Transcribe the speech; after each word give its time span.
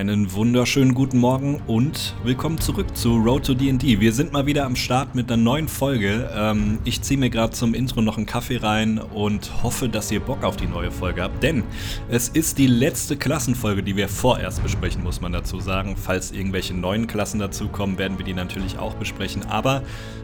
Einen 0.00 0.32
wunderschönen 0.32 0.94
guten 0.94 1.18
Morgen 1.18 1.60
und 1.66 2.14
willkommen 2.24 2.58
zurück 2.58 2.96
zu 2.96 3.18
Road 3.18 3.44
to 3.44 3.52
D&D. 3.52 4.00
Wir 4.00 4.14
sind 4.14 4.32
mal 4.32 4.46
wieder 4.46 4.64
am 4.64 4.74
Start 4.74 5.14
mit 5.14 5.30
einer 5.30 5.42
neuen 5.42 5.68
Folge. 5.68 6.30
Ähm, 6.34 6.78
ich 6.84 7.02
ziehe 7.02 7.20
mir 7.20 7.28
gerade 7.28 7.52
zum 7.52 7.74
Intro 7.74 8.00
noch 8.00 8.16
einen 8.16 8.24
Kaffee 8.24 8.56
rein 8.56 8.98
und 8.98 9.62
hoffe, 9.62 9.90
dass 9.90 10.10
ihr 10.10 10.20
Bock 10.20 10.42
auf 10.42 10.56
die 10.56 10.68
neue 10.68 10.90
Folge 10.90 11.22
habt, 11.22 11.42
denn 11.42 11.64
es 12.08 12.30
ist 12.30 12.56
die 12.56 12.66
letzte 12.66 13.18
Klassenfolge, 13.18 13.82
die 13.82 13.94
wir 13.94 14.08
vorerst 14.08 14.62
besprechen, 14.62 15.02
muss 15.02 15.20
man 15.20 15.32
dazu 15.32 15.60
sagen. 15.60 15.96
Falls 15.98 16.32
irgendwelche 16.32 16.72
neuen 16.72 17.06
Klassen 17.06 17.38
dazukommen, 17.38 17.98
werden 17.98 18.16
wir 18.16 18.24
die 18.24 18.32
natürlich 18.32 18.78
auch 18.78 18.94
besprechen, 18.94 19.42
aber 19.50 19.82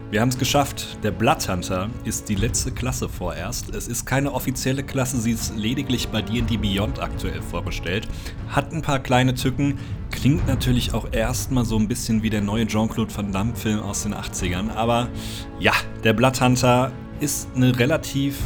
wir 0.09 0.21
haben 0.21 0.29
es 0.29 0.37
geschafft. 0.37 0.99
Der 1.03 1.11
Bloodhunter 1.11 1.89
ist 2.05 2.29
die 2.29 2.35
letzte 2.35 2.71
Klasse 2.71 3.09
vorerst. 3.09 3.75
Es 3.75 3.89
ist 3.89 4.05
keine 4.05 4.31
offizielle 4.31 4.81
Klasse, 4.81 5.19
sie 5.19 5.31
ist 5.31 5.57
lediglich 5.57 6.07
bei 6.07 6.21
D&D 6.21 6.55
Beyond 6.55 7.01
aktuell 7.01 7.41
vorgestellt. 7.41 8.07
Hat 8.47 8.71
ein 8.71 8.81
paar 8.81 8.99
kleine 8.99 9.35
Tücken, 9.35 9.66
klingt 10.11 10.47
natürlich 10.47 10.93
auch 10.93 11.11
erstmal 11.11 11.65
so 11.65 11.77
ein 11.77 11.87
bisschen 11.87 12.23
wie 12.23 12.29
der 12.29 12.41
neue 12.41 12.67
Jean-Claude 12.67 13.15
Van 13.15 13.31
Damme 13.31 13.55
Film 13.55 13.79
aus 13.79 14.03
den 14.03 14.13
80ern. 14.13 14.71
Aber 14.75 15.09
ja, 15.59 15.73
der 16.03 16.13
Bloodhunter 16.13 16.91
ist 17.19 17.49
eine 17.55 17.77
relativ 17.77 18.37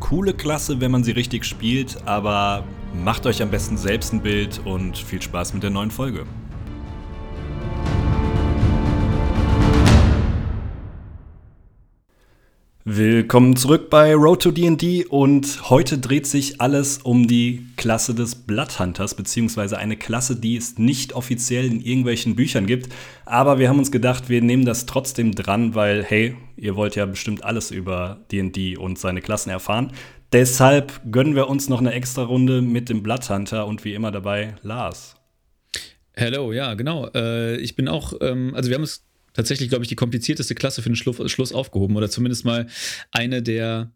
coole 0.00 0.34
Klasse, 0.34 0.80
wenn 0.80 0.90
man 0.90 1.04
sie 1.04 1.12
richtig 1.12 1.44
spielt. 1.44 2.06
Aber 2.06 2.64
macht 2.94 3.26
euch 3.26 3.42
am 3.42 3.50
besten 3.50 3.76
selbst 3.76 4.12
ein 4.12 4.20
Bild 4.20 4.60
und 4.64 4.96
viel 4.96 5.20
Spaß 5.20 5.54
mit 5.54 5.62
der 5.62 5.70
neuen 5.70 5.90
Folge. 5.90 6.24
Willkommen 12.90 13.54
zurück 13.54 13.90
bei 13.90 14.14
Road 14.14 14.44
to 14.44 14.50
D&D 14.50 15.04
und 15.04 15.68
heute 15.68 15.98
dreht 15.98 16.26
sich 16.26 16.58
alles 16.62 16.96
um 16.96 17.28
die 17.28 17.66
Klasse 17.76 18.14
des 18.14 18.34
Bloodhunters, 18.34 19.12
beziehungsweise 19.12 19.76
eine 19.76 19.98
Klasse, 19.98 20.36
die 20.36 20.56
es 20.56 20.78
nicht 20.78 21.12
offiziell 21.12 21.66
in 21.66 21.82
irgendwelchen 21.82 22.34
Büchern 22.34 22.64
gibt. 22.64 22.90
Aber 23.26 23.58
wir 23.58 23.68
haben 23.68 23.78
uns 23.78 23.92
gedacht, 23.92 24.30
wir 24.30 24.40
nehmen 24.40 24.64
das 24.64 24.86
trotzdem 24.86 25.34
dran, 25.34 25.74
weil, 25.74 26.02
hey, 26.02 26.34
ihr 26.56 26.76
wollt 26.76 26.96
ja 26.96 27.04
bestimmt 27.04 27.44
alles 27.44 27.70
über 27.70 28.24
D&D 28.32 28.78
und 28.78 28.98
seine 28.98 29.20
Klassen 29.20 29.50
erfahren. 29.50 29.92
Deshalb 30.32 31.02
gönnen 31.12 31.34
wir 31.34 31.50
uns 31.50 31.68
noch 31.68 31.80
eine 31.80 31.92
extra 31.92 32.22
Runde 32.22 32.62
mit 32.62 32.88
dem 32.88 33.02
Bloodhunter 33.02 33.66
und 33.66 33.84
wie 33.84 33.92
immer 33.92 34.12
dabei 34.12 34.54
Lars. 34.62 35.14
Hello, 36.14 36.54
ja, 36.54 36.72
genau. 36.72 37.10
Äh, 37.14 37.56
ich 37.58 37.76
bin 37.76 37.86
auch, 37.86 38.14
ähm, 38.22 38.54
also 38.54 38.70
wir 38.70 38.76
haben 38.76 38.82
es 38.82 39.07
tatsächlich, 39.38 39.68
glaube 39.68 39.84
ich, 39.84 39.88
die 39.88 39.94
komplizierteste 39.94 40.56
Klasse 40.56 40.82
für 40.82 40.90
den 40.90 40.96
Schluss 40.96 41.52
aufgehoben 41.52 41.94
oder 41.96 42.10
zumindest 42.10 42.44
mal 42.44 42.66
eine 43.12 43.40
der 43.40 43.92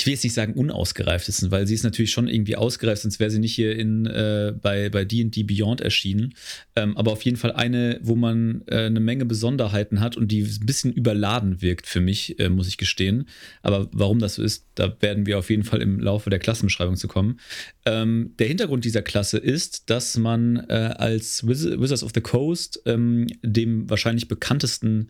ich 0.00 0.06
will 0.06 0.14
jetzt 0.14 0.24
nicht 0.24 0.32
sagen 0.32 0.54
unausgereiftesten, 0.54 1.50
weil 1.50 1.66
sie 1.66 1.74
ist 1.74 1.82
natürlich 1.82 2.10
schon 2.10 2.26
irgendwie 2.26 2.56
ausgereift, 2.56 3.02
sonst 3.02 3.20
wäre 3.20 3.30
sie 3.30 3.38
nicht 3.38 3.54
hier 3.54 3.76
in, 3.76 4.06
äh, 4.06 4.54
bei, 4.58 4.88
bei 4.88 5.04
D&D 5.04 5.42
Beyond 5.42 5.82
erschienen. 5.82 6.32
Ähm, 6.74 6.96
aber 6.96 7.12
auf 7.12 7.20
jeden 7.22 7.36
Fall 7.36 7.52
eine, 7.52 8.00
wo 8.02 8.16
man 8.16 8.62
äh, 8.66 8.86
eine 8.86 9.00
Menge 9.00 9.26
Besonderheiten 9.26 10.00
hat 10.00 10.16
und 10.16 10.28
die 10.28 10.40
ein 10.40 10.64
bisschen 10.64 10.90
überladen 10.90 11.60
wirkt 11.60 11.86
für 11.86 12.00
mich, 12.00 12.38
äh, 12.38 12.48
muss 12.48 12.66
ich 12.66 12.78
gestehen. 12.78 13.28
Aber 13.60 13.90
warum 13.92 14.20
das 14.20 14.36
so 14.36 14.42
ist, 14.42 14.64
da 14.74 14.96
werden 15.00 15.26
wir 15.26 15.38
auf 15.38 15.50
jeden 15.50 15.64
Fall 15.64 15.82
im 15.82 16.00
Laufe 16.00 16.30
der 16.30 16.38
Klassenbeschreibung 16.38 16.96
zu 16.96 17.06
kommen. 17.06 17.38
Ähm, 17.84 18.32
der 18.38 18.46
Hintergrund 18.46 18.86
dieser 18.86 19.02
Klasse 19.02 19.36
ist, 19.36 19.90
dass 19.90 20.16
man 20.16 20.64
äh, 20.70 20.94
als 20.96 21.46
Wiz 21.46 21.66
Wizards 21.66 22.04
of 22.04 22.12
the 22.14 22.22
Coast 22.22 22.80
ähm, 22.86 23.26
dem 23.42 23.90
wahrscheinlich 23.90 24.28
bekanntesten 24.28 25.08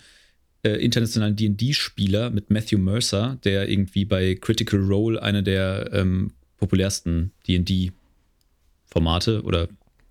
äh, 0.62 0.72
internationalen 0.72 1.36
D&D-Spieler 1.36 2.30
mit 2.30 2.50
Matthew 2.50 2.78
Mercer, 2.78 3.38
der 3.44 3.68
irgendwie 3.68 4.04
bei 4.04 4.34
Critical 4.34 4.80
Role 4.80 5.22
eine 5.22 5.42
der 5.42 5.90
ähm, 5.92 6.32
populärsten 6.58 7.32
D&D-Formate 7.48 9.42
oder 9.42 9.68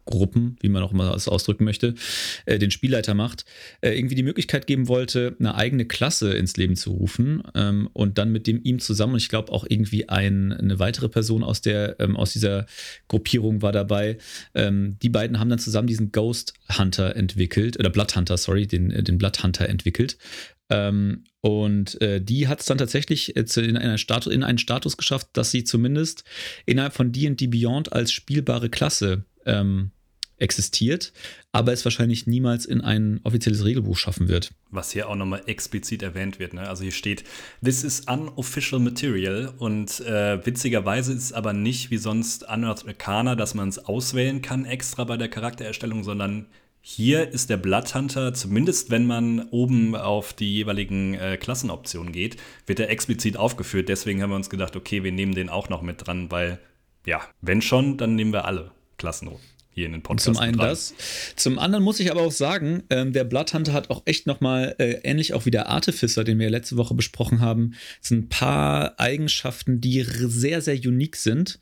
Gruppen, 0.10 0.58
wie 0.62 0.70
man 0.70 0.84
auch 0.84 0.92
immer 0.92 1.12
das 1.12 1.28
ausdrücken 1.28 1.64
möchte, 1.64 1.96
äh, 2.46 2.60
den 2.60 2.72
Spielleiter 2.72 3.14
macht, 3.14 3.46
äh, 3.82 3.92
irgendwie 3.92 4.16
die 4.16 4.24
Möglichkeit 4.24 4.68
geben 4.68 4.88
wollte, 4.88 5.36
eine 5.40 5.56
eigene 5.56 5.86
Klasse 5.86 6.34
ins 6.34 6.58
Leben 6.58 6.76
zu 6.76 6.92
rufen 6.92 7.44
ähm, 7.56 7.90
und 7.94 8.18
dann 8.18 8.32
mit 8.32 8.48
dem 8.48 8.62
ihm 8.64 8.80
zusammen, 8.80 9.14
und 9.14 9.20
ich 9.20 9.30
glaube 9.30 9.52
auch 9.52 9.66
irgendwie 9.68 10.10
ein, 10.10 10.52
eine 10.52 10.80
weitere 10.80 11.10
Person 11.10 11.44
aus, 11.44 11.62
der, 11.62 12.00
ähm, 12.00 12.18
aus 12.18 12.34
dieser 12.34 12.66
Gruppierung 13.08 13.62
war 13.62 13.72
dabei, 13.72 14.18
ähm, 14.56 14.98
die 15.02 15.10
beiden 15.10 15.40
haben 15.40 15.50
dann 15.50 15.60
zusammen 15.60 15.88
diesen 15.88 16.12
Ghost 16.12 16.54
Hunter 16.78 17.16
entwickelt, 17.16 17.80
oder 17.80 17.90
Blood 17.90 18.16
Hunter, 18.16 18.38
sorry, 18.38 18.68
den, 18.68 18.92
äh, 18.92 19.04
den 19.04 19.18
Blood 19.18 19.44
Hunter 19.44 19.70
entwickelt. 19.70 20.18
Ähm, 20.70 21.24
und 21.42 22.00
äh, 22.02 22.22
die 22.22 22.48
hat 22.48 22.60
es 22.60 22.66
dann 22.66 22.78
tatsächlich 22.78 23.36
äh, 23.36 23.46
in, 23.62 23.78
einer 23.78 23.98
Status, 23.98 24.32
in 24.32 24.44
einen 24.44 24.58
Status 24.58 24.98
geschafft, 24.98 25.30
dass 25.34 25.52
sie 25.52 25.64
zumindest 25.64 26.24
innerhalb 26.66 26.94
von 26.94 27.12
D&D 27.12 27.48
Beyond 27.48 27.92
als 27.92 28.12
spielbare 28.12 28.70
Klasse 28.70 29.26
ähm, 29.46 29.92
existiert, 30.40 31.14
aber 31.52 31.74
es 31.74 31.86
wahrscheinlich 31.86 32.28
niemals 32.28 32.66
in 32.66 32.82
ein 32.82 33.20
offizielles 33.24 33.66
Regelbuch 33.66 33.98
schaffen 33.98 34.28
wird. 34.28 34.52
Was 34.72 34.92
hier 34.92 35.10
auch 35.10 35.16
nochmal 35.16 35.44
explizit 35.46 36.04
erwähnt 36.04 36.40
wird. 36.40 36.54
Ne? 36.54 36.68
Also 36.68 36.84
hier 36.84 36.92
steht, 36.92 37.24
this 37.64 37.84
is 37.84 38.02
unofficial 38.02 38.80
material 38.80 39.54
und 39.58 40.00
äh, 40.02 40.46
witzigerweise 40.46 41.14
ist 41.14 41.24
es 41.24 41.34
aber 41.34 41.54
nicht 41.54 41.92
wie 41.92 41.98
sonst 41.98 42.44
Unearthed 42.50 42.88
Arcana, 42.88 43.36
dass 43.36 43.54
man 43.54 43.70
es 43.70 43.80
auswählen 43.80 44.42
kann 44.42 44.66
extra 44.66 45.04
bei 45.04 45.18
der 45.18 45.30
Charaktererstellung, 45.30 46.04
sondern 46.04 46.48
hier 46.82 47.30
ist 47.30 47.50
der 47.50 47.58
Bloodhunter, 47.58 48.34
zumindest 48.34 48.90
wenn 48.90 49.06
man 49.06 49.50
oben 49.50 49.96
auf 49.96 50.34
die 50.34 50.54
jeweiligen 50.54 51.14
äh, 51.14 51.38
Klassenoptionen 51.38 52.14
geht, 52.14 52.38
wird 52.66 52.80
er 52.80 52.90
explizit 52.90 53.38
aufgeführt. 53.38 53.90
Deswegen 53.90 54.22
haben 54.22 54.30
wir 54.30 54.38
uns 54.38 54.50
gedacht, 54.50 54.76
okay, 54.76 55.04
wir 55.04 55.12
nehmen 55.12 55.36
den 55.36 55.50
auch 55.50 55.70
noch 55.70 55.82
mit 55.82 56.08
dran, 56.08 56.32
weil, 56.32 56.60
ja, 57.06 57.22
wenn 57.42 57.62
schon, 57.62 57.98
dann 57.98 58.16
nehmen 58.16 58.34
wir 58.34 58.46
alle 58.46 58.72
Klassen 58.98 59.28
hier 59.80 59.88
in 59.88 59.94
den 59.94 60.04
Podcast. 60.04 60.26
Zum 60.26 60.38
einen 60.38 60.58
das. 60.58 60.94
Zum 61.36 61.58
anderen 61.58 61.84
muss 61.84 62.00
ich 62.00 62.12
aber 62.12 62.22
auch 62.22 62.32
sagen, 62.32 62.84
ähm, 62.90 63.14
der 63.14 63.24
Bloodhunter 63.24 63.74
hat 63.74 63.90
auch 63.90 64.04
echt 64.06 64.28
nochmal, 64.28 64.76
äh, 64.78 65.00
ähnlich 65.04 65.34
auch 65.34 65.46
wie 65.46 65.52
der 65.52 65.70
Artificer, 65.70 66.24
den 66.24 66.38
wir 66.38 66.50
letzte 66.50 66.78
Woche 66.78 66.94
besprochen 66.94 67.40
haben, 67.40 67.74
sind 68.02 68.26
ein 68.26 68.30
paar 68.30 69.00
Eigenschaften, 69.00 69.82
die 69.82 70.04
sehr, 70.04 70.62
sehr 70.62 70.76
unique 70.76 71.16
sind 71.16 71.60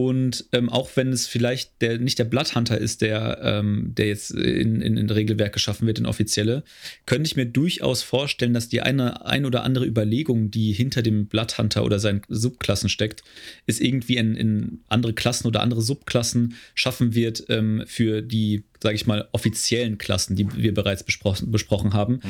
und 0.00 0.46
ähm, 0.52 0.70
auch 0.70 0.88
wenn 0.94 1.12
es 1.12 1.26
vielleicht 1.26 1.82
der, 1.82 1.98
nicht 1.98 2.18
der 2.18 2.24
Bloodhunter 2.24 2.78
ist, 2.78 3.02
der, 3.02 3.38
ähm, 3.42 3.92
der 3.94 4.06
jetzt 4.06 4.30
in, 4.30 4.80
in, 4.80 4.96
in 4.96 5.10
Regelwerk 5.10 5.52
geschaffen 5.52 5.86
wird, 5.86 5.98
in 5.98 6.06
offizielle, 6.06 6.64
könnte 7.04 7.26
ich 7.26 7.36
mir 7.36 7.44
durchaus 7.44 8.02
vorstellen, 8.02 8.54
dass 8.54 8.70
die 8.70 8.80
eine 8.80 9.26
ein 9.26 9.44
oder 9.44 9.62
andere 9.62 9.84
Überlegung, 9.84 10.50
die 10.50 10.72
hinter 10.72 11.02
dem 11.02 11.26
Bloodhunter 11.26 11.84
oder 11.84 11.98
seinen 11.98 12.22
Subklassen 12.30 12.88
steckt, 12.88 13.22
ist 13.66 13.82
irgendwie 13.82 14.16
in, 14.16 14.36
in 14.36 14.80
andere 14.88 15.12
Klassen 15.12 15.46
oder 15.46 15.60
andere 15.60 15.82
Subklassen 15.82 16.54
schaffen 16.74 17.14
wird 17.14 17.44
ähm, 17.50 17.84
für 17.86 18.22
die 18.22 18.64
sage 18.82 18.94
ich 18.94 19.06
mal, 19.06 19.28
offiziellen 19.32 19.98
Klassen, 19.98 20.36
die 20.36 20.46
wir 20.56 20.74
bereits 20.74 21.02
besprochen, 21.02 21.50
besprochen 21.50 21.92
haben. 21.92 22.14
Mhm. 22.14 22.20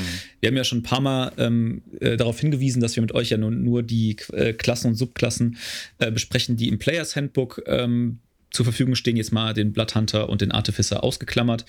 Wir 0.40 0.48
haben 0.48 0.56
ja 0.56 0.64
schon 0.64 0.78
ein 0.78 0.82
paar 0.82 1.00
Mal 1.00 1.32
ähm, 1.38 1.82
äh, 2.00 2.16
darauf 2.16 2.40
hingewiesen, 2.40 2.80
dass 2.80 2.96
wir 2.96 3.02
mit 3.02 3.14
euch 3.14 3.30
ja 3.30 3.36
nur, 3.36 3.50
nur 3.50 3.82
die 3.82 4.16
äh, 4.32 4.52
Klassen 4.52 4.88
und 4.88 4.94
Subklassen 4.96 5.56
äh, 5.98 6.10
besprechen, 6.10 6.56
die 6.56 6.68
im 6.68 6.78
Players 6.78 7.14
Handbook 7.16 7.62
ähm, 7.66 8.18
zur 8.50 8.64
Verfügung 8.64 8.94
stehen, 8.94 9.16
jetzt 9.16 9.32
mal 9.32 9.54
den 9.54 9.72
Bloodhunter 9.72 10.28
und 10.28 10.40
den 10.40 10.50
Artificer 10.50 11.04
ausgeklammert. 11.04 11.64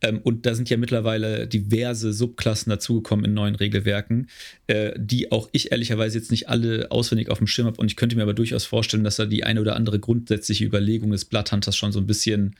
Ähm, 0.00 0.20
und 0.22 0.46
da 0.46 0.54
sind 0.54 0.68
ja 0.68 0.76
mittlerweile 0.76 1.46
diverse 1.46 2.12
Subklassen 2.12 2.70
dazugekommen 2.70 3.24
in 3.24 3.34
neuen 3.34 3.54
Regelwerken, 3.54 4.28
äh, 4.66 4.92
die 4.96 5.30
auch 5.32 5.48
ich 5.52 5.70
ehrlicherweise 5.72 6.18
jetzt 6.18 6.30
nicht 6.30 6.48
alle 6.48 6.90
auswendig 6.90 7.30
auf 7.30 7.38
dem 7.38 7.46
Schirm 7.46 7.66
habe. 7.66 7.76
Und 7.76 7.86
ich 7.86 7.96
könnte 7.96 8.16
mir 8.16 8.22
aber 8.22 8.34
durchaus 8.34 8.64
vorstellen, 8.64 9.04
dass 9.04 9.16
da 9.16 9.26
die 9.26 9.44
eine 9.44 9.60
oder 9.60 9.76
andere 9.76 10.00
grundsätzliche 10.00 10.64
Überlegung 10.64 11.10
des 11.12 11.24
Bloodhunters 11.24 11.76
schon 11.76 11.92
so 11.92 12.00
ein 12.00 12.06
bisschen 12.06 12.56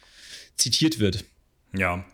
zitiert 0.56 1.00
wird. 1.00 1.24
Ja, 1.76 2.04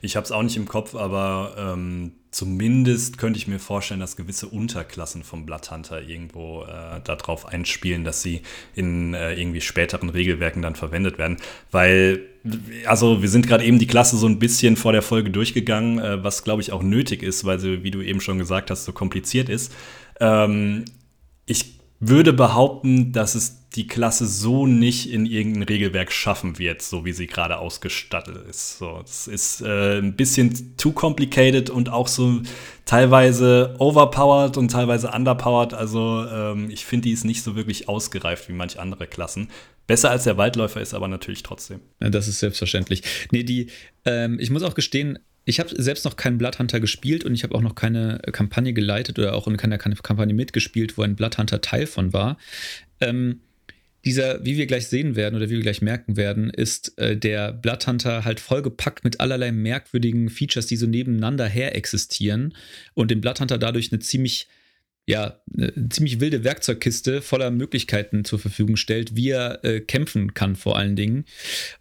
ich 0.00 0.16
habe 0.16 0.24
es 0.24 0.32
auch 0.32 0.42
nicht 0.42 0.56
im 0.56 0.66
Kopf, 0.66 0.94
aber 0.94 1.54
ähm, 1.58 2.12
zumindest 2.30 3.18
könnte 3.18 3.38
ich 3.38 3.48
mir 3.48 3.58
vorstellen, 3.58 4.00
dass 4.00 4.16
gewisse 4.16 4.48
Unterklassen 4.48 5.24
vom 5.24 5.44
Bloodhunter 5.44 6.02
irgendwo 6.02 6.62
äh, 6.62 7.00
darauf 7.04 7.46
einspielen, 7.46 8.04
dass 8.04 8.22
sie 8.22 8.42
in 8.74 9.14
äh, 9.14 9.34
irgendwie 9.34 9.60
späteren 9.60 10.08
Regelwerken 10.08 10.62
dann 10.62 10.74
verwendet 10.74 11.18
werden. 11.18 11.36
Weil, 11.70 12.20
also 12.86 13.20
wir 13.20 13.28
sind 13.28 13.46
gerade 13.46 13.64
eben 13.64 13.78
die 13.78 13.86
Klasse 13.86 14.16
so 14.16 14.26
ein 14.26 14.38
bisschen 14.38 14.76
vor 14.76 14.92
der 14.92 15.02
Folge 15.02 15.30
durchgegangen, 15.30 15.98
äh, 15.98 16.24
was 16.24 16.44
glaube 16.44 16.62
ich 16.62 16.72
auch 16.72 16.82
nötig 16.82 17.22
ist, 17.22 17.44
weil 17.44 17.58
sie, 17.58 17.82
wie 17.82 17.90
du 17.90 18.00
eben 18.00 18.20
schon 18.20 18.38
gesagt 18.38 18.70
hast, 18.70 18.84
so 18.84 18.92
kompliziert 18.92 19.48
ist. 19.48 19.72
Ähm, 20.20 20.84
ich 21.46 21.80
würde 21.98 22.32
behaupten, 22.32 23.12
dass 23.12 23.34
es 23.34 23.59
die 23.76 23.86
Klasse 23.86 24.26
so 24.26 24.66
nicht 24.66 25.12
in 25.12 25.26
irgendein 25.26 25.62
Regelwerk 25.62 26.10
schaffen 26.10 26.58
wird, 26.58 26.82
so 26.82 27.04
wie 27.04 27.12
sie 27.12 27.28
gerade 27.28 27.58
ausgestattet 27.58 28.36
ist. 28.48 28.78
So, 28.78 28.98
das 29.00 29.28
ist 29.28 29.60
äh, 29.60 29.98
ein 29.98 30.16
bisschen 30.16 30.76
too 30.76 30.92
complicated 30.92 31.70
und 31.70 31.88
auch 31.88 32.08
so 32.08 32.42
teilweise 32.84 33.76
overpowered 33.78 34.56
und 34.56 34.70
teilweise 34.70 35.10
underpowered. 35.12 35.72
Also 35.72 36.26
ähm, 36.26 36.68
ich 36.70 36.84
finde, 36.84 37.04
die 37.04 37.12
ist 37.12 37.24
nicht 37.24 37.42
so 37.42 37.54
wirklich 37.54 37.88
ausgereift 37.88 38.48
wie 38.48 38.54
manche 38.54 38.80
andere 38.80 39.06
Klassen. 39.06 39.48
Besser 39.86 40.10
als 40.10 40.24
der 40.24 40.36
Waldläufer 40.36 40.80
ist 40.80 40.94
aber 40.94 41.06
natürlich 41.06 41.44
trotzdem. 41.44 41.80
Ja, 42.00 42.10
das 42.10 42.26
ist 42.26 42.40
selbstverständlich. 42.40 43.02
Nee, 43.30 43.44
die, 43.44 43.70
ähm, 44.04 44.38
ich 44.40 44.50
muss 44.50 44.64
auch 44.64 44.74
gestehen, 44.74 45.20
ich 45.44 45.60
habe 45.60 45.70
selbst 45.80 46.04
noch 46.04 46.16
keinen 46.16 46.38
Bloodhunter 46.38 46.80
gespielt 46.80 47.24
und 47.24 47.34
ich 47.34 47.44
habe 47.44 47.54
auch 47.54 47.62
noch 47.62 47.74
keine 47.74 48.20
Kampagne 48.32 48.72
geleitet 48.72 49.18
oder 49.18 49.34
auch 49.34 49.46
in 49.46 49.56
keiner 49.56 49.78
Kampagne 49.78 50.34
mitgespielt, 50.34 50.98
wo 50.98 51.02
ein 51.02 51.16
Bloodhunter 51.16 51.60
Teil 51.60 51.86
von 51.86 52.12
war. 52.12 52.36
Ähm, 53.00 53.40
dieser, 54.04 54.44
wie 54.44 54.56
wir 54.56 54.66
gleich 54.66 54.88
sehen 54.88 55.16
werden 55.16 55.36
oder 55.36 55.50
wie 55.50 55.56
wir 55.56 55.62
gleich 55.62 55.82
merken 55.82 56.16
werden, 56.16 56.50
ist 56.50 56.96
äh, 56.98 57.16
der 57.16 57.52
Bloodhunter 57.52 58.24
halt 58.24 58.40
vollgepackt 58.40 59.04
mit 59.04 59.20
allerlei 59.20 59.52
merkwürdigen 59.52 60.30
Features, 60.30 60.66
die 60.66 60.76
so 60.76 60.86
nebeneinander 60.86 61.46
her 61.46 61.76
existieren 61.76 62.54
und 62.94 63.10
dem 63.10 63.20
Bloodhunter 63.20 63.58
dadurch 63.58 63.92
eine 63.92 64.00
ziemlich 64.00 64.48
ja, 65.06 65.40
eine 65.56 65.88
ziemlich 65.88 66.20
wilde 66.20 66.44
Werkzeugkiste 66.44 67.20
voller 67.20 67.50
Möglichkeiten 67.50 68.24
zur 68.24 68.38
Verfügung 68.38 68.76
stellt, 68.76 69.16
wie 69.16 69.30
er 69.30 69.64
äh, 69.64 69.80
kämpfen 69.80 70.34
kann 70.34 70.54
vor 70.54 70.76
allen 70.76 70.94
Dingen. 70.94 71.24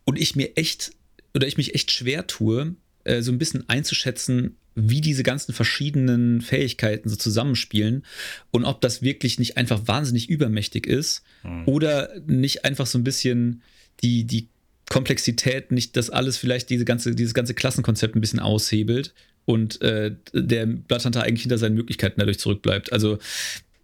Und 0.04 0.20
ich 0.20 0.36
mir 0.36 0.58
echt, 0.58 0.94
oder 1.36 1.46
ich 1.46 1.58
mich 1.58 1.76
echt 1.76 1.92
schwer 1.92 2.26
tue, 2.26 2.76
äh, 3.04 3.22
so 3.22 3.32
ein 3.32 3.38
bisschen 3.38 3.68
einzuschätzen, 3.70 4.58
wie 4.82 5.02
diese 5.02 5.24
ganzen 5.24 5.54
verschiedenen 5.54 6.42
Fähigkeiten 6.42 7.10
so 7.10 7.16
zusammenspielen 7.16 8.06
und 8.52 8.66
ob 8.66 8.82
das 8.82 9.02
wirklich 9.02 9.40
nicht 9.40 9.58
einfach 9.58 9.88
wahnsinnig 9.88 10.30
übermächtig 10.30 10.88
ist 10.88 11.24
mhm. 11.44 11.64
oder 11.66 12.10
nicht 12.26 12.66
einfach 12.66 12.86
so 12.86 12.98
ein 12.98 13.04
bisschen 13.04 13.62
die, 14.02 14.26
die 14.26 14.48
Komplexität, 14.90 15.72
nicht 15.72 15.96
das 15.98 16.10
alles 16.10 16.38
vielleicht 16.38 16.70
diese 16.70 16.86
ganze, 16.86 17.14
dieses 17.16 17.34
ganze 17.34 17.54
Klassenkonzept 17.54 18.16
ein 18.16 18.22
bisschen 18.22 18.40
aushebelt 18.40 19.14
und 19.46 19.82
äh, 19.82 20.16
der 20.34 20.66
Bloodhunter 20.66 21.24
eigentlich 21.24 21.44
hinter 21.44 21.58
seinen 21.58 21.76
Möglichkeiten 21.76 22.20
dadurch 22.20 22.40
zurückbleibt. 22.40 22.92
Also 22.92 23.20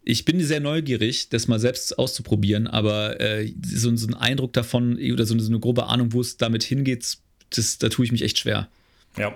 ich 0.04 0.24
bin 0.26 0.40
sehr 0.44 0.60
neugierig, 0.60 1.30
das 1.30 1.48
mal 1.48 1.60
selbst 1.60 1.98
auszuprobieren, 1.98 2.68
aber 2.68 3.20
äh, 3.20 3.52
so, 3.66 3.96
so 3.96 4.08
ein 4.08 4.14
Eindruck 4.14 4.54
davon 4.54 5.00
oder 5.12 5.26
so, 5.26 5.38
so 5.38 5.50
eine 5.50 5.60
grobe 5.60 5.88
Ahnung, 5.88 6.14
wo 6.14 6.22
es 6.22 6.38
damit 6.38 6.64
hingeht, 6.64 7.18
das, 7.50 7.78
da 7.80 7.90
tue 7.90 8.06
ich 8.06 8.12
mich 8.12 8.22
echt 8.22 8.40
schwer. 8.40 8.70
Ja. 9.18 9.34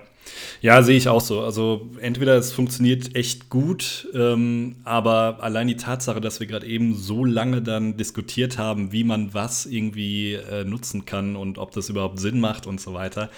Ja, 0.61 0.83
sehe 0.83 0.97
ich 0.97 1.07
auch 1.07 1.21
so. 1.21 1.41
Also 1.41 1.89
entweder 2.01 2.37
es 2.37 2.51
funktioniert 2.51 3.15
echt 3.15 3.49
gut, 3.49 4.07
ähm, 4.13 4.75
aber 4.83 5.39
allein 5.41 5.67
die 5.67 5.77
Tatsache, 5.77 6.21
dass 6.21 6.39
wir 6.39 6.47
gerade 6.47 6.67
eben 6.67 6.95
so 6.95 7.25
lange 7.25 7.61
dann 7.61 7.97
diskutiert 7.97 8.57
haben, 8.57 8.91
wie 8.91 9.03
man 9.03 9.33
was 9.33 9.65
irgendwie 9.65 10.33
äh, 10.33 10.65
nutzen 10.65 11.05
kann 11.05 11.35
und 11.35 11.57
ob 11.57 11.71
das 11.71 11.89
überhaupt 11.89 12.19
Sinn 12.19 12.39
macht 12.39 12.67
und 12.67 12.79
so 12.79 12.93
weiter, 12.93 13.29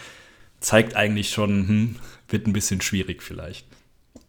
zeigt 0.59 0.95
eigentlich 0.95 1.29
schon, 1.29 1.67
hm, 1.67 1.95
wird 2.29 2.47
ein 2.47 2.53
bisschen 2.53 2.81
schwierig 2.81 3.23
vielleicht. 3.23 3.65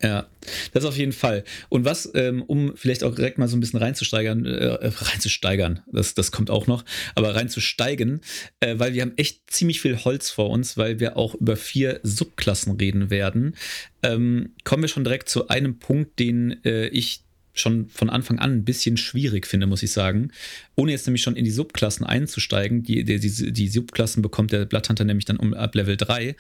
Ja, 0.03 0.27
das 0.73 0.85
auf 0.85 0.97
jeden 0.97 1.13
Fall. 1.13 1.45
Und 1.69 1.85
was, 1.85 2.11
ähm, 2.15 2.43
um 2.43 2.77
vielleicht 2.77 3.05
auch 3.05 3.15
direkt 3.15 3.39
mal 3.39 3.47
so 3.47 3.57
ein 3.57 3.61
bisschen 3.61 3.79
reinzusteigern, 3.79 4.45
äh, 4.45 4.67
reinzusteigern, 4.89 5.81
das, 5.93 6.15
das 6.15 6.33
kommt 6.33 6.51
auch 6.51 6.67
noch, 6.67 6.85
aber 7.15 7.37
reinzusteigen, 7.37 8.21
äh, 8.59 8.79
weil 8.79 8.95
wir 8.95 9.03
haben 9.03 9.17
echt 9.17 9.49
ziemlich 9.49 9.81
viel 9.81 10.05
Holz 10.05 10.31
vor 10.31 10.51
uns, 10.51 10.77
weil 10.77 10.99
wir 10.99 11.17
auch 11.17 11.37
über 11.37 11.57
vier 11.57 12.01
Subklassen 12.03 12.77
reden 12.77 13.11
werden, 13.11 13.55
ähm, 14.03 14.55
kommen 14.65 14.83
wir 14.83 14.89
schon 14.89 15.05
direkt 15.05 15.29
zu 15.29 15.47
einem 15.49 15.79
Punkt, 15.79 16.19
den 16.19 16.65
äh, 16.65 16.89
ich 16.89 17.23
schon 17.53 17.89
von 17.89 18.11
Anfang 18.11 18.39
an 18.39 18.53
ein 18.53 18.65
bisschen 18.65 18.97
schwierig 18.97 19.47
finde, 19.47 19.67
muss 19.67 19.83
ich 19.83 19.93
sagen. 19.93 20.31
Ohne 20.75 20.93
jetzt 20.93 21.07
nämlich 21.07 21.23
schon 21.23 21.37
in 21.37 21.45
die 21.45 21.51
Subklassen 21.51 22.07
einzusteigen, 22.07 22.83
die, 22.83 23.05
die, 23.05 23.19
die, 23.21 23.53
die 23.53 23.69
Subklassen 23.69 24.23
bekommt 24.23 24.53
der 24.53 24.65
Blatthunter 24.65 25.05
nämlich 25.05 25.27
dann 25.27 25.37
um 25.37 25.55
ab 25.55 25.75
Level 25.75 25.97
3, 25.97 26.35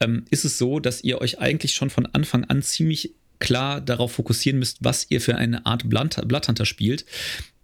ähm, 0.00 0.24
ist 0.30 0.44
es 0.44 0.58
so, 0.58 0.80
dass 0.80 1.02
ihr 1.02 1.20
euch 1.20 1.38
eigentlich 1.38 1.74
schon 1.74 1.90
von 1.90 2.06
Anfang 2.06 2.44
an 2.44 2.62
ziemlich 2.62 3.14
klar 3.40 3.80
darauf 3.80 4.12
fokussieren 4.12 4.58
müsst, 4.58 4.78
was 4.80 5.06
ihr 5.10 5.20
für 5.20 5.36
eine 5.36 5.66
Art 5.66 5.88
Blatthunter 5.88 6.64
spielt. 6.64 7.04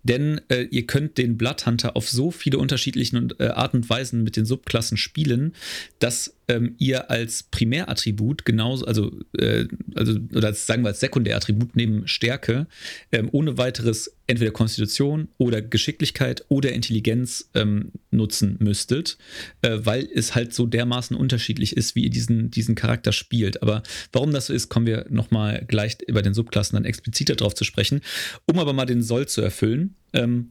Denn 0.02 0.40
äh, 0.48 0.62
ihr 0.70 0.86
könnt 0.86 1.18
den 1.18 1.36
Bloodhunter 1.36 1.96
auf 1.96 2.08
so 2.08 2.30
viele 2.30 2.58
unterschiedliche 2.58 3.28
äh, 3.38 3.48
Art 3.48 3.74
und 3.74 3.88
Weisen 3.90 4.22
mit 4.22 4.36
den 4.36 4.46
Subklassen 4.46 4.96
spielen, 4.96 5.54
dass 5.98 6.34
ähm, 6.50 6.74
ihr 6.78 7.10
als 7.10 7.44
Primärattribut 7.44 8.44
genauso, 8.44 8.84
also, 8.84 9.12
äh, 9.38 9.66
also 9.94 10.18
oder 10.34 10.48
als, 10.48 10.66
sagen 10.66 10.82
wir 10.82 10.88
als 10.88 10.98
Sekundärattribut 10.98 11.76
neben 11.76 12.08
Stärke, 12.08 12.66
ähm, 13.12 13.28
ohne 13.30 13.56
weiteres 13.56 14.16
entweder 14.26 14.50
Konstitution 14.50 15.28
oder 15.38 15.62
Geschicklichkeit 15.62 16.44
oder 16.48 16.72
Intelligenz 16.72 17.50
ähm, 17.54 17.92
nutzen 18.10 18.56
müsstet, 18.58 19.16
äh, 19.62 19.78
weil 19.82 20.08
es 20.12 20.34
halt 20.34 20.52
so 20.52 20.66
dermaßen 20.66 21.16
unterschiedlich 21.16 21.76
ist, 21.76 21.94
wie 21.94 22.04
ihr 22.04 22.10
diesen, 22.10 22.50
diesen 22.50 22.74
Charakter 22.74 23.12
spielt. 23.12 23.62
Aber 23.62 23.84
warum 24.12 24.32
das 24.32 24.46
so 24.46 24.52
ist, 24.52 24.68
kommen 24.68 24.86
wir 24.86 25.06
nochmal 25.08 25.64
gleich 25.68 25.98
über 26.06 26.22
den 26.22 26.34
Subklassen 26.34 26.76
dann 26.76 26.84
expliziter 26.84 27.36
drauf 27.36 27.54
zu 27.54 27.64
sprechen. 27.64 28.00
Um 28.46 28.58
aber 28.58 28.72
mal 28.72 28.86
den 28.86 29.02
Soll 29.02 29.28
zu 29.28 29.40
erfüllen, 29.40 29.94
ähm, 30.12 30.50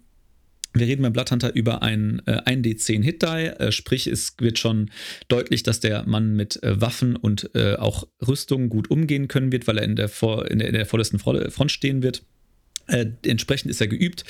wir 0.73 0.87
reden 0.87 1.01
beim 1.01 1.13
Bloodhunter 1.13 1.55
über 1.55 1.81
ein 1.81 2.21
äh, 2.25 2.41
1D10 2.41 3.03
Hit 3.03 3.23
Die, 3.23 3.27
äh, 3.27 3.71
sprich 3.71 4.07
es 4.07 4.35
wird 4.39 4.59
schon 4.59 4.91
deutlich, 5.27 5.63
dass 5.63 5.79
der 5.79 6.07
Mann 6.07 6.35
mit 6.35 6.61
äh, 6.63 6.79
Waffen 6.79 7.15
und 7.15 7.49
äh, 7.55 7.75
auch 7.75 8.07
Rüstung 8.25 8.69
gut 8.69 8.91
umgehen 8.91 9.27
können 9.27 9.51
wird, 9.51 9.67
weil 9.67 9.79
er 9.79 9.83
in 9.83 9.95
der, 9.95 10.09
vor, 10.09 10.49
in 10.49 10.59
der, 10.59 10.67
in 10.67 10.73
der 10.75 10.85
vordersten 10.85 11.19
Front 11.19 11.71
stehen 11.71 12.03
wird. 12.03 12.23
Äh, 12.87 13.07
entsprechend 13.25 13.69
ist 13.69 13.81
er 13.81 13.87
geübt 13.87 14.23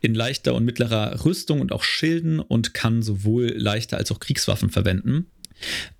in 0.00 0.14
leichter 0.14 0.54
und 0.54 0.64
mittlerer 0.64 1.24
Rüstung 1.24 1.60
und 1.60 1.72
auch 1.72 1.82
Schilden 1.82 2.40
und 2.40 2.74
kann 2.74 3.02
sowohl 3.02 3.52
leichte 3.56 3.96
als 3.96 4.10
auch 4.10 4.20
Kriegswaffen 4.20 4.70
verwenden. 4.70 5.26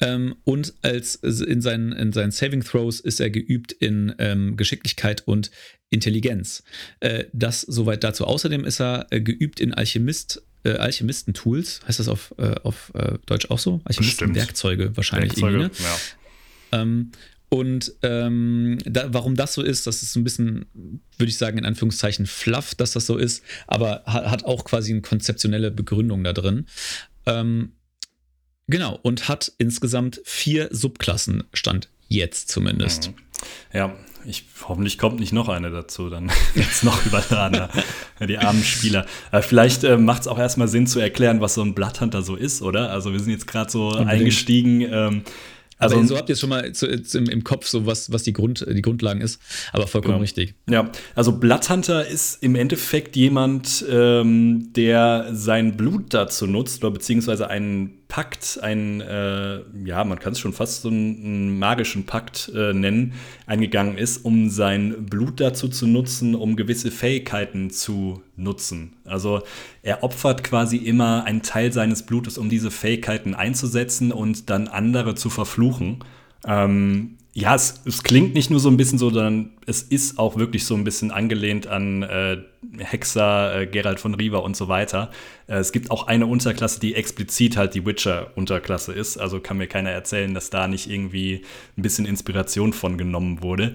Ähm, 0.00 0.34
und 0.44 0.74
als 0.82 1.14
in 1.16 1.62
seinen, 1.62 1.92
in 1.92 2.12
seinen 2.12 2.32
Saving 2.32 2.62
Throws 2.62 3.00
ist 3.00 3.20
er 3.20 3.30
geübt 3.30 3.72
in 3.72 4.14
ähm, 4.18 4.56
Geschicklichkeit 4.56 5.22
und 5.26 5.50
Intelligenz. 5.90 6.62
Äh, 7.00 7.24
das 7.32 7.60
soweit 7.60 8.04
dazu. 8.04 8.26
Außerdem 8.26 8.64
ist 8.64 8.80
er 8.80 9.06
äh, 9.10 9.20
geübt 9.20 9.60
in 9.60 9.74
Alchemist, 9.74 10.42
äh, 10.64 10.72
Alchemisten-Tools. 10.72 11.80
Heißt 11.86 12.00
das 12.00 12.08
auf, 12.08 12.34
äh, 12.38 12.54
auf 12.62 12.92
äh, 12.94 13.18
Deutsch 13.26 13.50
auch 13.50 13.58
so? 13.58 13.80
Alchemisten-Werkzeuge 13.84 14.96
wahrscheinlich. 14.96 15.32
Werkzeuge, 15.32 15.58
ne? 15.58 15.70
ja. 15.78 16.80
Ähm, 16.80 17.12
und 17.48 17.92
ähm, 18.02 18.78
da, 18.84 19.14
warum 19.14 19.36
das 19.36 19.54
so 19.54 19.62
ist, 19.62 19.86
das 19.86 20.02
ist 20.02 20.16
ein 20.16 20.24
bisschen, 20.24 20.66
würde 21.18 21.30
ich 21.30 21.38
sagen, 21.38 21.58
in 21.58 21.64
Anführungszeichen 21.64 22.26
fluff, 22.26 22.74
dass 22.74 22.92
das 22.92 23.06
so 23.06 23.16
ist, 23.16 23.44
aber 23.68 24.02
hat, 24.06 24.28
hat 24.28 24.44
auch 24.44 24.64
quasi 24.64 24.90
eine 24.90 25.02
konzeptionelle 25.02 25.70
Begründung 25.70 26.24
da 26.24 26.32
drin. 26.32 26.66
Ähm, 27.26 27.72
Genau, 28.66 28.98
und 29.02 29.28
hat 29.28 29.52
insgesamt 29.58 30.20
vier 30.24 30.68
Subklassen, 30.70 31.44
stand 31.52 31.88
jetzt 32.08 32.48
zumindest. 32.48 33.08
Mhm. 33.08 33.14
Ja, 33.72 33.96
ich, 34.26 34.44
hoffentlich 34.66 34.98
kommt 34.98 35.20
nicht 35.20 35.32
noch 35.32 35.48
eine 35.48 35.70
dazu, 35.70 36.08
dann 36.10 36.30
jetzt 36.54 36.84
noch 36.84 37.04
überladener. 37.06 37.68
die 38.26 38.38
armen 38.38 38.62
Spieler. 38.62 39.06
Aber 39.30 39.42
vielleicht 39.42 39.84
äh, 39.84 39.96
macht 39.96 40.22
es 40.22 40.28
auch 40.28 40.38
erstmal 40.38 40.68
Sinn 40.68 40.86
zu 40.86 41.00
erklären, 41.00 41.40
was 41.40 41.54
so 41.54 41.62
ein 41.62 41.74
Bloodhunter 41.74 42.22
so 42.22 42.36
ist, 42.36 42.62
oder? 42.62 42.90
Also 42.90 43.12
wir 43.12 43.20
sind 43.20 43.30
jetzt 43.30 43.46
gerade 43.46 43.70
so 43.70 43.88
Unbedingt. 43.88 44.10
eingestiegen. 44.10 44.80
Ähm, 44.82 45.22
also, 45.78 45.96
aber 45.96 46.06
so 46.06 46.16
habt 46.16 46.28
ihr 46.28 46.36
schon 46.36 46.50
mal 46.50 46.72
zu, 46.72 47.02
zu, 47.02 47.18
im, 47.18 47.28
im, 47.28 47.44
Kopf, 47.44 47.66
so 47.66 47.84
was, 47.84 48.12
was 48.12 48.22
die, 48.22 48.32
Grund, 48.32 48.64
die 48.68 48.82
Grundlagen 48.82 49.20
ist, 49.20 49.40
aber 49.72 49.86
vollkommen 49.86 50.14
genau. 50.14 50.22
richtig. 50.22 50.54
Ja, 50.70 50.90
also 51.14 51.32
Bloodhunter 51.32 52.06
ist 52.06 52.42
im 52.42 52.54
Endeffekt 52.54 53.16
jemand, 53.16 53.84
ähm, 53.90 54.72
der 54.74 55.30
sein 55.32 55.76
Blut 55.76 56.14
dazu 56.14 56.46
nutzt, 56.46 56.84
oder 56.84 56.92
beziehungsweise 56.92 57.50
einen 57.50 58.03
Pakt, 58.14 58.60
ein, 58.62 59.00
äh, 59.00 59.58
ja, 59.84 60.04
man 60.04 60.20
kann 60.20 60.34
es 60.34 60.38
schon 60.38 60.52
fast 60.52 60.82
so 60.82 60.88
einen, 60.88 61.58
magischen 61.58 62.06
Pakt 62.06 62.48
äh, 62.54 62.72
nennen, 62.72 63.14
eingegangen 63.44 63.98
ist, 63.98 64.18
um 64.18 64.50
sein 64.50 65.06
Blut 65.06 65.40
dazu 65.40 65.66
zu 65.66 65.88
nutzen, 65.88 66.36
um 66.36 66.54
gewisse 66.54 66.92
Fähigkeiten 66.92 67.70
zu 67.70 68.22
nutzen. 68.36 68.92
Also 69.04 69.42
er 69.82 70.04
opfert 70.04 70.44
quasi 70.44 70.76
immer 70.76 71.24
einen 71.24 71.42
Teil 71.42 71.72
seines 71.72 72.06
Blutes, 72.06 72.38
um 72.38 72.48
diese 72.48 72.70
Fähigkeiten 72.70 73.34
einzusetzen 73.34 74.12
und 74.12 74.48
dann 74.48 74.68
andere 74.68 75.16
zu 75.16 75.28
verfluchen. 75.28 76.04
Ähm, 76.46 77.16
ja, 77.36 77.56
es, 77.56 77.82
es, 77.84 78.04
klingt 78.04 78.34
nicht 78.34 78.50
nur 78.50 78.60
so 78.60 78.68
ein 78.68 78.76
bisschen 78.76 78.96
so, 78.96 79.10
sondern 79.10 79.50
es 79.66 79.82
ist 79.82 80.20
auch 80.20 80.36
wirklich 80.36 80.64
so 80.64 80.76
ein 80.76 80.84
bisschen 80.84 81.10
angelehnt 81.10 81.66
an 81.66 82.04
äh, 82.04 82.36
Hexer, 82.78 83.62
äh, 83.62 83.66
Gerald 83.66 83.98
von 83.98 84.14
Riva 84.14 84.38
und 84.38 84.56
so 84.56 84.68
weiter. 84.68 85.10
Äh, 85.48 85.56
es 85.56 85.72
gibt 85.72 85.90
auch 85.90 86.06
eine 86.06 86.26
Unterklasse, 86.26 86.78
die 86.78 86.94
explizit 86.94 87.56
halt 87.56 87.74
die 87.74 87.84
Witcher-Unterklasse 87.84 88.92
ist. 88.92 89.18
Also 89.18 89.40
kann 89.40 89.56
mir 89.56 89.66
keiner 89.66 89.90
erzählen, 89.90 90.32
dass 90.32 90.50
da 90.50 90.68
nicht 90.68 90.88
irgendwie 90.88 91.42
ein 91.76 91.82
bisschen 91.82 92.06
Inspiration 92.06 92.72
von 92.72 92.96
genommen 92.96 93.42
wurde. 93.42 93.72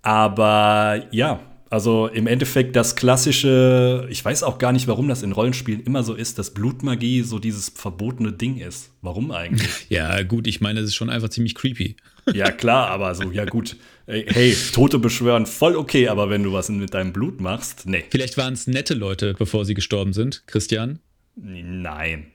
Aber 0.00 1.04
ja, 1.10 1.40
also 1.74 2.06
im 2.06 2.28
Endeffekt 2.28 2.76
das 2.76 2.94
klassische, 2.94 4.06
ich 4.08 4.24
weiß 4.24 4.44
auch 4.44 4.58
gar 4.58 4.70
nicht, 4.70 4.86
warum 4.86 5.08
das 5.08 5.24
in 5.24 5.32
Rollenspielen 5.32 5.82
immer 5.82 6.04
so 6.04 6.14
ist, 6.14 6.38
dass 6.38 6.54
Blutmagie 6.54 7.22
so 7.22 7.40
dieses 7.40 7.68
verbotene 7.68 8.32
Ding 8.32 8.58
ist. 8.58 8.92
Warum 9.02 9.32
eigentlich? 9.32 9.70
Ja, 9.88 10.22
gut, 10.22 10.46
ich 10.46 10.60
meine, 10.60 10.80
es 10.80 10.90
ist 10.90 10.94
schon 10.94 11.10
einfach 11.10 11.30
ziemlich 11.30 11.56
creepy. 11.56 11.96
Ja, 12.32 12.50
klar, 12.50 12.88
aber 12.88 13.14
so, 13.14 13.30
ja 13.32 13.44
gut. 13.44 13.76
Hey, 14.06 14.56
Tote 14.72 14.98
beschwören, 14.98 15.44
voll 15.44 15.76
okay, 15.76 16.08
aber 16.08 16.30
wenn 16.30 16.42
du 16.42 16.54
was 16.54 16.70
mit 16.70 16.94
deinem 16.94 17.12
Blut 17.12 17.38
machst, 17.40 17.86
nee. 17.86 18.04
Vielleicht 18.08 18.38
waren 18.38 18.54
es 18.54 18.66
nette 18.66 18.94
Leute, 18.94 19.34
bevor 19.34 19.66
sie 19.66 19.74
gestorben 19.74 20.14
sind, 20.14 20.42
Christian? 20.46 21.00
Nein. 21.36 22.28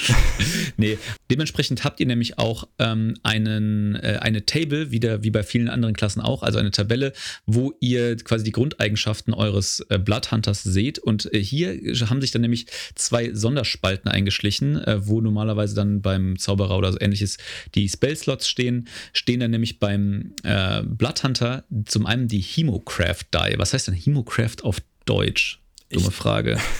nee, 0.76 0.98
dementsprechend 1.30 1.84
habt 1.84 2.00
ihr 2.00 2.06
nämlich 2.06 2.38
auch 2.38 2.68
ähm, 2.78 3.14
einen, 3.22 3.94
äh, 3.96 4.18
eine 4.20 4.46
Table, 4.46 4.90
wieder 4.90 5.22
wie 5.22 5.30
bei 5.30 5.42
vielen 5.42 5.68
anderen 5.68 5.94
Klassen 5.94 6.20
auch, 6.20 6.42
also 6.42 6.58
eine 6.58 6.70
Tabelle, 6.70 7.12
wo 7.46 7.72
ihr 7.80 8.16
quasi 8.16 8.44
die 8.44 8.52
Grundeigenschaften 8.52 9.34
eures 9.34 9.84
äh, 9.88 9.98
Bloodhunters 9.98 10.62
seht. 10.62 10.98
Und 10.98 11.32
äh, 11.32 11.42
hier 11.42 11.78
haben 12.08 12.20
sich 12.20 12.30
dann 12.30 12.42
nämlich 12.42 12.66
zwei 12.94 13.32
Sonderspalten 13.32 14.10
eingeschlichen, 14.10 14.76
äh, 14.76 15.06
wo 15.06 15.20
normalerweise 15.20 15.74
dann 15.74 16.02
beim 16.02 16.38
Zauberer 16.38 16.78
oder 16.78 16.92
so 16.92 16.98
ähnliches 17.00 17.38
die 17.74 17.88
Spellslots 17.88 18.48
stehen, 18.48 18.88
stehen 19.12 19.40
dann 19.40 19.50
nämlich 19.50 19.78
beim 19.78 20.34
äh, 20.42 20.82
Bloodhunter 20.82 21.64
zum 21.86 22.06
einen 22.06 22.28
die 22.28 22.40
Hemocraft 22.40 23.26
Die. 23.34 23.58
Was 23.58 23.72
heißt 23.72 23.88
denn 23.88 23.94
Hemocraft 23.94 24.62
auf 24.62 24.78
Deutsch? 25.04 25.60
Dumme 25.90 26.08
ich, 26.08 26.14
Frage. 26.14 26.58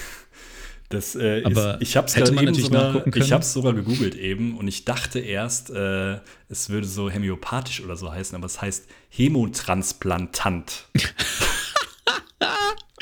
Das, 0.93 1.15
äh, 1.15 1.43
Aber 1.45 1.81
ist, 1.81 1.89
ich 1.89 1.97
habe 1.97 2.07
es 2.07 2.13
sogar, 2.13 3.07
ich 3.17 3.33
habe 3.33 3.45
sogar 3.45 3.73
gegoogelt 3.73 4.15
eben 4.15 4.59
und 4.59 4.69
ich 4.69 4.85
dachte 4.85 5.21
erst, 5.21 5.71
äh, 5.71 6.19
es 6.51 6.69
würde 6.69 6.87
so 6.87 7.09
hämiopathisch 7.09 7.81
oder 7.81 7.97
so 7.97 8.13
heißen, 8.13 8.37
aber 8.37 8.45
es 8.45 8.61
heißt 8.61 8.87
Hemotransplantant. 9.09 10.87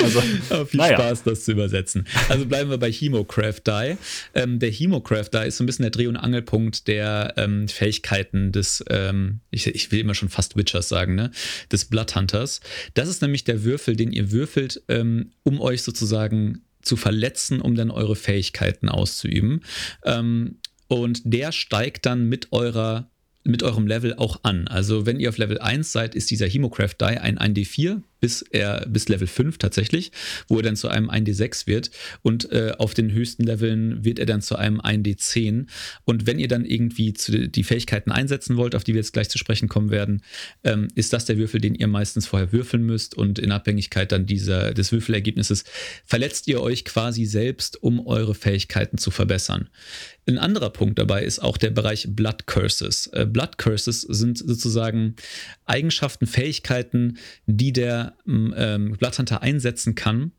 Also, 0.03 0.23
viel 0.67 0.79
naja. 0.79 0.97
Spaß, 0.97 1.25
das 1.25 1.45
zu 1.45 1.53
übersetzen. 1.53 2.07
Also 2.31 2.47
bleiben 2.47 2.71
wir 2.71 2.79
bei 2.79 2.91
Hemocraft 2.91 3.61
Die. 3.67 3.99
Ähm, 4.35 4.59
der 4.59 4.71
Hemocraft 4.71 5.29
Die 5.35 5.47
ist 5.47 5.59
so 5.59 5.65
ein 5.65 5.67
bisschen 5.67 5.83
der 5.83 5.91
Dreh- 5.91 6.07
und 6.07 6.17
Angelpunkt 6.17 6.89
der 6.89 7.35
ähm, 7.37 7.69
Fähigkeiten 7.69 8.51
des, 8.51 8.83
ähm, 8.89 9.41
ich, 9.51 9.67
ich, 9.67 9.93
will 9.93 10.01
immer 10.01 10.15
schon 10.15 10.31
fast 10.31 10.57
Witchers 10.57 10.89
sagen, 10.89 11.17
ne? 11.17 11.31
des 11.71 11.85
Bloodhunters. 11.85 12.61
Das 12.95 13.11
ist 13.11 13.21
nämlich 13.21 13.45
der 13.45 13.63
Würfel, 13.63 13.95
den 13.95 14.11
ihr 14.11 14.33
würfelt, 14.33 14.83
ähm, 14.89 15.33
um 15.43 15.61
euch 15.61 15.83
sozusagen 15.83 16.63
zu 16.83 16.97
verletzen, 16.97 17.61
um 17.61 17.75
dann 17.75 17.91
eure 17.91 18.17
Fähigkeiten 18.17 18.89
auszuüben. 18.89 19.63
Ähm, 20.05 20.59
und 20.89 21.23
der 21.25 21.53
steigt 21.53 22.07
dann 22.07 22.29
mit 22.29 22.53
eurer 22.53 23.11
mit 23.43 23.63
eurem 23.63 23.87
Level 23.87 24.15
auch 24.15 24.41
an. 24.43 24.69
Also 24.69 25.07
wenn 25.07 25.19
ihr 25.19 25.31
auf 25.31 25.39
Level 25.39 25.59
1 25.59 25.93
seid, 25.93 26.15
ist 26.15 26.31
dieser 26.31 26.47
Hemocraft 26.47 26.97
Die 27.01 27.07
ein 27.07 27.39
1D4 27.39 28.03
bis 28.21 28.43
er 28.43 28.87
bis 28.89 29.09
Level 29.09 29.27
5 29.27 29.59
tatsächlich, 29.59 30.13
wo 30.49 30.59
er 30.59 30.63
dann 30.63 30.77
zu 30.77 30.89
einem 30.89 31.11
1D6 31.11 31.67
wird 31.67 31.91
und 32.23 32.51
äh, 32.53 32.73
auf 32.79 32.95
den 32.95 33.13
höchsten 33.13 33.45
Leveln 33.45 34.05
wird 34.05 34.19
er 34.19 34.27
dann 34.27 34.43
zu 34.43 34.57
einem 34.57 34.81
1D10 34.81 35.67
und 36.05 36.27
wenn 36.27 36.39
ihr 36.39 36.49
dann 36.49 36.65
irgendwie 36.65 37.13
zu, 37.13 37.49
die 37.49 37.65
Fähigkeiten 37.65 38.11
einsetzen 38.13 38.57
wollt, 38.57 38.75
auf 38.75 38.85
die 38.85 38.95
wir 38.95 39.01
jetzt 39.01 39.13
gleich 39.13 39.29
zu 39.29 39.39
sprechen 39.39 39.69
kommen 39.69 39.91
werden, 39.91 40.23
ähm, 40.65 40.89
ist 40.95 41.13
das 41.13 41.25
der 41.25 41.39
Würfel, 41.39 41.61
den 41.61 41.75
ihr 41.75 41.89
meistens 41.89 42.27
vorher 42.27 42.53
würfeln 42.53 42.85
müsst 42.85 43.17
und 43.17 43.39
in 43.39 43.53
Abhängigkeit 43.53 44.13
dann 44.13 44.27
dieser, 44.27 44.75
des 44.75 44.93
Würfelergebnisses 44.93 45.65
verletzt 46.05 46.49
ihr 46.49 46.61
euch 46.61 46.85
quasi 46.85 47.25
selbst, 47.25 47.83
um 47.83 48.07
eure 48.07 48.35
Fähigkeiten 48.35 48.99
zu 48.99 49.11
verbessern. 49.11 49.69
Ein 50.27 50.39
anderer 50.39 50.71
Punkt 50.71 50.99
dabei 50.99 51.25
ist 51.25 51.41
auch 51.41 51.57
der 51.57 51.71
Bereich 51.71 52.07
Blood 52.11 52.47
Curses. 52.47 53.09
Äh, 53.09 53.27
Blood 53.27 53.59
Curses 53.59 54.03
sind 54.03 54.39
sozusagen 54.39 55.17
Eigenschaften, 55.67 56.27
Fähigkeiten, 56.27 57.19
die 57.47 57.73
der 57.73 58.10
ähm, 58.27 58.97
Bloodhunter 58.99 59.43
einsetzen 59.43 59.95
kann, 59.95 60.33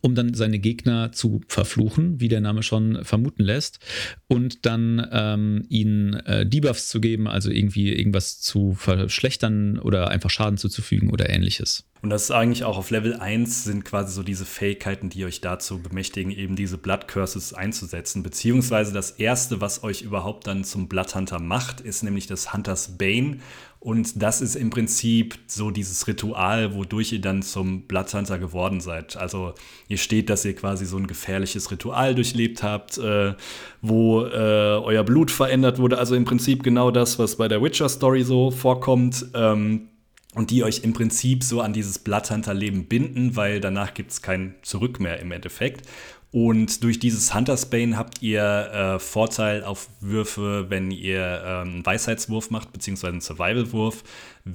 um 0.00 0.14
dann 0.14 0.34
seine 0.34 0.58
Gegner 0.58 1.12
zu 1.12 1.40
verfluchen, 1.48 2.20
wie 2.20 2.28
der 2.28 2.40
Name 2.40 2.62
schon 2.62 3.04
vermuten 3.04 3.42
lässt, 3.42 3.80
und 4.28 4.64
dann 4.66 5.06
ähm, 5.10 5.64
ihnen 5.68 6.14
äh, 6.14 6.46
Debuffs 6.46 6.88
zu 6.88 7.00
geben, 7.00 7.26
also 7.26 7.50
irgendwie 7.50 7.92
irgendwas 7.92 8.40
zu 8.40 8.74
verschlechtern 8.74 9.78
oder 9.78 10.08
einfach 10.08 10.30
Schaden 10.30 10.58
zuzufügen 10.58 11.10
oder 11.10 11.28
ähnliches. 11.28 11.89
Und 12.02 12.08
das 12.08 12.24
ist 12.24 12.30
eigentlich 12.30 12.64
auch 12.64 12.78
auf 12.78 12.90
Level 12.90 13.14
1 13.14 13.64
sind 13.64 13.84
quasi 13.84 14.14
so 14.14 14.22
diese 14.22 14.46
Fähigkeiten, 14.46 15.10
die 15.10 15.24
euch 15.26 15.42
dazu 15.42 15.82
bemächtigen, 15.82 16.32
eben 16.32 16.56
diese 16.56 16.78
Blood 16.78 17.08
Curses 17.08 17.52
einzusetzen. 17.52 18.22
Beziehungsweise 18.22 18.92
das 18.94 19.10
erste, 19.12 19.60
was 19.60 19.84
euch 19.84 20.00
überhaupt 20.00 20.46
dann 20.46 20.64
zum 20.64 20.88
Bloodhunter 20.88 21.40
macht, 21.40 21.80
ist 21.82 22.02
nämlich 22.02 22.26
das 22.26 22.54
Hunters 22.54 22.96
Bane. 22.96 23.38
Und 23.80 24.22
das 24.22 24.40
ist 24.40 24.56
im 24.56 24.70
Prinzip 24.70 25.38
so 25.46 25.70
dieses 25.70 26.06
Ritual, 26.06 26.74
wodurch 26.74 27.12
ihr 27.12 27.20
dann 27.20 27.42
zum 27.42 27.82
Bloodhunter 27.82 28.38
geworden 28.38 28.80
seid. 28.80 29.16
Also 29.16 29.54
ihr 29.88 29.98
steht, 29.98 30.30
dass 30.30 30.44
ihr 30.44 30.54
quasi 30.54 30.86
so 30.86 30.96
ein 30.96 31.06
gefährliches 31.06 31.70
Ritual 31.70 32.14
durchlebt 32.14 32.62
habt, 32.62 32.96
äh, 32.98 33.34
wo 33.82 34.24
äh, 34.24 34.80
euer 34.82 35.04
Blut 35.04 35.30
verändert 35.30 35.78
wurde. 35.78 35.98
Also 35.98 36.14
im 36.14 36.24
Prinzip 36.24 36.62
genau 36.62 36.90
das, 36.90 37.18
was 37.18 37.36
bei 37.36 37.48
der 37.48 37.62
Witcher-Story 37.62 38.22
so 38.22 38.50
vorkommt. 38.50 39.26
Ähm, 39.34 39.88
und 40.34 40.50
die 40.50 40.62
euch 40.62 40.84
im 40.84 40.92
Prinzip 40.92 41.42
so 41.42 41.60
an 41.60 41.72
dieses 41.72 41.98
Bloodhunter-Leben 41.98 42.86
binden, 42.86 43.36
weil 43.36 43.60
danach 43.60 43.94
gibt 43.94 44.12
es 44.12 44.22
kein 44.22 44.54
Zurück 44.62 45.00
mehr 45.00 45.18
im 45.20 45.32
Endeffekt. 45.32 45.86
Und 46.32 46.84
durch 46.84 47.00
dieses 47.00 47.34
Hunter's 47.34 47.66
Bane 47.66 47.96
habt 47.96 48.22
ihr 48.22 48.42
äh, 48.42 48.98
Vorteil 49.00 49.64
auf 49.64 49.88
Würfe, 50.00 50.66
wenn 50.68 50.92
ihr 50.92 51.42
ähm, 51.44 51.68
einen 51.68 51.86
Weisheitswurf 51.86 52.50
macht, 52.50 52.72
beziehungsweise 52.72 53.12
einen 53.12 53.20
Survival-Wurf 53.20 54.04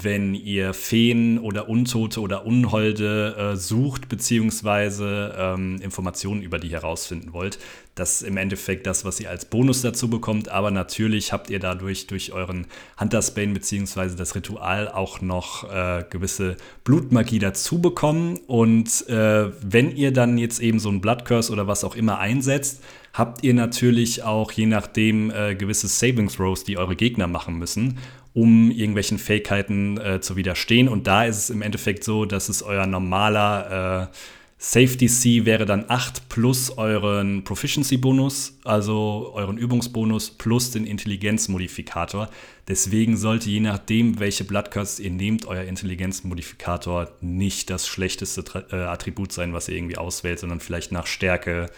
wenn 0.02 0.34
ihr 0.34 0.74
Feen 0.74 1.40
oder 1.40 1.70
Untote 1.70 2.20
oder 2.20 2.46
Unholde 2.46 3.54
äh, 3.54 3.56
sucht, 3.56 4.10
beziehungsweise 4.10 5.36
ähm, 5.38 5.80
Informationen 5.82 6.42
über 6.42 6.60
die 6.60 6.70
herausfinden 6.70 7.34
wollt. 7.34 7.60
Das 7.96 8.22
ist 8.22 8.28
im 8.28 8.36
Endeffekt 8.36 8.88
das, 8.88 9.06
was 9.06 9.22
ihr 9.22 9.30
als 9.30 9.46
Bonus 9.46 9.82
dazu 9.82 10.10
bekommt, 10.10 10.50
aber 10.50 10.70
natürlich 10.70 11.32
habt 11.32 11.50
ihr 11.50 11.60
dadurch 11.60 12.08
durch 12.08 12.34
euren 12.34 12.68
Huntersbane 13.00 13.54
beziehungsweise 13.54 14.18
das 14.18 14.36
Ritual 14.36 14.90
auch 14.90 15.22
noch 15.22 15.64
äh, 15.72 16.04
gewisse 16.10 16.58
Blutmagie 16.84 17.40
dazu 17.40 17.80
bekommen. 17.80 18.38
Und 18.48 19.08
äh, 19.08 19.50
wenn 19.62 19.96
ihr 19.96 20.12
dann 20.12 20.38
jetzt 20.38 20.60
eben 20.60 20.80
so 20.80 20.90
ein 20.90 21.00
Blood 21.00 21.24
Curse 21.24 21.54
oder 21.54 21.68
was 21.68 21.86
auch 21.86 21.96
immer 21.96 22.20
einsetzt, 22.20 22.84
habt 23.14 23.46
ihr 23.46 23.54
natürlich 23.54 24.24
auch 24.24 24.52
je 24.52 24.66
nachdem 24.66 25.32
äh, 25.32 25.56
gewisse 25.56 25.88
Saving 25.88 26.28
Throws, 26.28 26.66
die 26.66 26.78
eure 26.78 26.98
Gegner 26.98 27.28
machen 27.28 27.58
müssen 27.58 27.98
um 28.36 28.70
irgendwelchen 28.70 29.18
Fähigkeiten 29.18 29.98
äh, 29.98 30.20
zu 30.20 30.36
widerstehen. 30.36 30.90
Und 30.90 31.08
da 31.08 31.24
ist 31.24 31.38
es 31.38 31.50
im 31.50 31.62
Endeffekt 31.62 32.04
so, 32.04 32.26
dass 32.26 32.50
es 32.50 32.62
euer 32.62 32.86
normaler 32.86 34.10
äh, 34.12 34.16
Safety 34.58 35.08
C 35.08 35.46
wäre 35.46 35.66
dann 35.66 35.86
8 35.88 36.28
plus 36.28 36.78
euren 36.78 37.44
Proficiency-Bonus, 37.44 38.60
also 38.64 39.32
euren 39.34 39.58
Übungsbonus 39.58 40.32
plus 40.32 40.72
den 40.72 40.86
Intelligenzmodifikator. 40.86 42.30
Deswegen 42.68 43.16
sollte 43.16 43.50
je 43.50 43.62
nachdem, 43.62 44.20
welche 44.20 44.44
Bloodcurse 44.44 45.02
ihr 45.02 45.12
nehmt, 45.12 45.46
euer 45.46 45.64
Intelligenzmodifikator 45.64 47.12
nicht 47.22 47.70
das 47.70 47.88
schlechteste 47.88 48.44
äh, 48.72 48.76
Attribut 48.76 49.32
sein, 49.32 49.54
was 49.54 49.70
ihr 49.70 49.78
irgendwie 49.78 49.98
auswählt, 49.98 50.40
sondern 50.40 50.60
vielleicht 50.60 50.92
nach 50.92 51.08
Stärke, 51.08 51.70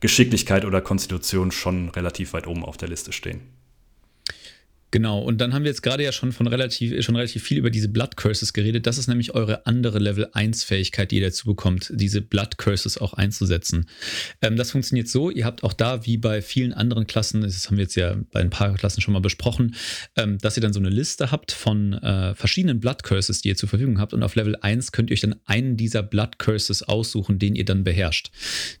Geschicklichkeit 0.00 0.64
oder 0.64 0.80
Konstitution 0.80 1.50
schon 1.50 1.88
relativ 1.88 2.34
weit 2.34 2.46
oben 2.46 2.64
auf 2.64 2.76
der 2.76 2.88
Liste 2.88 3.12
stehen. 3.12 3.40
Genau, 4.94 5.18
und 5.18 5.40
dann 5.40 5.52
haben 5.52 5.64
wir 5.64 5.72
jetzt 5.72 5.82
gerade 5.82 6.04
ja 6.04 6.12
schon 6.12 6.30
von 6.30 6.46
relativ, 6.46 7.04
schon 7.04 7.16
relativ 7.16 7.42
viel 7.42 7.58
über 7.58 7.70
diese 7.70 7.88
Blood 7.88 8.16
Curses 8.16 8.52
geredet. 8.52 8.86
Das 8.86 8.96
ist 8.96 9.08
nämlich 9.08 9.34
eure 9.34 9.66
andere 9.66 9.98
Level 9.98 10.28
1 10.32 10.62
Fähigkeit, 10.62 11.10
die 11.10 11.16
ihr 11.16 11.26
dazu 11.26 11.46
bekommt, 11.46 11.90
diese 11.92 12.20
Blood 12.20 12.58
Curses 12.58 12.98
auch 12.98 13.12
einzusetzen. 13.12 13.86
Ähm, 14.40 14.54
das 14.54 14.70
funktioniert 14.70 15.08
so, 15.08 15.30
ihr 15.30 15.46
habt 15.46 15.64
auch 15.64 15.72
da, 15.72 16.06
wie 16.06 16.16
bei 16.16 16.42
vielen 16.42 16.72
anderen 16.72 17.08
Klassen, 17.08 17.40
das 17.40 17.66
haben 17.66 17.76
wir 17.76 17.82
jetzt 17.82 17.96
ja 17.96 18.14
bei 18.30 18.38
ein 18.38 18.50
paar 18.50 18.72
Klassen 18.74 19.00
schon 19.00 19.14
mal 19.14 19.20
besprochen, 19.20 19.74
ähm, 20.14 20.38
dass 20.38 20.56
ihr 20.56 20.60
dann 20.60 20.72
so 20.72 20.78
eine 20.78 20.90
Liste 20.90 21.32
habt 21.32 21.50
von 21.50 21.94
äh, 21.94 22.36
verschiedenen 22.36 22.78
Blood 22.78 23.02
Curses, 23.02 23.42
die 23.42 23.48
ihr 23.48 23.56
zur 23.56 23.68
Verfügung 23.68 23.98
habt. 23.98 24.14
Und 24.14 24.22
auf 24.22 24.36
Level 24.36 24.54
1 24.54 24.92
könnt 24.92 25.10
ihr 25.10 25.14
euch 25.14 25.22
dann 25.22 25.34
einen 25.44 25.76
dieser 25.76 26.04
Blood 26.04 26.38
Curses 26.38 26.84
aussuchen, 26.84 27.40
den 27.40 27.56
ihr 27.56 27.64
dann 27.64 27.82
beherrscht. 27.82 28.30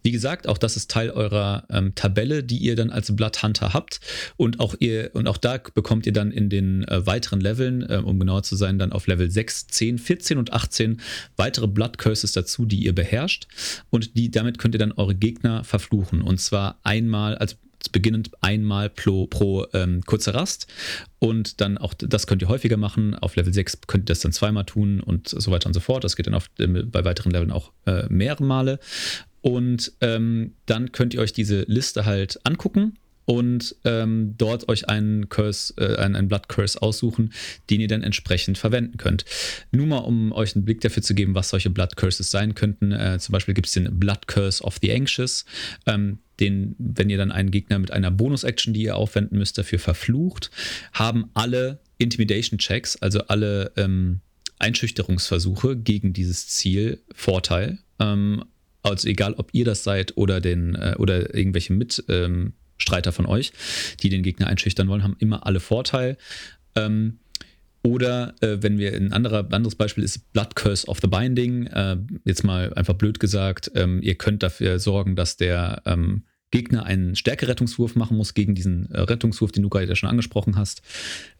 Wie 0.04 0.12
gesagt, 0.12 0.46
auch 0.46 0.58
das 0.58 0.76
ist 0.76 0.92
Teil 0.92 1.10
eurer 1.10 1.66
ähm, 1.70 1.96
Tabelle, 1.96 2.44
die 2.44 2.58
ihr 2.58 2.76
dann 2.76 2.90
als 2.90 3.16
Blood 3.16 3.42
Hunter 3.42 3.74
habt. 3.74 3.98
Und 4.36 4.60
auch 4.60 4.76
ihr, 4.78 5.10
und 5.14 5.26
auch 5.26 5.38
da 5.38 5.58
bekommt 5.74 6.03
bekommt 6.04 6.06
ihr 6.06 6.12
dann 6.12 6.32
in 6.32 6.50
den 6.50 6.86
äh, 6.88 7.06
weiteren 7.06 7.40
Leveln, 7.40 7.82
äh, 7.88 7.96
um 7.96 8.18
genauer 8.18 8.42
zu 8.42 8.56
sein, 8.56 8.78
dann 8.78 8.92
auf 8.92 9.06
Level 9.06 9.30
6, 9.30 9.68
10, 9.68 9.98
14 9.98 10.38
und 10.38 10.52
18 10.52 11.00
weitere 11.36 11.66
Blood 11.66 11.98
Curses 11.98 12.32
dazu, 12.32 12.66
die 12.66 12.84
ihr 12.84 12.94
beherrscht. 12.94 13.46
Und 13.90 14.16
die, 14.16 14.30
damit 14.30 14.58
könnt 14.58 14.74
ihr 14.74 14.78
dann 14.78 14.92
eure 14.92 15.14
Gegner 15.14 15.64
verfluchen. 15.64 16.20
Und 16.20 16.40
zwar 16.40 16.78
einmal, 16.82 17.36
also 17.36 17.56
beginnend 17.92 18.30
einmal 18.40 18.88
pro, 18.88 19.26
pro 19.26 19.66
ähm, 19.72 20.02
kurze 20.04 20.34
Rast. 20.34 20.66
Und 21.18 21.60
dann 21.60 21.78
auch, 21.78 21.94
das 21.94 22.26
könnt 22.26 22.42
ihr 22.42 22.48
häufiger 22.48 22.76
machen. 22.76 23.14
Auf 23.14 23.36
Level 23.36 23.52
6 23.52 23.82
könnt 23.86 24.04
ihr 24.04 24.12
das 24.12 24.20
dann 24.20 24.32
zweimal 24.32 24.64
tun 24.64 25.00
und 25.00 25.28
so 25.28 25.50
weiter 25.50 25.66
und 25.66 25.74
so 25.74 25.80
fort. 25.80 26.04
Das 26.04 26.16
geht 26.16 26.26
dann 26.26 26.34
auf, 26.34 26.50
äh, 26.58 26.66
bei 26.66 27.04
weiteren 27.04 27.32
Leveln 27.32 27.50
auch 27.50 27.72
äh, 27.86 28.06
mehrere 28.08 28.44
Male. 28.44 28.78
Und 29.40 29.92
ähm, 30.00 30.52
dann 30.66 30.92
könnt 30.92 31.14
ihr 31.14 31.20
euch 31.20 31.32
diese 31.32 31.62
Liste 31.62 32.06
halt 32.06 32.40
angucken 32.44 32.96
und 33.24 33.76
ähm, 33.84 34.34
dort 34.36 34.68
euch 34.68 34.88
einen 34.88 35.28
Curse, 35.28 35.74
äh, 35.76 35.96
einen, 35.96 36.16
einen 36.16 36.28
Blood 36.28 36.48
Curse 36.48 36.80
aussuchen, 36.80 37.32
den 37.70 37.80
ihr 37.80 37.88
dann 37.88 38.02
entsprechend 38.02 38.58
verwenden 38.58 38.96
könnt. 38.96 39.24
Nur 39.72 39.86
mal, 39.86 39.98
um 39.98 40.32
euch 40.32 40.54
einen 40.54 40.64
Blick 40.64 40.80
dafür 40.80 41.02
zu 41.02 41.14
geben, 41.14 41.34
was 41.34 41.48
solche 41.48 41.70
Blood 41.70 41.96
Curses 41.96 42.30
sein 42.30 42.54
könnten. 42.54 42.92
Äh, 42.92 43.18
zum 43.18 43.32
Beispiel 43.32 43.54
gibt 43.54 43.66
es 43.66 43.72
den 43.72 43.98
Blood 43.98 44.26
Curse 44.26 44.62
of 44.62 44.78
the 44.82 44.92
Anxious. 44.92 45.44
Ähm, 45.86 46.18
den, 46.40 46.74
wenn 46.78 47.10
ihr 47.10 47.18
dann 47.18 47.30
einen 47.30 47.50
Gegner 47.50 47.78
mit 47.78 47.92
einer 47.92 48.10
Bonus-Action, 48.10 48.74
die 48.74 48.82
ihr 48.82 48.96
aufwenden 48.96 49.38
müsst, 49.38 49.56
dafür 49.56 49.78
verflucht, 49.78 50.50
haben 50.92 51.30
alle 51.34 51.78
Intimidation-Checks, 51.98 52.96
also 52.96 53.20
alle 53.28 53.72
ähm, 53.76 54.20
Einschüchterungsversuche 54.58 55.76
gegen 55.76 56.12
dieses 56.12 56.48
Ziel 56.48 57.00
Vorteil. 57.14 57.78
Ähm, 58.00 58.44
also 58.82 59.08
egal, 59.08 59.34
ob 59.34 59.50
ihr 59.52 59.64
das 59.64 59.84
seid 59.84 60.16
oder 60.16 60.40
den 60.40 60.74
äh, 60.74 60.94
oder 60.98 61.34
irgendwelche 61.34 61.72
mit 61.72 62.04
ähm, 62.08 62.52
Streiter 62.84 63.12
von 63.12 63.26
euch, 63.26 63.52
die 64.02 64.10
den 64.10 64.22
Gegner 64.22 64.46
einschüchtern 64.46 64.88
wollen, 64.88 65.02
haben 65.02 65.16
immer 65.18 65.46
alle 65.46 65.60
Vorteil. 65.60 66.16
Ähm, 66.76 67.18
oder 67.82 68.34
äh, 68.40 68.58
wenn 68.60 68.78
wir 68.78 68.94
ein 68.94 69.12
anderer, 69.12 69.46
anderes 69.52 69.74
Beispiel 69.74 70.04
ist 70.04 70.32
Blood 70.32 70.54
Curse 70.54 70.86
of 70.86 71.00
the 71.00 71.06
Binding. 71.06 71.66
Äh, 71.66 71.96
jetzt 72.24 72.44
mal 72.44 72.72
einfach 72.74 72.94
blöd 72.94 73.20
gesagt, 73.20 73.70
ähm, 73.74 74.00
ihr 74.02 74.14
könnt 74.14 74.42
dafür 74.42 74.78
sorgen, 74.78 75.16
dass 75.16 75.36
der 75.36 75.82
ähm, 75.84 76.24
Gegner 76.50 76.84
einen 76.84 77.16
Stärkerettungswurf 77.16 77.94
machen 77.94 78.16
muss 78.16 78.32
gegen 78.34 78.54
diesen 78.54 78.90
äh, 78.90 79.00
Rettungswurf, 79.00 79.52
den 79.52 79.62
du 79.62 79.68
gerade 79.68 79.96
schon 79.96 80.08
angesprochen 80.08 80.56
hast. 80.56 80.82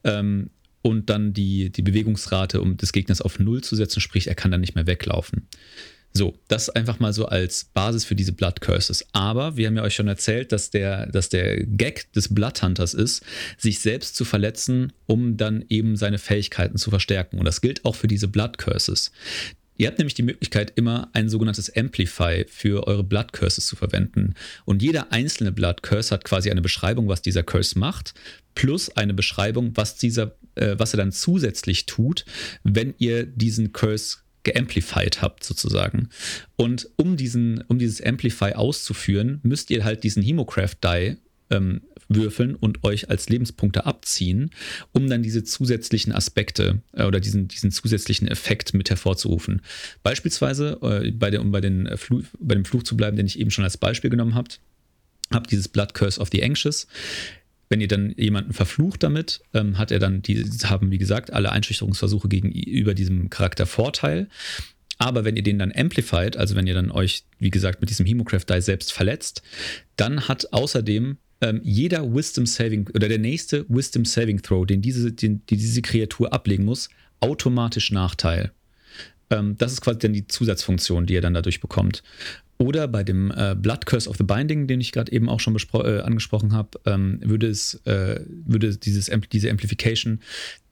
Ähm, 0.03 0.49
und 0.83 1.09
dann 1.09 1.33
die, 1.33 1.71
die 1.71 1.81
Bewegungsrate, 1.81 2.61
um 2.61 2.77
des 2.77 2.93
Gegners 2.93 3.21
auf 3.21 3.39
Null 3.39 3.63
zu 3.63 3.75
setzen, 3.75 4.01
sprich, 4.01 4.27
er 4.27 4.35
kann 4.35 4.51
dann 4.51 4.61
nicht 4.61 4.75
mehr 4.75 4.85
weglaufen. 4.85 5.47
So, 6.17 6.33
das 6.47 6.69
einfach 6.69 6.99
mal 7.01 7.11
so 7.11 7.25
als 7.25 7.65
Basis 7.65 8.05
für 8.05 8.15
diese 8.15 8.31
Blood 8.31 8.61
Curses. 8.61 9.05
Aber 9.11 9.57
wir 9.57 9.67
haben 9.67 9.75
ja 9.75 9.83
euch 9.83 9.95
schon 9.95 10.07
erzählt, 10.07 10.53
dass 10.53 10.69
der, 10.69 11.07
dass 11.07 11.27
der 11.27 11.65
Gag 11.65 12.09
des 12.13 12.33
Blood 12.33 12.61
Hunters 12.63 12.93
ist, 12.93 13.21
sich 13.57 13.81
selbst 13.81 14.15
zu 14.15 14.23
verletzen, 14.23 14.93
um 15.07 15.35
dann 15.35 15.65
eben 15.67 15.97
seine 15.97 16.17
Fähigkeiten 16.17 16.77
zu 16.77 16.89
verstärken. 16.89 17.37
Und 17.37 17.43
das 17.43 17.59
gilt 17.59 17.83
auch 17.83 17.95
für 17.95 18.07
diese 18.07 18.29
Blood 18.29 18.57
Curses. 18.57 19.11
Ihr 19.75 19.87
habt 19.87 19.97
nämlich 19.97 20.13
die 20.13 20.23
Möglichkeit, 20.23 20.71
immer 20.77 21.09
ein 21.11 21.27
sogenanntes 21.27 21.75
Amplify 21.75 22.45
für 22.47 22.87
eure 22.87 23.03
Blood 23.03 23.33
Curses 23.33 23.65
zu 23.65 23.75
verwenden. 23.75 24.35
Und 24.63 24.81
jeder 24.81 25.11
einzelne 25.11 25.51
Blood 25.51 25.83
Curse 25.83 26.11
hat 26.11 26.23
quasi 26.23 26.49
eine 26.49 26.61
Beschreibung, 26.61 27.09
was 27.09 27.23
dieser 27.23 27.43
Curse 27.43 27.77
macht, 27.77 28.13
plus 28.55 28.95
eine 28.95 29.13
Beschreibung, 29.13 29.75
was, 29.75 29.97
dieser, 29.97 30.37
äh, 30.55 30.75
was 30.77 30.93
er 30.93 30.97
dann 30.97 31.11
zusätzlich 31.11 31.87
tut, 31.87 32.23
wenn 32.63 32.93
ihr 32.99 33.25
diesen 33.25 33.73
Curse 33.73 34.19
geamplified 34.45 35.21
habt 35.21 35.43
sozusagen. 35.43 36.09
Und 36.55 36.89
um, 36.95 37.17
diesen, 37.17 37.61
um 37.67 37.77
dieses 37.77 38.01
Amplify 38.01 38.53
auszuführen, 38.53 39.41
müsst 39.43 39.69
ihr 39.69 39.83
halt 39.83 40.03
diesen 40.03 40.23
Hemocraft 40.23 40.77
Die 40.83 41.17
ähm, 41.49 41.81
würfeln 42.07 42.55
und 42.55 42.83
euch 42.83 43.09
als 43.09 43.29
Lebenspunkte 43.29 43.85
abziehen, 43.85 44.51
um 44.91 45.09
dann 45.09 45.23
diese 45.23 45.43
zusätzlichen 45.43 46.13
Aspekte 46.13 46.81
äh, 46.93 47.03
oder 47.03 47.19
diesen, 47.19 47.47
diesen 47.47 47.71
zusätzlichen 47.71 48.27
Effekt 48.27 48.73
mit 48.73 48.89
hervorzurufen. 48.89 49.61
Beispielsweise, 50.03 50.77
äh, 50.81 51.11
bei 51.11 51.31
der, 51.31 51.41
um 51.41 51.51
bei, 51.51 51.61
den 51.61 51.87
äh, 51.87 51.97
Fluch, 51.97 52.23
bei 52.39 52.55
dem 52.55 52.65
Fluch 52.65 52.83
zu 52.83 52.95
bleiben, 52.95 53.17
den 53.17 53.25
ich 53.25 53.39
eben 53.39 53.51
schon 53.51 53.63
als 53.63 53.77
Beispiel 53.77 54.09
genommen 54.09 54.35
habt, 54.35 54.59
habt 55.31 55.51
dieses 55.51 55.67
Blood 55.67 55.93
Curse 55.93 56.21
of 56.21 56.29
the 56.31 56.43
Anxious 56.43 56.87
wenn 57.69 57.81
ihr 57.81 57.87
dann 57.87 58.13
jemanden 58.17 58.53
verflucht 58.53 59.03
damit, 59.03 59.41
ähm, 59.53 59.77
hat 59.77 59.91
er 59.91 59.99
dann, 59.99 60.21
die 60.21 60.43
haben 60.65 60.91
wie 60.91 60.97
gesagt 60.97 61.33
alle 61.33 61.51
Einschüchterungsversuche 61.51 62.27
gegenüber 62.29 62.93
diesem 62.93 63.29
Charakter 63.29 63.65
Vorteil. 63.65 64.27
Aber 64.97 65.25
wenn 65.25 65.35
ihr 65.35 65.43
den 65.43 65.59
dann 65.59 65.73
amplified, 65.75 66.37
also 66.37 66.55
wenn 66.55 66.67
ihr 66.67 66.73
dann 66.73 66.91
euch, 66.91 67.23
wie 67.39 67.49
gesagt, 67.49 67.81
mit 67.81 67.89
diesem 67.89 68.05
Hemocraft 68.05 68.45
Die 68.49 68.61
selbst 68.61 68.93
verletzt, 68.93 69.41
dann 69.97 70.27
hat 70.27 70.53
außerdem 70.53 71.17
ähm, 71.41 71.61
jeder 71.63 72.13
Wisdom 72.13 72.45
Saving 72.45 72.89
oder 72.93 73.09
der 73.09 73.19
nächste 73.19 73.65
Wisdom 73.67 74.05
Saving 74.05 74.41
Throw, 74.41 74.65
den 74.65 74.81
diese, 74.81 75.11
den, 75.11 75.45
die 75.47 75.57
diese 75.57 75.81
Kreatur 75.81 76.31
ablegen 76.31 76.63
muss, 76.63 76.89
automatisch 77.19 77.91
Nachteil. 77.91 78.51
Ähm, 79.29 79.55
das 79.57 79.73
ist 79.73 79.81
quasi 79.81 79.99
dann 79.99 80.13
die 80.13 80.27
Zusatzfunktion, 80.27 81.05
die 81.05 81.15
ihr 81.15 81.21
dann 81.21 81.33
dadurch 81.33 81.59
bekommt. 81.59 82.03
Oder 82.57 82.87
bei 82.87 83.03
dem 83.03 83.31
äh, 83.31 83.53
Blood 83.53 83.85
Curse 83.85 84.09
of 84.09 84.17
the 84.17 84.23
Binding, 84.23 84.67
den 84.67 84.79
ich 84.79 84.93
gerade 84.93 85.11
eben 85.11 85.27
auch 85.27 85.41
schon 85.41 85.57
äh, 85.73 85.99
angesprochen 85.99 86.53
habe, 86.53 86.79
ähm, 86.85 87.19
würde 87.21 87.47
es 87.47 87.81
äh, 87.85 88.21
würde 88.27 88.77
dieses 88.77 89.11
diese 89.31 89.51
Amplification 89.51 90.21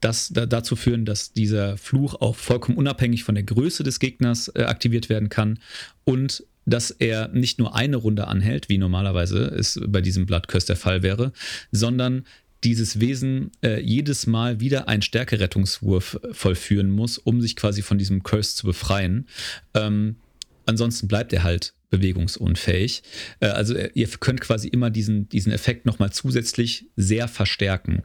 das, 0.00 0.30
da, 0.30 0.46
dazu 0.46 0.76
führen, 0.76 1.04
dass 1.04 1.32
dieser 1.32 1.76
Fluch 1.76 2.14
auch 2.14 2.36
vollkommen 2.36 2.78
unabhängig 2.78 3.24
von 3.24 3.34
der 3.34 3.44
Größe 3.44 3.82
des 3.82 4.00
Gegners 4.00 4.50
äh, 4.54 4.62
aktiviert 4.62 5.08
werden 5.10 5.28
kann 5.28 5.58
und 6.04 6.44
dass 6.66 6.90
er 6.90 7.28
nicht 7.28 7.58
nur 7.58 7.74
eine 7.74 7.96
Runde 7.96 8.26
anhält, 8.26 8.70
wie 8.70 8.78
normalerweise 8.78 9.44
es 9.44 9.78
bei 9.86 10.00
diesem 10.00 10.24
Blood 10.24 10.48
Curse 10.48 10.68
der 10.68 10.76
Fall 10.76 11.02
wäre, 11.02 11.32
sondern 11.72 12.24
dieses 12.64 12.98
Wesen 12.98 13.50
äh, 13.62 13.80
jedes 13.80 14.26
Mal 14.26 14.60
wieder 14.60 14.88
einen 14.88 15.02
Stärkerettungswurf 15.02 16.18
vollführen 16.32 16.90
muss, 16.90 17.18
um 17.18 17.42
sich 17.42 17.56
quasi 17.56 17.82
von 17.82 17.98
diesem 17.98 18.22
Curse 18.22 18.56
zu 18.56 18.66
befreien. 18.66 19.26
Ähm, 19.74 20.16
ansonsten 20.66 21.08
bleibt 21.08 21.32
er 21.32 21.42
halt 21.42 21.74
bewegungsunfähig. 21.90 23.02
Äh, 23.40 23.46
also 23.46 23.74
äh, 23.74 23.90
ihr 23.94 24.08
könnt 24.08 24.40
quasi 24.40 24.68
immer 24.68 24.90
diesen, 24.90 25.28
diesen 25.28 25.52
Effekt 25.52 25.86
nochmal 25.86 26.12
zusätzlich 26.12 26.86
sehr 26.96 27.28
verstärken. 27.28 28.02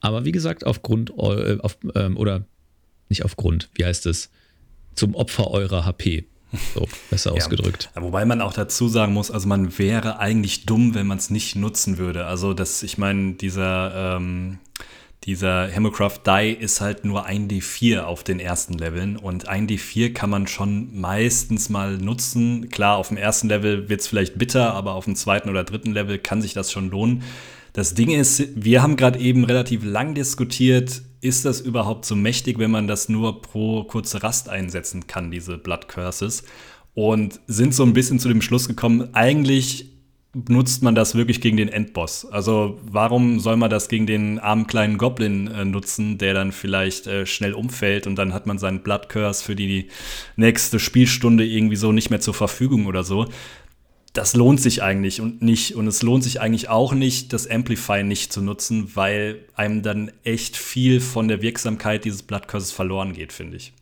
Aber 0.00 0.24
wie 0.24 0.32
gesagt, 0.32 0.64
aufgrund 0.64 1.10
äh, 1.10 1.58
auf, 1.60 1.78
ähm, 1.94 2.16
oder 2.16 2.46
nicht 3.08 3.24
aufgrund, 3.24 3.68
wie 3.74 3.84
heißt 3.84 4.06
es, 4.06 4.30
zum 4.94 5.14
Opfer 5.14 5.50
eurer 5.50 5.84
HP. 5.84 6.26
So, 6.74 6.88
besser 7.10 7.30
ja. 7.34 7.36
ausgedrückt. 7.36 7.90
Wobei 7.94 8.24
man 8.24 8.40
auch 8.40 8.52
dazu 8.54 8.88
sagen 8.88 9.12
muss, 9.12 9.30
also 9.30 9.46
man 9.48 9.78
wäre 9.78 10.18
eigentlich 10.18 10.64
dumm, 10.64 10.94
wenn 10.94 11.06
man 11.06 11.18
es 11.18 11.30
nicht 11.30 11.56
nutzen 11.56 11.98
würde. 11.98 12.26
Also 12.26 12.54
das, 12.54 12.82
ich 12.82 12.96
meine, 12.96 13.34
dieser 13.34 14.16
ähm, 14.16 14.58
dieser 15.24 15.68
Hemocraft 15.68 16.20
Die 16.26 16.52
ist 16.52 16.80
halt 16.80 17.04
nur 17.04 17.26
ein 17.26 17.48
D4 17.48 18.02
auf 18.02 18.22
den 18.22 18.40
ersten 18.40 18.74
Leveln 18.74 19.16
und 19.16 19.48
ein 19.48 19.68
D4 19.68 20.12
kann 20.12 20.30
man 20.30 20.46
schon 20.46 20.98
meistens 20.98 21.68
mal 21.68 21.98
nutzen. 21.98 22.68
Klar, 22.70 22.96
auf 22.96 23.08
dem 23.08 23.16
ersten 23.16 23.48
Level 23.48 23.88
wird 23.88 24.00
es 24.00 24.06
vielleicht 24.06 24.38
bitter, 24.38 24.74
aber 24.74 24.94
auf 24.94 25.04
dem 25.04 25.16
zweiten 25.16 25.50
oder 25.50 25.64
dritten 25.64 25.92
Level 25.92 26.18
kann 26.18 26.40
sich 26.40 26.54
das 26.54 26.72
schon 26.72 26.90
lohnen. 26.90 27.22
Das 27.72 27.94
Ding 27.94 28.10
ist, 28.10 28.42
wir 28.54 28.82
haben 28.82 28.96
gerade 28.96 29.18
eben 29.18 29.44
relativ 29.44 29.84
lang 29.84 30.14
diskutiert, 30.14 31.02
ist 31.20 31.44
das 31.44 31.60
überhaupt 31.60 32.04
so 32.04 32.16
mächtig, 32.16 32.58
wenn 32.58 32.70
man 32.70 32.86
das 32.86 33.08
nur 33.08 33.42
pro 33.42 33.84
kurze 33.84 34.22
Rast 34.22 34.48
einsetzen 34.48 35.06
kann, 35.06 35.30
diese 35.30 35.58
Blood 35.58 35.88
Curses? 35.88 36.44
Und 36.94 37.40
sind 37.46 37.74
so 37.74 37.84
ein 37.84 37.92
bisschen 37.92 38.18
zu 38.18 38.28
dem 38.28 38.42
Schluss 38.42 38.66
gekommen, 38.66 39.10
eigentlich 39.12 39.97
nutzt 40.48 40.82
man 40.82 40.94
das 40.94 41.14
wirklich 41.14 41.40
gegen 41.40 41.56
den 41.56 41.68
Endboss? 41.68 42.24
Also 42.26 42.78
warum 42.82 43.40
soll 43.40 43.56
man 43.56 43.70
das 43.70 43.88
gegen 43.88 44.06
den 44.06 44.38
armen 44.38 44.66
kleinen 44.66 44.98
Goblin 44.98 45.48
äh, 45.48 45.64
nutzen, 45.64 46.18
der 46.18 46.34
dann 46.34 46.52
vielleicht 46.52 47.06
äh, 47.06 47.26
schnell 47.26 47.54
umfällt 47.54 48.06
und 48.06 48.16
dann 48.16 48.32
hat 48.34 48.46
man 48.46 48.58
seinen 48.58 48.82
Blood 48.82 49.08
Curse 49.08 49.42
für 49.42 49.56
die 49.56 49.88
nächste 50.36 50.78
Spielstunde 50.78 51.44
irgendwie 51.44 51.76
so 51.76 51.92
nicht 51.92 52.10
mehr 52.10 52.20
zur 52.20 52.34
Verfügung 52.34 52.86
oder 52.86 53.04
so? 53.04 53.26
Das 54.12 54.34
lohnt 54.34 54.60
sich 54.60 54.82
eigentlich 54.82 55.20
und 55.20 55.42
nicht. 55.42 55.74
Und 55.74 55.86
es 55.86 56.02
lohnt 56.02 56.24
sich 56.24 56.40
eigentlich 56.40 56.68
auch 56.68 56.94
nicht, 56.94 57.32
das 57.32 57.46
Amplify 57.48 58.02
nicht 58.02 58.32
zu 58.32 58.42
nutzen, 58.42 58.90
weil 58.94 59.44
einem 59.54 59.82
dann 59.82 60.10
echt 60.24 60.56
viel 60.56 61.00
von 61.00 61.28
der 61.28 61.42
Wirksamkeit 61.42 62.04
dieses 62.04 62.22
Blood 62.22 62.48
Curses 62.48 62.72
verloren 62.72 63.12
geht, 63.12 63.32
finde 63.32 63.58
ich. 63.58 63.72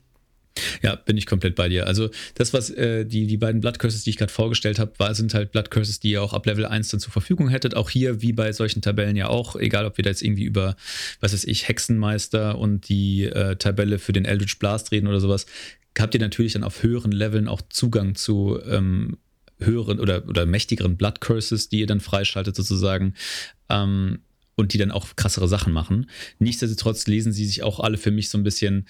Ja, 0.83 0.97
bin 0.97 1.17
ich 1.17 1.27
komplett 1.27 1.55
bei 1.55 1.69
dir. 1.69 1.87
Also 1.87 2.11
das, 2.35 2.53
was 2.53 2.71
äh, 2.71 3.05
die, 3.05 3.27
die 3.27 3.37
beiden 3.37 3.61
Blood 3.61 3.79
Curses, 3.79 4.05
die 4.05 4.11
ich 4.11 4.17
gerade 4.17 4.33
vorgestellt 4.33 4.79
habe, 4.79 5.15
sind 5.15 5.35
halt 5.35 5.53
Blood 5.53 5.71
Curses, 5.71 6.01
die 6.01 6.11
ihr 6.11 6.23
auch 6.23 6.33
ab 6.33 6.47
Level 6.47 6.67
1 6.67 6.89
dann 6.89 7.01
zur 7.01 7.13
Verfügung 7.13 7.49
hättet. 7.49 7.75
Auch 7.75 7.91
hier, 7.91 8.23
wie 8.23 8.33
bei 8.33 8.53
solchen 8.53 8.83
Tabellen 8.83 9.17
ja 9.17 9.29
auch, 9.29 9.57
egal 9.57 9.87
ob 9.87 9.97
wir 9.97 10.05
da 10.05 10.11
jetzt 10.11 10.23
irgendwie 10.23 10.45
über, 10.45 10.77
was 11.21 11.33
weiß 11.33 11.45
ich, 11.45 11.69
Hexenmeister 11.69 12.59
und 12.59 12.89
die 12.89 13.25
äh, 13.25 13.57
Tabelle 13.57 13.99
für 13.99 14.13
den 14.13 14.25
Eldritch 14.25 14.59
Blast 14.59 14.93
reden 14.93 15.07
oder 15.07 15.21
sowas, 15.21 15.47
habt 15.99 16.15
ihr 16.15 16.21
natürlich 16.21 16.53
dann 16.53 16.65
auf 16.65 16.83
höheren 16.83 17.13
Leveln 17.13 17.49
auch 17.49 17.63
Zugang 17.71 18.15
zu 18.15 18.59
ähm, 18.69 19.19
höheren 19.59 20.01
oder, 20.01 20.29
oder 20.29 20.47
mächtigeren 20.47 20.97
Blood 20.97 21.21
Curses, 21.21 21.69
die 21.69 21.81
ihr 21.81 21.87
dann 21.87 22.01
freischaltet 22.01 22.55
sozusagen. 22.55 23.15
Ähm, 23.69 24.19
und 24.57 24.73
die 24.73 24.79
dann 24.79 24.91
auch 24.91 25.15
krassere 25.17 25.49
Sachen 25.49 25.73
machen. 25.73 26.09
Nichtsdestotrotz 26.39 27.07
lesen 27.07 27.33
sie 27.33 27.45
sich 27.45 27.63
auch 27.63 27.79
alle 27.79 27.99
für 27.99 28.11
mich 28.11 28.31
so 28.31 28.39
ein 28.39 28.43
bisschen 28.43 28.87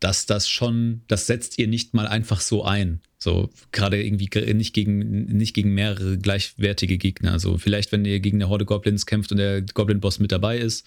dass 0.00 0.26
das 0.26 0.48
schon, 0.48 1.02
das 1.08 1.26
setzt 1.26 1.58
ihr 1.58 1.68
nicht 1.68 1.94
mal 1.94 2.06
einfach 2.06 2.40
so 2.40 2.64
ein. 2.64 3.00
So, 3.22 3.50
gerade 3.70 4.02
irgendwie 4.02 4.30
nicht 4.54 4.72
gegen, 4.72 5.26
nicht 5.26 5.52
gegen 5.52 5.74
mehrere 5.74 6.16
gleichwertige 6.16 6.96
Gegner. 6.96 7.38
So, 7.38 7.58
vielleicht, 7.58 7.92
wenn 7.92 8.06
ihr 8.06 8.18
gegen 8.20 8.38
eine 8.38 8.48
Horde 8.48 8.64
Goblins 8.64 9.04
kämpft 9.04 9.30
und 9.30 9.36
der 9.36 9.60
Goblin-Boss 9.60 10.20
mit 10.20 10.32
dabei 10.32 10.56
ist, 10.58 10.86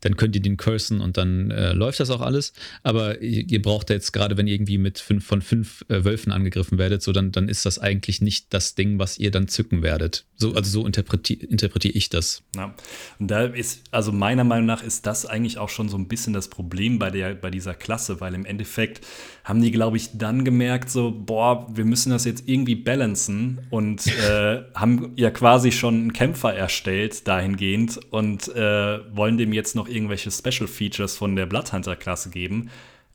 dann 0.00 0.16
könnt 0.16 0.34
ihr 0.34 0.40
den 0.40 0.56
cursen 0.56 1.02
und 1.02 1.18
dann 1.18 1.50
äh, 1.50 1.72
läuft 1.72 2.00
das 2.00 2.08
auch 2.08 2.22
alles. 2.22 2.54
Aber 2.82 3.20
ihr, 3.20 3.60
braucht 3.60 3.90
jetzt, 3.90 4.12
gerade 4.12 4.38
wenn 4.38 4.46
ihr 4.46 4.54
irgendwie 4.54 4.78
mit 4.78 4.98
fünf 4.98 5.26
von 5.26 5.42
fünf 5.42 5.84
äh, 5.88 6.04
Wölfen 6.04 6.32
angegriffen 6.32 6.78
werdet, 6.78 7.02
so 7.02 7.12
dann, 7.12 7.32
dann 7.32 7.50
ist 7.50 7.66
das 7.66 7.78
eigentlich 7.78 8.22
nicht 8.22 8.54
das 8.54 8.74
Ding, 8.74 8.98
was 8.98 9.18
ihr 9.18 9.30
dann 9.30 9.48
zücken 9.48 9.82
werdet. 9.82 10.24
So, 10.36 10.54
also 10.54 10.70
so 10.80 10.86
interpretiere 10.86 11.46
interpretier 11.46 11.94
ich 11.94 12.08
das. 12.08 12.42
Ja. 12.56 12.74
Und 13.18 13.30
da 13.30 13.44
ist, 13.44 13.82
also 13.90 14.10
meiner 14.10 14.44
Meinung 14.44 14.66
nach 14.66 14.82
ist 14.82 15.06
das 15.06 15.26
eigentlich 15.26 15.58
auch 15.58 15.68
schon 15.68 15.90
so 15.90 15.98
ein 15.98 16.08
bisschen 16.08 16.32
das 16.32 16.48
Problem 16.48 16.98
bei, 16.98 17.10
der, 17.10 17.34
bei 17.34 17.50
dieser 17.50 17.74
Klasse, 17.74 18.20
weil 18.20 18.34
im 18.34 18.46
Endeffekt 18.46 19.04
haben 19.44 19.60
die, 19.60 19.70
glaube 19.70 19.98
ich, 19.98 20.16
dann 20.16 20.44
gemerkt, 20.44 20.90
so, 20.90 21.10
boah, 21.10 21.73
wir 21.76 21.84
müssen 21.84 22.10
das 22.10 22.24
jetzt 22.24 22.48
irgendwie 22.48 22.74
balancen 22.74 23.66
und 23.70 24.06
äh, 24.06 24.62
haben 24.74 25.12
ja 25.16 25.30
quasi 25.30 25.72
schon 25.72 25.94
einen 25.94 26.12
Kämpfer 26.12 26.54
erstellt 26.54 27.26
dahingehend 27.26 28.00
und 28.10 28.48
äh, 28.54 28.98
wollen 29.14 29.38
dem 29.38 29.52
jetzt 29.52 29.74
noch 29.76 29.88
irgendwelche 29.88 30.30
Special 30.30 30.68
Features 30.68 31.16
von 31.16 31.36
der 31.36 31.46
Bloodhunter-Klasse 31.46 32.30
geben. 32.30 32.70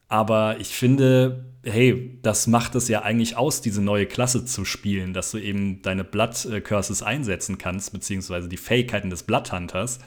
Aber 0.08 0.60
ich 0.60 0.70
finde, 0.70 1.46
hey, 1.64 2.18
das 2.24 2.48
macht 2.48 2.74
es 2.76 2.88
ja 2.88 3.04
eigentlich 3.04 3.38
aus, 3.38 3.62
diese 3.62 3.82
neue 3.82 4.08
Klasse 4.08 4.44
zu 4.44 4.66
spielen, 4.66 5.14
dass 5.14 5.32
du 5.32 5.38
eben 5.38 5.84
deine 5.84 6.04
Blood 6.04 6.64
Curses 6.64 7.04
einsetzen 7.04 7.60
kannst, 7.60 7.94
beziehungsweise 7.94 8.50
die 8.50 8.58
Fähigkeiten 8.58 9.12
des 9.12 9.24
Bloodhunters. 9.24 10.00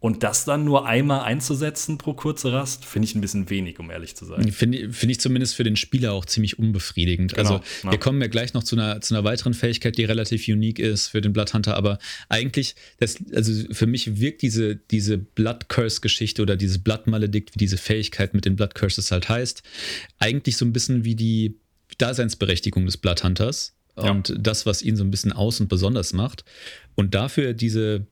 Und 0.00 0.22
das 0.22 0.44
dann 0.44 0.64
nur 0.64 0.86
einmal 0.86 1.22
einzusetzen 1.22 1.98
pro 1.98 2.14
kurze 2.14 2.52
Rast, 2.52 2.84
finde 2.84 3.06
ich 3.06 3.16
ein 3.16 3.20
bisschen 3.20 3.50
wenig, 3.50 3.80
um 3.80 3.90
ehrlich 3.90 4.14
zu 4.14 4.26
sein. 4.26 4.52
Finde 4.52 4.92
find 4.92 5.10
ich 5.10 5.18
zumindest 5.18 5.56
für 5.56 5.64
den 5.64 5.74
Spieler 5.74 6.12
auch 6.12 6.24
ziemlich 6.24 6.56
unbefriedigend. 6.56 7.34
Genau, 7.34 7.54
also, 7.54 7.64
ja. 7.82 7.90
wir 7.90 7.98
kommen 7.98 8.20
ja 8.20 8.28
gleich 8.28 8.54
noch 8.54 8.62
zu 8.62 8.76
einer, 8.76 9.00
zu 9.00 9.14
einer 9.14 9.24
weiteren 9.24 9.54
Fähigkeit, 9.54 9.98
die 9.98 10.04
relativ 10.04 10.46
unique 10.46 10.78
ist 10.78 11.08
für 11.08 11.20
den 11.20 11.32
Blood 11.32 11.52
Hunter, 11.52 11.76
aber 11.76 11.98
eigentlich, 12.28 12.76
das, 13.00 13.16
also 13.34 13.52
für 13.72 13.86
mich 13.88 14.20
wirkt 14.20 14.42
diese, 14.42 14.76
diese 14.76 15.18
Blood 15.18 15.68
Curse-Geschichte 15.68 16.42
oder 16.42 16.56
dieses 16.56 16.78
Blood 16.78 17.08
Maledict, 17.08 17.54
wie 17.54 17.58
diese 17.58 17.76
Fähigkeit 17.76 18.34
mit 18.34 18.44
den 18.44 18.54
Blood 18.54 18.76
Curses 18.76 19.10
halt 19.10 19.28
heißt, 19.28 19.64
eigentlich 20.20 20.56
so 20.56 20.64
ein 20.64 20.72
bisschen 20.72 21.04
wie 21.04 21.16
die 21.16 21.56
Daseinsberechtigung 21.98 22.86
des 22.86 22.98
Blood 22.98 23.24
Hunters 23.24 23.74
und 23.96 24.28
ja. 24.28 24.34
das, 24.38 24.64
was 24.64 24.82
ihn 24.82 24.96
so 24.96 25.02
ein 25.02 25.10
bisschen 25.10 25.32
aus 25.32 25.60
und 25.60 25.68
besonders 25.68 26.12
macht. 26.12 26.44
Und 26.94 27.14
dafür 27.14 27.52
diese 27.52 28.06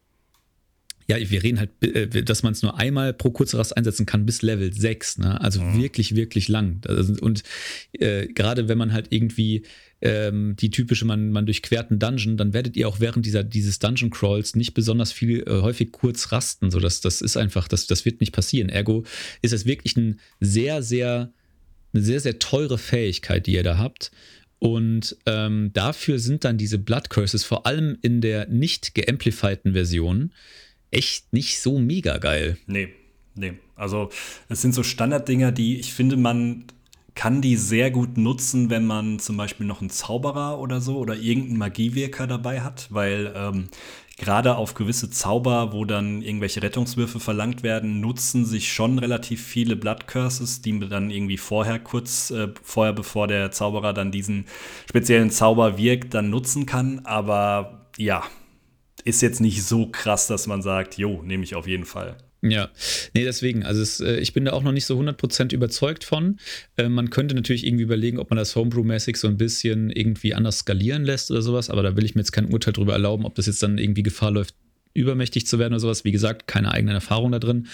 Ja, 1.09 1.17
wir 1.19 1.43
reden 1.43 1.59
halt, 1.59 1.71
äh, 1.83 2.23
dass 2.23 2.43
man 2.43 2.53
es 2.53 2.63
nur 2.63 2.79
einmal 2.79 3.13
pro 3.13 3.31
kurze 3.31 3.59
Rast 3.59 3.77
einsetzen 3.77 4.07
kann 4.07 4.27
bis 4.27 4.43
Level 4.43 4.73
6. 4.73 5.19
Ne? 5.19 5.41
Also 5.41 5.63
mhm. 5.63 5.81
wirklich, 5.81 6.17
wirklich 6.17 6.49
lang. 6.49 6.81
Und 7.21 7.43
äh, 7.93 8.27
gerade 8.27 8.69
wenn 8.69 8.79
man 8.79 8.93
halt 8.93 9.07
irgendwie 9.11 9.63
ähm, 10.03 10.57
die 10.57 10.71
typische, 10.71 11.05
man, 11.05 11.31
man 11.31 11.47
durchquert 11.47 11.91
einen 11.91 11.99
Dungeon, 11.99 12.37
dann 12.37 12.53
werdet 12.53 12.77
ihr 12.77 12.89
auch 12.89 13.01
während 13.01 13.25
dieser, 13.25 13.45
dieses 13.45 13.79
Dungeon 13.79 14.11
Crawls 14.11 14.55
nicht 14.55 14.75
besonders 14.75 15.13
viel, 15.13 15.43
äh, 15.47 15.63
häufig 15.63 15.93
kurz 15.93 16.33
rasten. 16.33 16.71
So, 16.71 16.81
das, 16.81 17.01
das 17.01 17.21
ist 17.21 17.37
einfach, 17.37 17.69
das, 17.69 17.87
das 17.87 18.05
wird 18.05 18.21
nicht 18.21 18.33
passieren. 18.33 18.69
Ergo 18.69 19.05
ist 19.43 19.53
es 19.53 19.65
wirklich 19.65 19.97
ein 19.97 20.21
sehr, 20.41 20.83
sehr, 20.83 21.33
eine 21.93 22.03
sehr, 22.03 22.21
sehr 22.21 22.39
teure 22.39 22.79
Fähigkeit, 22.79 23.47
die 23.47 23.55
ihr 23.55 23.63
da 23.63 23.79
habt. 23.79 24.11
Und 24.59 25.17
ähm, 25.27 25.71
dafür 25.73 26.19
sind 26.19 26.45
dann 26.45 26.59
diese 26.59 26.79
Blood 26.79 27.11
Curses, 27.11 27.45
vor 27.45 27.67
allem 27.67 27.99
in 28.03 28.21
der 28.21 28.49
nicht 28.49 28.95
geamplifierten 28.95 29.75
Version, 29.75 30.33
echt 30.97 31.33
nicht 31.33 31.61
so 31.61 31.79
mega 31.79 32.19
geil. 32.19 32.57
Nee, 32.67 32.89
nee. 33.35 33.55
Also 33.77 34.09
es 34.49 34.63
sind 34.63 34.75
so 34.75 34.83
Standarddinger, 34.83 35.53
die 35.53 35.79
ich 35.79 35.93
finde, 35.93 36.17
man 36.17 36.65
kann 37.15 37.41
die 37.41 37.57
sehr 37.57 37.91
gut 37.91 38.19
nutzen, 38.19 38.71
wenn 38.71 38.87
man 38.87 39.19
zum 39.19 39.37
Beispiel 39.37 39.67
noch 39.67 39.81
einen 39.81 39.91
Zauberer 39.91 40.59
oder 40.59 40.81
so 40.81 40.99
oder 40.99 41.17
irgendeinen 41.17 41.59
Magiewirker 41.59 42.27
dabei 42.27 42.61
hat, 42.61 42.89
weil 42.91 43.33
ähm, 43.35 43.69
gerade 44.19 44.57
auf 44.57 44.75
gewisse 44.75 45.11
Zauber, 45.11 45.73
wo 45.73 45.85
dann 45.85 46.23
irgendwelche 46.23 46.63
Rettungswürfe 46.63 47.19
verlangt 47.21 47.63
werden, 47.63 48.01
nutzen 48.01 48.45
sich 48.45 48.73
schon 48.73 48.99
relativ 48.99 49.45
viele 49.45 49.77
Blood 49.77 50.07
Curses, 50.07 50.63
die 50.63 50.73
man 50.73 50.91
dann 50.91 51.11
irgendwie 51.11 51.39
vorher 51.39 51.79
kurz 51.79 52.31
äh, 52.31 52.49
vorher, 52.63 52.93
bevor 52.93 53.29
der 53.29 53.51
Zauberer 53.51 53.93
dann 53.93 54.13
diesen 54.13 54.45
speziellen 54.89 55.31
Zauber 55.31 55.79
wirkt, 55.79 56.15
dann 56.15 56.31
nutzen 56.31 56.67
kann. 56.67 57.01
Aber 57.05 57.87
ja, 57.97 58.23
ist 59.07 59.23
jetzt 59.23 59.41
nicht 59.41 59.63
so 59.63 59.87
krass, 59.87 60.27
dass 60.27 60.47
man 60.47 60.63
sagt, 60.63 60.99
jo, 60.99 61.23
nehme 61.23 61.45
ich 61.45 61.55
auf 61.55 61.67
jeden 61.67 61.85
Fall. 61.85 62.17
Ja, 62.43 62.69
nee, 63.15 63.25
deswegen, 63.25 63.65
also 63.65 63.81
es, 63.81 64.01
äh, 64.01 64.19
ich 64.19 64.33
bin 64.33 64.45
da 64.45 64.53
auch 64.53 64.63
noch 64.63 64.73
nicht 64.73 64.85
so 64.85 64.99
100% 64.99 65.55
überzeugt 65.55 66.05
von. 66.05 66.39
Äh, 66.77 66.89
man 66.89 67.11
könnte 67.11 67.35
natürlich 67.35 67.67
irgendwie 67.67 67.85
überlegen, 67.85 68.19
ob 68.19 68.31
man 68.31 68.37
das 68.37 68.55
Homebrew-mäßig 68.55 69.17
so 69.17 69.29
ein 69.29 69.37
bisschen 69.37 69.91
irgendwie 69.91 70.35
anders 70.35 70.59
skalieren 70.59 71.05
lässt 71.05 71.31
oder 71.31 71.41
sowas, 71.41 71.71
aber 71.71 71.83
da 71.83 71.97
will 71.97 72.05
ich 72.05 72.15
mir 72.15 72.21
jetzt 72.21 72.33
kein 72.33 72.53
Urteil 72.53 72.73
drüber 72.73 72.93
erlauben, 72.93 73.25
ob 73.25 73.35
das 73.37 73.47
jetzt 73.47 73.63
dann 73.63 73.79
irgendwie 73.79 74.03
Gefahr 74.03 74.33
läuft, 74.33 74.55
übermächtig 74.93 75.47
zu 75.47 75.59
werden 75.59 75.73
oder 75.73 75.81
sowas. 75.81 76.05
Wie 76.05 76.13
gesagt, 76.13 76.47
keine 76.47 76.73
eigenen 76.73 76.95
Erfahrungen 76.95 77.33
da 77.33 77.39
drin. 77.39 77.69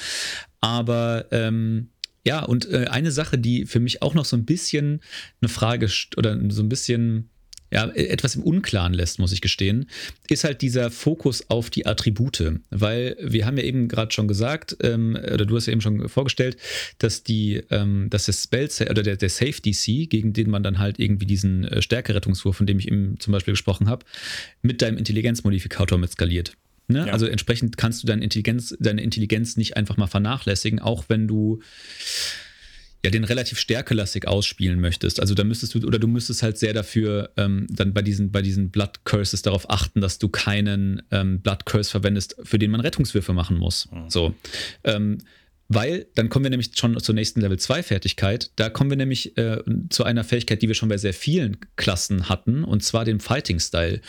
Aber 0.61 1.27
ähm, 1.31 1.89
ja, 2.25 2.45
und 2.45 2.71
äh, 2.71 2.87
eine 2.91 3.11
Sache, 3.11 3.39
die 3.39 3.67
für 3.67 3.81
mich 3.81 4.03
auch 4.03 4.15
noch 4.15 4.25
so 4.25 4.37
ein 4.37 4.45
bisschen 4.45 5.01
eine 5.41 5.49
Frage 5.49 5.89
oder 6.17 6.39
so 6.51 6.63
ein 6.63 6.69
bisschen 6.69 7.31
ja, 7.73 7.89
etwas 7.91 8.37
im 8.37 8.43
Unklaren 8.43 8.93
lässt, 8.93 9.19
muss 9.19 9.33
ich 9.33 9.41
gestehen, 9.41 9.87
ist 10.29 10.45
halt 10.45 10.61
dieser 10.61 10.91
Fokus 10.91 11.49
auf 11.49 11.71
die 11.71 11.87
Attribute. 11.87 12.61
Weil 12.71 13.17
wir 13.21 13.47
haben 13.47 13.57
ja 13.57 13.65
eben 13.65 13.89
gerade 13.89 14.13
schon 14.13 14.29
gesagt, 14.29 14.77
ähm, 14.83 15.17
oder 15.17 15.47
du 15.47 15.57
hast 15.57 15.67
ja 15.67 15.73
eben 15.73 15.81
schon 15.81 16.09
vorgestellt, 16.09 16.59
dass 16.99 17.23
die, 17.23 17.63
ähm, 17.71 18.09
dass 18.11 18.27
das 18.27 18.43
Spell 18.43 18.69
oder 18.91 19.03
der, 19.03 19.17
der 19.17 19.31
Safe 19.31 19.61
DC, 19.61 20.09
gegen 20.09 20.33
den 20.35 20.51
man 20.51 20.63
dann 20.63 20.79
halt 20.79 20.99
irgendwie 20.99 21.27
diesen 21.27 21.65
äh, 21.65 21.81
Stärkerettungswurf, 21.81 22.57
von 22.57 22.67
dem 22.67 22.79
ich 22.79 22.89
eben 22.89 23.19
zum 23.19 23.33
Beispiel 23.33 23.53
gesprochen 23.53 23.89
habe, 23.89 24.05
mit 24.61 24.83
deinem 24.83 24.99
Intelligenzmodifikator 24.99 25.99
mit 25.99 26.11
skaliert. 26.11 26.53
Ne? 26.89 27.07
Ja. 27.07 27.13
Also 27.13 27.27
entsprechend 27.27 27.79
kannst 27.79 28.03
du 28.03 28.07
deine 28.07 28.23
Intelligenz, 28.23 28.77
deine 28.79 29.03
Intelligenz 29.03 29.57
nicht 29.57 29.77
einfach 29.77 29.97
mal 29.97 30.09
vernachlässigen, 30.09 30.79
auch 30.79 31.05
wenn 31.09 31.27
du 31.27 31.61
ja, 33.05 33.11
den 33.11 33.25
relativ 33.25 33.59
stärkelastig 33.59 34.29
ausspielen 34.29 34.81
möchtest. 34.81 35.19
Also 35.19 35.35
da 35.35 35.43
müsstest 35.43 35.75
du, 35.75 35.87
oder 35.87 35.99
du 35.99 36.07
müsstest 36.07 36.43
halt 36.43 36.57
sehr 36.57 36.73
dafür 36.73 37.33
ähm, 37.37 37.67
dann 37.69 37.93
bei 37.93 38.03
diesen, 38.03 38.31
bei 38.31 38.43
diesen 38.43 38.71
Blood 38.71 39.05
Curses 39.05 39.43
darauf 39.43 39.69
achten, 39.71 40.01
dass 40.01 40.19
du 40.19 40.29
keinen 40.29 41.03
ähm, 41.11 41.41
Blood 41.41 41.67
Curse 41.67 41.91
verwendest, 41.91 42.37
für 42.45 42.59
den 42.59 42.71
man 42.71 42.81
Rettungswürfe 42.81 43.33
machen 43.33 43.59
muss. 43.59 43.89
Mhm. 43.91 44.09
So. 44.09 44.35
Ähm, 44.85 45.19
weil 45.75 46.07
dann 46.15 46.29
kommen 46.29 46.45
wir 46.45 46.51
nämlich 46.51 46.73
schon 46.75 46.99
zur 47.01 47.15
nächsten 47.15 47.41
Level 47.41 47.59
2 47.59 47.83
Fertigkeit. 47.83 48.51
Da 48.57 48.69
kommen 48.69 48.91
wir 48.91 48.97
nämlich 48.97 49.37
äh, 49.39 49.59
zu 49.89 50.05
einer 50.05 50.23
Fähigkeit, 50.23 50.61
die 50.61 50.69
wir 50.69 50.75
schon 50.75 50.91
bei 50.91 50.99
sehr 50.99 51.15
vielen 51.15 51.57
Klassen 51.77 52.29
hatten, 52.29 52.63
und 52.63 52.85
zwar 52.85 53.05
dem 53.05 53.21
Fighting 53.21 53.59
Style. 53.59 54.01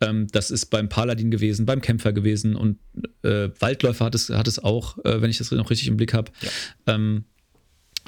Ähm, 0.00 0.28
das 0.30 0.50
ist 0.50 0.66
beim 0.66 0.88
Paladin 0.88 1.30
gewesen, 1.30 1.66
beim 1.66 1.80
Kämpfer 1.80 2.12
gewesen 2.12 2.54
und 2.54 2.78
äh, 3.24 3.48
Waldläufer 3.58 4.04
hat 4.04 4.14
es, 4.14 4.30
hat 4.30 4.46
es 4.46 4.58
auch, 4.58 5.04
äh, 5.04 5.20
wenn 5.20 5.30
ich 5.30 5.38
das 5.38 5.50
noch 5.50 5.70
richtig 5.70 5.88
im 5.88 5.96
Blick 5.96 6.14
habe. 6.14 6.30
Ja. 6.40 6.94
Ähm, 6.94 7.24
äh, 7.24 7.37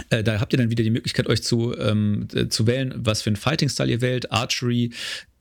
da 0.08 0.40
habt 0.40 0.52
ihr 0.52 0.58
dann 0.58 0.70
wieder 0.70 0.84
die 0.84 0.90
Möglichkeit, 0.90 1.26
euch 1.26 1.42
zu, 1.42 1.76
ähm, 1.76 2.28
äh, 2.34 2.48
zu 2.48 2.66
wählen, 2.66 2.94
was 2.96 3.22
für 3.22 3.30
ein 3.30 3.36
Fighting-Style 3.36 3.90
ihr 3.90 4.00
wählt. 4.00 4.32
Archery, 4.32 4.90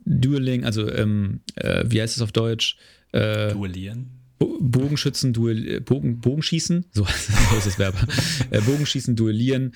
Dueling, 0.05 0.65
also 0.65 0.89
ähm, 0.91 1.41
äh, 1.55 1.83
wie 1.87 2.01
heißt 2.01 2.15
es 2.15 2.21
auf 2.21 2.31
Deutsch? 2.31 2.77
Äh, 3.11 3.53
Duellieren. 3.53 4.11
Bogenschützen, 4.39 5.33
Duell, 5.33 5.67
äh, 5.67 5.79
Bogen, 5.79 6.21
Bogenschießen, 6.21 6.85
so 6.93 7.07
heißt 7.07 7.65
das 7.65 7.77
Verb. 7.77 7.95
äh, 8.51 8.61
Bogenschießen, 8.61 9.15
Duellieren, 9.15 9.73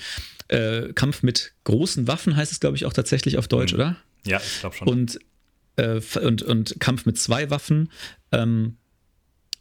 äh, 0.47 0.93
Kampf 0.93 1.23
mit 1.23 1.53
großen 1.65 2.07
Waffen 2.07 2.35
heißt 2.35 2.51
es, 2.51 2.59
glaube 2.59 2.77
ich, 2.77 2.85
auch 2.85 2.93
tatsächlich 2.93 3.37
auf 3.37 3.47
Deutsch, 3.47 3.73
mhm. 3.73 3.79
oder? 3.79 3.97
Ja, 4.25 4.37
ich 4.39 4.59
glaube 4.61 4.75
schon. 4.75 4.87
Und, 4.87 5.19
äh, 5.75 5.99
und, 6.19 6.43
und 6.43 6.79
Kampf 6.79 7.05
mit 7.05 7.17
zwei 7.17 7.49
Waffen. 7.49 7.89
Ähm, 8.31 8.77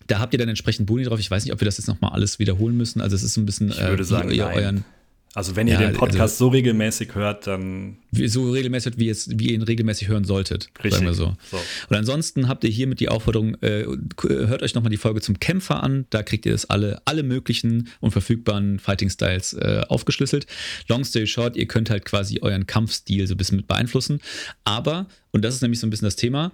da 0.06 0.18
habt 0.18 0.34
ihr 0.34 0.38
dann 0.38 0.48
entsprechend 0.48 0.86
Boni 0.86 1.04
drauf. 1.04 1.20
Ich 1.20 1.30
weiß 1.30 1.44
nicht, 1.44 1.52
ob 1.52 1.60
wir 1.60 1.64
das 1.66 1.78
jetzt 1.78 1.86
nochmal 1.86 2.12
alles 2.12 2.38
wiederholen 2.38 2.76
müssen. 2.76 3.00
Also 3.00 3.16
es 3.16 3.22
ist 3.22 3.34
so 3.34 3.40
ein 3.40 3.46
bisschen, 3.46 3.70
ich 3.70 3.80
würde 3.80 4.04
sagen, 4.04 4.30
ihr 4.30 4.44
nein. 4.44 4.56
euren 4.56 4.84
also 5.34 5.56
wenn 5.56 5.66
ihr 5.66 5.74
ja, 5.74 5.80
den 5.80 5.94
Podcast 5.94 6.20
also, 6.20 6.46
so 6.46 6.48
regelmäßig 6.48 7.14
hört, 7.14 7.46
dann. 7.46 7.96
So 8.12 8.50
regelmäßig, 8.50 8.94
wie, 8.98 9.08
es, 9.08 9.30
wie 9.38 9.48
ihr 9.48 9.54
ihn 9.54 9.62
regelmäßig 9.62 10.08
hören 10.08 10.24
solltet. 10.24 10.68
Richtig. 10.76 10.92
Sagen 10.92 11.06
wir 11.06 11.14
so. 11.14 11.34
so. 11.50 11.56
Und 11.88 11.96
ansonsten 11.96 12.48
habt 12.48 12.64
ihr 12.64 12.70
hiermit 12.70 13.00
die 13.00 13.08
Aufforderung, 13.08 13.54
äh, 13.62 13.86
hört 14.28 14.62
euch 14.62 14.74
nochmal 14.74 14.90
die 14.90 14.98
Folge 14.98 15.22
zum 15.22 15.40
Kämpfer 15.40 15.82
an. 15.82 16.04
Da 16.10 16.22
kriegt 16.22 16.44
ihr 16.44 16.52
das 16.52 16.68
alle, 16.68 17.00
alle 17.06 17.22
möglichen 17.22 17.88
und 18.00 18.10
verfügbaren 18.10 18.78
Fighting 18.78 19.08
Styles 19.08 19.54
äh, 19.54 19.82
aufgeschlüsselt. 19.88 20.46
Long 20.88 21.02
story 21.04 21.26
short, 21.26 21.56
ihr 21.56 21.66
könnt 21.66 21.88
halt 21.88 22.04
quasi 22.04 22.40
euren 22.42 22.66
Kampfstil 22.66 23.26
so 23.26 23.32
ein 23.32 23.38
bisschen 23.38 23.56
mit 23.56 23.66
beeinflussen. 23.66 24.20
Aber, 24.64 25.06
und 25.30 25.42
das 25.42 25.54
ist 25.54 25.62
nämlich 25.62 25.80
so 25.80 25.86
ein 25.86 25.90
bisschen 25.90 26.06
das 26.06 26.16
Thema, 26.16 26.52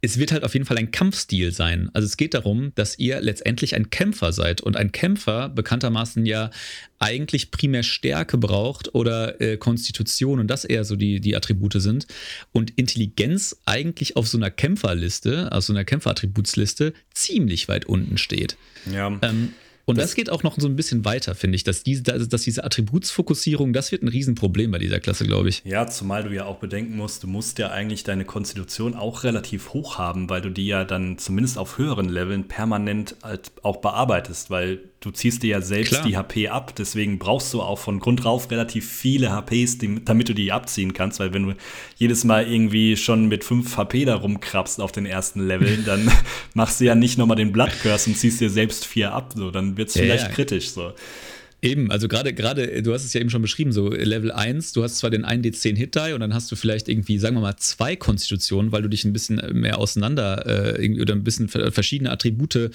es 0.00 0.18
wird 0.18 0.30
halt 0.30 0.44
auf 0.44 0.54
jeden 0.54 0.64
Fall 0.64 0.78
ein 0.78 0.92
Kampfstil 0.92 1.52
sein. 1.52 1.90
Also 1.92 2.06
es 2.06 2.16
geht 2.16 2.34
darum, 2.34 2.72
dass 2.76 2.98
ihr 2.98 3.20
letztendlich 3.20 3.74
ein 3.74 3.90
Kämpfer 3.90 4.32
seid 4.32 4.60
und 4.60 4.76
ein 4.76 4.92
Kämpfer 4.92 5.48
bekanntermaßen 5.48 6.24
ja 6.24 6.50
eigentlich 7.00 7.50
primär 7.50 7.82
Stärke 7.82 8.38
braucht 8.38 8.94
oder 8.94 9.40
äh, 9.40 9.56
Konstitution 9.56 10.38
und 10.38 10.48
das 10.48 10.64
eher 10.64 10.84
so 10.84 10.94
die, 10.94 11.20
die 11.20 11.34
Attribute 11.34 11.80
sind 11.80 12.06
und 12.52 12.70
Intelligenz 12.78 13.60
eigentlich 13.66 14.16
auf 14.16 14.28
so 14.28 14.38
einer 14.38 14.50
Kämpferliste, 14.50 15.50
auf 15.50 15.64
so 15.64 15.72
einer 15.72 15.84
Kämpferattributsliste 15.84 16.92
ziemlich 17.12 17.68
weit 17.68 17.86
unten 17.86 18.18
steht. 18.18 18.56
Ja. 18.92 19.18
Ähm, 19.22 19.52
und 19.88 19.96
das, 19.96 20.10
das, 20.10 20.14
geht 20.14 20.30
auch 20.30 20.42
noch 20.42 20.56
so 20.58 20.68
ein 20.68 20.76
bisschen 20.76 21.04
weiter, 21.04 21.34
finde 21.34 21.56
ich, 21.56 21.64
dass 21.64 21.82
diese, 21.82 22.02
dass 22.02 22.42
diese 22.42 22.62
Attributsfokussierung, 22.62 23.72
das 23.72 23.90
wird 23.90 24.02
ein 24.02 24.08
Riesenproblem 24.08 24.70
bei 24.70 24.78
dieser 24.78 25.00
Klasse, 25.00 25.24
glaube 25.24 25.48
ich. 25.48 25.62
Ja, 25.64 25.86
zumal 25.86 26.24
du 26.24 26.34
ja 26.34 26.44
auch 26.44 26.58
bedenken 26.58 26.96
musst, 26.96 27.22
du 27.22 27.26
musst 27.26 27.58
ja 27.58 27.70
eigentlich 27.70 28.04
deine 28.04 28.24
Konstitution 28.24 28.94
auch 28.94 29.24
relativ 29.24 29.72
hoch 29.72 29.96
haben, 29.96 30.28
weil 30.28 30.42
du 30.42 30.50
die 30.50 30.66
ja 30.66 30.84
dann 30.84 31.16
zumindest 31.16 31.56
auf 31.56 31.78
höheren 31.78 32.08
Leveln 32.08 32.48
permanent 32.48 33.16
halt 33.22 33.50
auch 33.62 33.78
bearbeitest, 33.78 34.50
weil 34.50 34.80
du 35.00 35.10
ziehst 35.10 35.42
dir 35.42 35.50
ja 35.50 35.60
selbst 35.60 35.90
Klar. 35.90 36.06
die 36.06 36.16
HP 36.16 36.48
ab, 36.48 36.74
deswegen 36.76 37.18
brauchst 37.18 37.54
du 37.54 37.62
auch 37.62 37.78
von 37.78 38.00
Grund 38.00 38.26
auf 38.26 38.50
relativ 38.50 38.90
viele 38.90 39.30
HPs, 39.30 39.78
die, 39.78 40.04
damit 40.04 40.28
du 40.28 40.34
die 40.34 40.50
abziehen 40.50 40.92
kannst, 40.92 41.20
weil 41.20 41.32
wenn 41.32 41.44
du 41.44 41.54
jedes 41.96 42.24
Mal 42.24 42.50
irgendwie 42.50 42.96
schon 42.96 43.28
mit 43.28 43.44
5 43.44 43.76
HP 43.76 44.04
da 44.04 44.16
rumkrabst 44.16 44.80
auf 44.80 44.90
den 44.90 45.06
ersten 45.06 45.46
Leveln, 45.46 45.84
dann 45.84 46.10
machst 46.54 46.80
du 46.80 46.84
ja 46.84 46.94
nicht 46.94 47.16
nochmal 47.16 47.36
den 47.36 47.52
Blood 47.52 47.70
Curse 47.82 48.10
und 48.10 48.16
ziehst 48.16 48.40
dir 48.40 48.50
selbst 48.50 48.86
4 48.86 49.12
ab, 49.12 49.32
so, 49.36 49.50
dann 49.50 49.76
wird 49.76 49.90
es 49.90 49.94
ja, 49.94 50.02
vielleicht 50.02 50.28
ja. 50.28 50.32
kritisch, 50.32 50.70
so. 50.70 50.92
Eben, 51.60 51.90
also 51.90 52.06
gerade, 52.06 52.32
gerade, 52.32 52.82
du 52.82 52.92
hast 52.92 53.04
es 53.04 53.12
ja 53.12 53.20
eben 53.20 53.30
schon 53.30 53.42
beschrieben, 53.42 53.72
so 53.72 53.90
Level 53.90 54.30
1, 54.30 54.72
du 54.72 54.84
hast 54.84 54.98
zwar 54.98 55.10
den 55.10 55.26
1d10 55.26 55.76
Hit-Die 55.76 56.12
und 56.12 56.20
dann 56.20 56.32
hast 56.32 56.52
du 56.52 56.56
vielleicht 56.56 56.88
irgendwie, 56.88 57.18
sagen 57.18 57.34
wir 57.34 57.40
mal, 57.40 57.56
zwei 57.56 57.96
Konstitutionen, 57.96 58.70
weil 58.70 58.82
du 58.82 58.88
dich 58.88 59.04
ein 59.04 59.12
bisschen 59.12 59.40
mehr 59.58 59.78
auseinander 59.78 60.78
äh, 60.78 61.00
oder 61.00 61.14
ein 61.14 61.24
bisschen 61.24 61.48
verschiedene 61.48 62.12
Attribute 62.12 62.70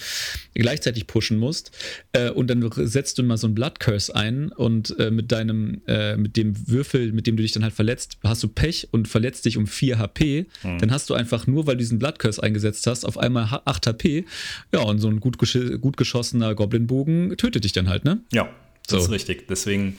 gleichzeitig 0.54 1.08
pushen 1.08 1.38
musst. 1.38 1.72
Äh, 2.12 2.32
und 2.32 2.50
dann 2.50 2.70
setzt 2.76 3.18
du 3.18 3.24
mal 3.24 3.38
so 3.38 3.48
einen 3.48 3.56
Blood 3.56 3.80
Curse 3.80 4.14
ein 4.14 4.52
und 4.52 5.00
äh, 5.00 5.12
mit 5.12 5.32
deinem, 5.32 5.82
äh, 5.88 6.18
mit 6.18 6.36
dem 6.36 6.68
Würfel, 6.68 7.14
mit 7.14 7.26
dem 7.26 7.38
du 7.38 7.44
dich 7.44 7.54
dann 7.54 7.64
halt 7.64 7.74
verletzt, 7.74 8.18
hast 8.24 8.44
du 8.44 8.50
Pech 8.50 8.90
und 8.92 9.08
verletzt 9.08 9.46
dich 9.46 9.58
um 9.58 9.66
4 9.66 9.98
HP. 9.98 10.48
Mhm. 10.62 10.80
Dann 10.80 10.92
hast 10.92 11.10
du 11.10 11.14
einfach 11.14 11.48
nur, 11.48 11.68
weil 11.68 11.76
du 11.76 11.80
diesen 11.80 12.00
Blood 12.00 12.20
Curse 12.20 12.44
eingesetzt 12.44 12.86
hast, 12.88 13.06
auf 13.06 13.18
einmal 13.18 13.62
8 13.64 13.88
HP. 13.88 14.26
Ja, 14.74 14.82
und 14.82 15.00
so 15.00 15.08
ein 15.08 15.22
gut, 15.22 15.38
gut 15.38 15.96
geschossener 15.96 16.54
Goblin-Bogen 16.54 17.38
tötet 17.38 17.64
dich 17.64 17.72
dann 17.72 17.88
halt, 17.88 18.04
ne? 18.04 18.20
Ja. 18.34 18.50
Das 18.88 19.00
so. 19.00 19.06
ist 19.06 19.12
richtig. 19.12 19.48
Deswegen, 19.48 19.98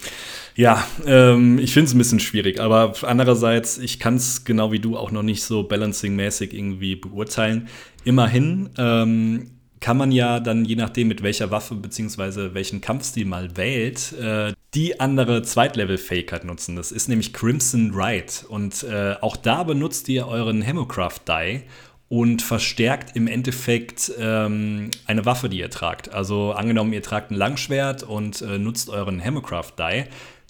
ja, 0.57 0.87
ähm, 1.07 1.59
ich 1.59 1.73
finde 1.73 1.88
es 1.88 1.94
ein 1.94 1.99
bisschen 1.99 2.20
schwierig. 2.20 2.61
Aber 2.61 2.94
andererseits, 3.03 3.79
ich 3.79 3.99
kann 3.99 4.16
es 4.16 4.44
genau 4.44 4.73
wie 4.73 4.79
du 4.79 4.97
auch 4.97 5.11
noch 5.11 5.23
nicht 5.23 5.42
so 5.42 5.62
balancing-mäßig 5.62 6.53
irgendwie 6.53 6.97
beurteilen. 6.97 7.68
Immerhin 8.05 8.70
ähm, 8.77 9.51
kann 9.81 9.97
man 9.97 10.12
ja 10.12 10.40
dann, 10.40 10.64
je 10.64 10.77
nachdem, 10.77 11.09
mit 11.09 11.23
welcher 11.23 11.51
Waffe 11.51 11.75
bzw. 11.75 12.55
welchen 12.55 12.81
Kampfstil 12.81 13.25
mal 13.25 13.57
wählt, 13.57 14.12
äh, 14.12 14.53
die 14.75 15.01
andere 15.01 15.42
Zweitlevel-Fähigkeit 15.42 16.44
nutzen. 16.44 16.77
Das 16.77 16.92
ist 16.92 17.09
nämlich 17.09 17.33
Crimson 17.33 17.92
Ride. 17.94 18.33
Und 18.49 18.83
äh, 18.83 19.14
auch 19.20 19.37
da 19.37 19.62
benutzt 19.62 20.09
ihr 20.09 20.27
euren 20.27 20.62
Hemocraft-Die 20.62 21.62
und 22.09 22.43
verstärkt 22.43 23.17
im 23.17 23.27
Endeffekt 23.27 24.12
ähm, 24.19 24.90
eine 25.07 25.25
Waffe, 25.25 25.49
die 25.49 25.59
ihr 25.59 25.71
tragt. 25.71 26.12
Also 26.12 26.53
angenommen, 26.53 26.93
ihr 26.93 27.03
tragt 27.03 27.31
ein 27.31 27.35
Langschwert 27.35 28.03
und 28.03 28.43
äh, 28.43 28.59
nutzt 28.59 28.90
euren 28.90 29.23
Hammercraft 29.25 29.73
Die, 29.79 30.05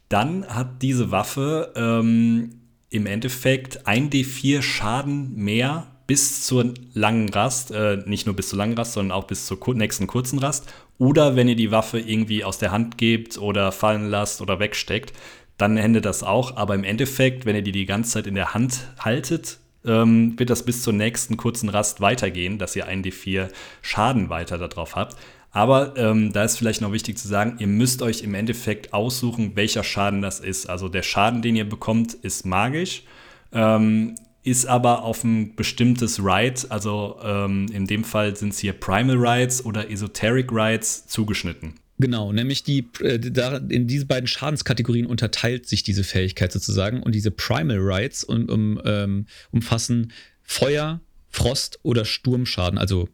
dann 0.08 0.46
hat 0.46 0.82
diese 0.82 1.10
Waffe 1.10 1.72
ähm, 1.76 2.60
im 2.90 3.06
Endeffekt 3.06 3.86
1d4 3.86 4.62
Schaden 4.62 5.34
mehr 5.36 5.86
bis 6.06 6.44
zur 6.44 6.74
langen 6.92 7.28
Rast, 7.30 7.70
äh, 7.70 8.02
nicht 8.04 8.26
nur 8.26 8.36
bis 8.36 8.50
zur 8.50 8.58
langen 8.58 8.76
Rast, 8.76 8.92
sondern 8.92 9.16
auch 9.16 9.24
bis 9.24 9.46
zur 9.46 9.58
nächsten 9.74 10.06
kurzen 10.06 10.38
Rast. 10.38 10.72
Oder 10.98 11.34
wenn 11.34 11.48
ihr 11.48 11.56
die 11.56 11.70
Waffe 11.70 11.98
irgendwie 11.98 12.44
aus 12.44 12.58
der 12.58 12.72
Hand 12.72 12.98
gebt 12.98 13.38
oder 13.38 13.72
fallen 13.72 14.08
lasst 14.10 14.40
oder 14.42 14.60
wegsteckt, 14.60 15.12
dann 15.56 15.76
endet 15.76 16.04
das 16.04 16.22
auch. 16.22 16.56
Aber 16.56 16.74
im 16.74 16.84
Endeffekt, 16.84 17.46
wenn 17.46 17.56
ihr 17.56 17.62
die 17.62 17.72
die 17.72 17.86
ganze 17.86 18.12
Zeit 18.12 18.26
in 18.26 18.34
der 18.34 18.54
Hand 18.54 18.88
haltet, 18.98 19.58
ähm, 19.84 20.38
wird 20.38 20.50
das 20.50 20.64
bis 20.64 20.82
zur 20.82 20.92
nächsten 20.92 21.36
kurzen 21.36 21.68
Rast 21.68 22.00
weitergehen, 22.00 22.58
dass 22.58 22.76
ihr 22.76 22.88
1d4 22.88 23.48
Schaden 23.82 24.28
weiter 24.28 24.58
darauf 24.58 24.96
habt. 24.96 25.16
Aber 25.50 25.94
ähm, 25.96 26.32
da 26.32 26.42
ist 26.42 26.58
vielleicht 26.58 26.80
noch 26.80 26.92
wichtig 26.92 27.16
zu 27.16 27.28
sagen, 27.28 27.56
ihr 27.60 27.68
müsst 27.68 28.02
euch 28.02 28.22
im 28.22 28.34
Endeffekt 28.34 28.92
aussuchen, 28.92 29.54
welcher 29.54 29.84
Schaden 29.84 30.20
das 30.20 30.40
ist. 30.40 30.68
Also 30.68 30.88
der 30.88 31.02
Schaden, 31.02 31.42
den 31.42 31.54
ihr 31.54 31.68
bekommt, 31.68 32.14
ist 32.14 32.44
magisch, 32.44 33.04
ähm, 33.52 34.16
ist 34.42 34.66
aber 34.66 35.04
auf 35.04 35.22
ein 35.22 35.54
bestimmtes 35.54 36.18
Ride, 36.18 36.60
also 36.68 37.18
ähm, 37.22 37.66
in 37.72 37.86
dem 37.86 38.02
Fall 38.04 38.36
sind 38.36 38.52
es 38.52 38.58
hier 38.58 38.74
Primal 38.74 39.16
Rides 39.16 39.64
oder 39.64 39.90
Esoteric 39.90 40.50
Rides 40.50 41.06
zugeschnitten. 41.06 41.74
Genau, 41.98 42.32
nämlich 42.32 42.64
die, 42.64 42.88
äh, 43.00 43.20
in 43.68 43.86
diese 43.86 44.06
beiden 44.06 44.26
Schadenskategorien 44.26 45.06
unterteilt 45.06 45.68
sich 45.68 45.84
diese 45.84 46.02
Fähigkeit 46.02 46.52
sozusagen 46.52 47.02
und 47.02 47.14
diese 47.14 47.30
Primal 47.30 47.78
Rights 47.78 48.24
um, 48.24 48.48
um, 48.48 48.80
ähm, 48.84 49.26
umfassen 49.52 50.12
Feuer, 50.42 51.00
Frost 51.30 51.78
oder 51.82 52.04
Sturmschaden, 52.04 52.78
also 52.78 53.08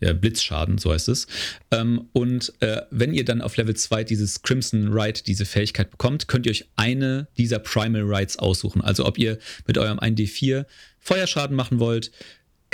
ja, 0.00 0.12
Blitzschaden, 0.12 0.78
so 0.78 0.92
heißt 0.92 1.08
es. 1.08 1.26
Ähm, 1.70 2.08
und 2.12 2.52
äh, 2.60 2.82
wenn 2.90 3.14
ihr 3.14 3.24
dann 3.24 3.40
auf 3.40 3.56
Level 3.56 3.74
2 3.74 4.04
dieses 4.04 4.42
Crimson 4.42 4.92
Right, 4.92 5.26
diese 5.26 5.44
Fähigkeit 5.44 5.90
bekommt, 5.90 6.26
könnt 6.26 6.46
ihr 6.46 6.50
euch 6.50 6.66
eine 6.76 7.28
dieser 7.36 7.58
Primal 7.58 8.02
Rights 8.02 8.38
aussuchen. 8.38 8.80
Also 8.80 9.06
ob 9.06 9.18
ihr 9.18 9.38
mit 9.66 9.78
eurem 9.78 9.98
1D4 9.98 10.66
Feuerschaden 10.98 11.56
machen 11.56 11.78
wollt, 11.78 12.10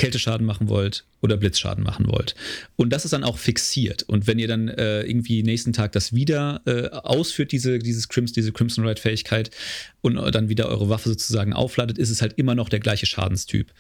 Kälteschaden 0.01 0.47
machen 0.47 0.69
wollt 0.69 1.05
oder 1.21 1.37
Blitzschaden 1.37 1.85
machen 1.85 2.07
wollt. 2.09 2.35
Und 2.77 2.91
das 2.91 3.05
ist 3.05 3.13
dann 3.13 3.25
auch 3.25 3.39
fixiert. 3.39 4.03
Und 4.05 4.27
wenn 4.27 4.39
ihr 4.39 4.49
dann 4.49 4.69
äh, 4.69 5.03
irgendwie 5.03 5.43
nächsten 5.43 5.73
Tag 5.73 5.93
das 5.93 6.15
wieder 6.15 6.63
äh, 6.67 6.89
ausführt, 6.89 7.53
diese, 7.53 7.79
dieses 7.79 8.09
Crims, 8.09 8.33
diese 8.33 8.53
Crimson 8.53 8.87
Ride 8.87 9.01
Fähigkeit, 9.01 9.51
und 10.03 10.17
dann 10.35 10.49
wieder 10.49 10.69
eure 10.69 10.89
Waffe 10.89 11.11
sozusagen 11.11 11.53
aufladet, 11.53 11.99
ist 11.99 12.09
es 12.09 12.23
halt 12.23 12.33
immer 12.39 12.55
noch 12.55 12.71
der 12.71 12.81
gleiche 12.81 13.07
Schadenstyp. 13.07 13.73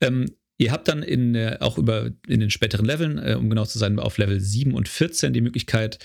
Ähm, 0.00 0.26
Ihr 0.56 0.70
habt 0.70 0.86
dann 0.86 1.02
in, 1.02 1.34
äh, 1.34 1.56
auch 1.58 1.78
über 1.78 2.12
in 2.28 2.38
den 2.38 2.50
späteren 2.50 2.86
Leveln, 2.86 3.18
äh, 3.18 3.34
um 3.34 3.50
genau 3.50 3.64
zu 3.64 3.78
sein, 3.78 3.98
auf 3.98 4.18
Level 4.18 4.40
7 4.40 4.72
und 4.72 4.88
14 4.88 5.32
die 5.32 5.40
Möglichkeit, 5.40 5.98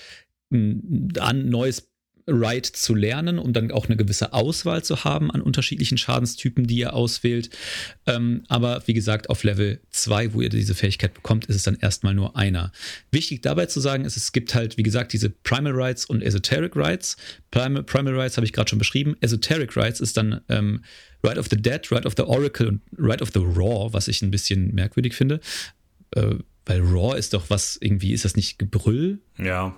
ein, 0.50 1.12
ein 1.20 1.48
neues 1.48 1.89
Right 2.26 2.66
zu 2.66 2.94
lernen, 2.94 3.38
um 3.38 3.52
dann 3.52 3.70
auch 3.72 3.86
eine 3.86 3.96
gewisse 3.96 4.32
Auswahl 4.32 4.82
zu 4.82 5.04
haben 5.04 5.30
an 5.30 5.42
unterschiedlichen 5.42 5.98
Schadenstypen, 5.98 6.66
die 6.66 6.76
ihr 6.76 6.94
auswählt. 6.94 7.50
Ähm, 8.06 8.44
aber 8.48 8.82
wie 8.86 8.94
gesagt, 8.94 9.30
auf 9.30 9.44
Level 9.44 9.80
2, 9.90 10.34
wo 10.34 10.40
ihr 10.40 10.48
diese 10.48 10.74
Fähigkeit 10.74 11.14
bekommt, 11.14 11.46
ist 11.46 11.56
es 11.56 11.62
dann 11.62 11.76
erstmal 11.76 12.14
nur 12.14 12.36
einer. 12.36 12.72
Wichtig 13.10 13.42
dabei 13.42 13.66
zu 13.66 13.80
sagen 13.80 14.04
ist, 14.04 14.16
es 14.16 14.32
gibt 14.32 14.54
halt, 14.54 14.76
wie 14.76 14.82
gesagt, 14.82 15.12
diese 15.12 15.30
Primal 15.30 15.72
Rights 15.72 16.04
und 16.04 16.22
Esoteric 16.22 16.76
Rights. 16.76 17.16
Primal, 17.50 17.82
Primal 17.82 18.14
Rights 18.14 18.36
habe 18.36 18.46
ich 18.46 18.52
gerade 18.52 18.68
schon 18.68 18.78
beschrieben. 18.78 19.16
Esoteric 19.20 19.76
Rights 19.76 20.00
ist 20.00 20.16
dann 20.16 20.40
ähm, 20.48 20.82
Right 21.22 21.38
of 21.38 21.48
the 21.50 21.56
Dead, 21.56 21.80
Right 21.90 22.06
of 22.06 22.14
the 22.16 22.22
Oracle 22.22 22.68
und 22.68 22.80
Right 22.96 23.22
of 23.22 23.30
the 23.34 23.40
Raw, 23.40 23.92
was 23.92 24.08
ich 24.08 24.22
ein 24.22 24.30
bisschen 24.30 24.74
merkwürdig 24.74 25.14
finde. 25.14 25.40
Äh, 26.12 26.36
weil 26.66 26.80
Raw 26.80 27.18
ist 27.18 27.34
doch 27.34 27.50
was, 27.50 27.78
irgendwie, 27.80 28.12
ist 28.12 28.24
das 28.24 28.36
nicht 28.36 28.58
Gebrüll? 28.58 29.18
Ja. 29.38 29.76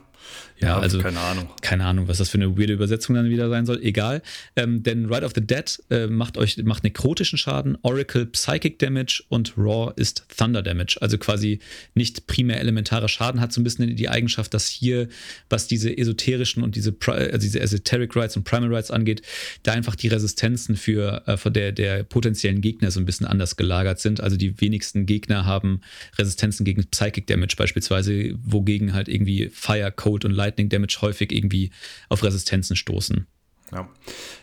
Ja, 0.63 0.79
also 0.79 1.01
keine 1.01 1.19
Ahnung. 1.21 1.49
Keine 1.61 1.85
Ahnung, 1.85 2.09
was 2.09 2.19
das 2.19 2.29
für 2.29 2.39
eine 2.39 2.57
weirde 2.57 2.75
Übersetzung 2.75 3.17
dann 3.17 3.29
wieder 3.29 3.49
sein 3.49 3.67
soll. 3.67 3.83
Egal. 3.83 4.23
Ähm, 4.55 4.83
denn 4.83 5.13
Ride 5.13 5.27
of 5.27 5.33
the 5.35 5.41
Dead 5.41 5.83
äh, 5.91 6.07
macht 6.07 6.39
euch 6.39 6.57
macht 6.59 6.85
nekrotischen 6.85 7.39
Schaden, 7.39 7.77
Oracle 7.83 8.27
Psychic 8.27 8.79
Damage 8.79 9.25
und 9.29 9.55
Raw 9.57 9.93
ist 9.97 10.25
Thunder 10.37 10.63
Damage. 10.63 10.99
Also 11.01 11.19
quasi 11.19 11.59
nicht 11.95 12.27
primär 12.27 12.61
elementarer 12.61 13.09
Schaden, 13.09 13.41
hat 13.41 13.53
so 13.53 13.61
ein 13.61 13.65
bisschen 13.65 13.97
die 13.97 14.09
Eigenschaft, 14.09 14.55
dass 14.55 14.69
hier, 14.69 15.09
was 15.49 15.67
diese 15.67 15.97
esoterischen 15.97 16.63
und 16.63 16.77
diese, 16.77 16.95
also 17.07 17.39
diese 17.39 17.61
Esoteric 17.61 18.15
Rights 18.15 18.37
und 18.37 18.45
Primal 18.45 18.73
Rights 18.73 18.91
angeht, 18.91 19.23
da 19.65 19.73
einfach 19.73 19.97
die 19.97 20.09
Resistenzen 20.09 20.77
für, 20.77 21.23
äh, 21.27 21.37
für 21.37 21.51
der, 21.51 21.73
der 21.73 22.05
potenziellen 22.05 22.61
Gegner 22.61 22.91
so 22.91 23.01
ein 23.01 23.05
bisschen 23.07 23.27
anders 23.27 23.57
gelagert 23.57 23.99
sind. 23.99 24.21
Also 24.21 24.37
die 24.37 24.61
wenigsten 24.61 25.07
Gegner 25.07 25.45
haben 25.45 25.81
Resistenzen 26.19 26.65
gegen 26.65 26.85
Psychic 26.87 27.27
Damage 27.27 27.57
beispielsweise, 27.57 28.35
wogegen 28.45 28.93
halt 28.93 29.09
irgendwie 29.09 29.49
Fire 29.49 29.91
Code 29.91 30.12
Cold 30.13 30.25
und 30.25 30.33
Lightning 30.33 30.69
Damage 30.69 30.99
häufig 31.01 31.33
irgendwie 31.33 31.71
auf 32.09 32.23
Resistenzen 32.23 32.77
stoßen. 32.77 33.27
Ja, 33.73 33.89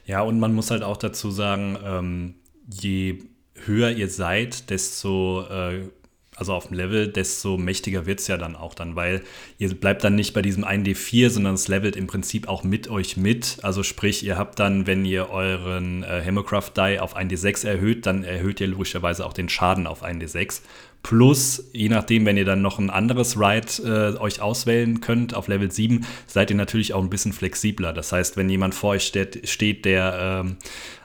ja 0.06 0.22
und 0.22 0.40
man 0.40 0.54
muss 0.54 0.72
halt 0.72 0.84
auch 0.84 0.98
dazu 0.98 1.30
sagen, 1.30 1.78
ähm, 1.84 2.36
je 2.82 3.20
höher 3.66 3.92
ihr 3.92 4.10
seid, 4.10 4.70
desto 4.70 5.46
äh, 5.50 5.90
also 6.36 6.54
auf 6.54 6.68
dem 6.68 6.78
Level, 6.78 7.10
desto 7.10 7.58
mächtiger 7.58 8.06
wird 8.06 8.22
es 8.22 8.28
ja 8.28 8.38
dann 8.38 8.56
auch 8.56 8.74
dann, 8.74 8.96
weil 8.96 9.24
ihr 9.58 9.74
bleibt 9.76 10.06
dann 10.06 10.16
nicht 10.16 10.34
bei 10.34 10.42
diesem 10.42 10.64
1D4, 10.64 11.30
sondern 11.30 11.56
es 11.56 11.68
levelt 11.68 11.98
im 11.98 12.08
Prinzip 12.08 12.48
auch 12.48 12.64
mit 12.64 12.90
euch 12.90 13.18
mit. 13.18 13.58
Also 13.62 13.84
sprich, 13.84 14.24
ihr 14.24 14.38
habt 14.38 14.58
dann, 14.58 14.88
wenn 14.88 15.04
ihr 15.04 15.30
euren 15.30 16.04
äh, 16.04 16.24
Hammercraft 16.26 16.72
Die 16.78 17.00
auf 17.00 17.18
1D6 17.18 17.68
erhöht, 17.68 18.06
dann 18.06 18.24
erhöht 18.24 18.62
ihr 18.62 18.68
logischerweise 18.68 19.26
auch 19.26 19.34
den 19.34 19.50
Schaden 19.50 19.86
auf 19.86 20.02
1D6. 20.02 20.62
Plus, 21.02 21.70
je 21.72 21.88
nachdem, 21.88 22.26
wenn 22.26 22.36
ihr 22.36 22.46
dann 22.46 22.62
noch 22.62 22.78
ein 22.78 22.90
anderes 22.90 23.40
Ride 23.40 24.16
äh, 24.18 24.20
euch 24.20 24.42
auswählen 24.42 25.00
könnt 25.00 25.34
auf 25.34 25.48
Level 25.48 25.72
7, 25.72 26.06
seid 26.28 26.50
ihr 26.50 26.58
natürlich 26.58 26.94
auch 26.94 27.02
ein 27.02 27.10
bisschen 27.10 27.32
flexibler. 27.32 27.94
Das 27.94 28.12
heißt, 28.12 28.36
wenn 28.36 28.50
jemand 28.50 28.76
vor 28.76 28.92
euch 28.92 29.06
steht, 29.06 29.48
steht 29.48 29.86
der 29.86 30.44
ähm, 30.46 30.58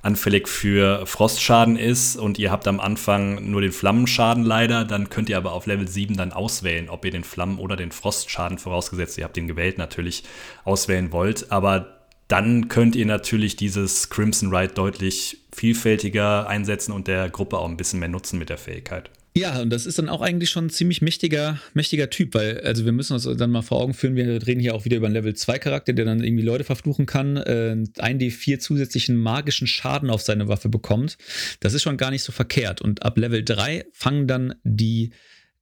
anfällig 0.03 0.49
für 0.49 1.07
Frostschaden 1.07 1.77
ist 1.77 2.17
und 2.17 2.39
ihr 2.39 2.51
habt 2.51 2.67
am 2.67 2.81
Anfang 2.81 3.51
nur 3.51 3.61
den 3.61 3.73
Flammenschaden 3.73 4.45
leider, 4.45 4.85
dann 4.85 5.11
könnt 5.11 5.29
ihr 5.29 5.37
aber 5.37 5.53
auf 5.53 5.67
Level 5.67 5.87
7 5.87 6.17
dann 6.17 6.33
auswählen, 6.33 6.91
ob 6.91 7.05
ihr 7.05 7.13
den 7.13 7.25
Flammen- 7.25 7.59
oder 7.59 7.77
den 7.77 7.93
Frostschaden 7.93 8.59
vorausgesetzt, 8.59 9.17
ihr 9.17 9.25
habt 9.25 9.37
den 9.37 9.49
gewählt 9.49 9.79
natürlich, 9.79 10.25
auswählen 10.65 11.13
wollt. 11.13 11.53
Aber 11.53 12.01
dann 12.29 12.69
könnt 12.69 12.97
ihr 12.97 13.07
natürlich 13.07 13.57
dieses 13.57 14.11
Crimson 14.11 14.55
Ride 14.55 14.75
deutlich 14.75 15.39
vielfältiger 15.53 16.49
einsetzen 16.49 16.93
und 16.93 17.07
der 17.07 17.31
Gruppe 17.31 17.59
auch 17.59 17.69
ein 17.69 17.77
bisschen 17.77 18.01
mehr 18.01 18.09
nutzen 18.09 18.39
mit 18.39 18.49
der 18.49 18.59
Fähigkeit. 18.59 19.11
Ja, 19.37 19.61
und 19.61 19.71
das 19.71 19.85
ist 19.85 19.99
dann 19.99 20.09
auch 20.09 20.21
eigentlich 20.21 20.51
schon 20.51 20.67
ein 20.67 20.71
ziemlich 20.71 21.03
mächtiger, 21.03 21.59
mächtiger 21.73 22.09
Typ, 22.09 22.35
weil, 22.35 22.61
also 22.61 22.85
wir 22.85 22.93
müssen 22.93 23.15
uns 23.15 23.25
dann 23.25 23.51
mal 23.51 23.63
vor 23.63 23.81
Augen 23.81 23.93
führen, 23.93 24.15
wir 24.15 24.47
reden 24.47 24.61
hier 24.61 24.77
auch 24.77 24.85
wieder 24.85 24.99
über 24.99 25.07
einen 25.07 25.15
Level 25.15 25.35
2 25.35 25.59
Charakter, 25.59 25.93
der 25.93 26.05
dann 26.05 26.23
irgendwie 26.23 26.45
Leute 26.45 26.63
verfluchen 26.63 27.05
kann, 27.05 27.37
äh, 27.39 27.75
1d4 27.99 28.61
zusätzlichen 28.61 29.17
magischen 29.17 29.67
Schaden 29.67 30.09
auf 30.09 30.23
seine 30.23 30.47
Waffe 30.47 30.69
bekommt. 30.69 31.19
Das 31.59 31.75
ist 31.75 31.83
schon 31.83 31.97
gar 31.97 32.13
nicht 32.13 32.23
so 32.23 32.31
verkehrt. 32.31 32.81
Und 32.81 33.03
ab 33.03 33.19
Level 33.19 33.45
3 33.45 33.87
fangen 33.93 34.29
dann 34.29 34.55
die 34.63 35.11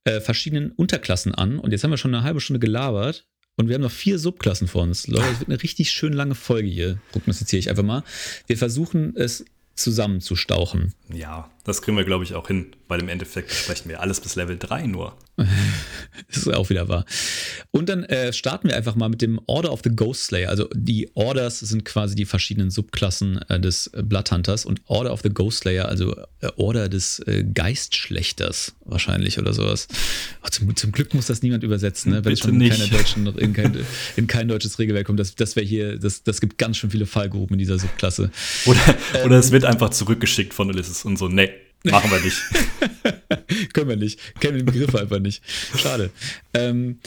äh, 0.04 0.20
verschiedenen 0.20 0.72
Unterklassen 0.72 1.35
an. 1.35 1.58
Und 1.58 1.72
jetzt 1.72 1.82
haben 1.82 1.92
wir 1.92 1.96
schon 1.96 2.14
eine 2.14 2.24
halbe 2.24 2.42
Stunde 2.42 2.61
gelabert. 2.61 3.26
Und 3.56 3.68
wir 3.68 3.74
haben 3.74 3.82
noch 3.82 3.90
vier 3.90 4.18
Subklassen 4.18 4.68
vor 4.68 4.82
uns. 4.82 5.06
Leute, 5.06 5.28
es 5.32 5.40
wird 5.40 5.48
eine 5.48 5.62
richtig 5.62 5.92
schön 5.92 6.12
lange 6.12 6.35
Folge 6.35 6.68
hier. 6.68 6.98
Prognostiziere 7.12 7.61
ich 7.61 7.70
einfach 7.70 7.82
mal. 7.82 8.02
Wir 8.46 8.58
versuchen 8.58 9.14
es 9.16 9.46
zusammenzustauchen. 9.83 10.95
Ja, 11.12 11.51
das 11.64 11.83
kriegen 11.83 11.97
wir, 11.97 12.05
glaube 12.05 12.25
ich, 12.25 12.35
auch 12.35 12.47
hin, 12.47 12.75
weil 12.88 13.01
im 13.01 13.09
Endeffekt 13.09 13.49
besprechen 13.49 13.88
wir 13.88 14.01
alles 14.01 14.21
bis 14.21 14.37
Level 14.37 14.59
3 14.59 14.87
nur. 14.87 15.16
Das 15.37 15.47
ist 16.37 16.55
auch 16.55 16.68
wieder 16.68 16.88
wahr. 16.88 17.05
Und 17.71 17.88
dann 17.88 18.05
äh, 18.05 18.33
starten 18.33 18.68
wir 18.68 18.77
einfach 18.77 18.97
mal 18.97 19.09
mit 19.09 19.23
dem 19.23 19.40
Order 19.47 19.73
of 19.73 19.81
the 19.83 19.90
Ghost 19.90 20.25
Slayer. 20.27 20.51
Also 20.51 20.68
die 20.75 21.11
Orders 21.14 21.61
sind 21.61 21.85
quasi 21.85 22.14
die 22.14 22.27
verschiedenen 22.27 22.71
Subklassen 22.71 23.38
äh, 23.49 23.59
des 23.59 23.90
Bloodhunters 23.95 24.66
und 24.66 24.83
Order 24.87 25.12
of 25.12 25.23
the 25.23 25.31
Ghost 25.31 25.61
Slayer, 25.61 25.88
also 25.88 26.14
äh, 26.40 26.49
Order 26.57 26.88
des 26.88 27.21
äh, 27.21 27.45
Geistschlechters 27.45 28.75
wahrscheinlich 28.85 29.38
oder 29.38 29.55
sowas. 29.55 29.88
Oh, 30.45 30.49
zum, 30.51 30.77
zum, 30.77 30.92
Glück 30.92 31.14
muss 31.14 31.27
das 31.27 31.42
niemand 31.42 31.64
übersetzen, 31.64 32.12
ne? 32.12 32.25
wenn 32.25 32.33
es 32.33 32.40
schon 32.40 32.61
in, 32.61 32.68
keiner 32.68 32.88
deutschen, 32.88 33.27
in, 33.38 33.53
kein, 33.55 33.79
in 34.16 34.27
kein 34.27 34.49
deutsches 34.49 34.79
Regelwerk 34.79 35.07
kommt. 35.07 35.18
Das, 35.18 35.35
das 35.35 35.57
wäre 35.57 35.64
hier, 35.64 35.99
das, 35.99 36.25
das 36.25 36.40
gibt 36.40 36.59
ganz 36.59 36.77
schön 36.77 36.90
viele 36.90 37.07
Fallgruben 37.07 37.55
in 37.55 37.59
dieser 37.59 37.79
Subklasse. 37.79 38.31
Oder, 38.66 38.81
ähm, 39.14 39.27
oder 39.27 39.38
es 39.38 39.51
wird 39.51 39.64
einfach 39.64 39.90
zurückgeschickt 39.90 40.53
von 40.53 40.68
Ulysses 40.68 41.05
und 41.05 41.16
so, 41.16 41.29
nee, 41.29 41.51
Machen 41.85 42.11
wir 42.11 42.21
nicht. 42.21 42.38
Können 43.73 43.88
wir 43.88 43.97
nicht. 43.97 44.18
Kennen 44.40 44.59
den 44.59 44.66
Begriff 44.66 44.95
einfach 44.95 45.18
nicht. 45.18 45.42
Schade. 45.77 46.11
Ähm, 46.55 47.01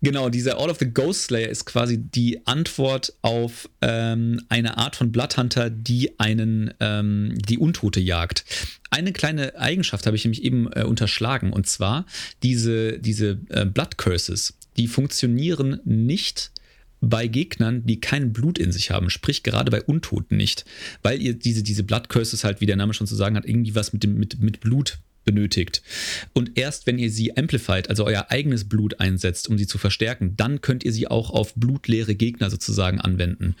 genau, 0.00 0.28
dieser 0.28 0.58
All 0.58 0.70
of 0.70 0.78
the 0.78 0.92
Ghost 0.92 1.24
Slayer 1.24 1.48
ist 1.48 1.64
quasi 1.66 1.98
die 1.98 2.46
Antwort 2.46 3.12
auf 3.22 3.68
ähm, 3.80 4.40
eine 4.48 4.78
Art 4.78 4.96
von 4.96 5.10
Bloodhunter, 5.10 5.70
die 5.70 6.18
einen, 6.20 6.72
ähm, 6.80 7.36
die 7.48 7.58
Untote 7.58 8.00
jagt. 8.00 8.44
Eine 8.90 9.12
kleine 9.12 9.58
Eigenschaft 9.58 10.06
habe 10.06 10.16
ich 10.16 10.24
nämlich 10.24 10.44
eben 10.44 10.70
äh, 10.72 10.84
unterschlagen 10.84 11.52
und 11.52 11.66
zwar 11.66 12.06
diese, 12.42 12.98
diese 12.98 13.38
äh, 13.48 13.64
Blood 13.64 13.98
Curses, 13.98 14.54
die 14.76 14.86
funktionieren 14.86 15.80
nicht 15.84 16.52
bei 17.00 17.26
Gegnern, 17.26 17.84
die 17.86 18.00
kein 18.00 18.32
Blut 18.32 18.58
in 18.58 18.72
sich 18.72 18.90
haben, 18.90 19.10
sprich 19.10 19.42
gerade 19.42 19.70
bei 19.70 19.82
Untoten 19.82 20.36
nicht, 20.36 20.64
weil 21.02 21.20
ihr 21.20 21.34
diese, 21.34 21.62
diese 21.62 21.82
Blood 21.82 22.08
Curses 22.08 22.44
halt, 22.44 22.60
wie 22.60 22.66
der 22.66 22.76
Name 22.76 22.94
schon 22.94 23.06
zu 23.06 23.14
sagen 23.14 23.36
hat, 23.36 23.46
irgendwie 23.46 23.74
was 23.74 23.92
mit, 23.92 24.02
dem, 24.02 24.18
mit, 24.18 24.40
mit 24.40 24.60
Blut 24.60 24.98
benötigt. 25.24 25.82
Und 26.32 26.58
erst 26.58 26.86
wenn 26.86 26.98
ihr 26.98 27.10
sie 27.10 27.36
amplified, 27.36 27.88
also 27.88 28.04
euer 28.04 28.26
eigenes 28.30 28.68
Blut 28.68 29.00
einsetzt, 29.00 29.48
um 29.48 29.58
sie 29.58 29.66
zu 29.66 29.78
verstärken, 29.78 30.36
dann 30.36 30.60
könnt 30.60 30.84
ihr 30.84 30.92
sie 30.92 31.08
auch 31.08 31.30
auf 31.30 31.54
blutleere 31.54 32.14
Gegner 32.14 32.50
sozusagen 32.50 33.00
anwenden. 33.00 33.54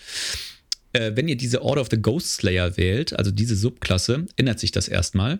Äh, 0.92 1.12
wenn 1.14 1.28
ihr 1.28 1.36
diese 1.36 1.62
Order 1.62 1.82
of 1.82 1.88
the 1.90 2.00
Ghost 2.00 2.34
Slayer 2.34 2.76
wählt, 2.76 3.12
also 3.12 3.30
diese 3.30 3.56
Subklasse, 3.56 4.26
ändert 4.36 4.58
sich 4.58 4.72
das 4.72 4.88
erstmal. 4.88 5.38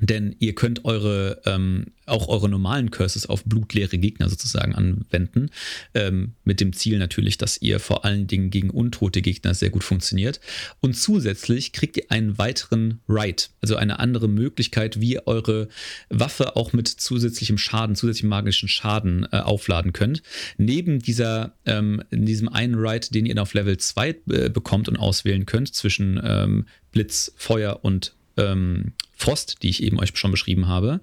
Denn 0.00 0.34
ihr 0.40 0.54
könnt 0.54 0.84
eure, 0.84 1.40
ähm, 1.46 1.86
auch 2.06 2.28
eure 2.28 2.48
normalen 2.48 2.90
Curses 2.90 3.26
auf 3.26 3.44
blutleere 3.44 3.96
Gegner 3.96 4.28
sozusagen 4.28 4.74
anwenden. 4.74 5.50
Ähm, 5.94 6.34
mit 6.44 6.60
dem 6.60 6.72
Ziel 6.72 6.98
natürlich, 6.98 7.38
dass 7.38 7.62
ihr 7.62 7.78
vor 7.78 8.04
allen 8.04 8.26
Dingen 8.26 8.50
gegen 8.50 8.70
untote 8.70 9.22
Gegner 9.22 9.54
sehr 9.54 9.70
gut 9.70 9.84
funktioniert. 9.84 10.40
Und 10.80 10.96
zusätzlich 10.96 11.72
kriegt 11.72 11.96
ihr 11.96 12.10
einen 12.10 12.38
weiteren 12.38 13.00
Right, 13.08 13.50
also 13.60 13.76
eine 13.76 14.00
andere 14.00 14.28
Möglichkeit, 14.28 15.00
wie 15.00 15.12
ihr 15.12 15.26
eure 15.26 15.68
Waffe 16.08 16.56
auch 16.56 16.72
mit 16.72 16.88
zusätzlichem 16.88 17.56
Schaden, 17.56 17.94
zusätzlichem 17.94 18.30
magischen 18.30 18.68
Schaden 18.68 19.26
äh, 19.30 19.38
aufladen 19.38 19.92
könnt. 19.92 20.22
Neben 20.58 20.98
dieser, 20.98 21.54
ähm, 21.66 22.02
diesem 22.10 22.48
einen 22.48 22.74
Right, 22.74 23.14
den 23.14 23.26
ihr 23.26 23.40
auf 23.40 23.54
Level 23.54 23.76
2 23.76 24.08
äh, 24.08 24.50
bekommt 24.50 24.88
und 24.88 24.96
auswählen 24.96 25.46
könnt, 25.46 25.74
zwischen 25.74 26.20
ähm, 26.22 26.66
Blitz, 26.90 27.32
Feuer 27.36 27.80
und 27.82 28.14
ähm, 28.36 28.92
Frost, 29.16 29.62
die 29.62 29.70
ich 29.70 29.82
eben 29.82 29.98
euch 30.00 30.10
schon 30.14 30.30
beschrieben 30.30 30.68
habe, 30.68 31.00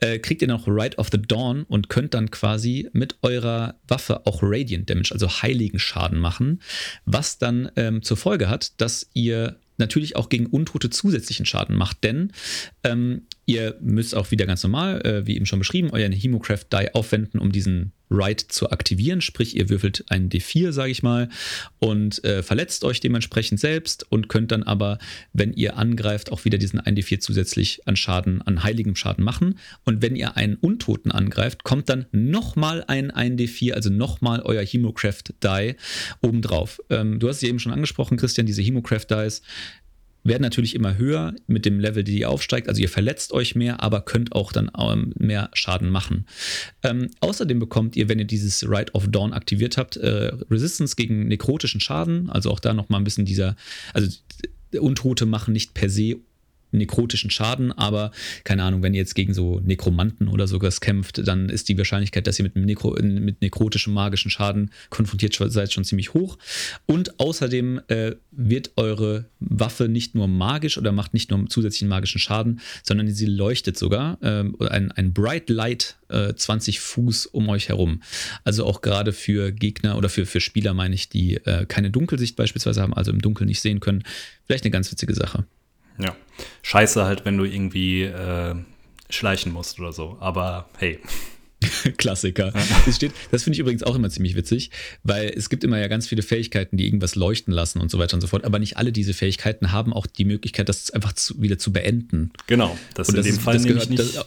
äh, 0.00 0.18
kriegt 0.18 0.42
ihr 0.42 0.48
noch 0.48 0.66
Rite 0.66 0.96
of 0.98 1.08
the 1.10 1.20
Dawn 1.20 1.64
und 1.64 1.88
könnt 1.88 2.14
dann 2.14 2.30
quasi 2.30 2.88
mit 2.92 3.16
eurer 3.22 3.74
Waffe 3.88 4.26
auch 4.26 4.40
Radiant 4.42 4.88
Damage, 4.88 5.10
also 5.12 5.28
heiligen 5.28 5.78
Schaden 5.78 6.18
machen, 6.18 6.62
was 7.04 7.38
dann 7.38 7.70
ähm, 7.76 8.02
zur 8.02 8.16
Folge 8.16 8.48
hat, 8.48 8.80
dass 8.80 9.10
ihr 9.12 9.56
natürlich 9.76 10.16
auch 10.16 10.28
gegen 10.28 10.46
Untote 10.46 10.90
zusätzlichen 10.90 11.46
Schaden 11.46 11.76
macht, 11.76 12.04
denn 12.04 12.32
ähm, 12.84 13.22
ihr 13.48 13.76
müsst 13.80 14.14
auch 14.14 14.30
wieder 14.30 14.44
ganz 14.44 14.62
normal, 14.62 15.00
äh, 15.06 15.26
wie 15.26 15.34
eben 15.34 15.46
schon 15.46 15.58
beschrieben, 15.58 15.90
euren 15.90 16.12
Hemocraft 16.12 16.66
Die 16.70 16.94
aufwenden, 16.94 17.40
um 17.40 17.50
diesen 17.50 17.92
Right 18.10 18.40
zu 18.40 18.70
aktivieren. 18.70 19.22
Sprich, 19.22 19.56
ihr 19.56 19.70
würfelt 19.70 20.04
einen 20.08 20.28
D4, 20.28 20.72
sage 20.72 20.90
ich 20.90 21.02
mal, 21.02 21.30
und 21.78 22.22
äh, 22.24 22.42
verletzt 22.42 22.84
euch 22.84 23.00
dementsprechend 23.00 23.58
selbst 23.58 24.06
und 24.10 24.28
könnt 24.28 24.52
dann 24.52 24.62
aber, 24.64 24.98
wenn 25.32 25.54
ihr 25.54 25.78
angreift, 25.78 26.30
auch 26.30 26.44
wieder 26.44 26.58
diesen 26.58 26.78
1D4 26.78 27.20
zusätzlich 27.20 27.86
an 27.86 27.96
Schaden, 27.96 28.42
an 28.42 28.62
heiligem 28.62 28.96
Schaden 28.96 29.24
machen. 29.24 29.58
Und 29.84 30.02
wenn 30.02 30.14
ihr 30.14 30.36
einen 30.36 30.56
Untoten 30.56 31.10
angreift, 31.10 31.64
kommt 31.64 31.88
dann 31.88 32.04
nochmal 32.12 32.84
ein 32.86 33.10
1D4, 33.10 33.72
also 33.72 33.88
nochmal 33.88 34.42
euer 34.42 34.62
Hemocraft 34.62 35.24
Die 35.42 35.74
obendrauf. 36.20 36.80
Ähm, 36.90 37.18
du 37.18 37.28
hast 37.28 37.38
es 37.38 37.48
eben 37.48 37.58
schon 37.58 37.72
angesprochen, 37.72 38.18
Christian, 38.18 38.46
diese 38.46 38.60
Hemocraft 38.60 39.06
Dies 39.10 39.42
werden 40.24 40.42
natürlich 40.42 40.74
immer 40.74 40.96
höher 40.96 41.34
mit 41.46 41.64
dem 41.64 41.80
Level, 41.80 42.04
die 42.04 42.20
ihr 42.20 42.30
aufsteigt. 42.30 42.68
Also 42.68 42.80
ihr 42.80 42.88
verletzt 42.88 43.32
euch 43.32 43.54
mehr, 43.54 43.82
aber 43.82 44.02
könnt 44.02 44.32
auch 44.32 44.52
dann 44.52 44.70
ähm, 44.78 45.12
mehr 45.16 45.50
Schaden 45.54 45.90
machen. 45.90 46.26
Ähm, 46.82 47.10
außerdem 47.20 47.58
bekommt 47.58 47.96
ihr, 47.96 48.08
wenn 48.08 48.18
ihr 48.18 48.24
dieses 48.24 48.68
Rite 48.68 48.92
of 48.94 49.08
Dawn 49.08 49.32
aktiviert 49.32 49.76
habt, 49.76 49.96
äh, 49.96 50.32
Resistance 50.50 50.96
gegen 50.96 51.28
nekrotischen 51.28 51.80
Schaden. 51.80 52.30
Also 52.30 52.50
auch 52.50 52.60
da 52.60 52.74
nochmal 52.74 53.00
ein 53.00 53.04
bisschen 53.04 53.24
dieser, 53.24 53.56
also 53.94 54.08
Untote 54.76 55.26
machen 55.26 55.52
nicht 55.52 55.74
per 55.74 55.88
se 55.88 56.16
nekrotischen 56.70 57.30
Schaden, 57.30 57.72
aber 57.72 58.10
keine 58.44 58.62
Ahnung, 58.62 58.82
wenn 58.82 58.94
ihr 58.94 59.00
jetzt 59.00 59.14
gegen 59.14 59.34
so 59.34 59.60
Nekromanten 59.60 60.28
oder 60.28 60.46
sowas 60.46 60.80
kämpft, 60.80 61.26
dann 61.26 61.48
ist 61.48 61.68
die 61.68 61.78
Wahrscheinlichkeit, 61.78 62.26
dass 62.26 62.38
ihr 62.38 62.44
mit, 62.44 62.56
Nekro 62.56 62.96
mit 63.02 63.40
nekrotischem 63.42 63.92
magischen 63.92 64.30
Schaden 64.30 64.70
konfrontiert 64.90 65.34
seid, 65.34 65.72
schon 65.72 65.84
ziemlich 65.84 66.14
hoch. 66.14 66.38
Und 66.86 67.18
außerdem 67.20 67.80
äh, 67.88 68.12
wird 68.30 68.72
eure 68.76 69.26
Waffe 69.40 69.88
nicht 69.88 70.14
nur 70.14 70.28
magisch 70.28 70.78
oder 70.78 70.92
macht 70.92 71.14
nicht 71.14 71.30
nur 71.30 71.48
zusätzlichen 71.48 71.88
magischen 71.88 72.18
Schaden, 72.18 72.60
sondern 72.82 73.08
sie 73.08 73.26
leuchtet 73.26 73.78
sogar. 73.78 74.18
Äh, 74.22 74.44
ein, 74.68 74.92
ein 74.92 75.12
Bright 75.12 75.50
Light 75.50 75.98
äh, 76.08 76.34
20 76.34 76.80
Fuß 76.80 77.26
um 77.26 77.48
euch 77.48 77.68
herum. 77.68 78.02
Also 78.44 78.64
auch 78.64 78.80
gerade 78.80 79.12
für 79.12 79.52
Gegner 79.52 79.96
oder 79.96 80.08
für, 80.08 80.26
für 80.26 80.40
Spieler, 80.40 80.74
meine 80.74 80.94
ich, 80.94 81.08
die 81.08 81.36
äh, 81.36 81.66
keine 81.66 81.90
Dunkelsicht 81.90 82.36
beispielsweise 82.36 82.82
haben, 82.82 82.94
also 82.94 83.10
im 83.10 83.20
Dunkeln 83.20 83.48
nicht 83.48 83.60
sehen 83.60 83.80
können. 83.80 84.02
Vielleicht 84.46 84.64
eine 84.64 84.70
ganz 84.70 84.90
witzige 84.90 85.14
Sache. 85.14 85.44
Ja. 85.98 86.16
Scheiße 86.62 87.04
halt, 87.04 87.24
wenn 87.24 87.36
du 87.36 87.44
irgendwie 87.44 88.02
äh, 88.02 88.54
schleichen 89.10 89.52
musst 89.52 89.78
oder 89.80 89.92
so. 89.92 90.16
Aber 90.20 90.68
hey. 90.78 91.00
Klassiker. 91.96 92.52
Das, 92.86 92.96
steht, 92.96 93.12
das 93.32 93.42
finde 93.42 93.56
ich 93.56 93.60
übrigens 93.60 93.82
auch 93.82 93.96
immer 93.96 94.08
ziemlich 94.10 94.36
witzig, 94.36 94.70
weil 95.02 95.32
es 95.36 95.50
gibt 95.50 95.64
immer 95.64 95.78
ja 95.78 95.88
ganz 95.88 96.06
viele 96.06 96.22
Fähigkeiten, 96.22 96.76
die 96.76 96.86
irgendwas 96.86 97.16
leuchten 97.16 97.52
lassen 97.52 97.80
und 97.80 97.90
so 97.90 97.98
weiter 97.98 98.14
und 98.14 98.20
so 98.20 98.28
fort. 98.28 98.44
Aber 98.44 98.60
nicht 98.60 98.76
alle 98.76 98.92
diese 98.92 99.12
Fähigkeiten 99.12 99.72
haben 99.72 99.92
auch 99.92 100.06
die 100.06 100.24
Möglichkeit, 100.24 100.68
das 100.68 100.90
einfach 100.90 101.14
zu, 101.14 101.40
wieder 101.42 101.58
zu 101.58 101.72
beenden. 101.72 102.30
Genau, 102.46 102.78
das, 102.94 103.08
und 103.08 103.16
in 103.16 103.24
dem 103.24 103.34
ist, 103.34 103.42
Fall 103.42 103.54
das 103.54 103.64
gehört, 103.64 103.90
nicht. 103.90 103.98
Das, 103.98 104.26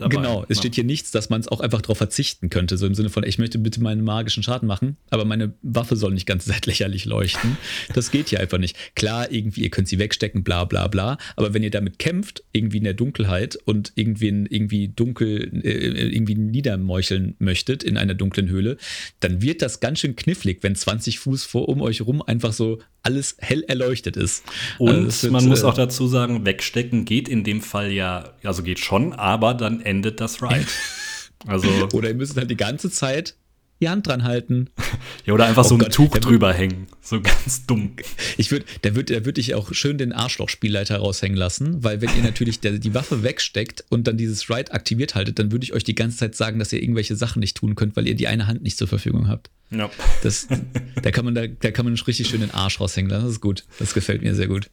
dabei. 0.00 0.16
Genau, 0.16 0.44
es 0.48 0.58
ja. 0.58 0.62
steht 0.62 0.74
hier 0.74 0.84
nichts, 0.84 1.10
dass 1.10 1.30
man 1.30 1.40
es 1.40 1.48
auch 1.48 1.60
einfach 1.60 1.80
darauf 1.80 1.98
verzichten 1.98 2.50
könnte. 2.50 2.76
So 2.76 2.86
im 2.86 2.94
Sinne 2.94 3.10
von, 3.10 3.24
ich 3.24 3.38
möchte 3.38 3.58
bitte 3.58 3.82
meinen 3.82 4.02
magischen 4.02 4.42
Schaden 4.42 4.66
machen, 4.66 4.96
aber 5.10 5.24
meine 5.24 5.54
Waffe 5.62 5.96
soll 5.96 6.12
nicht 6.12 6.26
ganz 6.26 6.46
Zeit 6.46 6.66
lächerlich 6.70 7.04
leuchten. 7.04 7.56
Das 7.94 8.10
geht 8.10 8.28
hier 8.28 8.40
einfach 8.40 8.58
nicht. 8.58 8.76
Klar, 8.94 9.30
irgendwie, 9.30 9.62
ihr 9.62 9.70
könnt 9.70 9.88
sie 9.88 9.98
wegstecken, 9.98 10.42
bla 10.42 10.64
bla 10.64 10.88
bla. 10.88 11.18
Aber 11.36 11.54
wenn 11.54 11.62
ihr 11.62 11.70
damit 11.70 11.98
kämpft, 11.98 12.42
irgendwie 12.52 12.78
in 12.78 12.84
der 12.84 12.94
Dunkelheit 12.94 13.56
und 13.64 13.92
irgendwie, 13.94 14.28
irgendwie 14.28 14.88
dunkel, 14.88 15.62
äh, 15.64 16.14
irgendwie 16.14 16.34
niedermeucheln 16.34 17.34
möchtet 17.38 17.82
in 17.82 17.96
einer 17.96 18.14
dunklen 18.14 18.48
Höhle, 18.48 18.76
dann 19.20 19.42
wird 19.42 19.62
das 19.62 19.80
ganz 19.80 20.00
schön 20.00 20.16
knifflig, 20.16 20.58
wenn 20.62 20.74
20 20.74 21.18
Fuß 21.18 21.44
vor 21.44 21.68
um 21.68 21.80
euch 21.80 22.02
rum 22.02 22.22
einfach 22.22 22.52
so 22.52 22.78
alles 23.02 23.36
hell 23.38 23.62
erleuchtet 23.62 24.16
ist. 24.16 24.44
Und 24.78 24.90
also 24.90 25.22
wird, 25.22 25.32
man 25.32 25.46
muss 25.46 25.62
äh, 25.62 25.66
auch 25.66 25.74
dazu 25.74 26.06
sagen, 26.06 26.44
wegstecken 26.44 27.04
geht 27.04 27.28
in 27.28 27.44
dem 27.44 27.60
Fall 27.60 27.92
ja, 27.92 28.34
also 28.44 28.62
geht 28.62 28.78
schon, 28.78 29.12
aber 29.12 29.54
dann 29.54 29.80
endet 29.90 30.20
das 30.20 30.42
Ride. 30.42 30.66
Also 31.46 31.68
oder 31.92 32.08
ihr 32.08 32.14
müsst 32.14 32.36
halt 32.36 32.50
die 32.50 32.56
ganze 32.56 32.90
Zeit 32.90 33.34
die 33.80 33.88
Hand 33.88 34.06
dran 34.06 34.24
halten. 34.24 34.70
Ja, 35.26 35.34
oder 35.34 35.44
einfach 35.44 35.66
oh 35.66 35.68
so 35.68 35.74
ein 35.74 35.80
Gott, 35.80 35.92
Tuch 35.92 36.16
drüber 36.18 36.52
hängen. 36.52 36.86
So 37.02 37.20
ganz 37.20 37.66
dumm. 37.66 37.92
Ich 38.38 38.50
würde, 38.50 38.64
da 38.82 38.94
würde 38.94 39.14
da 39.14 39.24
würd 39.26 39.36
ich 39.36 39.54
auch 39.54 39.74
schön 39.74 39.98
den 39.98 40.12
Arschloch-Spielleiter 40.12 40.96
raushängen 40.96 41.36
lassen, 41.36 41.84
weil 41.84 42.00
wenn 42.00 42.08
ihr 42.16 42.22
natürlich 42.22 42.60
der, 42.60 42.78
die 42.78 42.94
Waffe 42.94 43.22
wegsteckt 43.22 43.84
und 43.90 44.06
dann 44.06 44.16
dieses 44.16 44.48
Ride 44.48 44.72
aktiviert 44.72 45.14
haltet, 45.14 45.38
dann 45.38 45.52
würde 45.52 45.64
ich 45.64 45.74
euch 45.74 45.84
die 45.84 45.94
ganze 45.94 46.16
Zeit 46.16 46.34
sagen, 46.34 46.58
dass 46.58 46.72
ihr 46.72 46.82
irgendwelche 46.82 47.16
Sachen 47.16 47.40
nicht 47.40 47.56
tun 47.58 47.74
könnt, 47.74 47.96
weil 47.96 48.08
ihr 48.08 48.14
die 48.14 48.28
eine 48.28 48.46
Hand 48.46 48.62
nicht 48.62 48.78
zur 48.78 48.88
Verfügung 48.88 49.28
habt. 49.28 49.50
Ja. 49.70 49.90
Das, 50.22 50.48
da 51.02 51.10
kann 51.10 51.26
man 51.26 51.34
da, 51.34 51.46
da 51.46 51.70
kann 51.70 51.84
man 51.84 51.94
richtig 51.94 52.28
schön 52.28 52.40
den 52.40 52.50
Arsch 52.50 52.80
raushängen 52.80 53.10
lassen. 53.10 53.24
Das 53.24 53.34
ist 53.34 53.40
gut. 53.40 53.64
Das 53.78 53.92
gefällt 53.92 54.22
mir 54.22 54.34
sehr 54.34 54.48
gut. 54.48 54.70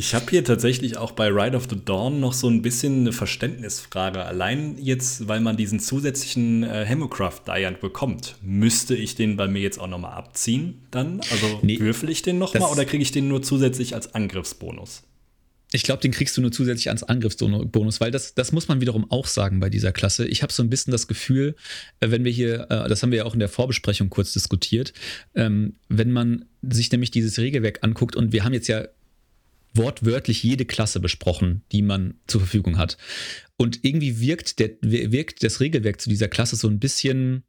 Ich 0.00 0.14
habe 0.14 0.30
hier 0.30 0.42
tatsächlich 0.42 0.96
auch 0.96 1.12
bei 1.12 1.28
Ride 1.28 1.54
of 1.54 1.66
the 1.68 1.76
Dawn 1.76 2.20
noch 2.20 2.32
so 2.32 2.48
ein 2.48 2.62
bisschen 2.62 3.00
eine 3.00 3.12
Verständnisfrage. 3.12 4.24
Allein 4.24 4.78
jetzt, 4.78 5.28
weil 5.28 5.40
man 5.40 5.58
diesen 5.58 5.78
zusätzlichen 5.78 6.62
äh, 6.62 6.86
Hemocraft 6.86 7.42
Diant 7.46 7.82
bekommt, 7.82 8.36
müsste 8.40 8.94
ich 8.96 9.14
den 9.14 9.36
bei 9.36 9.46
mir 9.46 9.60
jetzt 9.60 9.78
auch 9.78 9.88
nochmal 9.88 10.12
abziehen 10.12 10.86
dann? 10.90 11.20
Also 11.30 11.60
nee, 11.60 11.78
würfel 11.80 12.08
ich 12.08 12.22
den 12.22 12.38
nochmal 12.38 12.72
oder 12.72 12.86
kriege 12.86 13.02
ich 13.02 13.12
den 13.12 13.28
nur 13.28 13.42
zusätzlich 13.42 13.94
als 13.94 14.14
Angriffsbonus? 14.14 15.02
Ich 15.70 15.82
glaube, 15.82 16.00
den 16.00 16.12
kriegst 16.12 16.34
du 16.34 16.40
nur 16.40 16.50
zusätzlich 16.50 16.88
als 16.88 17.02
Angriffsbonus, 17.02 18.00
weil 18.00 18.10
das, 18.10 18.34
das 18.34 18.52
muss 18.52 18.68
man 18.68 18.80
wiederum 18.80 19.10
auch 19.10 19.26
sagen 19.26 19.60
bei 19.60 19.68
dieser 19.68 19.92
Klasse. 19.92 20.26
Ich 20.26 20.42
habe 20.42 20.50
so 20.50 20.62
ein 20.62 20.70
bisschen 20.70 20.92
das 20.92 21.08
Gefühl, 21.08 21.56
äh, 22.00 22.10
wenn 22.10 22.24
wir 22.24 22.32
hier, 22.32 22.70
äh, 22.70 22.88
das 22.88 23.02
haben 23.02 23.10
wir 23.10 23.18
ja 23.18 23.24
auch 23.26 23.34
in 23.34 23.40
der 23.40 23.50
Vorbesprechung 23.50 24.08
kurz 24.08 24.32
diskutiert, 24.32 24.94
ähm, 25.34 25.74
wenn 25.90 26.10
man 26.10 26.46
sich 26.62 26.90
nämlich 26.90 27.10
dieses 27.10 27.38
Regelwerk 27.38 27.80
anguckt 27.82 28.16
und 28.16 28.32
wir 28.32 28.44
haben 28.44 28.54
jetzt 28.54 28.68
ja 28.68 28.86
wortwörtlich 29.74 30.42
jede 30.42 30.64
Klasse 30.64 31.00
besprochen, 31.00 31.62
die 31.72 31.82
man 31.82 32.14
zur 32.26 32.40
Verfügung 32.40 32.78
hat. 32.78 32.96
Und 33.56 33.80
irgendwie 33.82 34.20
wirkt, 34.20 34.58
der, 34.58 34.70
wirkt 34.80 35.42
das 35.42 35.60
Regelwerk 35.60 36.00
zu 36.00 36.08
dieser 36.08 36.28
Klasse 36.28 36.56
so 36.56 36.68
ein 36.68 36.80
bisschen, 36.80 37.44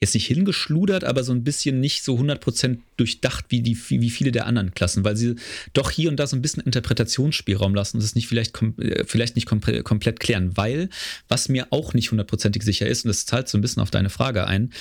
jetzt 0.00 0.14
nicht 0.14 0.26
hingeschludert, 0.26 1.04
aber 1.04 1.22
so 1.22 1.32
ein 1.32 1.44
bisschen 1.44 1.78
nicht 1.78 2.02
so 2.02 2.16
100% 2.16 2.78
durchdacht 2.96 3.46
wie, 3.50 3.60
die, 3.60 3.78
wie 3.88 4.10
viele 4.10 4.32
der 4.32 4.46
anderen 4.46 4.74
Klassen, 4.74 5.04
weil 5.04 5.16
sie 5.16 5.36
doch 5.72 5.90
hier 5.90 6.08
und 6.08 6.16
da 6.16 6.26
so 6.26 6.34
ein 6.34 6.42
bisschen 6.42 6.64
Interpretationsspielraum 6.64 7.74
lassen 7.74 7.98
und 7.98 8.02
es 8.02 8.14
nicht 8.14 8.26
vielleicht, 8.26 8.60
äh, 8.78 9.04
vielleicht 9.04 9.36
nicht 9.36 9.46
komplett 9.46 10.20
klären. 10.20 10.56
Weil, 10.56 10.88
was 11.28 11.48
mir 11.48 11.68
auch 11.70 11.94
nicht 11.94 12.10
hundertprozentig 12.10 12.62
sicher 12.62 12.86
ist, 12.86 13.04
und 13.04 13.08
das 13.08 13.26
zahlt 13.26 13.48
so 13.48 13.58
ein 13.58 13.60
bisschen 13.60 13.82
auf 13.82 13.90
deine 13.90 14.10
Frage 14.10 14.46
ein, 14.46 14.72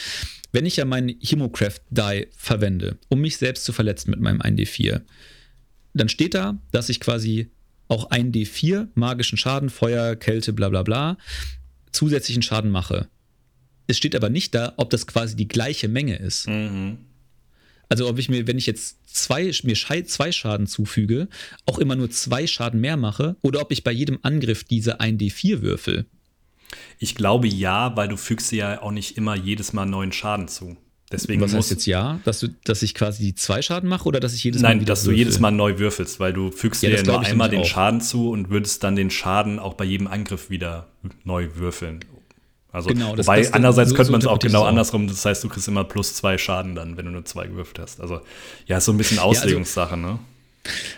wenn 0.52 0.66
ich 0.66 0.78
ja 0.78 0.86
meinen 0.86 1.16
Hemocraft 1.22 1.80
Die 1.90 2.28
verwende, 2.36 2.98
um 3.10 3.22
mich 3.22 3.38
selbst 3.38 3.64
zu 3.64 3.74
verletzen 3.74 4.12
mit 4.12 4.20
meinem 4.20 4.42
1D4, 4.42 5.02
dann 5.94 6.10
steht 6.10 6.34
da, 6.34 6.58
dass 6.72 6.90
ich 6.90 7.00
quasi 7.00 7.52
auch 7.88 8.10
ein 8.10 8.32
D4 8.32 8.88
magischen 8.96 9.38
Schaden, 9.38 9.70
Feuer, 9.70 10.16
Kälte, 10.16 10.54
bla 10.54 10.70
bla 10.70 10.84
bla, 10.84 11.18
zusätzlichen 11.92 12.42
Schaden 12.42 12.72
mache. 12.72 13.10
Es 13.88 13.98
steht 13.98 14.16
aber 14.16 14.30
nicht 14.30 14.56
da, 14.56 14.74
ob 14.78 14.90
das 14.90 15.08
quasi 15.08 15.36
die 15.36 15.48
gleiche 15.48 15.90
Menge 15.90 16.16
ist. 16.16 16.48
Mhm. 16.48 17.00
Also 17.90 18.08
ob 18.08 18.18
ich 18.20 18.30
mir, 18.30 18.48
wenn 18.48 18.58
ich 18.58 18.68
jetzt 18.68 19.00
zwei, 19.06 19.52
mir 19.64 19.76
zwei 19.76 20.32
Schaden 20.32 20.66
zufüge, 20.66 21.28
auch 21.66 21.78
immer 21.78 21.98
nur 21.98 22.10
zwei 22.10 22.48
Schaden 22.48 22.80
mehr 22.80 22.96
mache 22.96 23.36
oder 23.42 23.60
ob 23.60 23.74
ich 23.74 23.84
bei 23.84 23.92
jedem 23.92 24.20
Angriff 24.22 24.64
diese 24.64 25.02
1D4 25.02 25.62
würfel. 25.62 26.06
Ich 27.00 27.16
glaube 27.16 27.50
ja, 27.50 27.94
weil 27.98 28.08
du 28.08 28.16
fügst 28.16 28.54
ja 28.54 28.82
auch 28.82 28.92
nicht 28.92 29.18
immer 29.18 29.36
jedes 29.36 29.74
Mal 29.74 29.86
neuen 29.86 30.14
Schaden 30.14 30.48
zu. 30.48 30.78
Deswegen 31.12 31.42
Was 31.42 31.54
heißt 31.54 31.72
jetzt 31.72 31.86
ja, 31.86 32.20
dass, 32.24 32.40
du, 32.40 32.48
dass 32.64 32.82
ich 32.84 32.96
quasi 32.96 33.24
die 33.24 33.36
zwei 33.36 33.62
Schaden 33.62 33.90
mache 33.90 34.06
oder 34.06 34.20
dass 34.20 34.34
ich 34.34 34.44
jedes 34.44 34.62
Mal. 34.62 34.76
Nein, 34.76 34.86
dass 34.86 35.02
würfel? 35.02 35.14
du 35.14 35.18
jedes 35.18 35.40
Mal 35.40 35.52
neu 35.52 35.78
würfelst, 35.78 36.20
weil 36.20 36.32
du 36.32 36.52
fügst 36.52 36.84
ja, 36.84 36.90
dir 36.90 37.04
nur 37.04 37.20
einmal 37.20 37.50
den 37.50 37.62
auch. 37.62 37.66
Schaden 37.66 38.00
zu 38.00 38.30
und 38.30 38.50
würdest 38.50 38.84
dann 38.84 38.96
den 38.96 39.10
Schaden 39.10 39.60
auch 39.60 39.74
bei 39.74 39.84
jedem 39.84 40.08
Angriff 40.08 40.50
wieder 40.50 40.88
neu 41.24 41.50
würfeln. 41.56 42.06
Also, 42.72 42.90
genau, 42.90 43.16
das, 43.16 43.28
wobei, 43.28 43.42
das, 43.42 43.52
andererseits 43.52 43.90
so, 43.90 43.96
könnte 43.98 44.14
man 44.14 44.22
es 44.22 44.28
auch 44.28 44.40
genau 44.40 44.64
andersrum, 44.64 45.08
das 45.08 45.26
heißt, 45.26 45.44
du 45.44 45.50
kriegst 45.50 45.68
immer 45.68 45.84
plus 45.84 46.14
zwei 46.14 46.38
Schaden 46.38 46.74
dann, 46.74 46.96
wenn 46.96 47.06
du 47.06 47.12
nur 47.12 47.26
zwei 47.26 47.48
gewürfelt 47.48 47.80
hast. 47.80 48.00
Also, 48.00 48.22
ja, 48.66 48.78
ist 48.78 48.86
so 48.86 48.94
ein 48.94 48.98
bisschen 48.98 49.20
Auslegungssache, 49.20 49.98
ja, 49.98 50.02
also, 50.02 50.14
ne? 50.14 50.20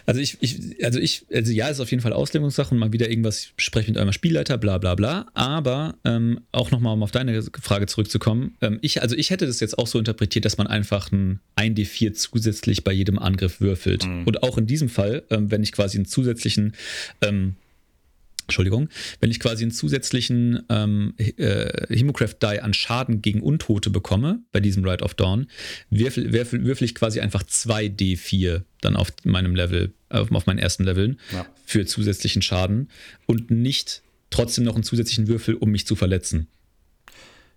Also 0.06 0.20
ich, 0.20 0.38
ich, 0.42 0.84
also 0.84 1.00
ich, 1.00 1.26
also 1.34 1.52
ja, 1.52 1.68
ist 1.68 1.80
auf 1.80 1.90
jeden 1.92 2.02
Fall 2.02 2.14
Auslegungssache 2.14 2.74
und 2.74 2.80
mal 2.80 2.92
wieder 2.92 3.10
irgendwas, 3.10 3.54
ich 3.58 3.64
spreche 3.64 3.92
mit 3.92 3.98
eurem 3.98 4.12
Spielleiter, 4.12 4.58
bla 4.58 4.78
bla 4.78 4.96
bla. 4.96 5.28
Aber 5.34 5.96
ähm, 6.04 6.42
auch 6.52 6.72
nochmal, 6.72 6.94
um 6.94 7.04
auf 7.04 7.12
deine 7.12 7.42
Frage 7.62 7.86
zurückzukommen, 7.86 8.56
ähm, 8.62 8.80
ich, 8.82 9.02
also 9.02 9.16
ich 9.16 9.30
hätte 9.30 9.48
das 9.48 9.60
jetzt 9.60 9.78
auch 9.78 9.88
so 9.88 10.00
interpretiert, 10.00 10.46
dass 10.46 10.58
man 10.58 10.68
einfach 10.68 11.12
ein 11.12 11.40
1D4 11.58 12.14
zusätzlich 12.14 12.84
bei 12.84 12.92
jedem 12.92 13.20
Angriff 13.20 13.62
würfelt. 13.62 14.06
Mhm. 14.06 14.24
Und 14.26 14.44
auch 14.44 14.58
in 14.58 14.68
diesem 14.68 14.90
Fall, 14.90 15.24
ähm, 15.30 15.52
wenn 15.52 15.64
ich 15.64 15.72
quasi 15.72 15.98
einen 15.98 16.06
zusätzlichen 16.06 16.74
ähm, 17.22 17.56
Entschuldigung, 18.44 18.90
wenn 19.20 19.32
ich 19.32 19.40
quasi 19.40 19.64
einen 19.64 19.72
zusätzlichen 19.72 20.64
ähm, 20.70 21.14
äh, 21.18 21.88
Hemocraft 21.96 22.36
Die 22.42 22.60
an 22.60 22.74
Schaden 22.74 23.22
gegen 23.22 23.42
Untote 23.42 23.90
bekomme, 23.90 24.42
bei 24.52 24.60
diesem 24.60 24.86
Ride 24.86 25.04
of 25.04 25.14
Dawn, 25.14 25.48
würfel, 25.90 26.34
würfel, 26.34 26.66
würfel 26.66 26.86
ich 26.86 26.96
quasi 26.96 27.20
einfach 27.20 27.44
2d4 27.44 28.64
dann 28.82 28.96
auf 28.96 29.12
meinem 29.24 29.56
Level, 29.56 29.94
auf, 30.10 30.32
auf 30.32 30.46
meinen 30.46 30.60
ersten 30.60 30.84
Leveln 30.84 31.20
ja. 31.32 31.46
für 31.66 31.86
zusätzlichen 31.86 32.42
Schaden 32.42 32.90
und 33.26 33.52
nicht 33.52 34.02
trotzdem 34.30 34.64
noch 34.64 34.76
einen 34.76 34.84
zusätzlichen 34.84 35.28
Würfel, 35.28 35.56
um 35.56 35.70
mich 35.72 35.88
zu 35.88 35.96
verletzen. 35.96 36.48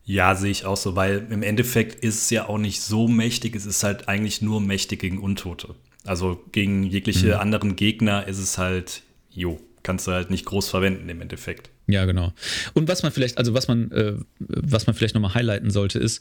Ja, 0.04 0.36
sehe 0.36 0.52
ich 0.52 0.64
auch 0.64 0.76
so, 0.76 0.94
weil 0.94 1.26
im 1.30 1.42
Endeffekt 1.42 2.04
ist 2.04 2.22
es 2.22 2.30
ja 2.30 2.48
auch 2.48 2.58
nicht 2.58 2.80
so 2.80 3.08
mächtig, 3.08 3.56
es 3.56 3.66
ist 3.66 3.82
halt 3.82 4.08
eigentlich 4.08 4.40
nur 4.40 4.60
mächtig 4.60 5.00
gegen 5.00 5.18
Untote. 5.18 5.74
Also 6.04 6.40
gegen 6.52 6.84
jegliche 6.84 7.34
mhm. 7.34 7.40
anderen 7.40 7.76
Gegner 7.76 8.28
ist 8.28 8.38
es 8.38 8.56
halt, 8.56 9.02
jo, 9.30 9.60
kannst 9.86 10.08
du 10.08 10.10
halt 10.10 10.30
nicht 10.30 10.44
groß 10.44 10.68
verwenden 10.68 11.08
im 11.08 11.20
Endeffekt. 11.20 11.70
Ja, 11.86 12.06
genau. 12.06 12.32
Und 12.74 12.88
was 12.88 13.04
man 13.04 13.12
vielleicht, 13.12 13.38
also 13.38 13.54
was 13.54 13.68
man, 13.68 13.92
äh, 13.92 14.14
was 14.40 14.88
man 14.88 14.96
vielleicht 14.96 15.14
nochmal 15.14 15.34
highlighten 15.34 15.70
sollte, 15.70 16.00
ist, 16.00 16.20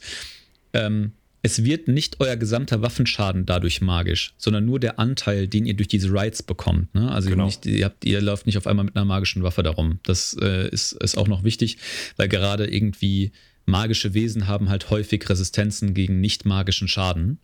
ähm, 0.72 1.12
es 1.42 1.64
wird 1.64 1.88
nicht 1.88 2.20
euer 2.20 2.36
gesamter 2.36 2.80
Waffenschaden 2.80 3.44
dadurch 3.44 3.80
magisch, 3.80 4.34
sondern 4.38 4.64
nur 4.64 4.78
der 4.78 5.00
Anteil, 5.00 5.48
den 5.48 5.66
ihr 5.66 5.74
durch 5.74 5.88
diese 5.88 6.12
Rights 6.12 6.44
bekommt. 6.44 6.94
Ne? 6.94 7.10
Also 7.10 7.28
genau. 7.28 7.46
nicht, 7.46 7.66
ihr, 7.66 7.86
habt, 7.86 8.04
ihr 8.04 8.20
lauft 8.20 8.46
nicht 8.46 8.56
auf 8.56 8.68
einmal 8.68 8.84
mit 8.84 8.94
einer 8.94 9.04
magischen 9.04 9.42
Waffe 9.42 9.64
darum. 9.64 9.98
Das 10.04 10.36
äh, 10.40 10.68
ist, 10.68 10.92
ist 10.92 11.18
auch 11.18 11.28
noch 11.28 11.42
wichtig, 11.42 11.78
weil 12.16 12.28
gerade 12.28 12.66
irgendwie 12.72 13.32
magische 13.64 14.14
Wesen 14.14 14.46
haben 14.46 14.68
halt 14.68 14.90
häufig 14.90 15.28
Resistenzen 15.28 15.92
gegen 15.92 16.20
nicht 16.20 16.44
magischen 16.44 16.86
Schaden. 16.86 17.38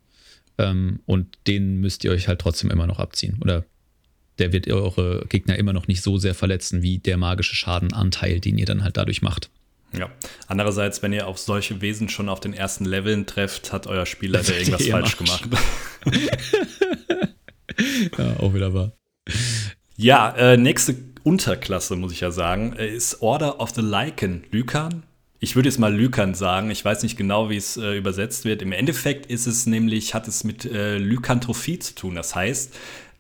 Ähm, 0.59 1.01
und 1.05 1.39
den 1.49 1.81
müsst 1.81 2.05
ihr 2.05 2.13
euch 2.13 2.29
halt 2.29 2.41
trotzdem 2.41 2.71
immer 2.71 2.87
noch 2.87 3.01
abziehen. 3.01 3.39
Oder 3.41 3.65
der 4.39 4.53
wird 4.53 4.69
eure 4.69 5.27
Gegner 5.29 5.57
immer 5.57 5.73
noch 5.73 5.89
nicht 5.89 6.03
so 6.03 6.19
sehr 6.19 6.35
verletzen 6.35 6.83
wie 6.83 6.99
der 6.99 7.17
magische 7.17 7.55
Schadenanteil, 7.55 8.41
den 8.41 8.59
ihr 8.59 8.67
dann 8.67 8.83
halt 8.83 8.97
dadurch 8.97 9.23
macht. 9.23 9.51
Ja. 9.97 10.11
Andererseits, 10.47 11.03
wenn 11.03 11.13
ihr 11.13 11.27
auf 11.27 11.39
solche 11.39 11.81
Wesen 11.81 12.09
schon 12.09 12.29
auf 12.29 12.41
den 12.41 12.55
ersten 12.55 12.85
Leveln 12.85 13.27
trefft, 13.27 13.73
hat 13.73 13.87
euer 13.87 14.07
Spielleiter 14.07 14.57
irgendwas 14.59 14.87
falsch 14.87 15.17
gemacht. 15.17 15.49
ja, 18.19 18.37
auch 18.39 18.55
wieder 18.55 18.73
wahr. 18.73 18.93
Ja, 19.97 20.31
äh, 20.31 20.57
nächste 20.57 20.97
Unterklasse, 21.23 21.97
muss 21.97 22.13
ich 22.13 22.21
ja 22.21 22.31
sagen, 22.31 22.75
äh, 22.77 22.89
ist 22.89 23.23
Order 23.23 23.61
of 23.61 23.71
the 23.71 23.83
Lycan. 23.83 24.45
Lycan? 24.51 25.03
Ich 25.39 25.57
würde 25.57 25.69
jetzt 25.69 25.79
mal 25.79 25.95
Lycan 25.95 26.35
sagen. 26.35 26.71
Ich 26.71 26.85
weiß 26.85 27.03
nicht 27.03 27.17
genau, 27.17 27.51
wie 27.51 27.57
es 27.57 27.77
äh, 27.77 27.97
übersetzt 27.97 28.45
wird. 28.45 28.63
Im 28.63 28.73
Endeffekt 28.73 29.27
ist 29.27 29.47
es 29.47 29.67
nämlich, 29.67 30.15
hat 30.15 30.29
es 30.29 30.45
mit 30.45 30.65
äh, 30.65 30.99
Lykantrophie 30.99 31.81
zu 31.81 31.95
tun. 31.95 32.15
Das 32.15 32.35
heißt, 32.35 32.73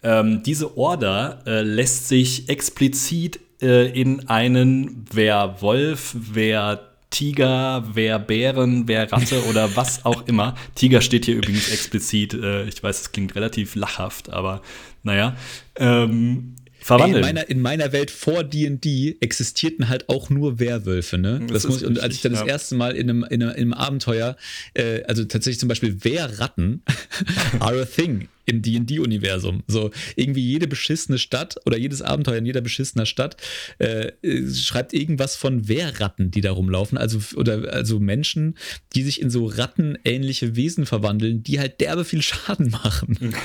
ähm, 0.02 0.42
diese 0.42 0.76
Order 0.76 1.42
äh, 1.46 1.62
lässt 1.62 2.08
sich 2.08 2.48
explizit 2.48 3.40
äh, 3.60 3.88
in 3.88 4.28
einen 4.28 5.04
wer 5.12 5.60
Wolf, 5.60 6.14
wer 6.14 6.92
Tiger, 7.10 7.84
wer 7.94 8.18
Bären, 8.18 8.88
wer 8.88 9.12
Ratte 9.12 9.44
oder 9.48 9.76
was 9.76 10.04
auch 10.04 10.26
immer. 10.26 10.56
Tiger 10.74 11.00
steht 11.00 11.26
hier 11.26 11.36
übrigens 11.36 11.70
explizit. 11.70 12.34
Äh, 12.34 12.64
ich 12.64 12.82
weiß, 12.82 13.00
es 13.00 13.12
klingt 13.12 13.34
relativ 13.36 13.76
lachhaft, 13.76 14.30
aber 14.30 14.62
naja. 15.04 15.36
Ähm, 15.76 16.56
verwandeln. 16.80 17.16
in, 17.16 17.20
meiner, 17.22 17.48
in 17.48 17.60
meiner 17.60 17.92
Welt 17.92 18.10
vor 18.10 18.42
D&D 18.42 19.18
existierten 19.20 19.88
halt 19.88 20.08
auch 20.08 20.30
nur 20.30 20.58
Werwölfe, 20.58 21.18
ne? 21.18 21.40
Das, 21.42 21.62
das 21.62 21.68
muss, 21.68 21.82
und 21.82 22.00
als 22.00 22.14
ich 22.16 22.22
dann 22.22 22.32
ja. 22.32 22.40
das 22.40 22.48
erste 22.48 22.74
Mal 22.74 22.96
in 22.96 23.08
einem, 23.08 23.24
in 23.24 23.42
einem, 23.42 23.52
in 23.52 23.56
einem 23.56 23.72
Abenteuer, 23.74 24.36
äh, 24.74 25.02
also 25.04 25.24
tatsächlich 25.24 25.60
zum 25.60 25.68
Beispiel 25.68 26.02
Wehrratten 26.04 26.82
are 27.60 27.82
a 27.82 27.84
thing 27.84 28.28
im 28.46 28.62
D&D-Universum. 28.62 29.62
So 29.66 29.90
irgendwie 30.16 30.42
jede 30.42 30.66
beschissene 30.66 31.18
Stadt 31.18 31.56
oder 31.66 31.78
jedes 31.78 32.02
Abenteuer 32.02 32.38
in 32.38 32.46
jeder 32.46 32.60
beschissener 32.60 33.06
Stadt 33.06 33.36
äh, 33.78 34.12
schreibt 34.52 34.92
irgendwas 34.92 35.36
von 35.36 35.68
Wehrratten, 35.68 36.30
die 36.30 36.40
da 36.40 36.52
rumlaufen. 36.52 36.98
Also, 36.98 37.20
oder, 37.36 37.72
also 37.72 38.00
Menschen, 38.00 38.56
die 38.94 39.02
sich 39.02 39.20
in 39.20 39.30
so 39.30 39.46
rattenähnliche 39.46 40.56
Wesen 40.56 40.86
verwandeln, 40.86 41.42
die 41.42 41.60
halt 41.60 41.80
derbe 41.80 42.04
viel 42.04 42.22
Schaden 42.22 42.70
machen. 42.70 43.34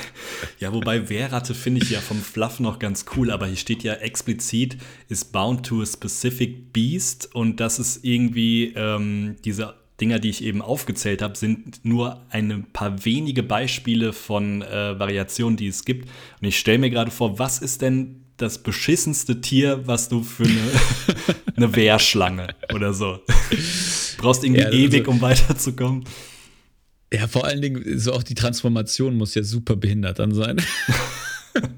Ja, 0.60 0.72
wobei 0.72 1.08
Wehrratte 1.08 1.54
finde 1.54 1.82
ich 1.82 1.90
ja 1.90 2.00
vom 2.00 2.20
Fluff 2.20 2.58
noch 2.58 2.78
ganz 2.78 3.04
cool, 3.16 3.30
aber 3.30 3.46
hier 3.46 3.56
steht 3.56 3.82
ja 3.82 3.94
explizit, 3.94 4.76
ist 5.08 5.32
bound 5.32 5.64
to 5.66 5.82
a 5.82 5.86
specific 5.86 6.72
beast 6.72 7.34
und 7.34 7.60
das 7.60 7.78
ist 7.78 8.04
irgendwie 8.04 8.72
ähm, 8.74 9.36
diese 9.44 9.74
Dinger, 10.00 10.20
die 10.20 10.30
ich 10.30 10.44
eben 10.44 10.62
aufgezählt 10.62 11.22
habe, 11.22 11.36
sind 11.36 11.84
nur 11.84 12.24
ein 12.30 12.66
paar 12.72 13.04
wenige 13.04 13.42
Beispiele 13.42 14.12
von 14.12 14.62
äh, 14.62 14.98
Variationen, 14.98 15.56
die 15.56 15.66
es 15.66 15.84
gibt. 15.84 16.08
Und 16.40 16.46
ich 16.46 16.58
stelle 16.58 16.78
mir 16.78 16.90
gerade 16.90 17.10
vor, 17.10 17.38
was 17.38 17.58
ist 17.58 17.82
denn 17.82 18.22
das 18.36 18.58
beschissenste 18.58 19.40
Tier, 19.40 19.86
was 19.86 20.08
du 20.08 20.22
für 20.22 20.44
eine, 20.44 20.70
eine 21.56 21.74
Wehrschlange 21.74 22.54
oder 22.72 22.92
so? 22.92 23.20
Brauchst 24.18 24.44
irgendwie 24.44 24.60
ja, 24.60 24.68
also, 24.68 24.78
ewig, 24.78 25.08
um 25.08 25.20
weiterzukommen. 25.20 26.04
Ja, 27.12 27.26
vor 27.26 27.44
allen 27.44 27.62
Dingen, 27.62 27.98
so 27.98 28.12
auch 28.12 28.22
die 28.22 28.34
Transformation 28.34 29.16
muss 29.16 29.34
ja 29.34 29.42
super 29.42 29.76
behindert 29.76 30.18
dann 30.18 30.34
sein. 30.34 30.60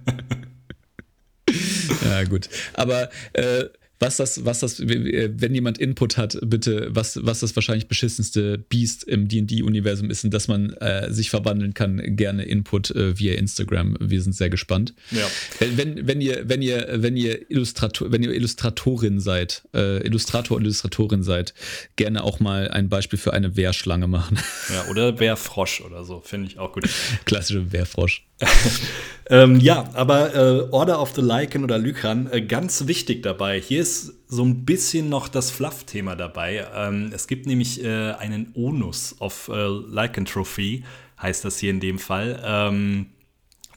ja, 2.04 2.24
gut. 2.24 2.50
Aber 2.74 3.08
äh, 3.32 3.64
was 4.00 4.16
das, 4.16 4.46
was 4.46 4.60
das, 4.60 4.80
wenn 4.80 5.54
jemand 5.54 5.76
Input 5.76 6.16
hat, 6.16 6.38
bitte, 6.42 6.88
was, 6.90 7.20
was 7.22 7.40
das 7.40 7.54
wahrscheinlich 7.54 7.86
beschissenste 7.86 8.56
Beast 8.56 9.04
im 9.04 9.28
D&D-Universum 9.28 10.08
ist 10.08 10.24
und 10.24 10.32
dass 10.32 10.48
man 10.48 10.72
äh, 10.74 11.12
sich 11.12 11.28
verwandeln 11.28 11.74
kann, 11.74 12.16
gerne 12.16 12.44
Input 12.44 12.90
äh, 12.92 13.18
via 13.18 13.34
Instagram. 13.34 13.98
Wir 14.00 14.22
sind 14.22 14.32
sehr 14.32 14.48
gespannt. 14.48 14.94
Ja. 15.10 15.26
Wenn, 15.58 16.06
wenn 16.06 16.22
ihr, 16.22 16.48
wenn 16.48 16.62
ihr, 16.62 16.88
wenn 16.94 17.14
ihr 17.14 17.50
Illustrator, 17.50 18.10
wenn 18.10 18.22
ihr 18.22 18.32
Illustratorin 18.32 19.20
seid, 19.20 19.68
äh, 19.74 20.04
Illustrator 20.06 20.56
und 20.56 20.62
Illustratorin 20.62 21.22
seid, 21.22 21.52
gerne 21.96 22.24
auch 22.24 22.40
mal 22.40 22.68
ein 22.68 22.88
Beispiel 22.88 23.18
für 23.18 23.34
eine 23.34 23.56
Wehrschlange 23.56 24.08
machen. 24.08 24.38
Ja, 24.72 24.86
oder 24.90 25.20
Wehrfrosch 25.20 25.82
oder 25.82 26.04
so, 26.04 26.20
finde 26.20 26.46
ich 26.46 26.58
auch 26.58 26.72
gut. 26.72 26.88
Klassische 27.26 27.70
Wehrfrosch. 27.70 28.24
ähm, 29.30 29.60
ja, 29.60 29.88
aber 29.94 30.34
äh, 30.34 30.68
Order 30.70 31.00
of 31.00 31.12
the 31.14 31.20
Lycan 31.20 31.64
oder 31.64 31.78
Lycan, 31.78 32.28
äh, 32.30 32.42
ganz 32.42 32.86
wichtig 32.86 33.22
dabei. 33.22 33.60
Hier 33.60 33.80
ist 33.80 34.14
so 34.28 34.44
ein 34.44 34.64
bisschen 34.64 35.08
noch 35.08 35.28
das 35.28 35.50
Fluff-Thema 35.50 36.16
dabei. 36.16 36.66
Ähm, 36.74 37.10
es 37.14 37.26
gibt 37.26 37.46
nämlich 37.46 37.84
äh, 37.84 38.12
einen 38.12 38.52
Onus 38.54 39.16
of 39.20 39.48
äh, 39.48 39.66
Lycanthropy, 39.66 40.84
heißt 41.20 41.44
das 41.44 41.58
hier 41.58 41.70
in 41.70 41.80
dem 41.80 41.98
Fall. 41.98 42.40
Ähm, 42.44 43.06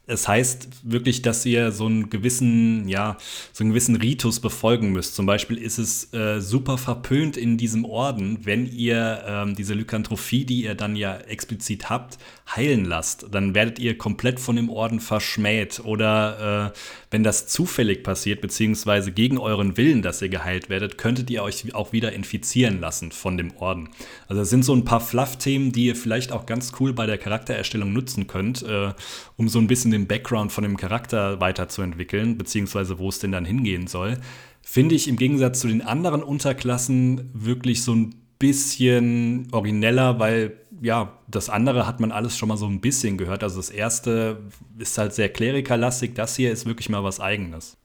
es 0.06 0.28
heißt 0.28 0.68
wirklich, 0.84 1.22
dass 1.22 1.46
ihr 1.46 1.72
so 1.72 1.86
einen 1.86 2.10
gewissen, 2.10 2.90
ja, 2.90 3.16
so 3.54 3.64
einen 3.64 3.72
gewissen 3.72 3.96
Ritus 3.96 4.42
befolgen 4.42 4.92
müsst. 4.92 5.16
Zum 5.16 5.26
Beispiel 5.26 5.58
ist 5.58 5.78
es 5.78 6.14
äh, 6.14 6.42
super 6.42 6.78
verpönt 6.78 7.38
in 7.38 7.58
diesem 7.58 7.86
Orden, 7.86 8.40
wenn 8.44 8.70
ihr 8.70 9.24
ähm, 9.26 9.56
diese 9.56 9.74
Lykantrophie, 9.74 10.44
die 10.44 10.64
ihr 10.64 10.76
dann 10.76 10.98
ja 10.98 11.16
explizit 11.16 11.90
habt, 11.90 12.18
heilen 12.54 12.84
lasst. 12.84 13.28
Dann 13.32 13.56
werdet 13.56 13.80
ihr 13.80 13.98
komplett 13.98 14.42
von 14.42 14.58
dem 14.58 14.70
Orden 14.70 15.00
verschmäht. 15.00 15.80
Oder 15.86 16.74
äh, 16.74 16.78
wenn 17.10 17.24
das 17.24 17.48
zufällig 17.48 18.04
passiert, 18.04 18.42
beziehungsweise 18.42 19.14
gegen 19.14 19.38
euren 19.38 19.78
Willen, 19.78 20.02
dass 20.02 20.22
ihr 20.22 20.30
geheilt 20.30 20.68
werdet, 20.68 20.98
könntet 20.98 21.30
ihr 21.30 21.44
euch 21.44 21.74
auch 21.76 21.94
wieder 21.94 22.12
infizieren 22.12 22.82
lassen 22.82 23.14
von 23.14 23.38
dem 23.38 23.56
Orden. 23.56 23.88
Also 24.28 24.42
das 24.42 24.50
sind 24.50 24.66
so 24.66 24.76
ein 24.76 24.84
paar 24.84 25.00
Fluff-Themen, 25.00 25.72
die 25.72 25.86
ihr 25.86 25.96
vielleicht 25.96 26.34
auch 26.34 26.46
ganz 26.46 26.74
cool 26.82 26.92
bei 26.92 27.06
der 27.06 27.18
Charaktererstellung 27.18 27.94
nutzen 27.94 28.28
könnt, 28.28 28.64
äh, 28.64 28.92
um 29.38 29.48
so 29.48 29.60
ein 29.60 29.68
bisschen 29.68 29.94
den 29.94 30.03
Background 30.08 30.52
von 30.52 30.64
dem 30.64 30.78
Charakter 30.78 31.40
weiterzuentwickeln, 31.40 32.38
beziehungsweise 32.38 33.00
wo 33.00 33.10
es 33.10 33.20
denn 33.20 33.32
dann 33.32 33.46
hingehen 33.46 33.88
soll, 33.88 34.18
finde 34.62 34.96
ich 34.96 35.08
im 35.08 35.18
Gegensatz 35.18 35.60
zu 35.60 35.68
den 35.68 35.82
anderen 35.82 36.24
Unterklassen 36.24 37.30
wirklich 37.34 37.84
so 37.84 37.94
ein 37.94 38.16
bisschen 38.40 39.48
origineller, 39.52 40.20
weil 40.20 40.58
ja, 40.82 41.18
das 41.30 41.50
andere 41.50 41.88
hat 41.88 42.00
man 42.00 42.12
alles 42.12 42.38
schon 42.38 42.50
mal 42.50 42.58
so 42.58 42.66
ein 42.66 42.82
bisschen 42.82 43.18
gehört. 43.18 43.44
Also 43.44 43.58
das 43.58 43.70
erste 43.70 44.42
ist 44.78 44.98
halt 44.98 45.14
sehr 45.14 45.30
klerikerlastig, 45.30 46.14
das 46.16 46.36
hier 46.36 46.52
ist 46.52 46.66
wirklich 46.66 46.90
mal 46.90 47.04
was 47.04 47.20
eigenes. 47.20 47.78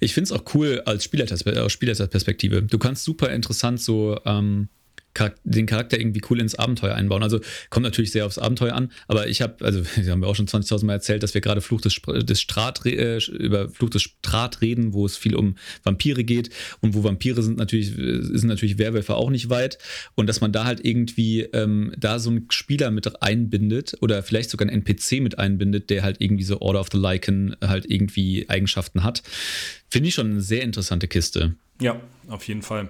Ich 0.00 0.14
finde 0.14 0.32
es 0.32 0.32
auch 0.32 0.54
cool 0.54 0.82
als 0.86 1.04
Spielerperspektive. 1.04 2.62
Du 2.62 2.78
kannst 2.78 3.04
super 3.04 3.30
interessant 3.30 3.80
so 3.80 4.18
ähm, 4.24 4.68
den 5.44 5.66
Charakter 5.66 5.98
irgendwie 5.98 6.22
cool 6.30 6.40
ins 6.40 6.54
Abenteuer 6.54 6.94
einbauen. 6.94 7.22
Also 7.22 7.40
kommt 7.70 7.84
natürlich 7.84 8.12
sehr 8.12 8.26
aufs 8.26 8.38
Abenteuer 8.38 8.74
an, 8.74 8.92
aber 9.08 9.28
ich 9.28 9.42
habe, 9.42 9.64
also 9.64 9.82
wir 9.96 10.10
haben 10.10 10.22
ja 10.22 10.28
auch 10.28 10.36
schon 10.36 10.46
20.000 10.46 10.84
Mal 10.84 10.94
erzählt, 10.94 11.22
dass 11.22 11.34
wir 11.34 11.40
gerade 11.40 11.60
Fluch 11.60 11.80
des, 11.80 12.00
des 12.02 12.40
Strat, 12.40 12.84
äh, 12.86 13.18
über 13.18 13.68
Fluch 13.68 13.90
des 13.90 14.02
Strat 14.02 14.60
reden, 14.60 14.92
wo 14.92 15.06
es 15.06 15.16
viel 15.16 15.34
um 15.34 15.56
Vampire 15.82 16.24
geht 16.24 16.50
und 16.80 16.94
wo 16.94 17.04
Vampire 17.04 17.42
sind 17.42 17.58
natürlich, 17.58 17.92
sind 17.94 18.46
natürlich 18.46 18.78
Werwölfe 18.78 19.14
auch 19.14 19.30
nicht 19.30 19.50
weit 19.50 19.78
und 20.14 20.26
dass 20.28 20.40
man 20.40 20.52
da 20.52 20.64
halt 20.64 20.84
irgendwie 20.84 21.42
ähm, 21.42 21.92
da 21.96 22.18
so 22.18 22.30
einen 22.30 22.46
Spieler 22.50 22.90
mit 22.90 23.22
einbindet 23.22 23.96
oder 24.00 24.22
vielleicht 24.22 24.50
sogar 24.50 24.68
einen 24.68 24.82
NPC 24.82 25.20
mit 25.20 25.38
einbindet, 25.38 25.90
der 25.90 26.02
halt 26.02 26.20
irgendwie 26.20 26.44
so 26.44 26.60
Order 26.60 26.80
of 26.80 26.88
the 26.92 26.98
Lycan 26.98 27.56
halt 27.62 27.88
irgendwie 27.88 28.48
Eigenschaften 28.48 29.02
hat, 29.02 29.22
finde 29.88 30.08
ich 30.08 30.14
schon 30.14 30.30
eine 30.30 30.40
sehr 30.40 30.62
interessante 30.62 31.08
Kiste. 31.08 31.54
Ja, 31.80 32.00
auf 32.28 32.46
jeden 32.48 32.62
Fall. 32.62 32.88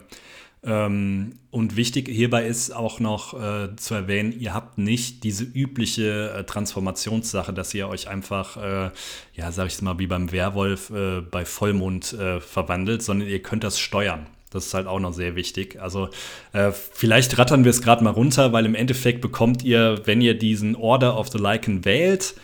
Ähm, 0.63 1.39
und 1.51 1.77
wichtig 1.77 2.09
hierbei 2.09 2.47
ist 2.47 2.75
auch 2.75 2.99
noch 2.99 3.35
äh, 3.35 3.77
zu 3.77 3.95
erwähnen, 3.95 4.39
ihr 4.39 4.53
habt 4.53 4.79
nicht 4.79 5.23
diese 5.23 5.45
übliche 5.45 6.31
äh, 6.31 6.45
Transformationssache, 6.45 7.53
dass 7.53 7.73
ihr 7.73 7.89
euch 7.89 8.09
einfach, 8.09 8.57
äh, 8.57 8.91
ja, 9.35 9.53
sag 9.53 9.69
ich 9.69 9.81
mal, 9.81 9.99
wie 9.99 10.07
beim 10.07 10.33
Werwolf 10.33 10.91
äh, 10.91 11.21
bei 11.21 11.45
Vollmond 11.45 12.13
äh, 12.15 12.41
verwandelt, 12.41 13.03
sondern 13.03 13.29
ihr 13.29 13.43
könnt 13.43 13.65
das 13.65 13.79
steuern. 13.79 14.27
Das 14.51 14.67
ist 14.67 14.75
halt 14.75 14.87
auch 14.87 15.01
noch 15.01 15.13
sehr 15.13 15.37
wichtig. 15.37 15.81
Also 15.81 16.09
äh, 16.53 16.73
vielleicht 16.73 17.37
rattern 17.39 17.65
wir 17.65 17.71
es 17.71 17.83
gerade 17.83 18.03
mal 18.03 18.11
runter, 18.11 18.53
weil 18.53 18.65
im 18.65 18.75
Endeffekt 18.75 19.21
bekommt 19.21 19.63
ihr, 19.63 20.01
wenn 20.05 20.21
ihr 20.21 20.39
diesen 20.39 20.77
Order 20.77 21.19
of 21.19 21.29
the 21.29 21.39
Lycan 21.39 21.85
wählt, 21.85 22.35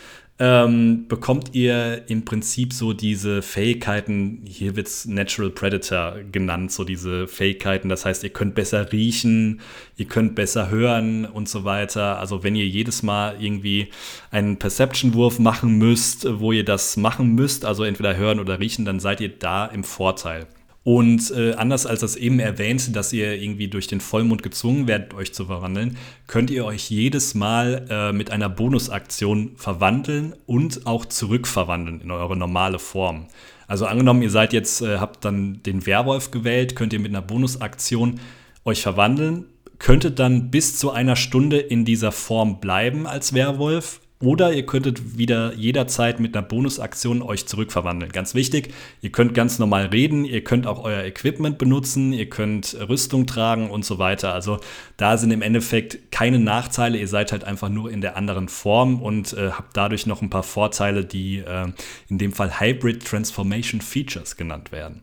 ähm, 0.44 1.06
bekommt 1.06 1.54
ihr 1.54 2.02
im 2.08 2.24
Prinzip 2.24 2.72
so 2.72 2.92
diese 2.92 3.42
Fähigkeiten, 3.42 4.42
hier 4.44 4.74
wird 4.74 4.88
es 4.88 5.04
Natural 5.06 5.50
Predator 5.50 6.16
genannt, 6.32 6.72
so 6.72 6.82
diese 6.82 7.28
Fähigkeiten, 7.28 7.88
das 7.88 8.04
heißt, 8.04 8.24
ihr 8.24 8.30
könnt 8.30 8.56
besser 8.56 8.90
riechen, 8.90 9.60
ihr 9.96 10.06
könnt 10.06 10.34
besser 10.34 10.68
hören 10.68 11.26
und 11.26 11.48
so 11.48 11.62
weiter. 11.62 12.18
Also 12.18 12.42
wenn 12.42 12.56
ihr 12.56 12.66
jedes 12.66 13.04
Mal 13.04 13.36
irgendwie 13.40 13.90
einen 14.32 14.58
Perception-Wurf 14.58 15.38
machen 15.38 15.78
müsst, 15.78 16.26
wo 16.40 16.50
ihr 16.50 16.64
das 16.64 16.96
machen 16.96 17.36
müsst, 17.36 17.64
also 17.64 17.84
entweder 17.84 18.16
hören 18.16 18.40
oder 18.40 18.58
riechen, 18.58 18.84
dann 18.84 18.98
seid 18.98 19.20
ihr 19.20 19.28
da 19.28 19.66
im 19.66 19.84
Vorteil. 19.84 20.48
Und 20.84 21.30
äh, 21.30 21.52
anders 21.52 21.86
als 21.86 22.00
das 22.00 22.16
eben 22.16 22.40
erwähnte, 22.40 22.90
dass 22.90 23.12
ihr 23.12 23.40
irgendwie 23.40 23.68
durch 23.68 23.86
den 23.86 24.00
Vollmond 24.00 24.42
gezwungen 24.42 24.88
werdet, 24.88 25.14
euch 25.14 25.32
zu 25.32 25.46
verwandeln, 25.46 25.96
könnt 26.26 26.50
ihr 26.50 26.64
euch 26.64 26.90
jedes 26.90 27.34
Mal 27.34 27.86
äh, 27.88 28.12
mit 28.12 28.32
einer 28.32 28.48
Bonusaktion 28.48 29.52
verwandeln 29.56 30.34
und 30.46 30.86
auch 30.86 31.04
zurückverwandeln 31.04 32.00
in 32.00 32.10
eure 32.10 32.36
normale 32.36 32.80
Form. 32.80 33.28
Also 33.68 33.86
angenommen, 33.86 34.22
ihr 34.22 34.30
seid 34.30 34.52
jetzt, 34.52 34.82
äh, 34.82 34.98
habt 34.98 35.24
dann 35.24 35.62
den 35.62 35.86
Werwolf 35.86 36.32
gewählt, 36.32 36.74
könnt 36.74 36.92
ihr 36.92 37.00
mit 37.00 37.12
einer 37.12 37.22
Bonusaktion 37.22 38.18
euch 38.64 38.82
verwandeln, 38.82 39.46
könntet 39.78 40.18
dann 40.18 40.50
bis 40.50 40.78
zu 40.78 40.90
einer 40.90 41.16
Stunde 41.16 41.58
in 41.58 41.84
dieser 41.84 42.12
Form 42.12 42.60
bleiben 42.60 43.06
als 43.06 43.34
Werwolf 43.34 44.00
oder 44.22 44.52
ihr 44.52 44.64
könntet 44.64 45.18
wieder 45.18 45.52
jederzeit 45.54 46.20
mit 46.20 46.36
einer 46.36 46.46
Bonusaktion 46.46 47.22
euch 47.22 47.46
zurückverwandeln. 47.46 48.12
Ganz 48.12 48.34
wichtig, 48.34 48.72
ihr 49.00 49.10
könnt 49.10 49.34
ganz 49.34 49.58
normal 49.58 49.86
reden, 49.86 50.24
ihr 50.24 50.44
könnt 50.44 50.66
auch 50.66 50.82
euer 50.82 51.04
Equipment 51.04 51.58
benutzen, 51.58 52.12
ihr 52.12 52.28
könnt 52.28 52.76
Rüstung 52.88 53.26
tragen 53.26 53.70
und 53.70 53.84
so 53.84 53.98
weiter. 53.98 54.32
Also 54.32 54.60
da 54.96 55.18
sind 55.18 55.32
im 55.32 55.42
Endeffekt 55.42 56.12
keine 56.12 56.38
Nachteile, 56.38 56.98
ihr 56.98 57.08
seid 57.08 57.32
halt 57.32 57.44
einfach 57.44 57.68
nur 57.68 57.90
in 57.90 58.00
der 58.00 58.16
anderen 58.16 58.48
Form 58.48 59.02
und 59.02 59.32
äh, 59.32 59.50
habt 59.50 59.76
dadurch 59.76 60.06
noch 60.06 60.22
ein 60.22 60.30
paar 60.30 60.44
Vorteile, 60.44 61.04
die 61.04 61.38
äh, 61.38 61.66
in 62.08 62.18
dem 62.18 62.32
Fall 62.32 62.60
Hybrid 62.60 63.04
Transformation 63.04 63.80
Features 63.80 64.36
genannt 64.36 64.72
werden. 64.72 65.02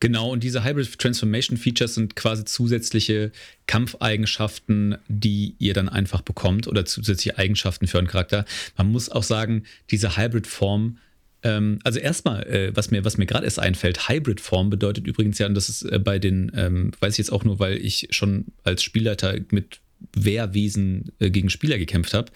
Genau, 0.00 0.30
und 0.30 0.44
diese 0.44 0.64
Hybrid 0.64 0.98
Transformation 0.98 1.56
Features 1.56 1.94
sind 1.94 2.16
quasi 2.16 2.44
zusätzliche 2.44 3.32
Kampfeigenschaften, 3.66 4.96
die 5.08 5.56
ihr 5.58 5.74
dann 5.74 5.88
einfach 5.88 6.22
bekommt 6.22 6.68
oder 6.68 6.84
zusätzliche 6.84 7.38
Eigenschaften 7.38 7.86
für 7.86 7.98
einen 7.98 8.06
Charakter. 8.06 8.44
Man 8.76 8.90
muss 8.92 9.08
auch 9.08 9.24
sagen, 9.24 9.64
diese 9.90 10.16
Hybrid-Form, 10.16 10.98
ähm, 11.42 11.78
also 11.84 11.98
erstmal, 11.98 12.46
äh, 12.46 12.76
was 12.76 12.90
mir, 12.90 13.04
was 13.04 13.18
mir 13.18 13.26
gerade 13.26 13.44
erst 13.44 13.58
einfällt, 13.58 14.08
Hybrid-Form 14.08 14.70
bedeutet 14.70 15.06
übrigens 15.06 15.38
ja, 15.38 15.46
und 15.46 15.54
das 15.54 15.68
ist 15.68 15.82
äh, 15.82 15.98
bei 15.98 16.18
den, 16.18 16.52
ähm, 16.54 16.92
weiß 17.00 17.14
ich 17.14 17.18
jetzt 17.18 17.32
auch 17.32 17.44
nur, 17.44 17.58
weil 17.58 17.78
ich 17.78 18.08
schon 18.10 18.46
als 18.64 18.82
Spielleiter 18.82 19.36
mit 19.50 19.80
Wehrwesen 20.14 21.12
äh, 21.18 21.30
gegen 21.30 21.50
Spieler 21.50 21.78
gekämpft 21.78 22.14
habe. 22.14 22.30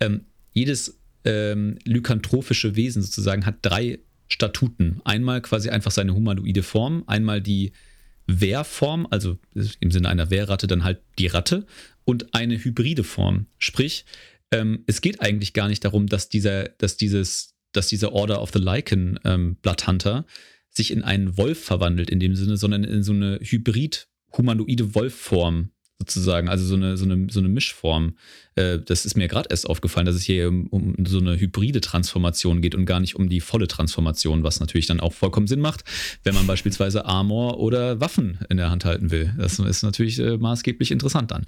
Ähm, 0.00 0.22
jedes 0.52 0.98
ähm, 1.24 1.78
lykanthropische 1.84 2.76
Wesen 2.76 3.02
sozusagen 3.02 3.46
hat 3.46 3.56
drei 3.62 3.98
Statuten. 4.28 5.00
Einmal 5.04 5.40
quasi 5.40 5.70
einfach 5.70 5.90
seine 5.90 6.14
humanoide 6.14 6.62
Form, 6.62 7.04
einmal 7.06 7.40
die 7.40 7.72
Wehrform, 8.26 9.06
also 9.10 9.38
im 9.80 9.90
Sinne 9.90 10.08
einer 10.08 10.30
Wehrratte 10.30 10.66
dann 10.66 10.84
halt 10.84 11.00
die 11.18 11.28
Ratte 11.28 11.66
und 12.04 12.34
eine 12.34 12.62
hybride 12.62 13.04
Form. 13.04 13.46
Sprich, 13.58 14.04
ähm, 14.50 14.84
es 14.86 15.00
geht 15.00 15.20
eigentlich 15.20 15.52
gar 15.52 15.68
nicht 15.68 15.84
darum, 15.84 16.06
dass 16.06 16.28
dieser, 16.28 16.64
dass 16.64 16.96
dieses, 16.96 17.54
dass 17.72 17.88
dieser 17.88 18.12
Order 18.12 18.42
of 18.42 18.50
the 18.52 18.58
Lycan 18.58 19.20
ähm, 19.24 19.56
Bloodhunter 19.56 20.24
sich 20.70 20.90
in 20.90 21.02
einen 21.02 21.36
Wolf 21.36 21.62
verwandelt 21.64 22.10
in 22.10 22.20
dem 22.20 22.34
Sinne, 22.34 22.56
sondern 22.56 22.84
in 22.84 23.02
so 23.02 23.12
eine 23.12 23.38
hybrid 23.40 24.08
humanoide 24.36 24.94
Wolfform 24.94 25.70
sozusagen, 25.98 26.48
also 26.48 26.64
so 26.64 26.74
eine, 26.74 26.96
so 26.96 27.04
eine, 27.04 27.26
so 27.30 27.40
eine 27.40 27.48
Mischform. 27.48 28.16
Äh, 28.54 28.78
das 28.78 29.06
ist 29.06 29.16
mir 29.16 29.28
gerade 29.28 29.48
erst 29.50 29.68
aufgefallen, 29.68 30.04
dass 30.06 30.14
es 30.14 30.24
hier 30.24 30.48
um, 30.48 30.66
um, 30.66 31.06
so 31.06 31.18
eine 31.18 31.38
hybride 31.38 31.80
Transformation 31.80 32.60
geht 32.60 32.74
und 32.74 32.84
gar 32.84 33.00
nicht 33.00 33.16
um 33.16 33.28
die 33.28 33.40
volle 33.40 33.66
Transformation, 33.66 34.42
was 34.42 34.60
natürlich 34.60 34.86
dann 34.86 35.00
auch 35.00 35.14
vollkommen 35.14 35.46
Sinn 35.46 35.60
macht, 35.60 35.84
wenn 36.22 36.34
man 36.34 36.46
beispielsweise 36.46 37.06
Armor 37.06 37.58
oder 37.58 38.00
Waffen 38.00 38.38
in 38.50 38.58
der 38.58 38.70
Hand 38.70 38.84
halten 38.84 39.10
will. 39.10 39.34
Das 39.38 39.58
ist 39.58 39.82
natürlich 39.82 40.18
äh, 40.18 40.36
maßgeblich 40.36 40.90
interessant 40.90 41.30
dann. 41.30 41.46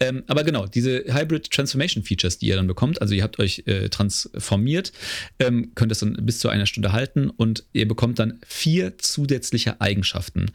Ähm, 0.00 0.22
aber 0.26 0.44
genau, 0.44 0.66
diese 0.66 1.04
Hybrid 1.06 1.50
Transformation 1.50 2.02
Features, 2.02 2.38
die 2.38 2.46
ihr 2.46 2.56
dann 2.56 2.66
bekommt, 2.66 3.02
also 3.02 3.14
ihr 3.14 3.22
habt 3.22 3.38
euch 3.38 3.64
äh, 3.66 3.90
transformiert, 3.90 4.92
ähm, 5.38 5.72
könnt 5.74 5.92
es 5.92 5.98
dann 5.98 6.16
bis 6.22 6.38
zu 6.38 6.48
einer 6.48 6.66
Stunde 6.66 6.92
halten 6.92 7.28
und 7.28 7.64
ihr 7.72 7.86
bekommt 7.86 8.18
dann 8.18 8.38
vier 8.46 8.96
zusätzliche 8.96 9.80
Eigenschaften. 9.80 10.46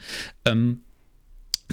Ähm, 0.46 0.82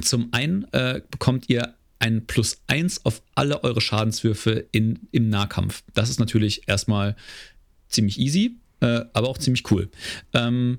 zum 0.01 0.33
einen 0.33 0.65
äh, 0.73 1.01
bekommt 1.11 1.49
ihr 1.49 1.75
ein 1.99 2.27
Plus 2.27 2.61
1 2.67 3.05
auf 3.05 3.23
alle 3.35 3.63
eure 3.63 3.81
Schadenswürfe 3.81 4.67
in, 4.73 5.01
im 5.13 5.29
Nahkampf. 5.29 5.85
Das 5.95 6.11
ist 6.11 6.19
natürlich 6.19 6.69
erstmal 6.69 7.15
ziemlich 7.89 8.19
easy, 8.19 8.57
äh, 8.81 9.03
aber 9.13 9.29
auch 9.29 9.39
ziemlich 9.39 9.71
cool. 9.71 9.89
Ähm, 10.33 10.79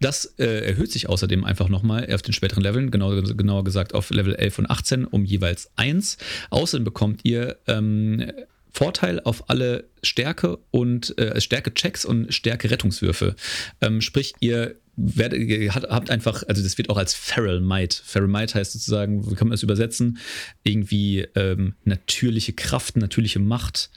das 0.00 0.26
äh, 0.38 0.66
erhöht 0.66 0.92
sich 0.92 1.08
außerdem 1.08 1.44
einfach 1.44 1.68
nochmal 1.68 2.12
auf 2.12 2.22
den 2.22 2.32
späteren 2.32 2.62
Leveln, 2.62 2.90
genau, 2.90 3.10
genauer 3.10 3.64
gesagt 3.64 3.94
auf 3.94 4.10
Level 4.10 4.34
11 4.34 4.60
und 4.60 4.70
18 4.70 5.04
um 5.06 5.24
jeweils 5.24 5.70
1. 5.76 6.18
Außerdem 6.50 6.84
bekommt 6.84 7.24
ihr 7.24 7.56
ähm, 7.66 8.30
Vorteil 8.70 9.20
auf 9.20 9.50
alle 9.50 9.88
Stärke 10.02 10.58
und 10.70 11.18
äh, 11.18 11.40
Stärke-Checks 11.40 12.04
und 12.04 12.32
Stärke-Rettungswürfe. 12.32 13.34
Ähm, 13.80 14.00
sprich, 14.00 14.34
ihr 14.40 14.76
werdet, 14.98 15.40
habt 15.74 16.10
einfach, 16.10 16.42
also 16.48 16.62
das 16.62 16.76
wird 16.76 16.90
auch 16.90 16.96
als 16.96 17.14
Feral 17.14 17.60
Might. 17.60 17.94
Feral 17.94 18.28
Might 18.28 18.54
heißt 18.54 18.72
sozusagen, 18.72 19.30
wie 19.30 19.34
kann 19.34 19.48
man 19.48 19.52
das 19.52 19.62
übersetzen? 19.62 20.18
Irgendwie 20.64 21.20
ähm, 21.36 21.74
natürliche 21.84 22.52
Kraft, 22.52 22.96
natürliche 22.96 23.38
Macht, 23.38 23.90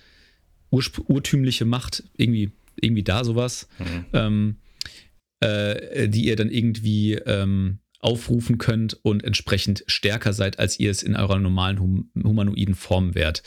urtümliche 0.70 1.66
Macht, 1.66 2.04
irgendwie, 2.16 2.52
irgendwie 2.80 3.04
da 3.04 3.24
sowas, 3.24 3.68
mhm. 3.80 4.06
ähm, 4.14 4.56
äh, 5.39 6.08
die 6.08 6.26
ihr 6.26 6.36
dann 6.36 6.52
irgendwie 6.52 7.16
ähm, 7.16 7.80
aufrufen 7.99 8.58
könnt 8.58 8.97
und 9.04 9.24
entsprechend 9.24 9.84
stärker 9.88 10.34
seid, 10.34 10.60
als 10.60 10.80
ihr 10.80 10.91
es 10.91 11.04
in 11.04 11.16
eurer 11.16 11.39
normalen 11.39 11.80
hum 11.80 12.12
humanoiden 12.16 12.76
Form 12.76 13.16
wärt. 13.16 13.41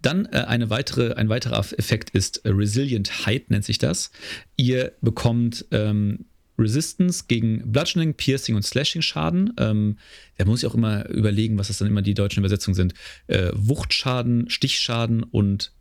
Dann 0.00 0.26
äh, 0.26 0.44
eine 0.46 0.70
weitere, 0.70 1.14
ein 1.14 1.28
weiterer 1.28 1.58
Effekt 1.58 2.10
ist 2.10 2.44
äh, 2.44 2.50
Resilient 2.50 3.26
Height, 3.26 3.50
nennt 3.50 3.64
sich 3.64 3.78
das. 3.78 4.12
Ihr 4.56 4.92
bekommt 5.00 5.66
ähm, 5.72 6.26
Resistance 6.58 7.24
gegen 7.28 7.70
Bludgeoning, 7.70 8.14
Piercing 8.14 8.56
und 8.56 8.62
Slashing 8.62 9.02
Schaden. 9.02 9.52
Ähm, 9.58 9.98
da 10.38 10.44
muss 10.44 10.62
ich 10.62 10.66
auch 10.68 10.74
immer 10.74 11.08
überlegen, 11.08 11.58
was 11.58 11.68
das 11.68 11.78
dann 11.78 11.88
immer 11.88 12.02
die 12.02 12.14
deutschen 12.14 12.40
Übersetzungen 12.40 12.74
sind. 12.74 12.94
Äh, 13.26 13.50
Wuchtschaden, 13.54 14.48
Stichschaden 14.50 15.22
und 15.22 15.72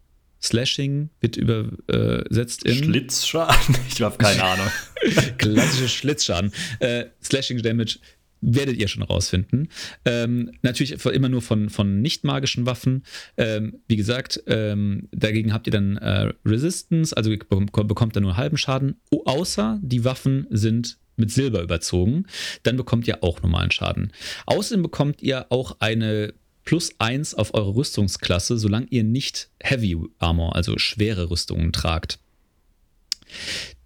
Slashing 0.42 1.10
wird 1.22 1.38
übersetzt 1.38 2.64
in. 2.64 2.84
Schlitzschaden? 2.84 3.78
Ich 3.90 4.02
habe 4.02 4.18
keine 4.18 4.44
Ahnung. 4.44 4.68
Klassische 5.38 5.90
Schlitzschaden. 5.90 6.52
Äh, 6.80 7.06
Slashing 7.24 7.62
Damage 7.62 8.00
werdet 8.46 8.78
ihr 8.78 8.88
schon 8.88 9.04
rausfinden. 9.04 9.70
Ähm, 10.06 10.52
natürlich 10.62 11.04
immer 11.06 11.30
nur 11.30 11.42
von, 11.42 11.70
von 11.70 12.02
nicht 12.02 12.24
magischen 12.24 12.66
Waffen. 12.66 13.04
Ähm, 13.38 13.80
wie 13.88 13.96
gesagt, 13.96 14.42
ähm, 14.48 15.08
dagegen 15.12 15.54
habt 15.54 15.68
ihr 15.68 15.72
dann 15.72 15.98
äh, 15.98 16.32
Resistance, 16.46 17.16
also 17.16 17.32
bekommt 17.32 18.16
ihr 18.16 18.22
nur 18.22 18.38
halben 18.38 18.58
Schaden, 18.58 18.96
außer 19.26 19.80
die 19.82 20.06
Waffen 20.06 20.48
sind 20.50 20.98
mit 21.18 21.32
Silber 21.32 21.62
überzogen. 21.62 22.26
Dann 22.64 22.78
bekommt 22.78 23.08
ihr 23.08 23.24
auch 23.24 23.42
normalen 23.42 23.72
Schaden. 23.72 24.12
Außerdem 24.46 24.84
bekommt 24.84 25.22
ihr 25.22 25.52
auch 25.52 25.78
eine 25.80 26.34
plus 26.66 26.92
1 27.00 27.36
auf 27.36 27.54
eure 27.54 27.76
Rüstungsklasse, 27.76 28.58
solange 28.58 28.88
ihr 28.90 29.04
nicht 29.04 29.50
Heavy 29.62 29.98
Armor, 30.20 30.56
also 30.56 30.78
schwere 30.78 31.30
Rüstungen 31.30 31.72
tragt. 31.72 32.20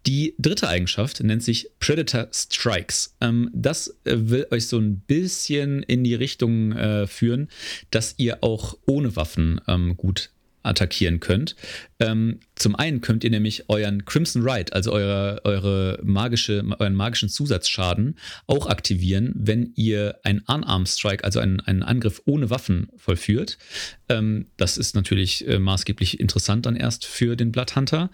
Die 0.07 0.35
dritte 0.39 0.67
Eigenschaft 0.67 1.21
nennt 1.23 1.43
sich 1.43 1.69
Predator 1.79 2.27
Strikes. 2.31 3.15
Ähm, 3.21 3.49
das 3.53 3.97
äh, 4.05 4.15
will 4.15 4.47
euch 4.51 4.67
so 4.67 4.77
ein 4.77 4.99
bisschen 4.99 5.83
in 5.83 6.03
die 6.03 6.15
Richtung 6.15 6.71
äh, 6.71 7.07
führen, 7.07 7.49
dass 7.91 8.15
ihr 8.17 8.43
auch 8.43 8.77
ohne 8.85 9.15
Waffen 9.15 9.59
ähm, 9.67 9.97
gut 9.97 10.31
attackieren 10.63 11.19
könnt. 11.19 11.55
Ähm, 11.99 12.39
zum 12.55 12.75
einen 12.75 13.01
könnt 13.01 13.23
ihr 13.23 13.29
nämlich 13.29 13.69
euren 13.69 14.05
Crimson 14.05 14.47
Ride, 14.47 14.73
also 14.73 14.91
eure, 14.91 15.41
eure 15.43 15.99
magische, 16.03 16.63
euren 16.79 16.95
magischen 16.95 17.29
Zusatzschaden, 17.29 18.17
auch 18.47 18.67
aktivieren, 18.67 19.33
wenn 19.35 19.71
ihr 19.75 20.19
einen 20.23 20.39
Unarmed 20.39 20.87
Strike, 20.87 21.23
also 21.23 21.39
einen, 21.39 21.59
einen 21.61 21.83
Angriff 21.83 22.21
ohne 22.25 22.49
Waffen 22.49 22.89
vollführt. 22.97 23.57
Ähm, 24.09 24.47
das 24.57 24.77
ist 24.77 24.95
natürlich 24.95 25.47
äh, 25.47 25.59
maßgeblich 25.59 26.19
interessant 26.19 26.65
dann 26.65 26.75
erst 26.75 27.05
für 27.05 27.35
den 27.35 27.51
Bloodhunter. 27.51 28.09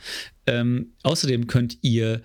Ähm, 0.48 0.94
außerdem 1.04 1.48
könnt 1.48 1.78
ihr 1.82 2.22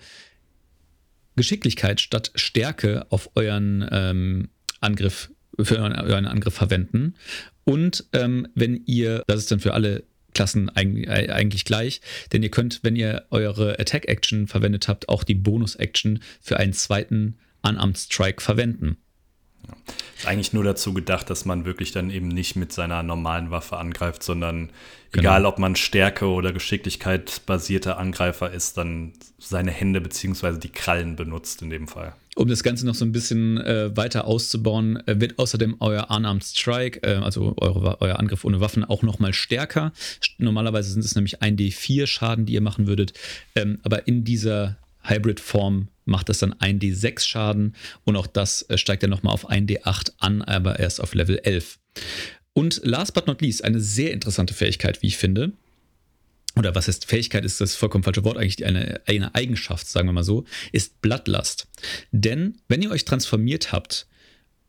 Geschicklichkeit 1.35 2.01
statt 2.01 2.31
Stärke 2.35 3.05
auf 3.09 3.31
euren 3.35 3.87
ähm, 3.91 4.49
Angriff 4.79 5.31
für 5.59 5.77
euren 5.77 6.25
Angriff 6.25 6.53
verwenden. 6.53 7.15
Und 7.63 8.05
ähm, 8.13 8.47
wenn 8.55 8.83
ihr, 8.85 9.23
das 9.27 9.39
ist 9.39 9.51
dann 9.51 9.59
für 9.59 9.73
alle 9.73 10.03
Klassen 10.33 10.69
eigentlich 10.69 11.65
gleich, 11.65 12.01
denn 12.31 12.43
ihr 12.43 12.51
könnt, 12.51 12.83
wenn 12.83 12.95
ihr 12.95 13.25
eure 13.29 13.79
Attack-Action 13.79 14.47
verwendet 14.47 14.87
habt, 14.87 15.09
auch 15.09 15.23
die 15.23 15.35
Bonus-Action 15.35 16.21
für 16.41 16.57
einen 16.57 16.73
zweiten 16.73 17.37
Unarmed 17.61 17.97
Strike 17.97 18.41
verwenden. 18.41 18.97
Ja. 19.67 19.75
Ist 20.17 20.27
eigentlich 20.27 20.53
nur 20.53 20.63
dazu 20.63 20.93
gedacht, 20.93 21.29
dass 21.29 21.45
man 21.45 21.65
wirklich 21.65 21.91
dann 21.91 22.09
eben 22.09 22.27
nicht 22.27 22.55
mit 22.55 22.71
seiner 22.71 23.01
normalen 23.03 23.49
Waffe 23.51 23.77
angreift, 23.77 24.23
sondern 24.23 24.69
genau. 25.11 25.23
egal 25.23 25.45
ob 25.45 25.59
man 25.59 25.75
Stärke 25.75 26.27
oder 26.27 26.53
Geschicklichkeit 26.53 27.41
basierter 27.45 27.97
Angreifer 27.97 28.51
ist, 28.51 28.77
dann 28.77 29.13
seine 29.39 29.71
Hände 29.71 29.99
bzw. 30.01 30.59
die 30.59 30.69
Krallen 30.69 31.15
benutzt 31.15 31.61
in 31.61 31.69
dem 31.69 31.87
Fall. 31.87 32.13
Um 32.35 32.47
das 32.47 32.63
Ganze 32.63 32.85
noch 32.85 32.95
so 32.95 33.03
ein 33.03 33.11
bisschen 33.11 33.57
äh, 33.57 33.95
weiter 33.97 34.25
auszubauen, 34.25 35.05
äh, 35.05 35.19
wird 35.19 35.37
außerdem 35.37 35.77
euer 35.79 36.09
Unarmed 36.09 36.43
Strike, 36.43 37.03
äh, 37.03 37.15
also 37.15 37.55
eure, 37.57 37.99
euer 37.99 38.19
Angriff 38.19 38.45
ohne 38.45 38.61
Waffen, 38.61 38.85
auch 38.85 39.03
nochmal 39.03 39.33
stärker. 39.33 39.91
Normalerweise 40.37 40.91
sind 40.91 41.03
es 41.03 41.15
nämlich 41.15 41.41
1d4 41.41 42.07
Schaden, 42.07 42.45
die 42.45 42.53
ihr 42.53 42.61
machen 42.61 42.87
würdet. 42.87 43.13
Ähm, 43.55 43.79
aber 43.83 44.07
in 44.07 44.23
dieser 44.23 44.77
Hybrid-Form 45.03 45.89
macht 46.05 46.29
das 46.29 46.39
dann 46.39 46.53
1d6 46.53 47.27
Schaden 47.27 47.75
und 48.03 48.15
auch 48.15 48.27
das 48.27 48.63
äh, 48.69 48.77
steigt 48.77 49.03
dann 49.03 49.09
nochmal 49.09 49.33
auf 49.33 49.49
1d8 49.49 50.13
an, 50.19 50.41
aber 50.41 50.79
erst 50.79 51.01
auf 51.01 51.13
Level 51.13 51.39
11. 51.43 51.79
Und 52.53 52.81
last 52.83 53.13
but 53.13 53.27
not 53.27 53.41
least, 53.41 53.63
eine 53.63 53.79
sehr 53.79 54.11
interessante 54.11 54.53
Fähigkeit, 54.53 55.01
wie 55.01 55.07
ich 55.07 55.17
finde. 55.17 55.53
Oder 56.57 56.75
was 56.75 56.87
heißt 56.87 57.05
Fähigkeit, 57.05 57.45
ist 57.45 57.61
das 57.61 57.75
vollkommen 57.75 58.03
falsche 58.03 58.25
Wort, 58.25 58.37
eigentlich 58.37 58.65
eine, 58.65 58.99
eine 59.05 59.33
Eigenschaft, 59.35 59.87
sagen 59.87 60.07
wir 60.09 60.13
mal 60.13 60.23
so, 60.23 60.43
ist 60.73 61.01
Bloodlust. 61.01 61.67
Denn 62.11 62.57
wenn 62.67 62.81
ihr 62.81 62.91
euch 62.91 63.05
transformiert 63.05 63.71
habt 63.71 64.07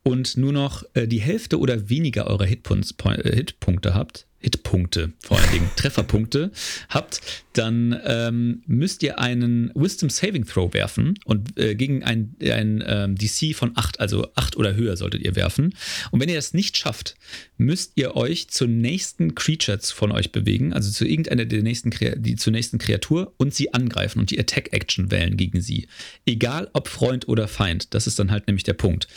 und 0.05 0.37
nur 0.37 0.53
noch 0.53 0.85
äh, 0.95 1.09
die 1.09 1.21
Hälfte 1.21 1.59
oder 1.59 1.89
weniger 1.89 2.29
eurer 2.29 2.45
Hitpunkte 2.47 3.95
habt, 3.95 4.27
Hitpunkte, 4.43 5.13
vor 5.23 5.39
allen 5.39 5.53
Dingen 5.53 5.71
Trefferpunkte 5.77 6.51
habt, 6.89 7.21
dann 7.53 7.99
ähm, 8.05 8.63
müsst 8.67 9.03
ihr 9.03 9.19
einen 9.19 9.71
Wisdom 9.75 10.11
Saving 10.11 10.47
Throw 10.47 10.73
werfen 10.73 11.19
und 11.25 11.59
äh, 11.59 11.75
gegen 11.75 12.03
ein, 12.03 12.35
ein 12.41 12.83
ähm, 12.87 13.17
DC 13.17 13.55
von 13.55 13.73
8, 13.75 14.01
also 14.01 14.29
8 14.35 14.57
oder 14.57 14.75
höher 14.75 14.97
solltet 14.97 15.23
ihr 15.23 15.37
werfen. 15.37 15.75
Und 16.11 16.21
wenn 16.21 16.29
ihr 16.29 16.35
das 16.35 16.55
nicht 16.55 16.77
schafft, 16.77 17.15
müsst 17.59 17.93
ihr 17.97 18.17
euch 18.17 18.49
zur 18.49 18.69
nächsten 18.69 19.35
Creature 19.35 19.79
von 19.83 20.13
euch 20.13 20.33
bewegen, 20.33 20.73
also 20.73 20.91
zu 20.91 21.07
irgendeiner 21.07 21.45
der 21.45 21.63
nächsten, 21.63 21.91
die 22.17 22.37
zur 22.37 22.53
nächsten 22.53 22.79
Kreatur 22.79 23.35
und 23.37 23.55
sie 23.55 23.73
angreifen 23.73 24.19
und 24.19 24.31
die 24.31 24.41
Attack 24.41 24.73
Action 24.73 25.11
wählen 25.11 25.37
gegen 25.37 25.61
sie. 25.61 25.89
Egal 26.27 26.71
ob 26.73 26.89
Freund 26.89 27.29
oder 27.29 27.49
Feind. 27.49 27.95
Das 27.95 28.07
ist 28.07 28.19
dann 28.19 28.31
halt 28.31 28.47
nämlich 28.47 28.65
der 28.65 28.75
Punkt. 28.75 29.09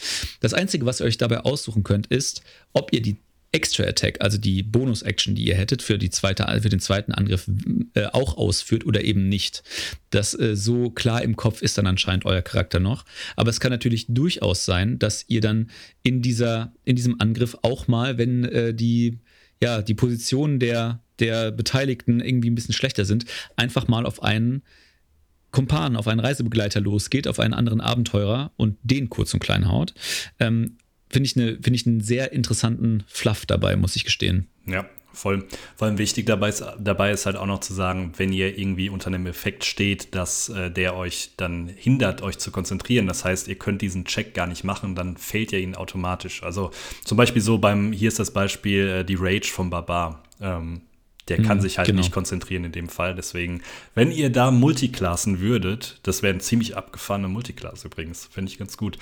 Das 0.42 0.54
Einzige, 0.54 0.86
was 0.86 1.00
ihr 1.00 1.06
euch 1.06 1.18
dabei 1.18 1.40
aussuchen 1.40 1.84
könnt, 1.84 2.08
ist, 2.08 2.42
ob 2.74 2.94
ihr 2.94 3.02
die 3.02 3.18
Extra 3.56 3.86
Attack, 3.86 4.18
also 4.20 4.38
die 4.38 4.64
Bonus-Action, 4.64 5.34
die 5.34 5.46
ihr 5.46 5.56
hättet 5.56 5.82
für, 5.82 5.98
die 5.98 6.10
zweite, 6.10 6.46
für 6.62 6.68
den 6.68 6.82
zweiten 6.82 7.14
Angriff, 7.14 7.50
äh, 7.94 8.08
auch 8.08 8.36
ausführt 8.36 8.86
oder 8.86 9.02
eben 9.06 9.30
nicht. 9.30 9.64
Das 10.10 10.38
äh, 10.38 10.58
so 10.58 10.90
klar 10.90 11.22
im 11.22 11.38
Kopf 11.38 11.62
ist 11.62 11.78
dann 11.78 11.88
anscheinend 11.88 12.26
euer 12.26 12.42
Charakter 12.42 12.82
noch. 12.82 13.06
Aber 13.38 13.50
es 13.50 13.62
kann 13.62 13.72
natürlich 13.72 14.08
durchaus 14.10 14.66
sein, 14.66 15.00
dass 15.00 15.24
ihr 15.30 15.40
dann 15.40 15.72
in, 16.04 16.22
dieser, 16.22 16.74
in 16.84 16.98
diesem 16.98 17.22
Angriff 17.22 17.56
auch 17.62 17.88
mal, 17.88 18.18
wenn 18.18 18.44
äh, 18.44 18.74
die, 18.74 19.20
ja, 19.64 19.82
die 19.82 19.94
Positionen 19.94 20.60
der, 20.60 21.02
der 21.20 21.52
Beteiligten 21.52 22.20
irgendwie 22.20 22.50
ein 22.50 22.56
bisschen 22.56 22.74
schlechter 22.74 23.06
sind, 23.06 23.24
einfach 23.56 23.88
mal 23.88 24.06
auf 24.06 24.22
einen 24.22 24.64
Kumpan, 25.52 25.96
auf 25.96 26.10
einen 26.10 26.20
Reisebegleiter 26.20 26.82
losgeht, 26.82 27.26
auf 27.26 27.40
einen 27.40 27.54
anderen 27.54 27.80
Abenteurer 27.80 28.52
und 28.58 28.78
den 28.84 29.10
kurz 29.10 29.34
und 29.34 29.40
klein 29.40 29.70
haut. 29.70 29.94
Ähm, 30.42 30.76
finde 31.10 31.28
ich, 31.28 31.36
ne, 31.36 31.58
find 31.62 31.76
ich 31.76 31.86
einen 31.86 32.02
sehr 32.02 32.32
interessanten 32.32 33.04
Fluff 33.08 33.46
dabei, 33.46 33.76
muss 33.76 33.96
ich 33.96 34.04
gestehen. 34.04 34.48
Ja, 34.66 34.86
voll. 35.14 35.46
Vor 35.76 35.88
allem 35.88 35.98
wichtig 35.98 36.26
dabei 36.26 36.50
ist, 36.50 36.64
dabei 36.80 37.12
ist 37.12 37.26
halt 37.26 37.36
auch 37.36 37.46
noch 37.46 37.60
zu 37.60 37.74
sagen, 37.74 38.14
wenn 38.18 38.34
ihr 38.34 38.58
irgendwie 38.58 38.90
unter 38.90 39.08
einem 39.08 39.26
Effekt 39.28 39.66
steht, 39.66 40.16
dass 40.16 40.50
äh, 40.50 40.70
der 40.72 40.96
euch 40.96 41.32
dann 41.38 41.68
hindert, 41.68 42.22
euch 42.22 42.38
zu 42.38 42.52
konzentrieren. 42.52 43.08
Das 43.08 43.24
heißt, 43.26 43.48
ihr 43.48 43.56
könnt 43.56 43.82
diesen 43.82 44.06
Check 44.06 44.34
gar 44.34 44.48
nicht 44.48 44.64
machen, 44.64 44.96
dann 44.96 45.18
fehlt 45.18 45.52
ihr 45.54 45.60
ihn 45.60 45.76
automatisch. 45.76 46.44
Also 46.44 46.72
zum 47.04 47.18
Beispiel 47.18 47.42
so 47.42 47.58
beim, 47.58 47.92
hier 47.92 48.10
ist 48.10 48.20
das 48.20 48.32
Beispiel 48.32 48.88
äh, 48.88 49.06
die 49.06 49.18
Rage 49.18 49.52
vom 49.52 49.70
Barbar. 49.70 50.24
Ähm, 50.42 50.82
der 51.28 51.42
kann 51.42 51.58
mhm, 51.58 51.62
sich 51.62 51.78
halt 51.78 51.88
genau. 51.88 52.02
nicht 52.02 52.12
konzentrieren 52.12 52.64
in 52.66 52.72
dem 52.72 52.90
Fall. 52.90 53.16
Deswegen, 53.16 53.62
wenn 53.96 54.12
ihr 54.12 54.32
da 54.32 54.52
Multiklassen 54.52 55.40
würdet, 55.40 56.00
das 56.04 56.22
wäre 56.22 56.34
ein 56.34 56.40
ziemlich 56.40 56.78
abgefahrene 56.78 57.28
Multiklasse 57.28 57.88
übrigens, 57.88 58.26
finde 58.26 58.52
ich 58.52 58.58
ganz 58.58 58.78
gut, 58.78 58.98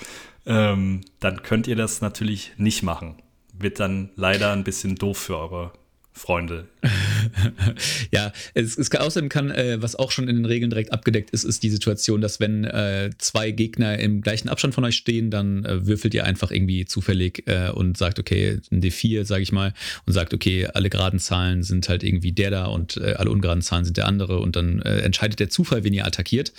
ähm, 0.46 1.02
dann 1.20 1.42
könnt 1.42 1.66
ihr 1.66 1.76
das 1.76 2.00
natürlich 2.00 2.52
nicht 2.56 2.82
machen. 2.82 3.16
Wird 3.52 3.78
dann 3.78 4.10
leider 4.16 4.52
ein 4.52 4.64
bisschen 4.64 4.96
doof 4.96 5.18
für 5.18 5.38
eure 5.38 5.72
Freunde. 6.12 6.68
ja, 8.12 8.32
es, 8.54 8.76
es 8.76 8.90
kann, 8.90 9.02
außerdem 9.02 9.28
kann, 9.28 9.50
äh, 9.50 9.80
was 9.80 9.96
auch 9.96 10.10
schon 10.10 10.28
in 10.28 10.36
den 10.36 10.44
Regeln 10.44 10.70
direkt 10.70 10.92
abgedeckt 10.92 11.30
ist, 11.30 11.44
ist 11.44 11.62
die 11.62 11.70
Situation, 11.70 12.20
dass 12.20 12.40
wenn 12.40 12.64
äh, 12.64 13.10
zwei 13.18 13.50
Gegner 13.50 13.98
im 13.98 14.20
gleichen 14.20 14.48
Abstand 14.48 14.74
von 14.74 14.84
euch 14.84 14.96
stehen, 14.96 15.30
dann 15.30 15.64
äh, 15.64 15.86
würfelt 15.86 16.14
ihr 16.14 16.24
einfach 16.24 16.50
irgendwie 16.50 16.84
zufällig 16.84 17.44
äh, 17.46 17.70
und 17.70 17.96
sagt, 17.96 18.18
okay, 18.18 18.58
ein 18.70 18.82
D4, 18.82 19.24
sage 19.24 19.42
ich 19.42 19.52
mal, 19.52 19.72
und 20.06 20.12
sagt, 20.12 20.34
okay, 20.34 20.66
alle 20.66 20.90
geraden 20.90 21.18
Zahlen 21.18 21.62
sind 21.62 21.88
halt 21.88 22.02
irgendwie 22.02 22.32
der 22.32 22.50
da 22.50 22.66
und 22.66 22.96
äh, 22.96 23.14
alle 23.14 23.30
ungeraden 23.30 23.62
Zahlen 23.62 23.84
sind 23.84 23.96
der 23.96 24.06
andere 24.06 24.40
und 24.40 24.56
dann 24.56 24.80
äh, 24.82 24.98
entscheidet 25.00 25.40
der 25.40 25.48
Zufall, 25.48 25.84
wen 25.84 25.92
ihr 25.92 26.06
attackiert. 26.06 26.52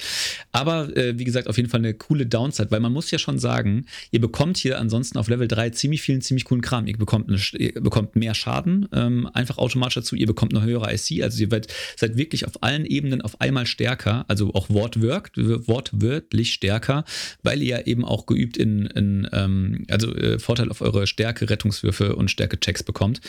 Aber 0.51 0.89
wie 0.95 1.23
gesagt, 1.23 1.47
auf 1.47 1.57
jeden 1.57 1.69
Fall 1.69 1.79
eine 1.79 1.93
coole 1.93 2.25
Downside, 2.25 2.71
weil 2.71 2.79
man 2.79 2.91
muss 2.91 3.11
ja 3.11 3.19
schon 3.19 3.39
sagen, 3.39 3.85
ihr 4.11 4.21
bekommt 4.21 4.57
hier 4.57 4.79
ansonsten 4.79 5.17
auf 5.17 5.27
Level 5.27 5.47
3 5.47 5.71
ziemlich 5.71 6.01
vielen, 6.01 6.21
ziemlich 6.21 6.45
coolen 6.45 6.61
Kram. 6.61 6.87
Ihr 6.87 6.97
bekommt, 6.97 7.29
eine, 7.29 7.39
ihr 7.59 7.81
bekommt 7.81 8.15
mehr 8.15 8.33
Schaden, 8.33 8.87
ähm, 8.93 9.29
einfach 9.33 9.57
automatisch 9.57 9.95
dazu. 9.95 10.14
Ihr 10.15 10.27
bekommt 10.27 10.55
eine 10.55 10.65
höhere 10.65 10.93
IC, 10.93 11.23
also 11.23 11.41
ihr 11.41 11.49
seid, 11.49 11.67
seid 11.95 12.17
wirklich 12.17 12.45
auf 12.47 12.63
allen 12.63 12.85
Ebenen 12.85 13.21
auf 13.21 13.41
einmal 13.41 13.65
stärker, 13.65 14.25
also 14.27 14.53
auch 14.53 14.69
wortwörtlich 14.69 16.53
stärker, 16.53 17.05
weil 17.43 17.61
ihr 17.61 17.77
ja 17.77 17.81
eben 17.85 18.05
auch 18.05 18.25
geübt 18.25 18.57
in, 18.57 18.85
in 18.87 19.27
ähm, 19.31 19.85
also 19.89 20.13
äh, 20.15 20.39
Vorteil 20.39 20.69
auf 20.69 20.81
eure 20.81 21.07
Stärke, 21.07 21.49
Rettungswürfe 21.49 22.15
und 22.15 22.31
Stärke-Checks 22.31 22.83
bekommt. 22.83 23.21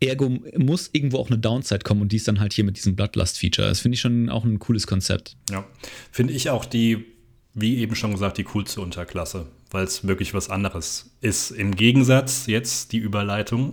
Ergo 0.00 0.28
muss 0.56 0.90
irgendwo 0.92 1.18
auch 1.18 1.30
eine 1.30 1.38
Downside 1.38 1.80
kommen 1.80 2.02
und 2.02 2.12
die 2.12 2.16
ist 2.16 2.26
dann 2.26 2.40
halt 2.40 2.52
hier 2.52 2.64
mit 2.64 2.76
diesem 2.76 2.96
Bloodlust-Feature. 2.96 3.68
Das 3.68 3.80
finde 3.80 3.94
ich 3.94 4.00
schon 4.00 4.28
auch 4.28 4.44
ein 4.44 4.58
cooles 4.58 4.86
Konzept. 4.86 5.36
Ja, 5.50 5.64
finde 6.10 6.32
ich 6.32 6.50
auch 6.50 6.64
die, 6.64 7.04
wie 7.54 7.78
eben 7.78 7.94
schon 7.94 8.10
gesagt, 8.10 8.38
die 8.38 8.44
coolste 8.44 8.80
Unterklasse 8.80 9.46
weil 9.72 9.84
es 9.84 10.06
wirklich 10.06 10.34
was 10.34 10.50
anderes 10.50 11.10
ist. 11.20 11.50
Im 11.50 11.74
Gegensatz 11.74 12.46
jetzt 12.46 12.92
die 12.92 12.98
Überleitung 12.98 13.70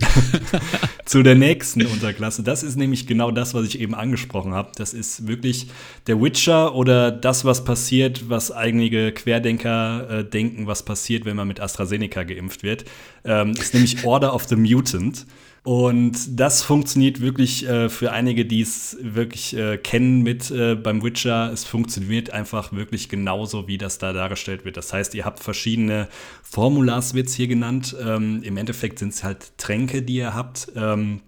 zu 1.04 1.22
der 1.22 1.34
nächsten 1.34 1.84
Unterklasse. 1.86 2.42
Das 2.42 2.62
ist 2.62 2.76
nämlich 2.76 3.06
genau 3.06 3.30
das, 3.30 3.54
was 3.54 3.66
ich 3.66 3.80
eben 3.80 3.94
angesprochen 3.94 4.54
habe. 4.54 4.72
Das 4.76 4.94
ist 4.94 5.26
wirklich 5.26 5.68
der 6.06 6.20
Witcher 6.20 6.74
oder 6.74 7.10
das, 7.10 7.44
was 7.44 7.64
passiert, 7.64 8.28
was 8.28 8.50
einige 8.50 9.12
Querdenker 9.12 10.10
äh, 10.10 10.24
denken, 10.24 10.66
was 10.66 10.84
passiert, 10.84 11.24
wenn 11.24 11.36
man 11.36 11.48
mit 11.48 11.60
AstraZeneca 11.60 12.22
geimpft 12.24 12.62
wird. 12.62 12.84
Ähm, 13.24 13.50
ist 13.52 13.74
nämlich 13.74 14.04
Order 14.04 14.34
of 14.34 14.44
the 14.44 14.56
Mutant. 14.56 15.26
Und 15.62 16.40
das 16.40 16.62
funktioniert 16.62 17.20
wirklich 17.20 17.68
äh, 17.68 17.90
für 17.90 18.12
einige, 18.12 18.46
die 18.46 18.62
es 18.62 18.96
wirklich 19.00 19.54
äh, 19.54 19.76
kennen 19.76 20.22
mit 20.22 20.50
äh, 20.50 20.74
beim 20.74 21.02
Witcher. 21.02 21.52
Es 21.52 21.64
funktioniert 21.64 22.30
einfach 22.30 22.72
wirklich 22.72 23.10
genauso, 23.10 23.68
wie 23.68 23.76
das 23.76 23.98
da 23.98 24.14
dargestellt 24.14 24.64
wird. 24.64 24.78
Das 24.78 24.92
heißt, 24.92 25.14
ihr 25.14 25.26
habt 25.26 25.40
verschiedene 25.40 26.08
Formulas, 26.42 27.12
wird 27.12 27.28
es 27.28 27.34
hier 27.34 27.48
genannt. 27.48 27.94
Ähm, 28.02 28.42
Im 28.42 28.56
Endeffekt 28.56 28.98
sind 29.00 29.12
es 29.12 29.22
halt 29.22 29.58
Tränke, 29.58 30.02
die 30.02 30.16
ihr 30.16 30.34
habt. 30.34 30.72
Ähm, 30.76 31.20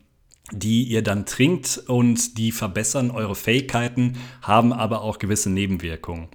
die 0.50 0.82
ihr 0.82 1.02
dann 1.02 1.24
trinkt 1.24 1.82
und 1.86 2.36
die 2.36 2.52
verbessern 2.52 3.10
eure 3.10 3.34
Fähigkeiten, 3.34 4.18
haben 4.42 4.74
aber 4.74 5.00
auch 5.00 5.18
gewisse 5.18 5.48
Nebenwirkungen. 5.48 6.28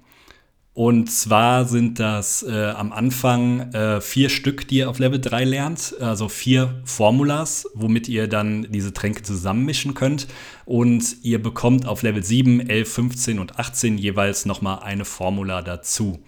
Und 0.78 1.10
zwar 1.10 1.64
sind 1.64 1.98
das 1.98 2.44
äh, 2.44 2.66
am 2.66 2.92
Anfang 2.92 3.72
äh, 3.72 4.00
vier 4.00 4.28
Stück, 4.28 4.68
die 4.68 4.76
ihr 4.76 4.88
auf 4.88 5.00
Level 5.00 5.20
3 5.20 5.42
lernt. 5.42 5.96
Also 5.98 6.28
vier 6.28 6.80
Formulas, 6.84 7.68
womit 7.74 8.06
ihr 8.08 8.28
dann 8.28 8.70
diese 8.70 8.92
Tränke 8.92 9.24
zusammenmischen 9.24 9.94
könnt. 9.94 10.28
Und 10.66 11.16
ihr 11.24 11.42
bekommt 11.42 11.84
auf 11.84 12.04
Level 12.04 12.22
7, 12.22 12.60
11, 12.60 12.92
15 12.92 13.38
und 13.40 13.58
18 13.58 13.98
jeweils 13.98 14.46
nochmal 14.46 14.78
eine 14.84 15.04
Formula 15.04 15.62
dazu. 15.62 16.20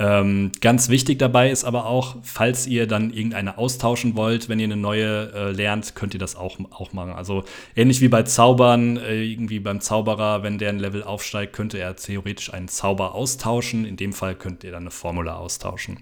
Ähm, 0.00 0.50
ganz 0.62 0.88
wichtig 0.88 1.18
dabei 1.18 1.50
ist 1.50 1.64
aber 1.64 1.84
auch, 1.84 2.16
falls 2.22 2.66
ihr 2.66 2.86
dann 2.86 3.12
irgendeine 3.12 3.58
austauschen 3.58 4.16
wollt, 4.16 4.48
wenn 4.48 4.58
ihr 4.58 4.64
eine 4.64 4.78
neue 4.78 5.30
äh, 5.34 5.52
lernt, 5.52 5.94
könnt 5.94 6.14
ihr 6.14 6.20
das 6.20 6.36
auch, 6.36 6.58
auch 6.70 6.94
machen. 6.94 7.12
Also 7.12 7.44
ähnlich 7.76 8.00
wie 8.00 8.08
bei 8.08 8.22
Zaubern, 8.22 8.96
äh, 8.96 9.22
irgendwie 9.22 9.60
beim 9.60 9.82
Zauberer, 9.82 10.42
wenn 10.42 10.56
der 10.56 10.70
ein 10.70 10.78
Level 10.78 11.02
aufsteigt, 11.02 11.52
könnte 11.52 11.78
er 11.78 11.96
theoretisch 11.96 12.50
einen 12.50 12.68
Zauber 12.68 13.14
austauschen. 13.14 13.84
In 13.84 13.96
dem 13.96 14.14
Fall 14.14 14.34
könnt 14.36 14.64
ihr 14.64 14.70
dann 14.70 14.84
eine 14.84 14.90
Formula 14.90 15.36
austauschen. 15.36 15.98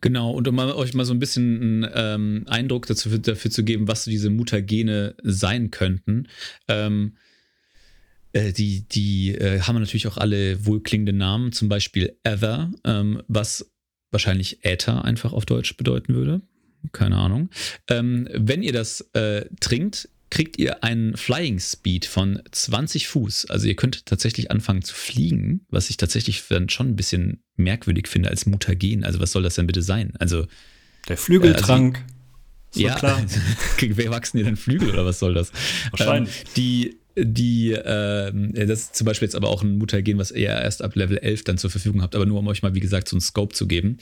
Genau, 0.00 0.30
und 0.30 0.48
um 0.48 0.58
euch 0.58 0.94
mal 0.94 1.04
so 1.04 1.12
ein 1.12 1.18
bisschen 1.18 1.84
einen 1.84 1.90
ähm, 1.94 2.44
Eindruck 2.48 2.86
dazu, 2.86 3.18
dafür 3.18 3.50
zu 3.50 3.64
geben, 3.64 3.86
was 3.86 4.04
diese 4.04 4.30
Mutagene 4.30 5.14
sein 5.22 5.70
könnten. 5.70 6.28
Ähm, 6.68 7.16
äh, 8.36 8.52
die 8.52 8.82
die 8.88 9.34
äh, 9.34 9.60
haben 9.60 9.78
natürlich 9.78 10.06
auch 10.06 10.18
alle 10.18 10.66
wohlklingende 10.66 11.12
Namen, 11.12 11.52
zum 11.52 11.68
Beispiel 11.68 12.16
Ether, 12.22 12.70
ähm, 12.84 13.22
was 13.28 13.70
wahrscheinlich 14.10 14.64
Äther 14.64 15.04
einfach 15.04 15.32
auf 15.32 15.46
Deutsch 15.46 15.76
bedeuten 15.76 16.14
würde. 16.14 16.42
Keine 16.92 17.16
Ahnung. 17.16 17.48
Ähm, 17.88 18.28
wenn 18.32 18.62
ihr 18.62 18.72
das 18.72 19.00
äh, 19.14 19.46
trinkt, 19.60 20.08
kriegt 20.30 20.58
ihr 20.58 20.84
einen 20.84 21.16
Flying 21.16 21.58
Speed 21.58 22.04
von 22.04 22.42
20 22.50 23.08
Fuß. 23.08 23.46
Also 23.46 23.66
ihr 23.66 23.76
könnt 23.76 24.06
tatsächlich 24.06 24.50
anfangen 24.50 24.82
zu 24.82 24.94
fliegen, 24.94 25.64
was 25.70 25.88
ich 25.88 25.96
tatsächlich 25.96 26.44
dann 26.48 26.68
schon 26.68 26.88
ein 26.88 26.96
bisschen 26.96 27.42
merkwürdig 27.56 28.06
finde 28.06 28.28
als 28.28 28.44
Mutagen. 28.44 29.04
Also 29.04 29.18
was 29.18 29.32
soll 29.32 29.42
das 29.42 29.54
denn 29.54 29.66
bitte 29.66 29.82
sein? 29.82 30.12
Also 30.18 30.46
der 31.08 31.16
Flügeltrank. 31.16 31.98
Äh, 31.98 32.00
also, 32.74 32.80
ja, 32.80 32.94
klar. 32.94 33.24
Wer 33.80 34.10
wachsen 34.10 34.36
dir 34.36 34.44
denn 34.44 34.56
Flügel 34.56 34.90
oder 34.90 35.06
was 35.06 35.18
soll 35.18 35.32
das? 35.32 35.52
Wahrscheinlich. 35.90 36.40
Ähm, 36.40 36.50
die 36.56 36.96
die, 37.18 37.72
äh, 37.72 38.66
das 38.66 38.80
ist 38.80 38.96
zum 38.96 39.06
Beispiel 39.06 39.26
jetzt 39.26 39.34
aber 39.34 39.48
auch 39.48 39.62
ein 39.62 39.78
Mutagen, 39.78 40.18
was 40.18 40.30
ihr 40.30 40.48
erst 40.48 40.82
ab 40.82 40.94
Level 40.96 41.16
11 41.16 41.44
dann 41.44 41.58
zur 41.58 41.70
Verfügung 41.70 42.02
habt, 42.02 42.14
aber 42.14 42.26
nur 42.26 42.38
um 42.38 42.46
euch 42.48 42.62
mal, 42.62 42.74
wie 42.74 42.80
gesagt, 42.80 43.08
so 43.08 43.16
einen 43.16 43.22
Scope 43.22 43.54
zu 43.54 43.66
geben. 43.66 43.98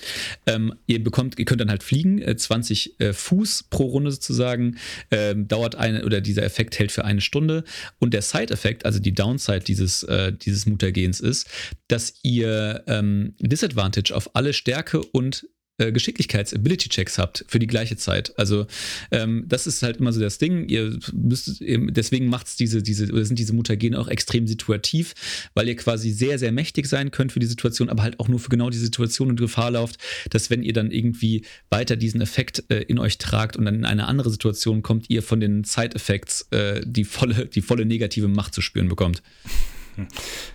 Ähm, 0.47 0.75
ihr 0.87 1.03
bekommt, 1.03 1.39
ihr 1.39 1.45
könnt 1.45 1.61
dann 1.61 1.71
halt 1.71 1.85
fliegen, 1.85 2.21
äh, 2.21 2.37
20 2.37 3.01
äh, 3.01 3.13
Fuß 3.13 3.65
pro 3.71 3.85
Runde 3.85 4.11
sozusagen, 4.11 4.79
ähm, 5.11 5.47
dauert 5.47 5.77
eine, 5.77 6.05
oder 6.05 6.21
dieser 6.21 6.43
Effekt 6.43 6.79
hält 6.79 6.91
für 6.91 7.05
eine 7.05 7.21
Stunde 7.21 7.65
und 8.01 8.15
der 8.15 8.23
Side-Effekt, 8.23 8.85
also 8.85 8.99
die 8.99 9.15
Downside 9.15 9.61
dieses, 9.61 10.03
äh, 10.03 10.33
dieses 10.33 10.67
Mutagens 10.67 11.21
ist, 11.21 11.49
dass 11.89 12.15
ihr 12.23 12.83
ähm, 12.89 13.35
Disadvantage 13.39 14.15
auf 14.15 14.35
alle 14.35 14.53
Stärke 14.53 15.01
und 15.03 15.47
äh, 15.79 15.91
Geschicklichkeits-Ability-Checks 15.91 17.19
habt 17.19 17.45
für 17.49 17.59
die 17.59 17.67
gleiche 17.67 17.97
Zeit. 17.97 18.33
Also 18.39 18.67
ähm, 19.11 19.45
das 19.49 19.67
ist 19.67 19.83
halt 19.83 19.97
immer 19.97 20.13
so 20.13 20.21
das 20.21 20.39
Ding. 20.39 20.69
Ihr 20.69 20.99
müsst, 21.13 21.61
deswegen 21.61 22.29
macht's 22.29 22.57
diese, 22.57 22.83
diese, 22.83 23.13
oder 23.13 23.25
sind 23.25 23.39
diese 23.39 23.53
Mutagene 23.53 23.99
auch 23.99 24.09
extrem 24.09 24.47
situativ, 24.47 25.15
weil 25.55 25.69
ihr 25.69 25.77
quasi 25.77 26.13
sehr, 26.13 26.39
sehr 26.39 26.53
mächtig 26.53 26.87
sein 26.87 27.11
könnt 27.11 27.33
für 27.33 27.41
die 27.41 27.47
Situation, 27.47 27.89
aber 27.89 28.03
halt 28.05 28.21
auch 28.21 28.29
nur 28.29 28.39
für 28.39 28.51
genau 28.51 28.71
die 28.71 28.79
Situation 28.79 29.31
und 29.31 29.41
Gefahr 29.41 29.73
lauft, 29.73 29.99
dass 30.31 30.49
wenn 30.49 30.63
ihr 30.63 30.73
dann 30.73 30.91
irgendwie 30.91 31.45
weiter 31.71 31.97
diesen 31.97 32.21
Effekt 32.21 32.65
äh, 32.69 32.83
in 32.83 32.99
euch 32.99 33.19
tragt 33.19 33.57
und 33.57 33.65
dann 33.65 33.75
in 33.75 33.85
eine 33.85 34.07
andere 34.07 34.31
Situation 34.31 34.83
kommt, 34.83 35.11
ihr 35.11 35.23
von 35.23 35.41
den 35.41 35.65
Side-Effects 35.65 36.49
äh, 36.53 36.83
die 36.85 37.05
volle, 37.05 37.47
die 37.47 37.63
volle 37.63 37.85
negative 37.85 38.29
Macht 38.29 38.55
zu 38.55 38.61
spüren 38.61 38.89
bekommt. 38.89 39.23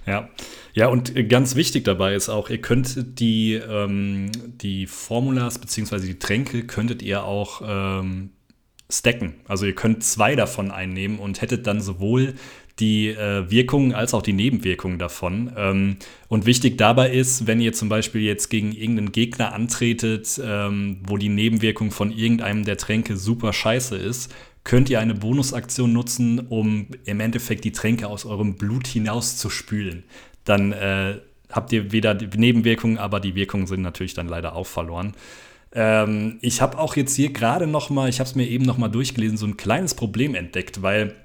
Ja. 0.05 0.29
Ja, 0.73 0.87
und 0.87 1.13
ganz 1.29 1.55
wichtig 1.55 1.83
dabei 1.83 2.13
ist 2.13 2.29
auch, 2.29 2.49
ihr 2.49 2.61
könnt 2.61 3.19
die, 3.19 3.55
ähm, 3.55 4.31
die 4.61 4.85
Formulas 4.85 5.59
bzw. 5.59 5.99
die 5.99 6.19
Tränke 6.19 6.65
könntet 6.65 7.01
ihr 7.01 7.23
auch 7.23 7.61
ähm, 7.65 8.29
stacken. 8.89 9.35
Also 9.47 9.65
ihr 9.65 9.75
könnt 9.75 10.03
zwei 10.03 10.35
davon 10.35 10.71
einnehmen 10.71 11.19
und 11.19 11.41
hättet 11.41 11.67
dann 11.67 11.81
sowohl 11.81 12.35
die 12.79 13.09
äh, 13.09 13.49
Wirkungen 13.49 13.93
als 13.93 14.13
auch 14.13 14.21
die 14.21 14.33
Nebenwirkungen 14.33 14.99
davon. 14.99 15.51
Ähm, 15.57 15.97
und 16.27 16.45
wichtig 16.45 16.77
dabei 16.77 17.11
ist, 17.11 17.45
wenn 17.45 17.59
ihr 17.59 17.73
zum 17.73 17.89
Beispiel 17.89 18.21
jetzt 18.21 18.49
gegen 18.49 18.71
irgendeinen 18.71 19.11
Gegner 19.11 19.53
antretet, 19.53 20.39
ähm, 20.43 21.01
wo 21.05 21.17
die 21.17 21.29
Nebenwirkung 21.29 21.91
von 21.91 22.11
irgendeinem 22.11 22.63
der 22.63 22.77
Tränke 22.77 23.17
super 23.17 23.51
scheiße 23.51 23.97
ist, 23.97 24.33
könnt 24.69 24.91
ihr 24.91 24.99
eine 24.99 25.15
Bonusaktion 25.15 25.91
nutzen, 25.91 26.45
um 26.47 26.89
im 27.05 27.19
Endeffekt 27.21 27.63
die 27.63 27.71
Tränke 27.71 28.07
aus 28.07 28.27
eurem 28.27 28.53
Blut 28.53 28.85
hinauszuspülen. 28.85 30.03
Dann 30.43 30.73
äh, 30.73 31.15
habt 31.51 31.71
ihr 31.73 31.91
weder 31.91 32.13
die 32.13 32.37
Nebenwirkungen, 32.37 32.99
aber 32.99 33.19
die 33.19 33.33
Wirkungen 33.33 33.65
sind 33.65 33.81
natürlich 33.81 34.13
dann 34.13 34.27
leider 34.27 34.55
auch 34.55 34.67
verloren. 34.67 35.15
Ähm, 35.73 36.37
ich 36.41 36.61
habe 36.61 36.77
auch 36.77 36.95
jetzt 36.95 37.15
hier 37.15 37.33
gerade 37.33 37.65
noch 37.65 37.89
mal, 37.89 38.09
ich 38.09 38.19
habe 38.19 38.29
es 38.29 38.35
mir 38.35 38.47
eben 38.47 38.63
noch 38.63 38.77
mal 38.77 38.89
durchgelesen, 38.89 39.37
so 39.39 39.47
ein 39.47 39.57
kleines 39.57 39.95
Problem 39.95 40.35
entdeckt, 40.35 40.83
weil 40.83 41.15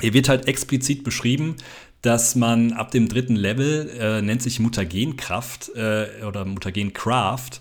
hier 0.00 0.14
wird 0.14 0.30
halt 0.30 0.48
explizit 0.48 1.04
beschrieben, 1.04 1.56
dass 2.00 2.34
man 2.34 2.72
ab 2.72 2.92
dem 2.92 3.10
dritten 3.10 3.36
Level, 3.36 3.90
äh, 4.00 4.22
nennt 4.22 4.40
sich 4.40 4.58
Mutagenkraft 4.58 5.70
äh, 5.76 6.24
oder 6.26 6.46
Mutagencraft, 6.46 7.60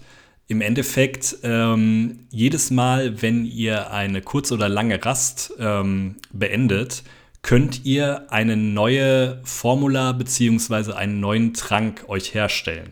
im 0.49 0.61
Endeffekt 0.61 1.37
ähm, 1.43 2.21
jedes 2.31 2.71
Mal, 2.71 3.21
wenn 3.21 3.45
ihr 3.45 3.91
eine 3.91 4.21
kurze 4.21 4.55
oder 4.55 4.67
lange 4.67 5.05
Rast 5.05 5.53
ähm, 5.59 6.15
beendet, 6.33 7.03
könnt 7.43 7.85
ihr 7.85 8.31
eine 8.31 8.57
neue 8.57 9.41
Formula 9.43 10.11
bzw. 10.11 10.93
einen 10.93 11.19
neuen 11.19 11.53
Trank 11.53 12.03
euch 12.09 12.33
herstellen. 12.33 12.89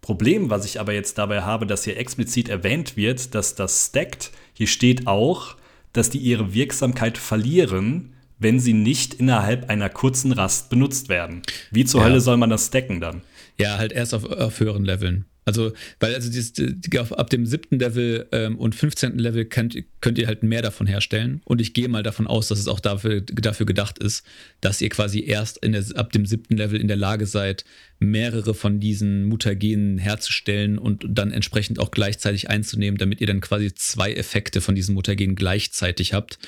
Problem, 0.00 0.50
was 0.50 0.64
ich 0.64 0.80
aber 0.80 0.92
jetzt 0.94 1.16
dabei 1.16 1.42
habe, 1.42 1.64
dass 1.64 1.84
hier 1.84 1.96
explizit 1.96 2.48
erwähnt 2.48 2.96
wird, 2.96 3.36
dass 3.36 3.54
das 3.54 3.86
stackt. 3.86 4.32
Hier 4.52 4.66
steht 4.66 5.06
auch, 5.06 5.54
dass 5.92 6.10
die 6.10 6.18
ihre 6.18 6.54
Wirksamkeit 6.54 7.18
verlieren, 7.18 8.14
wenn 8.40 8.58
sie 8.58 8.72
nicht 8.72 9.14
innerhalb 9.14 9.70
einer 9.70 9.88
kurzen 9.90 10.32
Rast 10.32 10.70
benutzt 10.70 11.08
werden. 11.08 11.42
Wie 11.70 11.84
zur 11.84 12.00
ja. 12.00 12.08
Hölle 12.08 12.20
soll 12.20 12.36
man 12.36 12.50
das 12.50 12.66
stacken 12.66 13.00
dann? 13.00 13.22
Ja, 13.58 13.78
halt 13.78 13.92
erst 13.92 14.12
auf, 14.12 14.24
auf 14.24 14.58
höheren 14.58 14.84
Leveln. 14.84 15.24
Also, 15.48 15.72
weil 16.00 16.12
also 16.12 16.28
dieses, 16.28 16.54
die, 16.54 16.98
ab 16.98 17.30
dem 17.30 17.46
siebten 17.46 17.78
Level 17.78 18.26
ähm, 18.32 18.58
und 18.58 18.74
15. 18.74 19.16
Level 19.16 19.44
könnt, 19.44 19.78
könnt 20.00 20.18
ihr 20.18 20.26
halt 20.26 20.42
mehr 20.42 20.60
davon 20.60 20.88
herstellen. 20.88 21.40
Und 21.44 21.60
ich 21.60 21.72
gehe 21.72 21.88
mal 21.88 22.02
davon 22.02 22.26
aus, 22.26 22.48
dass 22.48 22.58
es 22.58 22.66
auch 22.66 22.80
dafür, 22.80 23.20
dafür 23.20 23.64
gedacht 23.64 24.00
ist, 24.00 24.26
dass 24.60 24.80
ihr 24.80 24.88
quasi 24.88 25.24
erst 25.24 25.62
der, 25.62 25.84
ab 25.94 26.10
dem 26.10 26.26
siebten 26.26 26.56
Level 26.56 26.80
in 26.80 26.88
der 26.88 26.96
Lage 26.96 27.26
seid, 27.26 27.64
mehrere 28.00 28.54
von 28.54 28.80
diesen 28.80 29.24
Mutagenen 29.26 29.98
herzustellen 29.98 30.78
und 30.78 31.06
dann 31.08 31.30
entsprechend 31.30 31.78
auch 31.78 31.92
gleichzeitig 31.92 32.50
einzunehmen, 32.50 32.98
damit 32.98 33.20
ihr 33.20 33.28
dann 33.28 33.40
quasi 33.40 33.72
zwei 33.72 34.12
Effekte 34.12 34.60
von 34.60 34.74
diesen 34.74 34.96
Mutagenen 34.96 35.36
gleichzeitig 35.36 36.12
habt. 36.12 36.40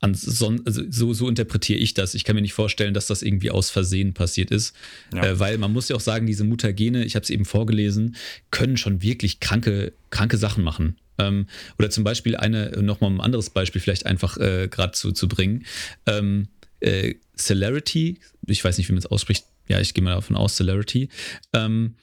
Anson 0.00 0.62
also 0.64 0.82
so, 0.88 1.12
so 1.12 1.28
interpretiere 1.28 1.78
ich 1.78 1.94
das. 1.94 2.14
Ich 2.14 2.24
kann 2.24 2.34
mir 2.34 2.42
nicht 2.42 2.54
vorstellen, 2.54 2.94
dass 2.94 3.06
das 3.06 3.22
irgendwie 3.22 3.50
aus 3.50 3.70
Versehen 3.70 4.14
passiert 4.14 4.50
ist. 4.50 4.74
Ja. 5.14 5.24
Äh, 5.24 5.38
weil 5.38 5.58
man 5.58 5.72
muss 5.72 5.88
ja 5.88 5.96
auch 5.96 6.00
sagen, 6.00 6.26
diese 6.26 6.44
Mutagene, 6.44 7.04
ich 7.04 7.16
habe 7.16 7.24
es 7.24 7.30
eben 7.30 7.44
vorgelesen, 7.44 8.16
können 8.50 8.76
schon 8.76 9.02
wirklich 9.02 9.40
kranke, 9.40 9.92
kranke 10.08 10.38
Sachen 10.38 10.64
machen. 10.64 10.96
Ähm, 11.18 11.46
oder 11.78 11.90
zum 11.90 12.04
Beispiel 12.04 12.36
eine, 12.36 12.70
nochmal 12.82 13.10
ein 13.10 13.20
anderes 13.20 13.50
Beispiel 13.50 13.80
vielleicht 13.80 14.06
einfach 14.06 14.38
äh, 14.38 14.68
gerade 14.68 14.92
zu, 14.92 15.12
zu 15.12 15.28
bringen. 15.28 15.66
Ähm, 16.06 16.48
äh, 16.80 17.14
Celerity, 17.36 18.18
ich 18.46 18.64
weiß 18.64 18.78
nicht, 18.78 18.88
wie 18.88 18.92
man 18.92 18.98
es 18.98 19.06
ausspricht, 19.06 19.44
ja, 19.68 19.80
ich 19.80 19.94
gehe 19.94 20.02
mal 20.02 20.14
davon 20.14 20.36
aus, 20.36 20.56
Celerity. 20.56 21.10
Ähm, 21.52 21.94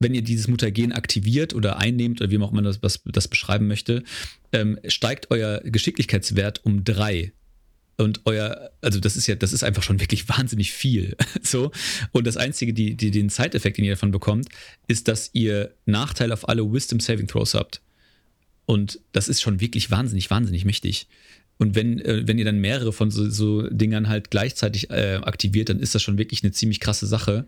wenn 0.00 0.14
ihr 0.14 0.22
dieses 0.22 0.48
Mutagen 0.48 0.92
aktiviert 0.92 1.54
oder 1.54 1.78
einnehmt 1.78 2.20
oder 2.20 2.30
wie 2.30 2.38
auch 2.38 2.50
immer 2.50 2.62
das, 2.62 2.80
das, 3.04 3.28
beschreiben 3.28 3.68
möchte, 3.68 4.02
ähm, 4.52 4.78
steigt 4.88 5.30
euer 5.30 5.60
Geschicklichkeitswert 5.60 6.64
um 6.64 6.84
drei. 6.84 7.32
Und 7.98 8.22
euer, 8.24 8.70
also 8.80 8.98
das 8.98 9.18
ist 9.18 9.26
ja, 9.26 9.34
das 9.34 9.52
ist 9.52 9.62
einfach 9.62 9.82
schon 9.82 10.00
wirklich 10.00 10.26
wahnsinnig 10.26 10.72
viel. 10.72 11.16
so. 11.42 11.70
Und 12.12 12.26
das 12.26 12.38
Einzige, 12.38 12.72
die, 12.72 12.96
die, 12.96 13.10
den 13.10 13.28
Side-Effekt, 13.28 13.76
den 13.76 13.84
ihr 13.84 13.92
davon 13.92 14.10
bekommt, 14.10 14.48
ist, 14.88 15.06
dass 15.06 15.30
ihr 15.34 15.74
Nachteil 15.84 16.32
auf 16.32 16.48
alle 16.48 16.72
Wisdom 16.72 16.98
Saving 16.98 17.28
Throws 17.28 17.52
habt. 17.52 17.82
Und 18.64 19.00
das 19.12 19.28
ist 19.28 19.42
schon 19.42 19.60
wirklich 19.60 19.90
wahnsinnig, 19.90 20.30
wahnsinnig 20.30 20.64
mächtig. 20.64 21.08
Und 21.60 21.74
wenn, 21.74 22.00
äh, 22.00 22.26
wenn 22.26 22.38
ihr 22.38 22.46
dann 22.46 22.58
mehrere 22.58 22.90
von 22.90 23.10
so, 23.10 23.28
so 23.28 23.68
Dingern 23.68 24.08
halt 24.08 24.30
gleichzeitig 24.30 24.88
äh, 24.88 25.20
aktiviert, 25.22 25.68
dann 25.68 25.78
ist 25.78 25.94
das 25.94 26.02
schon 26.02 26.16
wirklich 26.16 26.42
eine 26.42 26.52
ziemlich 26.52 26.80
krasse 26.80 27.06
Sache. 27.06 27.44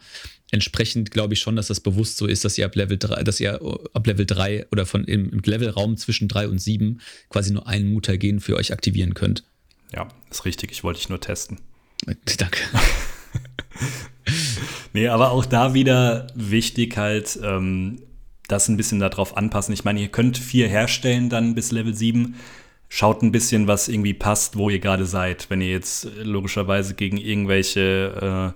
Entsprechend 0.50 1.10
glaube 1.10 1.32
ich 1.32 1.40
schon, 1.40 1.56
dass 1.56 1.68
das 1.68 1.80
bewusst 1.80 2.18
so 2.18 2.26
ist, 2.26 2.44
dass 2.44 2.58
ihr 2.58 2.66
ab 2.66 2.76
Level 2.76 2.98
3, 2.98 3.22
dass 3.22 3.40
ihr 3.40 3.58
ab 3.94 4.06
Level 4.06 4.26
3 4.26 4.66
oder 4.70 4.84
von 4.84 5.04
im, 5.04 5.30
im 5.30 5.40
Levelraum 5.42 5.96
zwischen 5.96 6.28
3 6.28 6.48
und 6.48 6.58
7 6.58 7.00
quasi 7.30 7.54
nur 7.54 7.66
einen 7.66 7.90
Mutagen 7.90 8.40
für 8.40 8.56
euch 8.56 8.70
aktivieren 8.70 9.14
könnt. 9.14 9.44
Ja, 9.94 10.08
ist 10.30 10.44
richtig. 10.44 10.72
Ich 10.72 10.84
wollte 10.84 11.00
dich 11.00 11.08
nur 11.08 11.20
testen. 11.20 11.58
Danke. 12.36 12.58
nee, 14.92 15.08
aber 15.08 15.30
auch 15.30 15.46
da 15.46 15.72
wieder 15.72 16.26
wichtig 16.34 16.98
halt, 16.98 17.38
ähm, 17.42 18.02
das 18.46 18.68
ein 18.68 18.76
bisschen 18.76 19.00
darauf 19.00 19.38
anpassen. 19.38 19.72
Ich 19.72 19.84
meine, 19.84 20.02
ihr 20.02 20.08
könnt 20.08 20.36
vier 20.36 20.68
herstellen 20.68 21.30
dann 21.30 21.54
bis 21.54 21.72
Level 21.72 21.94
7 21.94 22.34
schaut 22.94 23.22
ein 23.22 23.32
bisschen, 23.32 23.66
was 23.66 23.88
irgendwie 23.88 24.12
passt, 24.12 24.56
wo 24.56 24.68
ihr 24.68 24.78
gerade 24.78 25.06
seid. 25.06 25.48
Wenn 25.48 25.62
ihr 25.62 25.70
jetzt 25.70 26.08
logischerweise 26.22 26.94
gegen 26.94 27.16
irgendwelche 27.16 28.54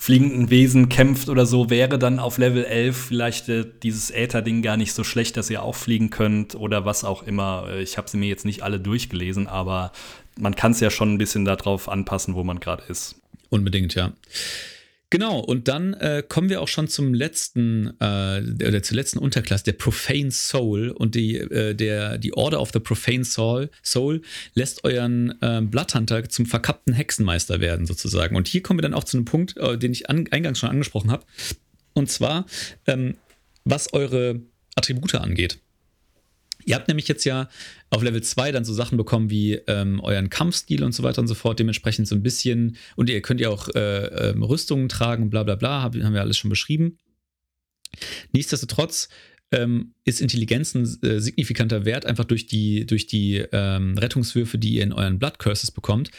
fliegenden 0.00 0.48
Wesen 0.48 0.88
kämpft 0.88 1.28
oder 1.28 1.44
so, 1.44 1.68
wäre 1.68 1.98
dann 1.98 2.20
auf 2.20 2.38
Level 2.38 2.64
11 2.64 2.96
vielleicht 2.96 3.50
äh, 3.50 3.66
dieses 3.82 4.10
Äther-Ding 4.10 4.62
gar 4.62 4.78
nicht 4.78 4.94
so 4.94 5.04
schlecht, 5.04 5.36
dass 5.36 5.50
ihr 5.50 5.62
auch 5.62 5.74
fliegen 5.74 6.08
könnt 6.08 6.54
oder 6.54 6.86
was 6.86 7.04
auch 7.04 7.22
immer. 7.22 7.66
Äh, 7.68 7.82
ich 7.82 7.98
habe 7.98 8.08
sie 8.08 8.16
mir 8.16 8.26
jetzt 8.26 8.46
nicht 8.46 8.62
alle 8.62 8.80
durchgelesen, 8.80 9.46
aber 9.46 9.92
man 10.38 10.56
kann 10.56 10.72
es 10.72 10.80
ja 10.80 10.88
schon 10.88 11.12
ein 11.12 11.18
bisschen 11.18 11.44
darauf 11.44 11.86
anpassen, 11.86 12.34
wo 12.34 12.42
man 12.42 12.60
gerade 12.60 12.82
ist. 12.88 13.16
Unbedingt, 13.50 13.94
ja. 13.94 14.12
Genau, 15.12 15.40
und 15.40 15.66
dann 15.66 15.94
äh, 15.94 16.22
kommen 16.26 16.48
wir 16.50 16.60
auch 16.60 16.68
schon 16.68 16.86
zum 16.86 17.12
letzten, 17.14 17.88
äh, 17.98 18.42
oder 18.64 18.80
zur 18.80 18.94
letzten 18.94 19.18
Unterklasse, 19.18 19.64
der 19.64 19.72
Profane 19.72 20.30
Soul. 20.30 20.90
Und 20.90 21.16
die, 21.16 21.36
äh, 21.36 21.74
der, 21.74 22.16
die 22.16 22.32
Order 22.32 22.60
of 22.60 22.70
the 22.72 22.78
Profane 22.78 23.24
Soul, 23.24 23.70
Soul 23.82 24.22
lässt 24.54 24.84
euren 24.84 25.34
äh, 25.42 25.62
Bloodhunter 25.62 26.28
zum 26.28 26.46
verkappten 26.46 26.94
Hexenmeister 26.94 27.60
werden, 27.60 27.86
sozusagen. 27.86 28.36
Und 28.36 28.46
hier 28.46 28.62
kommen 28.62 28.78
wir 28.78 28.82
dann 28.82 28.94
auch 28.94 29.02
zu 29.02 29.16
einem 29.16 29.24
Punkt, 29.24 29.56
äh, 29.56 29.76
den 29.76 29.90
ich 29.90 30.08
an, 30.08 30.28
eingangs 30.30 30.60
schon 30.60 30.70
angesprochen 30.70 31.10
habe. 31.10 31.24
Und 31.92 32.08
zwar, 32.08 32.46
ähm, 32.86 33.16
was 33.64 33.92
eure 33.92 34.40
Attribute 34.76 35.16
angeht. 35.16 35.58
Ihr 36.64 36.74
habt 36.74 36.88
nämlich 36.88 37.08
jetzt 37.08 37.24
ja 37.24 37.48
auf 37.90 38.02
Level 38.02 38.22
2 38.22 38.52
dann 38.52 38.64
so 38.64 38.72
Sachen 38.72 38.96
bekommen 38.96 39.30
wie 39.30 39.54
ähm, 39.66 40.00
euren 40.00 40.30
Kampfstil 40.30 40.82
und 40.84 40.92
so 40.92 41.02
weiter 41.02 41.20
und 41.20 41.28
so 41.28 41.34
fort, 41.34 41.58
dementsprechend 41.58 42.08
so 42.08 42.14
ein 42.14 42.22
bisschen, 42.22 42.76
und 42.96 43.10
ihr 43.10 43.20
könnt 43.22 43.40
ja 43.40 43.48
auch 43.48 43.68
äh, 43.68 43.78
äh, 43.78 44.38
Rüstungen 44.38 44.88
tragen, 44.88 45.30
bla 45.30 45.42
bla 45.42 45.56
bla, 45.56 45.82
haben, 45.82 46.04
haben 46.04 46.14
wir 46.14 46.20
alles 46.20 46.38
schon 46.38 46.50
beschrieben. 46.50 46.98
Nichtsdestotrotz 48.32 49.08
ähm, 49.52 49.94
ist 50.04 50.20
Intelligenz 50.20 50.74
ein 50.74 50.84
äh, 51.02 51.20
signifikanter 51.20 51.84
Wert, 51.84 52.06
einfach 52.06 52.24
durch 52.24 52.46
die, 52.46 52.86
durch 52.86 53.06
die 53.06 53.44
ähm, 53.52 53.98
Rettungswürfe, 53.98 54.58
die 54.58 54.74
ihr 54.74 54.84
in 54.84 54.92
euren 54.92 55.18
Blood 55.18 55.38
Curses 55.38 55.70
bekommt. 55.70 56.10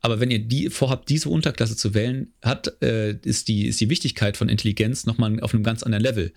Aber 0.00 0.18
wenn 0.20 0.30
ihr 0.30 0.40
die 0.40 0.70
vorhabt, 0.70 1.08
diese 1.08 1.28
Unterklasse 1.28 1.76
zu 1.76 1.94
wählen, 1.94 2.32
hat, 2.42 2.82
äh, 2.82 3.16
ist, 3.22 3.48
die, 3.48 3.66
ist 3.66 3.80
die 3.80 3.90
Wichtigkeit 3.90 4.36
von 4.36 4.48
Intelligenz 4.48 5.06
nochmal 5.06 5.38
auf 5.40 5.54
einem 5.54 5.62
ganz 5.62 5.82
anderen 5.82 6.02
Level. 6.02 6.32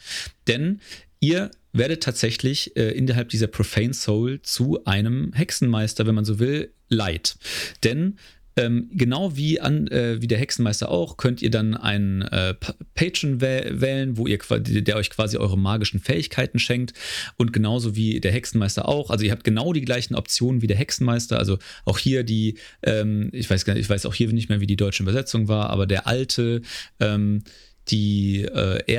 Denn 0.47 0.80
ihr 1.20 1.49
werdet 1.74 2.03
tatsächlich 2.03 2.76
äh, 2.78 2.91
innerhalb 2.91 3.30
dieser 3.30 3.47
Profane 3.47 3.93
Soul 3.93 4.41
zu 4.41 4.86
einem 4.86 5.34
Hexenmeister, 5.34 6.05
wenn 6.05 6.15
man 6.15 6.26
so 6.26 6.39
will, 6.39 6.71
Light. 6.89 7.36
Denn 7.84 8.17
ähm, 8.55 8.89
genau 8.93 9.36
wie, 9.36 9.59
an, 9.59 9.88
äh, 9.88 10.21
wie 10.21 10.28
der 10.28 10.38
Hexenmeister 10.38 10.89
auch, 10.89 11.17
könnt 11.17 11.41
ihr 11.41 11.49
dann 11.49 11.76
einen 11.76 12.21
äh, 12.21 12.53
Patron 12.93 13.41
wählen, 13.41 14.17
wo 14.17 14.28
ihr 14.28 14.38
der 14.38 14.95
euch 14.95 15.09
quasi 15.09 15.38
eure 15.38 15.57
magischen 15.57 15.99
Fähigkeiten 15.99 16.59
schenkt. 16.59 16.93
Und 17.38 17.51
genauso 17.51 17.95
wie 17.95 18.19
der 18.19 18.32
Hexenmeister 18.32 18.88
auch. 18.88 19.09
Also 19.09 19.26
ihr 19.26 19.32
habt 19.32 19.43
genau 19.43 19.74
die 19.74 19.82
gleichen 19.82 20.15
Optionen 20.15 20.61
wie 20.61 20.67
der 20.67 20.78
Hexenmeister. 20.78 21.39
Also 21.39 21.57
auch 21.86 21.97
hier 21.97 22.24
die, 22.24 22.59
ähm, 22.84 23.30
ich 23.34 23.49
weiß 23.49 23.67
ich 23.67 23.89
weiß 23.89 24.05
auch 24.05 24.13
hier 24.13 24.32
nicht 24.32 24.49
mehr, 24.49 24.61
wie 24.61 24.67
die 24.67 24.76
deutsche 24.76 25.03
Übersetzung 25.03 25.47
war, 25.47 25.69
aber 25.71 25.88
der 25.88 26.05
alte, 26.05 26.61
ähm, 26.99 27.43
die 27.89 28.43
äh, 28.43 28.97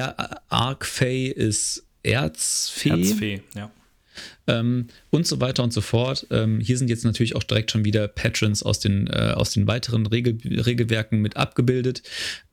Arc 0.49 0.85
Fay 0.85 1.29
ist 1.29 1.84
Erzfee. 2.05 2.91
Erzfee, 2.91 3.43
ja. 3.55 3.71
Ähm, 4.47 4.89
und 5.11 5.27
so 5.27 5.41
weiter 5.41 5.63
und 5.63 5.73
so 5.73 5.81
fort. 5.81 6.27
Ähm, 6.31 6.61
hier 6.61 6.79
sind 6.79 6.89
jetzt 6.89 7.05
natürlich 7.05 7.35
auch 7.35 7.43
direkt 7.43 7.71
schon 7.71 7.85
wieder 7.85 8.09
Patrons 8.09 8.63
aus 8.63 8.79
den, 8.79 9.07
äh, 9.07 9.33
aus 9.35 9.51
den 9.53 9.67
weiteren 9.67 10.07
Regel, 10.07 10.39
Regelwerken 10.45 11.21
mit 11.21 11.37
abgebildet, 11.37 12.03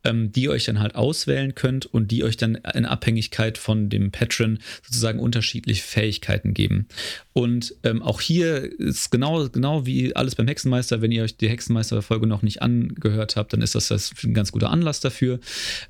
ähm, 0.04 0.32
die 0.32 0.50
euch 0.50 0.66
dann 0.66 0.80
halt 0.80 0.96
auswählen 0.96 1.54
könnt 1.54 1.86
und 1.86 2.12
die 2.12 2.24
euch 2.24 2.38
dann 2.38 2.56
in 2.74 2.86
Abhängigkeit 2.86 3.58
von 3.58 3.90
dem 3.90 4.12
Patron 4.12 4.60
sozusagen 4.84 5.20
unterschiedliche 5.20 5.84
Fähigkeiten 5.84 6.54
geben. 6.54 6.88
Und 7.34 7.76
ähm, 7.84 8.02
auch 8.02 8.22
hier 8.22 8.80
ist 8.80 9.12
genau, 9.12 9.50
genau 9.50 9.86
wie 9.86 10.16
alles 10.16 10.36
beim 10.36 10.48
Hexenmeister, 10.48 11.02
wenn 11.02 11.12
ihr 11.12 11.24
euch 11.24 11.38
die 11.38 11.50
Hexenmeister-Folge 11.50 12.26
noch 12.26 12.42
nicht 12.42 12.62
angehört 12.62 13.36
habt, 13.36 13.54
dann 13.54 13.62
ist 13.62 13.76
das, 13.76 13.90
das 13.90 14.14
ein 14.24 14.34
ganz 14.34 14.52
guter 14.52 14.70
Anlass 14.70 15.00
dafür. 15.02 15.40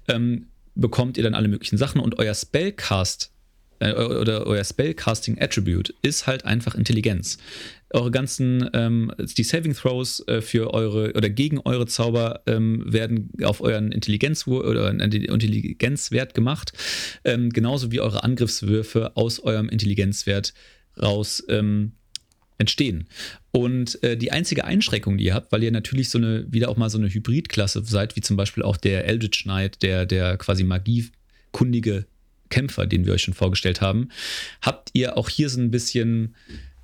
Ähm, 0.07 0.47
bekommt 0.73 1.17
ihr 1.17 1.23
dann 1.23 1.35
alle 1.35 1.49
möglichen 1.49 1.77
Sachen 1.77 2.01
und 2.01 2.17
euer 2.17 2.33
Spellcast 2.33 3.31
äh, 3.81 3.93
oder 3.93 4.45
euer 4.45 4.63
Spellcasting 4.63 5.41
Attribute 5.41 5.93
ist 6.01 6.27
halt 6.27 6.45
einfach 6.45 6.75
Intelligenz. 6.75 7.37
Eure 7.89 8.11
ganzen, 8.11 8.69
ähm, 8.73 9.11
die 9.19 9.43
Saving 9.43 9.73
Throws 9.73 10.25
äh, 10.27 10.41
für 10.41 10.73
eure 10.73 11.11
oder 11.13 11.29
gegen 11.29 11.59
eure 11.59 11.87
Zauber 11.87 12.41
ähm, 12.47 12.83
werden 12.85 13.31
auf 13.43 13.59
euren 13.59 13.91
Intelligenz 13.91 14.47
oder 14.47 14.89
Intelligenzwert 14.91 16.33
gemacht, 16.33 16.71
ähm, 17.25 17.49
genauso 17.49 17.91
wie 17.91 17.99
eure 17.99 18.23
Angriffswürfe 18.23 19.17
aus 19.17 19.39
eurem 19.39 19.67
Intelligenzwert 19.67 20.53
raus 21.01 21.43
ähm, 21.49 21.93
entstehen. 22.57 23.07
Und 23.51 24.01
äh, 24.03 24.15
die 24.15 24.31
einzige 24.31 24.63
Einschränkung, 24.63 25.17
die 25.17 25.25
ihr 25.25 25.33
habt, 25.33 25.51
weil 25.51 25.63
ihr 25.63 25.71
natürlich 25.71 26.09
so 26.09 26.17
eine, 26.17 26.45
wieder 26.49 26.69
auch 26.69 26.77
mal 26.77 26.89
so 26.89 26.97
eine 26.97 27.09
Hybridklasse 27.09 27.83
seid, 27.83 28.15
wie 28.15 28.21
zum 28.21 28.37
Beispiel 28.37 28.63
auch 28.63 28.77
der 28.77 29.05
Eldritch 29.05 29.43
Knight, 29.43 29.81
der, 29.81 30.05
der 30.05 30.37
quasi 30.37 30.63
magiekundige 30.63 32.05
Kämpfer, 32.51 32.85
den 32.85 33.05
wir 33.05 33.13
euch 33.13 33.23
schon 33.23 33.33
vorgestellt 33.33 33.81
haben, 33.81 34.09
habt 34.61 34.91
ihr 34.93 35.17
auch 35.17 35.29
hier 35.29 35.49
so 35.49 35.59
ein 35.59 35.71
bisschen 35.71 36.35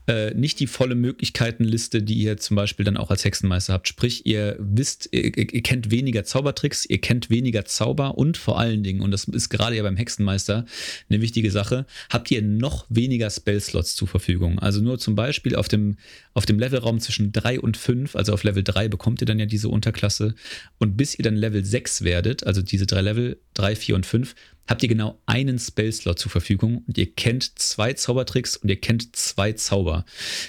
äh, 0.07 0.33
nicht 0.33 0.61
die 0.61 0.67
volle 0.67 0.95
Möglichkeitenliste, 0.95 2.01
die 2.01 2.15
ihr 2.15 2.37
zum 2.37 2.55
Beispiel 2.55 2.85
dann 2.85 2.95
auch 2.95 3.11
als 3.11 3.25
Hexenmeister 3.25 3.73
habt. 3.73 3.89
Sprich, 3.89 4.25
ihr 4.25 4.55
wisst, 4.57 5.09
ihr, 5.11 5.37
ihr, 5.37 5.61
kennt 5.61 5.91
weniger 5.91 6.23
Zaubertricks, 6.23 6.85
ihr 6.85 7.01
kennt 7.01 7.29
weniger 7.29 7.65
Zauber 7.65 8.17
und 8.17 8.37
vor 8.37 8.57
allen 8.57 8.83
Dingen, 8.83 9.01
und 9.01 9.11
das 9.11 9.25
ist 9.25 9.49
gerade 9.49 9.75
ja 9.75 9.83
beim 9.83 9.97
Hexenmeister 9.97 10.65
eine 11.09 11.21
wichtige 11.21 11.51
Sache, 11.51 11.85
habt 12.09 12.31
ihr 12.31 12.41
noch 12.41 12.85
weniger 12.87 13.29
Spellslots 13.29 13.95
zur 13.95 14.07
Verfügung. 14.07 14.59
Also 14.59 14.81
nur 14.81 14.97
zum 14.97 15.15
Beispiel 15.15 15.57
auf 15.57 15.67
dem, 15.67 15.97
auf 16.33 16.45
dem 16.45 16.57
Levelraum 16.57 17.01
zwischen 17.01 17.33
3 17.33 17.59
und 17.59 17.75
5, 17.75 18.15
also 18.15 18.31
auf 18.31 18.43
Level 18.43 18.63
3 18.63 18.87
bekommt 18.87 19.21
ihr 19.21 19.27
dann 19.27 19.39
ja 19.39 19.45
diese 19.45 19.67
Unterklasse 19.67 20.35
und 20.77 20.95
bis 20.95 21.19
ihr 21.19 21.23
dann 21.23 21.35
Level 21.35 21.65
6 21.65 22.03
werdet, 22.03 22.45
also 22.47 22.61
diese 22.61 22.85
drei 22.85 23.01
Level, 23.01 23.41
3, 23.57 23.75
4 23.75 23.95
und 23.95 24.05
5, 24.05 24.35
habt 24.67 24.83
ihr 24.83 24.89
genau 24.89 25.19
einen 25.25 25.59
Spellslot 25.59 26.19
zur 26.19 26.31
Verfügung 26.31 26.83
und 26.87 26.97
ihr 26.97 27.13
kennt 27.13 27.57
zwei 27.57 27.93
Zaubertricks 27.93 28.57
und 28.57 28.69
ihr 28.69 28.79
kennt 28.79 29.15
zwei 29.15 29.53
Zauber. 29.53 30.05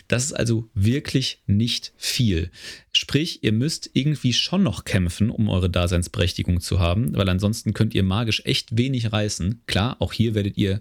Das 0.09 0.25
ist 0.25 0.33
also 0.33 0.69
wirklich 0.75 1.43
nicht 1.47 1.93
viel. 1.97 2.51
Sprich, 2.93 3.45
ihr 3.45 3.53
müsst 3.53 3.91
irgendwie 3.93 4.33
schon 4.33 4.63
noch 4.63 4.85
kämpfen, 4.85 5.31
um 5.31 5.49
eure 5.49 5.71
Daseinsberechtigung 5.71 6.61
zu 6.61 6.81
haben, 6.81 7.17
weil 7.17 7.29
ansonsten 7.29 7.75
könnt 7.75 7.95
ihr 7.95 8.03
magisch 8.03 8.43
echt 8.45 8.77
wenig 8.77 9.13
reißen. 9.13 9.63
Klar, 9.67 9.97
auch 10.01 10.13
hier 10.13 10.35
werdet 10.35 10.57
ihr 10.59 10.81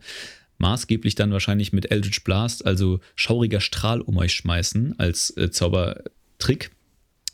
maßgeblich 0.57 1.15
dann 1.15 1.31
wahrscheinlich 1.31 1.71
mit 1.71 1.91
Eldritch 1.91 2.23
Blast, 2.23 2.65
also 2.65 2.99
schauriger 3.15 3.61
Strahl 3.61 4.01
um 4.01 4.17
euch 4.17 4.33
schmeißen 4.33 4.99
als 4.99 5.35
äh, 5.37 5.51
Zaubertrick. 5.51 6.71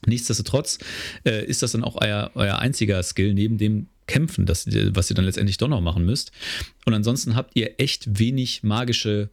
Nichtsdestotrotz 0.07 0.79
äh, 1.25 1.45
ist 1.45 1.61
das 1.61 1.71
dann 1.73 1.83
auch 1.83 2.01
euer, 2.01 2.31
euer 2.35 2.59
einziger 2.59 3.01
Skill 3.03 3.33
neben 3.33 3.57
dem 3.57 3.87
kämpfen, 4.07 4.45
das, 4.45 4.67
was 4.67 5.09
ihr 5.09 5.15
dann 5.15 5.25
letztendlich 5.25 5.57
doch 5.57 5.67
noch 5.67 5.81
machen 5.81 6.05
müsst. 6.05 6.31
Und 6.85 6.93
ansonsten 6.93 7.35
habt 7.35 7.55
ihr 7.55 7.79
echt 7.79 8.19
wenig 8.19 8.63
magische 8.63 9.29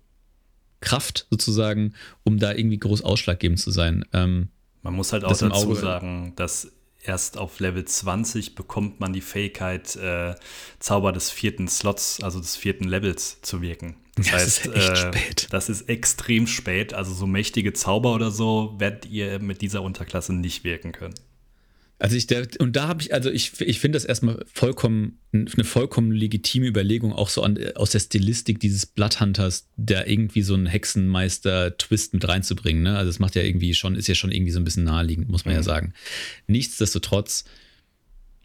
Kraft 0.81 1.27
sozusagen, 1.31 1.95
um 2.25 2.39
da 2.39 2.53
irgendwie 2.55 2.79
groß 2.79 3.03
ausschlaggebend 3.03 3.59
zu 3.59 3.71
sein. 3.71 4.05
Ähm, 4.13 4.49
man 4.83 4.95
muss 4.95 5.13
halt 5.13 5.25
auch 5.25 5.37
dazu 5.37 5.75
sagen, 5.75 6.33
dass 6.37 6.73
erst 7.03 7.39
auf 7.39 7.61
Level 7.61 7.85
20 7.85 8.55
bekommt 8.55 9.01
man 9.01 9.13
die 9.13 9.21
Fähigkeit, 9.21 9.97
äh, 9.97 10.35
Zauber 10.79 11.13
des 11.13 11.31
vierten 11.31 11.69
Slots, 11.69 12.23
also 12.23 12.41
des 12.41 12.57
vierten 12.57 12.85
Levels 12.85 13.41
zu 13.43 13.63
wirken. 13.63 13.97
Das, 14.17 14.27
das 14.27 14.35
heißt, 14.35 14.67
ist 14.67 14.77
echt 14.77 14.91
äh, 14.91 14.97
spät. 14.97 15.49
Das 15.51 15.69
ist 15.69 15.89
extrem 15.89 16.47
spät. 16.47 16.95
Also 16.95 17.15
so 17.15 17.27
mächtige 17.27 17.73
Zauber 17.73 18.15
oder 18.15 18.31
so 18.31 18.75
werdet 18.79 19.07
ihr 19.07 19.39
mit 19.39 19.63
dieser 19.63 19.83
Unterklasse 19.83 20.33
nicht 20.33 20.65
wirken 20.65 20.93
können. 20.93 21.15
Also 22.01 22.17
ich, 22.17 22.27
der, 22.27 22.49
und 22.59 22.77
da 22.77 22.89
habe 22.89 23.03
ich, 23.03 23.13
also 23.13 23.31
ich, 23.31 23.61
ich 23.61 23.79
finde 23.79 23.97
das 23.97 24.07
erstmal 24.07 24.43
vollkommen, 24.51 25.19
eine 25.33 25.65
vollkommen 25.65 26.13
legitime 26.13 26.67
Überlegung, 26.67 27.13
auch 27.13 27.29
so 27.29 27.43
an, 27.43 27.59
aus 27.75 27.91
der 27.91 28.01
Stilistik 28.01 28.59
dieses 28.59 28.87
Bloodhunters, 28.87 29.69
da 29.77 30.07
irgendwie 30.07 30.41
so 30.41 30.55
einen 30.55 30.65
Hexenmeister-Twist 30.65 32.15
mit 32.15 32.27
reinzubringen. 32.27 32.83
Ne? 32.83 32.97
Also 32.97 33.11
es 33.11 33.19
macht 33.19 33.37
ja 33.37 33.43
irgendwie 33.43 33.75
schon, 33.75 33.97
ist 33.97 34.09
ja 34.09 34.15
schon 34.15 34.33
irgendwie 34.33 34.51
so 34.51 34.59
ein 34.59 34.65
bisschen 34.65 34.85
naheliegend, 34.85 35.29
muss 35.29 35.45
man 35.45 35.53
mhm. 35.53 35.59
ja 35.59 35.63
sagen. 35.63 35.93
Nichtsdestotrotz 36.47 37.45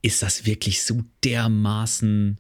ist 0.02 0.22
das 0.22 0.46
wirklich 0.46 0.84
so 0.84 1.04
dermaßen 1.24 2.38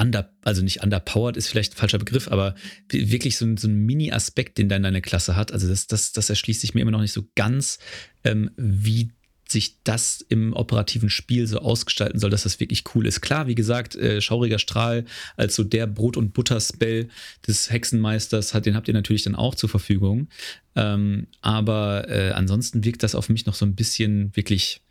under, 0.00 0.34
also 0.42 0.62
nicht 0.62 0.82
underpowered 0.82 1.36
ist 1.36 1.46
vielleicht 1.46 1.74
ein 1.74 1.76
falscher 1.76 1.98
Begriff, 1.98 2.26
aber 2.26 2.56
wirklich 2.90 3.36
so, 3.36 3.56
so 3.56 3.68
ein 3.68 3.86
Mini-Aspekt, 3.86 4.58
den 4.58 4.68
dann 4.68 4.82
deine 4.82 5.00
Klasse 5.00 5.36
hat. 5.36 5.52
Also 5.52 5.68
das, 5.68 5.86
das, 5.86 6.12
das 6.12 6.28
erschließt 6.28 6.60
sich 6.60 6.74
mir 6.74 6.80
immer 6.80 6.90
noch 6.90 7.00
nicht 7.02 7.12
so 7.12 7.28
ganz, 7.36 7.78
ähm, 8.24 8.50
wie 8.56 9.12
sich 9.54 9.82
das 9.84 10.20
im 10.28 10.52
operativen 10.52 11.08
Spiel 11.08 11.46
so 11.46 11.60
ausgestalten 11.60 12.18
soll, 12.18 12.28
dass 12.28 12.42
das 12.42 12.60
wirklich 12.60 12.84
cool 12.94 13.06
ist. 13.06 13.22
Klar, 13.22 13.46
wie 13.46 13.54
gesagt, 13.54 13.96
äh, 13.96 14.20
Schauriger 14.20 14.58
Strahl 14.58 15.06
als 15.36 15.54
so 15.54 15.64
der 15.64 15.86
Brot- 15.86 16.18
und 16.18 16.34
Butter-Spell 16.34 17.08
des 17.46 17.70
Hexenmeisters, 17.70 18.52
hat, 18.52 18.66
den 18.66 18.76
habt 18.76 18.88
ihr 18.88 18.94
natürlich 18.94 19.22
dann 19.22 19.34
auch 19.34 19.54
zur 19.54 19.70
Verfügung. 19.70 20.28
Ähm, 20.76 21.28
aber 21.40 22.08
äh, 22.10 22.32
ansonsten 22.32 22.84
wirkt 22.84 23.02
das 23.02 23.14
auf 23.14 23.30
mich 23.30 23.46
noch 23.46 23.54
so 23.54 23.64
ein 23.64 23.74
bisschen 23.74 24.36
wirklich 24.36 24.82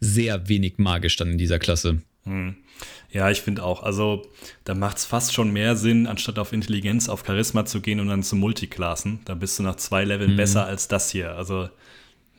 sehr 0.00 0.48
wenig 0.48 0.78
magisch 0.78 1.16
dann 1.16 1.32
in 1.32 1.38
dieser 1.38 1.58
Klasse. 1.58 2.00
Hm. 2.24 2.56
Ja, 3.10 3.30
ich 3.30 3.40
finde 3.40 3.64
auch. 3.64 3.82
Also, 3.82 4.30
da 4.64 4.74
macht 4.74 4.98
es 4.98 5.04
fast 5.04 5.32
schon 5.32 5.52
mehr 5.52 5.76
Sinn, 5.76 6.06
anstatt 6.06 6.38
auf 6.38 6.52
Intelligenz, 6.52 7.08
auf 7.08 7.24
Charisma 7.26 7.64
zu 7.64 7.80
gehen 7.80 7.98
und 8.00 8.08
dann 8.08 8.22
zu 8.22 8.36
Multiklassen. 8.36 9.20
Da 9.24 9.34
bist 9.34 9.58
du 9.58 9.62
nach 9.62 9.76
zwei 9.76 10.04
Leveln 10.04 10.30
hm. 10.30 10.36
besser 10.36 10.66
als 10.66 10.88
das 10.88 11.10
hier. 11.10 11.34
Also, 11.34 11.68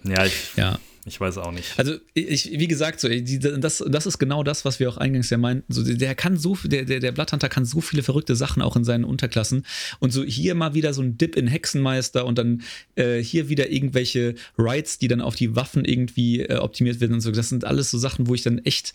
ja, 0.03 0.25
ich. 0.25 0.55
Ja 0.55 0.79
Ich 1.07 1.21
weiß 1.21 1.37
auch 1.37 1.51
nicht. 1.51 1.73
Also, 1.77 1.95
ich, 2.13 2.51
wie 2.51 2.67
gesagt, 2.67 2.99
so, 2.99 3.07
das, 3.07 3.83
das 3.87 4.05
ist 4.05 4.17
genau 4.17 4.43
das, 4.43 4.65
was 4.65 4.79
wir 4.79 4.89
auch 4.89 4.97
eingangs 4.97 5.29
ja 5.29 5.37
meinten. 5.37 5.71
So, 5.71 5.81
der 5.83 6.15
kann 6.15 6.37
so, 6.37 6.57
der, 6.65 6.83
der, 6.83 6.99
der 6.99 7.13
Blatthunter 7.13 7.47
kann 7.47 7.63
so 7.63 7.79
viele 7.79 8.03
verrückte 8.03 8.35
Sachen 8.35 8.61
auch 8.61 8.75
in 8.75 8.83
seinen 8.83 9.05
Unterklassen. 9.05 9.65
Und 9.99 10.11
so 10.11 10.23
hier 10.25 10.53
mal 10.53 10.73
wieder 10.73 10.93
so 10.93 11.01
ein 11.01 11.17
Dip 11.17 11.37
in 11.37 11.47
Hexenmeister 11.47 12.25
und 12.25 12.37
dann 12.37 12.61
äh, 12.95 13.19
hier 13.19 13.47
wieder 13.47 13.71
irgendwelche 13.71 14.35
Rights, 14.57 14.99
die 14.99 15.07
dann 15.07 15.21
auf 15.21 15.35
die 15.35 15.55
Waffen 15.55 15.85
irgendwie 15.85 16.41
äh, 16.41 16.57
optimiert 16.57 16.99
werden 16.99 17.13
und 17.13 17.21
so. 17.21 17.31
Das 17.31 17.47
sind 17.47 17.63
alles 17.63 17.89
so 17.89 17.97
Sachen, 17.97 18.27
wo 18.27 18.35
ich 18.35 18.41
dann 18.41 18.59
echt, 18.59 18.93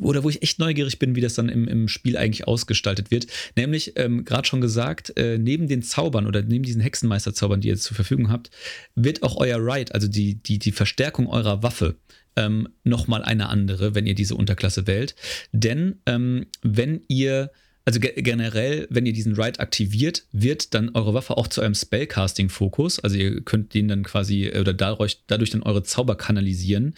oder 0.00 0.24
wo 0.24 0.28
ich 0.28 0.42
echt 0.42 0.58
neugierig 0.58 0.98
bin, 0.98 1.16
wie 1.16 1.22
das 1.22 1.34
dann 1.34 1.48
im, 1.48 1.66
im 1.66 1.88
Spiel 1.88 2.18
eigentlich 2.18 2.46
ausgestaltet 2.46 3.10
wird. 3.10 3.26
Nämlich, 3.56 3.94
ähm, 3.96 4.26
gerade 4.26 4.46
schon 4.46 4.60
gesagt, 4.60 5.16
äh, 5.16 5.38
neben 5.38 5.68
den 5.68 5.82
Zaubern 5.82 6.26
oder 6.26 6.42
neben 6.42 6.64
diesen 6.64 6.82
Hexenmeister-Zaubern, 6.82 7.62
die 7.62 7.68
ihr 7.68 7.78
zur 7.78 7.94
Verfügung 7.94 8.30
habt, 8.30 8.50
wird 8.94 9.22
auch 9.22 9.36
euer 9.36 9.58
Right, 9.58 9.94
also 9.94 10.06
die, 10.06 10.34
die, 10.34 10.58
die 10.58 10.72
Verstärkung 10.72 11.13
Verstärkung 11.14 11.28
eurer 11.28 11.62
Waffe 11.62 11.96
ähm, 12.36 12.68
nochmal 12.82 13.22
eine 13.22 13.48
andere, 13.48 13.94
wenn 13.94 14.06
ihr 14.06 14.14
diese 14.14 14.34
Unterklasse 14.34 14.86
wählt. 14.86 15.14
Denn 15.52 16.00
ähm, 16.06 16.46
wenn 16.62 17.02
ihr 17.08 17.50
also 17.86 18.00
ge 18.00 18.14
generell, 18.16 18.86
wenn 18.88 19.04
ihr 19.04 19.12
diesen 19.12 19.34
Ride 19.34 19.60
aktiviert, 19.60 20.24
wird 20.32 20.72
dann 20.72 20.92
eure 20.94 21.12
Waffe 21.12 21.36
auch 21.36 21.48
zu 21.48 21.60
eurem 21.60 21.74
Spellcasting-Fokus. 21.74 22.98
Also 23.00 23.16
ihr 23.16 23.42
könnt 23.42 23.74
den 23.74 23.88
dann 23.88 24.04
quasi 24.04 24.46
äh, 24.46 24.58
oder 24.58 24.72
dadurch, 24.72 25.22
dadurch 25.26 25.50
dann 25.50 25.62
eure 25.62 25.82
Zauber 25.82 26.16
kanalisieren. 26.16 26.94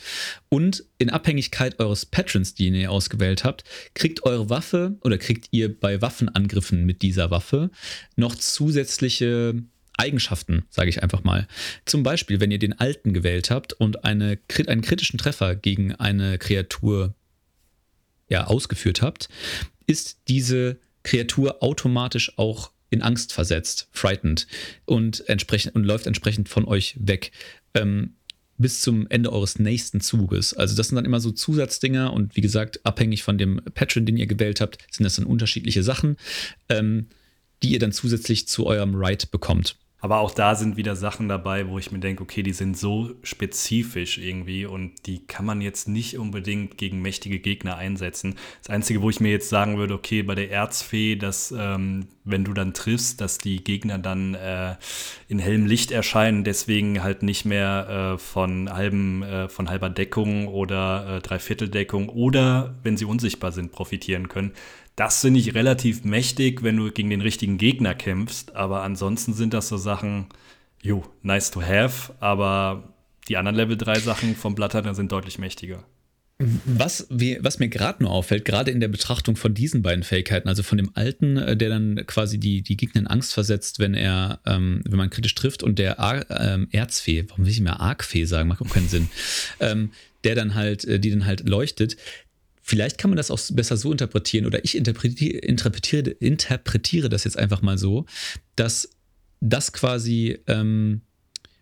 Und 0.48 0.84
in 0.98 1.10
Abhängigkeit 1.10 1.80
eures 1.80 2.06
Patrons, 2.06 2.54
den 2.54 2.76
ihr 2.76 2.92
ausgewählt 2.92 3.42
habt, 3.42 3.64
kriegt 3.94 4.22
eure 4.22 4.48
Waffe 4.48 4.96
oder 5.02 5.18
kriegt 5.18 5.48
ihr 5.50 5.76
bei 5.76 6.00
Waffenangriffen 6.00 6.86
mit 6.86 7.02
dieser 7.02 7.32
Waffe 7.32 7.70
noch 8.14 8.36
zusätzliche 8.36 9.64
Eigenschaften, 9.96 10.64
sage 10.68 10.90
ich 10.90 11.02
einfach 11.02 11.24
mal. 11.24 11.46
Zum 11.84 12.02
Beispiel, 12.02 12.40
wenn 12.40 12.50
ihr 12.50 12.58
den 12.58 12.78
Alten 12.78 13.14
gewählt 13.14 13.50
habt 13.50 13.72
und 13.72 14.04
eine, 14.04 14.38
einen 14.66 14.82
kritischen 14.82 15.18
Treffer 15.18 15.56
gegen 15.56 15.94
eine 15.94 16.38
Kreatur 16.38 17.14
ja, 18.28 18.46
ausgeführt 18.46 19.02
habt, 19.02 19.28
ist 19.86 20.18
diese 20.28 20.78
Kreatur 21.02 21.62
automatisch 21.62 22.36
auch 22.36 22.72
in 22.90 23.02
Angst 23.02 23.32
versetzt, 23.32 23.88
frightened 23.92 24.46
und, 24.84 25.28
entsprechend, 25.28 25.74
und 25.74 25.84
läuft 25.84 26.06
entsprechend 26.06 26.48
von 26.48 26.64
euch 26.64 26.96
weg. 26.98 27.32
Ähm, 27.74 28.14
bis 28.58 28.80
zum 28.80 29.06
Ende 29.08 29.32
eures 29.32 29.58
nächsten 29.58 30.00
Zuges. 30.00 30.54
Also 30.54 30.76
das 30.76 30.88
sind 30.88 30.96
dann 30.96 31.04
immer 31.04 31.20
so 31.20 31.30
Zusatzdinger 31.30 32.12
und 32.12 32.36
wie 32.36 32.40
gesagt, 32.40 32.80
abhängig 32.84 33.22
von 33.22 33.36
dem 33.36 33.60
Patron, 33.74 34.06
den 34.06 34.16
ihr 34.16 34.26
gewählt 34.26 34.60
habt, 34.60 34.78
sind 34.90 35.04
das 35.04 35.16
dann 35.16 35.26
unterschiedliche 35.26 35.82
Sachen, 35.82 36.16
ähm, 36.70 37.08
die 37.62 37.72
ihr 37.72 37.78
dann 37.78 37.92
zusätzlich 37.92 38.48
zu 38.48 38.66
eurem 38.66 38.94
Right 38.94 39.30
bekommt. 39.30 39.76
Aber 39.98 40.20
auch 40.20 40.30
da 40.30 40.54
sind 40.54 40.76
wieder 40.76 40.94
Sachen 40.94 41.26
dabei, 41.28 41.68
wo 41.68 41.78
ich 41.78 41.90
mir 41.90 41.98
denke, 41.98 42.22
okay, 42.22 42.42
die 42.42 42.52
sind 42.52 42.76
so 42.76 43.10
spezifisch 43.22 44.18
irgendwie 44.18 44.66
und 44.66 45.06
die 45.06 45.26
kann 45.26 45.46
man 45.46 45.62
jetzt 45.62 45.88
nicht 45.88 46.18
unbedingt 46.18 46.76
gegen 46.76 47.00
mächtige 47.00 47.38
Gegner 47.38 47.76
einsetzen. 47.76 48.34
Das 48.62 48.70
Einzige, 48.70 49.00
wo 49.00 49.08
ich 49.08 49.20
mir 49.20 49.30
jetzt 49.30 49.48
sagen 49.48 49.78
würde, 49.78 49.94
okay, 49.94 50.22
bei 50.22 50.34
der 50.34 50.50
Erzfee, 50.50 51.16
dass 51.16 51.52
ähm, 51.56 52.08
wenn 52.24 52.44
du 52.44 52.52
dann 52.52 52.74
triffst, 52.74 53.22
dass 53.22 53.38
die 53.38 53.64
Gegner 53.64 53.98
dann 53.98 54.34
äh, 54.34 54.76
in 55.28 55.38
hellem 55.38 55.64
Licht 55.64 55.90
erscheinen, 55.92 56.44
deswegen 56.44 57.02
halt 57.02 57.22
nicht 57.22 57.46
mehr 57.46 58.14
äh, 58.14 58.18
von, 58.18 58.70
halben, 58.70 59.22
äh, 59.22 59.48
von 59.48 59.70
halber 59.70 59.88
Deckung 59.88 60.48
oder 60.48 61.16
äh, 61.16 61.20
Dreivierteldeckung 61.20 62.10
oder 62.10 62.74
wenn 62.82 62.98
sie 62.98 63.06
unsichtbar 63.06 63.50
sind, 63.50 63.72
profitieren 63.72 64.28
können. 64.28 64.52
Das 64.96 65.20
finde 65.20 65.40
ich 65.40 65.54
relativ 65.54 66.04
mächtig, 66.04 66.62
wenn 66.62 66.78
du 66.78 66.90
gegen 66.90 67.10
den 67.10 67.20
richtigen 67.20 67.58
Gegner 67.58 67.94
kämpfst. 67.94 68.56
Aber 68.56 68.82
ansonsten 68.82 69.34
sind 69.34 69.52
das 69.52 69.68
so 69.68 69.76
Sachen, 69.76 70.26
jo, 70.82 71.04
nice 71.22 71.50
to 71.50 71.62
have. 71.62 72.14
Aber 72.18 72.94
die 73.28 73.36
anderen 73.36 73.56
Level 73.56 73.76
3 73.76 74.00
Sachen 74.00 74.34
vom 74.34 74.54
Blatthunter 74.54 74.94
sind 74.94 75.12
deutlich 75.12 75.38
mächtiger. 75.38 75.84
Was, 76.38 77.06
wie, 77.08 77.38
was 77.40 77.58
mir 77.58 77.68
gerade 77.68 78.02
nur 78.02 78.12
auffällt, 78.12 78.44
gerade 78.44 78.70
in 78.70 78.80
der 78.80 78.88
Betrachtung 78.88 79.36
von 79.36 79.54
diesen 79.54 79.80
beiden 79.80 80.04
Fähigkeiten, 80.04 80.50
also 80.50 80.62
von 80.62 80.76
dem 80.76 80.90
Alten, 80.94 81.38
äh, 81.38 81.56
der 81.56 81.70
dann 81.70 82.04
quasi 82.06 82.38
die, 82.38 82.60
die 82.60 82.76
Gegner 82.76 83.00
in 83.00 83.06
Angst 83.06 83.32
versetzt, 83.32 83.78
wenn 83.78 83.94
er, 83.94 84.40
ähm, 84.44 84.82
wenn 84.84 84.98
man 84.98 85.08
kritisch 85.08 85.34
trifft, 85.34 85.62
und 85.62 85.78
der 85.78 85.98
Ar 85.98 86.26
ähm, 86.30 86.68
Erzfee, 86.72 87.24
warum 87.28 87.46
will 87.46 87.52
ich 87.52 87.60
mehr 87.60 87.80
Argfee 87.80 88.26
sagen, 88.26 88.50
macht 88.50 88.60
auch 88.60 88.68
keinen 88.68 88.88
Sinn, 88.88 89.08
ähm, 89.60 89.92
der 90.24 90.34
dann 90.34 90.54
halt, 90.54 90.84
äh, 90.84 91.00
die 91.00 91.10
dann 91.10 91.24
halt 91.24 91.48
leuchtet, 91.48 91.96
Vielleicht 92.68 92.98
kann 92.98 93.10
man 93.10 93.16
das 93.16 93.30
auch 93.30 93.38
besser 93.52 93.76
so 93.76 93.92
interpretieren 93.92 94.44
oder 94.44 94.64
ich 94.64 94.76
interpretiere, 94.76 95.38
interpretiere, 95.38 96.10
interpretiere 96.10 97.08
das 97.08 97.22
jetzt 97.22 97.38
einfach 97.38 97.62
mal 97.62 97.78
so, 97.78 98.06
dass 98.56 98.90
das 99.40 99.72
quasi 99.72 100.40
ähm, 100.48 101.02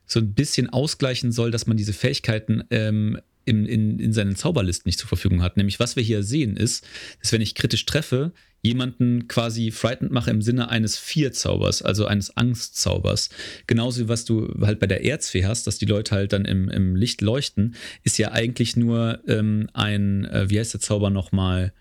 so 0.07 0.19
ein 0.19 0.33
bisschen 0.33 0.71
ausgleichen 0.71 1.31
soll, 1.31 1.51
dass 1.51 1.67
man 1.67 1.77
diese 1.77 1.93
Fähigkeiten 1.93 2.65
ähm, 2.71 3.21
in, 3.45 3.67
in, 3.67 3.99
in 3.99 4.15
seinen 4.15 4.35
Zauberlisten 4.35 4.89
nicht 4.89 4.99
zur 4.99 5.09
Verfügung 5.09 5.43
hat. 5.43 5.59
Nämlich, 5.59 5.79
was 5.79 5.95
wir 5.95 6.03
hier 6.03 6.23
sehen, 6.23 6.57
ist, 6.57 6.87
dass 7.21 7.33
wenn 7.33 7.43
ich 7.43 7.55
kritisch 7.55 7.85
treffe, 7.85 8.33
jemanden 8.65 9.29
quasi 9.29 9.71
frightened 9.71 10.11
mache 10.11 10.31
im 10.31 10.41
Sinne 10.41 10.71
eines 10.71 10.97
Vier-Zaubers, 10.97 11.83
also 11.83 12.07
eines 12.07 12.37
Angstzaubers. 12.37 13.29
Genauso 13.67 14.05
wie 14.05 14.09
was 14.09 14.25
du 14.25 14.53
halt 14.63 14.81
bei 14.81 14.87
der 14.87 15.05
Erzfee 15.05 15.45
hast, 15.45 15.67
dass 15.67 15.79
die 15.79 15.85
Leute 15.85 16.15
halt 16.15 16.33
dann 16.33 16.47
im, 16.47 16.71
im 16.71 16.97
Licht 16.97 17.21
leuchten, 17.21 17.77
ist 18.05 18.17
ja 18.17 18.33
eigentlich 18.33 18.75
nur 18.75 19.21
ähm, 19.29 19.69
ein, 19.75 20.25
äh, 20.25 20.49
wie 20.49 20.59
heißt 20.59 20.73
der 20.73 20.81
Zauber 20.81 21.11
nochmal? 21.11 21.75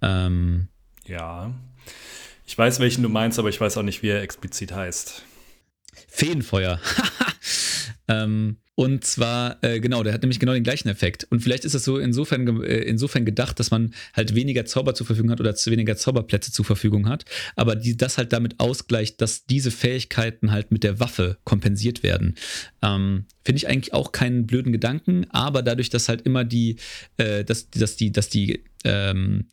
Ähm, 0.00 0.68
ja. 1.06 1.54
Ich 2.46 2.56
weiß, 2.56 2.80
welchen 2.80 3.02
du 3.02 3.10
meinst, 3.10 3.38
aber 3.38 3.50
ich 3.50 3.60
weiß 3.60 3.76
auch 3.76 3.82
nicht, 3.82 4.02
wie 4.02 4.08
er 4.08 4.22
explizit 4.22 4.72
heißt. 4.72 5.22
Feenfeuer. 6.08 6.80
ähm, 8.08 8.56
und 8.74 9.04
zwar, 9.04 9.62
äh, 9.62 9.80
genau, 9.80 10.02
der 10.02 10.14
hat 10.14 10.22
nämlich 10.22 10.40
genau 10.40 10.54
den 10.54 10.64
gleichen 10.64 10.88
Effekt. 10.88 11.26
Und 11.30 11.40
vielleicht 11.40 11.66
ist 11.66 11.74
es 11.74 11.84
so 11.84 11.98
insofern, 11.98 12.62
äh, 12.62 12.78
insofern 12.78 13.26
gedacht, 13.26 13.60
dass 13.60 13.70
man 13.70 13.92
halt 14.14 14.34
weniger 14.34 14.64
Zauber 14.64 14.94
zur 14.94 15.06
Verfügung 15.06 15.30
hat 15.30 15.40
oder 15.40 15.54
weniger 15.66 15.96
Zauberplätze 15.96 16.52
zur 16.52 16.64
Verfügung 16.64 17.06
hat, 17.08 17.26
aber 17.54 17.76
die, 17.76 17.96
das 17.96 18.16
halt 18.16 18.32
damit 18.32 18.60
ausgleicht, 18.60 19.20
dass 19.20 19.44
diese 19.44 19.70
Fähigkeiten 19.70 20.52
halt 20.52 20.72
mit 20.72 20.84
der 20.84 21.00
Waffe 21.00 21.36
kompensiert 21.44 22.02
werden. 22.02 22.36
Ähm, 22.80 23.26
Finde 23.44 23.56
ich 23.58 23.68
eigentlich 23.68 23.92
auch 23.92 24.12
keinen 24.12 24.46
blöden 24.46 24.72
Gedanken, 24.72 25.26
aber 25.30 25.62
dadurch, 25.62 25.90
dass 25.90 26.08
halt 26.08 26.22
immer 26.22 26.44
die, 26.44 26.76
äh, 27.18 27.44
dass, 27.44 27.68
dass 27.70 27.96
die, 27.96 28.10
dass 28.10 28.30
die, 28.30 28.64
ähm, 28.84 29.46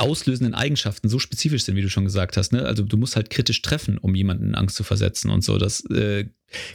auslösenden 0.00 0.54
Eigenschaften 0.54 1.08
so 1.08 1.18
spezifisch 1.18 1.64
sind, 1.64 1.76
wie 1.76 1.82
du 1.82 1.90
schon 1.90 2.04
gesagt 2.04 2.36
hast. 2.36 2.52
Ne? 2.52 2.64
Also 2.64 2.82
du 2.82 2.96
musst 2.96 3.16
halt 3.16 3.30
kritisch 3.30 3.62
treffen, 3.62 3.98
um 3.98 4.14
jemanden 4.14 4.48
in 4.48 4.54
Angst 4.54 4.76
zu 4.76 4.84
versetzen 4.84 5.30
und 5.30 5.42
so. 5.42 5.58
Das 5.58 5.84
äh, 5.90 6.26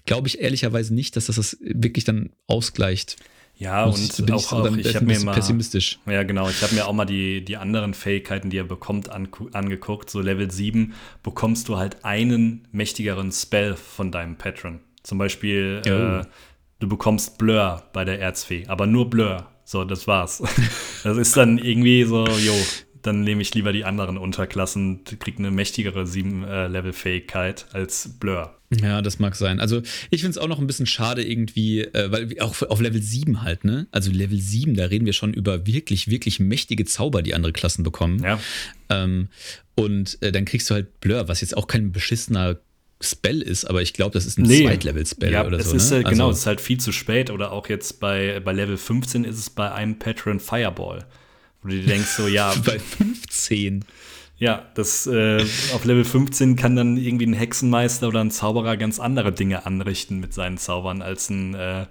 glaube 0.05 0.27
ich 0.27 0.39
ehrlicherweise 0.39 0.93
nicht, 0.93 1.15
dass 1.15 1.25
das 1.25 1.35
das 1.35 1.57
wirklich 1.61 2.05
dann 2.05 2.31
ausgleicht. 2.47 3.17
Ja, 3.57 3.85
und, 3.85 4.19
und 4.19 4.31
auch, 4.31 4.51
auch 4.51 4.75
ich 4.75 4.95
habe 4.95 5.05
mir 5.05 5.19
mal 5.21 5.33
pessimistisch. 5.33 5.99
Ja, 6.05 6.23
genau, 6.23 6.49
ich 6.49 6.61
habe 6.61 6.75
mir 6.75 6.85
auch 6.87 6.93
mal 6.93 7.05
die, 7.05 7.43
die 7.43 7.55
anderen 7.55 7.93
Fähigkeiten, 7.93 8.49
die 8.49 8.57
er 8.57 8.65
bekommt, 8.65 9.09
an, 9.09 9.29
angeguckt. 9.53 10.09
So 10.09 10.19
Level 10.19 10.51
7 10.51 10.93
bekommst 11.23 11.69
du 11.69 11.77
halt 11.77 12.03
einen 12.03 12.67
mächtigeren 12.71 13.31
Spell 13.31 13.75
von 13.75 14.11
deinem 14.11 14.35
Patron. 14.35 14.81
Zum 15.03 15.17
Beispiel, 15.17 15.81
oh. 15.85 15.89
äh, 15.89 16.25
du 16.79 16.89
bekommst 16.89 17.37
Blur 17.37 17.83
bei 17.93 18.03
der 18.03 18.19
Erzfee, 18.19 18.65
aber 18.67 18.87
nur 18.87 19.09
Blur. 19.09 19.47
So, 19.63 19.85
das 19.85 20.05
war's. 20.05 20.43
das 21.03 21.17
ist 21.17 21.37
dann 21.37 21.57
irgendwie 21.57 22.03
so, 22.03 22.27
jo, 22.27 22.53
dann 23.05 23.21
nehme 23.21 23.41
ich 23.41 23.53
lieber 23.53 23.73
die 23.73 23.85
anderen 23.85 24.17
Unterklassen, 24.17 25.03
kriege 25.19 25.39
eine 25.39 25.51
mächtigere 25.51 26.03
7-Level-Fähigkeit 26.03 27.67
äh, 27.73 27.77
als 27.77 28.09
Blur. 28.19 28.55
Ja, 28.81 29.01
das 29.01 29.19
mag 29.19 29.35
sein. 29.35 29.59
Also 29.59 29.81
ich 30.09 30.21
finde 30.21 30.31
es 30.31 30.37
auch 30.37 30.47
noch 30.47 30.59
ein 30.59 30.67
bisschen 30.67 30.87
schade 30.87 31.23
irgendwie, 31.23 31.81
äh, 31.81 32.11
weil 32.11 32.39
auch 32.39 32.61
auf 32.63 32.81
Level 32.81 33.01
7 33.01 33.43
halt, 33.43 33.63
ne? 33.63 33.87
Also 33.91 34.11
Level 34.11 34.39
7, 34.39 34.75
da 34.75 34.85
reden 34.85 35.05
wir 35.05 35.13
schon 35.13 35.33
über 35.33 35.67
wirklich, 35.67 36.09
wirklich 36.09 36.39
mächtige 36.39 36.85
Zauber, 36.85 37.21
die 37.21 37.35
andere 37.35 37.53
Klassen 37.53 37.83
bekommen. 37.83 38.23
Ja. 38.23 38.39
Ähm, 38.89 39.29
und 39.75 40.21
äh, 40.21 40.31
dann 40.31 40.45
kriegst 40.45 40.69
du 40.69 40.73
halt 40.73 40.99
Blur, 40.99 41.27
was 41.27 41.41
jetzt 41.41 41.55
auch 41.55 41.67
kein 41.67 41.91
beschissener 41.91 42.57
Spell 43.01 43.41
ist, 43.41 43.65
aber 43.65 43.81
ich 43.81 43.93
glaube, 43.93 44.13
das 44.13 44.25
ist 44.25 44.39
ein 44.39 44.43
nee. 44.43 44.63
Zweitlevel-Spell 44.63 45.31
ja, 45.31 45.45
oder 45.45 45.59
es 45.59 45.69
so. 45.69 45.75
Ist, 45.75 45.91
ne? 45.91 45.99
Äh, 45.99 46.03
genau, 46.03 46.27
also, 46.27 46.31
es 46.31 46.39
ist 46.39 46.45
halt 46.47 46.61
viel 46.61 46.79
zu 46.79 46.91
spät. 46.91 47.29
Oder 47.29 47.51
auch 47.51 47.67
jetzt 47.67 47.99
bei, 47.99 48.39
bei 48.39 48.53
Level 48.53 48.77
15 48.77 49.25
ist 49.25 49.37
es 49.37 49.49
bei 49.49 49.71
einem 49.71 49.99
Patron 49.99 50.39
Fireball. 50.39 51.05
Wo 51.65 51.69
du 51.69 51.81
dir 51.81 51.87
denkst, 51.87 52.11
so, 52.11 52.27
ja. 52.27 52.53
Bei 52.65 52.77
15. 52.77 53.83
Ja, 54.37 54.69
das 54.75 55.07
äh, 55.07 55.43
auf 55.73 55.83
Level 55.85 56.05
15 56.05 56.55
kann 56.55 56.75
dann 56.75 56.95
irgendwie 56.95 57.25
ein 57.25 57.33
Hexenmeister 57.33 58.07
oder 58.07 58.21
ein 58.21 58.29
Zauberer 58.29 58.77
ganz 58.77 58.99
andere 58.99 59.31
Dinge 59.31 59.65
anrichten 59.65 60.19
mit 60.19 60.31
seinen 60.31 60.59
Zaubern 60.59 61.01
als 61.01 61.31
ein, 61.31 61.55
äh, 61.55 61.87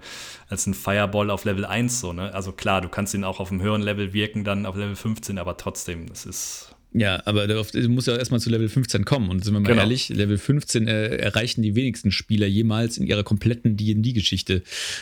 als 0.47 0.65
ein 0.65 0.75
Fireball 0.75 1.29
auf 1.29 1.43
Level 1.43 1.65
1. 1.65 1.99
So, 1.99 2.13
ne? 2.13 2.33
Also 2.33 2.53
klar, 2.53 2.79
du 2.79 2.87
kannst 2.87 3.13
ihn 3.15 3.25
auch 3.25 3.41
auf 3.41 3.51
einem 3.51 3.61
höheren 3.61 3.81
Level 3.81 4.13
wirken, 4.13 4.45
dann 4.45 4.65
auf 4.65 4.77
Level 4.77 4.95
15, 4.95 5.37
aber 5.37 5.57
trotzdem, 5.57 6.07
das 6.07 6.25
ist 6.25 6.69
Ja, 6.93 7.21
aber 7.25 7.47
du 7.47 7.89
musst 7.89 8.07
ja 8.07 8.15
erstmal 8.15 8.39
zu 8.39 8.49
Level 8.49 8.69
15 8.69 9.03
kommen. 9.03 9.29
Und 9.29 9.43
sind 9.43 9.53
wir 9.53 9.59
mal 9.59 9.67
genau. 9.67 9.81
ehrlich, 9.81 10.07
Level 10.07 10.37
15 10.37 10.87
äh, 10.87 11.17
erreichen 11.17 11.63
die 11.63 11.75
wenigsten 11.75 12.11
Spieler 12.11 12.47
jemals 12.47 12.97
in 12.97 13.07
ihrer 13.07 13.23
kompletten 13.23 13.75
DD-Geschichte. 13.75 14.61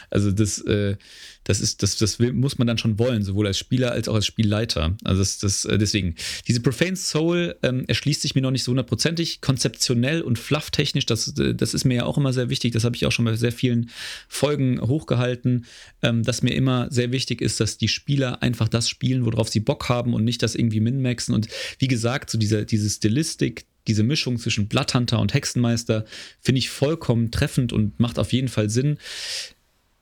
Also 0.09 0.31
das, 0.31 0.59
äh, 0.61 0.95
das 1.43 1.59
ist, 1.59 1.83
das, 1.83 1.97
das 1.97 2.19
muss 2.19 2.57
man 2.57 2.67
dann 2.67 2.77
schon 2.77 2.99
wollen, 2.99 3.23
sowohl 3.23 3.47
als 3.47 3.57
Spieler 3.57 3.91
als 3.91 4.07
auch 4.07 4.15
als 4.15 4.25
Spielleiter. 4.25 4.95
Also 5.03 5.21
das, 5.21 5.39
das, 5.39 5.65
äh, 5.65 5.77
deswegen. 5.77 6.15
Diese 6.47 6.61
Profane 6.61 6.95
Soul 6.95 7.55
ähm, 7.63 7.83
erschließt 7.87 8.21
sich 8.21 8.35
mir 8.35 8.41
noch 8.41 8.51
nicht 8.51 8.63
so 8.63 8.71
hundertprozentig. 8.71 9.41
Konzeptionell 9.41 10.21
und 10.21 10.39
flufftechnisch, 10.39 11.05
das, 11.05 11.37
äh, 11.37 11.53
das 11.53 11.73
ist 11.73 11.85
mir 11.85 11.95
ja 11.95 12.05
auch 12.05 12.17
immer 12.17 12.33
sehr 12.33 12.49
wichtig. 12.49 12.73
Das 12.73 12.83
habe 12.83 12.95
ich 12.95 13.05
auch 13.05 13.11
schon 13.11 13.25
bei 13.25 13.35
sehr 13.35 13.51
vielen 13.51 13.89
Folgen 14.27 14.79
hochgehalten, 14.81 15.65
ähm, 16.01 16.23
dass 16.23 16.43
mir 16.43 16.53
immer 16.53 16.87
sehr 16.91 17.11
wichtig 17.11 17.41
ist, 17.41 17.59
dass 17.59 17.77
die 17.77 17.87
Spieler 17.87 18.41
einfach 18.41 18.69
das 18.69 18.89
spielen, 18.89 19.25
worauf 19.25 19.49
sie 19.49 19.59
Bock 19.59 19.89
haben 19.89 20.13
und 20.13 20.23
nicht 20.23 20.43
das 20.43 20.55
irgendwie 20.55 20.79
min-maxen. 20.79 21.35
Und 21.35 21.47
wie 21.79 21.87
gesagt, 21.87 22.29
so 22.29 22.37
diese, 22.37 22.65
diese 22.65 22.89
Stilistik, 22.89 23.65
diese 23.87 24.03
Mischung 24.03 24.37
zwischen 24.39 24.67
Bloodhunter 24.67 25.19
und 25.19 25.33
Hexenmeister 25.33 26.05
finde 26.39 26.59
ich 26.59 26.69
vollkommen 26.69 27.31
treffend 27.31 27.73
und 27.73 27.99
macht 27.99 28.17
auf 28.17 28.31
jeden 28.31 28.47
Fall 28.47 28.69
Sinn. 28.69 28.97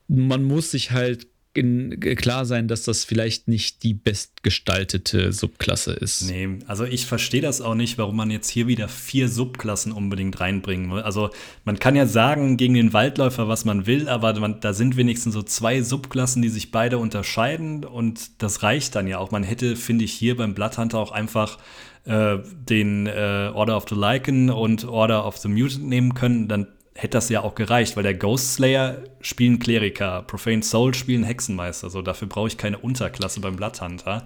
Man 0.07 0.43
muss 0.43 0.71
sich 0.71 0.91
halt 0.91 1.27
klar 1.53 2.45
sein, 2.45 2.69
dass 2.69 2.83
das 2.83 3.03
vielleicht 3.03 3.49
nicht 3.49 3.83
die 3.83 3.93
bestgestaltete 3.93 5.33
Subklasse 5.33 5.91
ist. 5.91 6.29
Nee, 6.29 6.59
also 6.65 6.85
ich 6.85 7.05
verstehe 7.05 7.41
das 7.41 7.59
auch 7.59 7.75
nicht, 7.75 7.97
warum 7.97 8.15
man 8.15 8.31
jetzt 8.31 8.49
hier 8.49 8.67
wieder 8.67 8.87
vier 8.87 9.27
Subklassen 9.27 9.91
unbedingt 9.91 10.39
reinbringen 10.39 10.89
will. 10.91 11.01
Also 11.01 11.29
man 11.65 11.77
kann 11.77 11.95
ja 11.97 12.05
sagen 12.05 12.55
gegen 12.55 12.73
den 12.73 12.93
Waldläufer, 12.93 13.49
was 13.49 13.65
man 13.65 13.85
will, 13.85 14.07
aber 14.07 14.39
man, 14.39 14.61
da 14.61 14.73
sind 14.73 14.95
wenigstens 14.95 15.33
so 15.33 15.41
zwei 15.41 15.81
Subklassen, 15.81 16.41
die 16.41 16.49
sich 16.49 16.71
beide 16.71 16.97
unterscheiden 16.97 17.83
und 17.83 18.41
das 18.41 18.63
reicht 18.63 18.95
dann 18.95 19.07
ja 19.07 19.17
auch. 19.17 19.31
Man 19.31 19.43
hätte, 19.43 19.75
finde 19.75 20.05
ich, 20.05 20.13
hier 20.13 20.37
beim 20.37 20.53
Bloodhunter 20.53 20.99
auch 20.99 21.11
einfach 21.11 21.57
äh, 22.05 22.37
den 22.69 23.07
äh, 23.07 23.51
Order 23.53 23.75
of 23.75 23.85
the 23.89 23.95
Lycan 23.95 24.49
und 24.49 24.85
Order 24.85 25.25
of 25.25 25.37
the 25.37 25.49
Mutant 25.49 25.87
nehmen 25.87 26.13
können, 26.13 26.47
dann 26.47 26.67
hätte 26.93 27.17
das 27.17 27.29
ja 27.29 27.41
auch 27.41 27.55
gereicht, 27.55 27.95
weil 27.95 28.03
der 28.03 28.13
Ghost 28.13 28.53
Slayer 28.53 29.03
spielen 29.21 29.59
Kleriker, 29.59 30.23
Profane 30.23 30.63
Soul 30.63 30.93
spielen 30.93 31.23
Hexenmeister. 31.23 31.89
So, 31.89 32.01
dafür 32.01 32.27
brauche 32.27 32.47
ich 32.47 32.57
keine 32.57 32.77
Unterklasse 32.77 33.39
beim 33.39 33.55
Bloodhunter. 33.55 34.25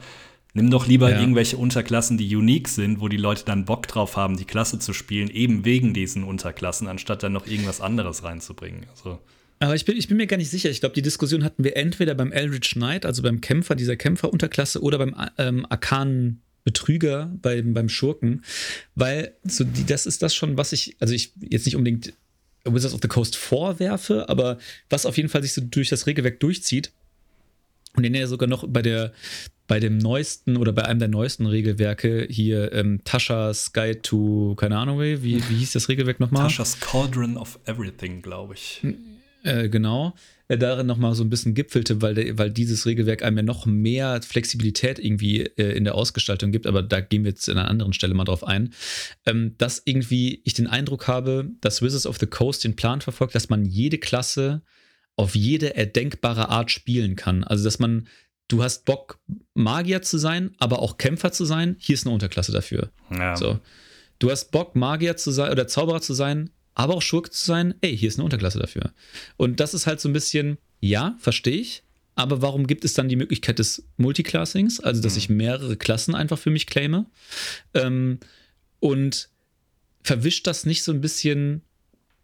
Nimm 0.54 0.72
doch 0.72 0.88
lieber 0.88 1.12
ja. 1.12 1.20
irgendwelche 1.20 1.58
Unterklassen, 1.58 2.18
die 2.18 2.34
unique 2.34 2.70
sind, 2.70 3.02
wo 3.02 3.10
die 3.10 3.18
Leute 3.18 3.44
dann 3.44 3.66
Bock 3.66 3.88
drauf 3.88 4.16
haben, 4.16 4.38
die 4.38 4.46
Klasse 4.46 4.80
zu 4.80 4.94
spielen, 4.94 5.30
eben 5.30 5.66
wegen 5.66 5.94
diesen 5.94 6.24
Unterklassen, 6.24 6.88
anstatt 6.88 7.24
dann 7.24 7.34
noch 7.34 7.46
irgendwas 7.46 7.82
anderes 7.82 8.24
reinzubringen. 8.24 8.86
Also. 8.92 9.20
Aber 9.60 9.76
ich 9.76 9.84
bin, 9.84 9.98
ich 9.98 10.08
bin 10.08 10.16
mir 10.16 10.28
gar 10.28 10.38
nicht 10.38 10.50
sicher. 10.50 10.70
Ich 10.70 10.80
glaube, 10.80 10.96
die 10.96 11.02
Diskussion 11.02 11.44
hatten 11.44 11.64
wir 11.64 11.76
entweder 11.76 12.16
beim 12.16 12.32
Eldritch 12.32 12.74
Knight, 12.74 13.06
also 13.06 13.22
beim 13.22 13.42
Kämpfer, 13.42 13.76
dieser 13.76 13.98
Kämpferunterklasse, 13.98 14.82
oder 14.82 14.98
beim 14.98 15.14
ähm, 15.38 15.66
Arkanen 15.70 16.42
Betrüger 16.66 17.32
beim, 17.42 17.76
beim 17.76 17.90
Schurken, 17.90 18.44
weil 18.96 19.36
so 19.44 19.64
die, 19.64 19.86
das 19.86 20.08
ist 20.08 20.24
das 20.24 20.34
schon, 20.34 20.58
was 20.58 20.74
ich, 20.74 20.96
also 21.00 21.14
ich 21.14 21.32
jetzt 21.40 21.66
nicht 21.66 21.76
unbedingt 21.76 22.14
Wizards 22.66 22.94
of 22.94 23.00
the 23.02 23.08
Coast 23.08 23.36
vorwerfe, 23.36 24.28
aber 24.30 24.58
was 24.90 25.06
auf 25.06 25.18
jeden 25.18 25.30
Fall 25.30 25.44
sich 25.44 25.54
so 25.54 25.62
durch 25.62 25.90
das 25.90 26.08
Regelwerk 26.08 26.40
durchzieht 26.40 26.92
und 27.96 28.04
den 28.04 28.14
ja 28.14 28.28
sogar 28.28 28.50
noch 28.50 28.66
bei 28.68 28.82
der 28.82 29.14
bei 29.68 29.80
dem 29.80 29.98
neuesten 29.98 30.58
oder 30.58 30.74
bei 30.74 30.86
einem 30.86 31.00
der 31.00 31.08
neuesten 31.08 31.48
Regelwerke 31.48 32.28
hier 32.30 32.72
ähm, 32.72 33.02
Tasha's 33.04 33.74
Guide 33.74 34.04
to, 34.04 34.54
keine 34.56 34.78
Ahnung, 34.78 35.00
wie, 35.00 35.24
wie 35.24 35.40
hieß 35.40 35.72
das 35.72 35.90
Regelwerk 35.90 36.20
nochmal? 36.20 36.44
Tasha's 36.44 36.80
Cauldron 36.80 37.36
of 37.36 37.58
Everything, 37.66 38.22
glaube 38.22 38.54
ich. 38.54 38.86
Äh, 39.44 39.70
genau 39.70 40.14
darin 40.48 40.86
nochmal 40.86 41.16
so 41.16 41.24
ein 41.24 41.30
bisschen 41.30 41.54
gipfelte, 41.54 42.02
weil, 42.02 42.14
der, 42.14 42.38
weil 42.38 42.52
dieses 42.52 42.86
Regelwerk 42.86 43.24
einem 43.24 43.38
ja 43.38 43.44
noch 43.44 43.66
mehr 43.66 44.22
Flexibilität 44.22 45.00
irgendwie 45.00 45.42
äh, 45.42 45.76
in 45.76 45.84
der 45.84 45.96
Ausgestaltung 45.96 46.52
gibt, 46.52 46.68
aber 46.68 46.84
da 46.84 47.02
gehen 47.02 47.24
wir 47.24 47.32
jetzt 47.32 47.50
an 47.50 47.58
einer 47.58 47.68
anderen 47.68 47.94
Stelle 47.94 48.14
mal 48.14 48.26
drauf 48.26 48.44
ein, 48.44 48.74
ähm, 49.26 49.56
dass 49.58 49.82
irgendwie 49.86 50.42
ich 50.44 50.54
den 50.54 50.68
Eindruck 50.68 51.08
habe, 51.08 51.50
dass 51.62 51.82
Wizards 51.82 52.06
of 52.06 52.18
the 52.20 52.28
Coast 52.28 52.64
den 52.64 52.76
Plan 52.76 53.02
verfolgt, 53.02 53.34
dass 53.34 53.50
man 53.50 53.66
jede 53.66 53.98
Klasse 53.98 54.62
auf 55.16 55.36
jede 55.36 55.76
erdenkbare 55.76 56.50
Art 56.50 56.72
spielen 56.72 57.16
kann. 57.16 57.44
Also, 57.44 57.64
dass 57.64 57.80
man 57.80 58.08
du 58.48 58.64
hast 58.64 58.86
Bock, 58.86 59.20
Magier 59.54 60.02
zu 60.02 60.18
sein, 60.18 60.54
aber 60.60 60.80
auch 60.80 60.98
Kämpfer 60.98 61.32
zu 61.32 61.46
sein, 61.46 61.76
hier 61.80 61.96
ist 61.96 62.06
eine 62.06 62.14
Unterklasse 62.14 62.52
dafür. 62.52 62.92
Ja. 63.10 63.36
So. 63.36 63.60
Du 64.20 64.32
hast 64.32 64.52
Bock, 64.52 64.76
Magier 64.76 65.18
zu 65.18 65.32
sein 65.32 65.52
oder 65.52 65.68
Zauberer 65.68 66.02
zu 66.02 66.14
sein, 66.14 66.52
aber 66.76 66.94
auch 66.94 67.02
Schurke 67.02 67.32
zu 67.32 67.44
sein, 67.44 67.74
ey, 67.82 67.98
hier 67.98 68.10
ist 68.10 68.18
eine 68.18 68.26
Unterklasse 68.26 68.60
dafür. 68.60 68.94
Und 69.38 69.60
das 69.60 69.74
ist 69.74 69.88
halt 69.88 70.00
so 70.00 70.10
ein 70.10 70.14
bisschen, 70.14 70.58
ja, 70.82 71.16
verstehe 71.20 71.58
ich, 71.58 71.84
aber 72.16 72.42
warum 72.42 72.68
gibt 72.68 72.86
es 72.86 72.94
dann 72.94 73.10
die 73.10 73.16
Möglichkeit 73.16 73.60
des 73.60 73.88
Multiclassings, 73.98 74.80
also 74.80 75.02
dass 75.02 75.14
mhm. 75.14 75.18
ich 75.18 75.30
mehrere 75.30 75.78
Klassen 75.78 76.16
einfach 76.16 76.38
für 76.38 76.52
mich 76.52 76.68
claime? 76.68 77.06
Ähm, 77.74 78.20
und 78.80 79.30
verwischt 80.04 80.46
das 80.48 80.66
nicht 80.66 80.84
so 80.84 80.92
ein 80.92 81.02
bisschen 81.02 81.62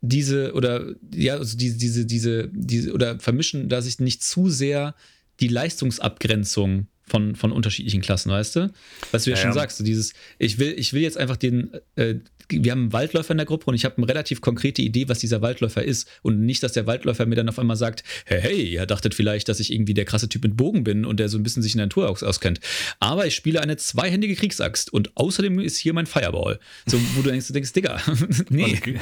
diese 0.02 0.54
oder 0.54 0.95
ja, 1.14 1.36
also 1.36 1.58
diese, 1.58 1.78
diese, 1.78 2.06
diese, 2.06 2.49
diese 2.54 2.93
oder 2.93 3.20
vermischen 3.20 3.70
da 3.70 3.82
sich 3.82 3.99
nicht 3.99 4.24
zu 4.24 4.49
sehr 4.49 4.95
die 5.39 5.47
Leistungsabgrenzung 5.47 6.88
von, 7.12 7.36
von 7.36 7.51
unterschiedlichen 7.51 8.01
Klassen, 8.01 8.32
weißt 8.32 8.55
du? 8.55 8.74
Was 9.12 9.26
du 9.26 9.32
ja, 9.32 9.36
ja 9.36 9.43
schon 9.43 9.53
sagst, 9.53 9.78
so 9.78 9.84
dieses, 9.84 10.14
ich 10.39 10.57
will, 10.59 10.74
ich 10.78 10.93
will 10.93 11.01
jetzt 11.01 11.18
einfach 11.18 11.36
den, 11.36 11.72
äh, 11.95 12.16
wir 12.49 12.72
haben 12.72 12.82
einen 12.82 12.93
Waldläufer 12.93 13.32
in 13.32 13.38
der 13.38 13.45
Gruppe 13.45 13.66
und 13.68 13.76
ich 13.76 13.86
habe 13.86 13.97
eine 13.97 14.07
relativ 14.07 14.41
konkrete 14.41 14.82
Idee, 14.82 15.09
was 15.09 15.20
dieser 15.20 15.41
Waldläufer 15.41 15.84
ist. 15.84 16.07
Und 16.22 16.41
nicht, 16.41 16.64
dass 16.64 16.74
der 16.74 16.88
Waldläufer 16.88 17.26
mir 17.26 17.36
dann 17.36 17.49
auf 17.49 17.59
einmal 17.59 17.76
sagt, 17.76 18.03
hey, 18.26 18.41
hey, 18.41 18.74
ihr 18.74 18.86
dachtet 18.86 19.14
vielleicht, 19.14 19.49
dass 19.49 19.59
ich 19.59 19.74
irgendwie 19.74 19.93
der 19.93 20.05
krasse 20.05 20.30
Typ 20.30 20.43
mit 20.43 20.57
Bogen 20.57 20.84
bin 20.84 21.05
und 21.05 21.20
der 21.20 21.30
so 21.30 21.38
ein 21.38 21.43
bisschen 21.43 21.62
sich 21.62 21.74
in 21.74 21.78
der 21.78 21.88
Natur 21.88 22.09
aus 22.09 22.24
auskennt. 22.24 22.59
Aber 22.99 23.26
ich 23.26 23.36
spiele 23.36 23.62
eine 23.62 23.78
zweihändige 23.78 24.36
Kriegsaxt 24.36 24.91
und 24.93 25.16
außerdem 25.16 25.59
ist 25.59 25.78
hier 25.78 25.93
mein 25.93 26.05
Fireball. 26.05 26.59
So, 26.86 26.99
wo 27.16 27.22
du 27.22 27.30
denkst, 27.30 27.47
du 27.47 27.53
denkst, 27.53 27.74
Digga, 27.74 28.01
nee. 28.49 28.80
Und, 28.86 28.99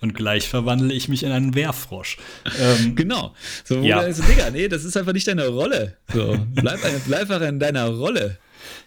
und, 0.00 0.14
gleich 0.14 0.48
verwandle 0.48 0.92
ich 0.94 1.08
mich 1.08 1.22
in 1.22 1.32
einen 1.32 1.54
Wehrfrosch. 1.54 2.18
Ähm, 2.58 2.94
genau. 2.94 3.34
So, 3.64 3.82
wo 3.82 3.84
ja. 3.84 4.00
du 4.00 4.06
denkst, 4.06 4.20
Digga, 4.28 4.50
nee, 4.50 4.68
das 4.68 4.84
ist 4.84 4.96
einfach 4.96 5.12
nicht 5.12 5.26
deine 5.26 5.48
Rolle. 5.48 5.96
So, 6.12 6.38
bleib, 6.54 6.80
bleib 7.06 7.30
einfach 7.30 7.40
in 7.48 7.58
deiner 7.58 7.88
Rolle. 7.88 8.38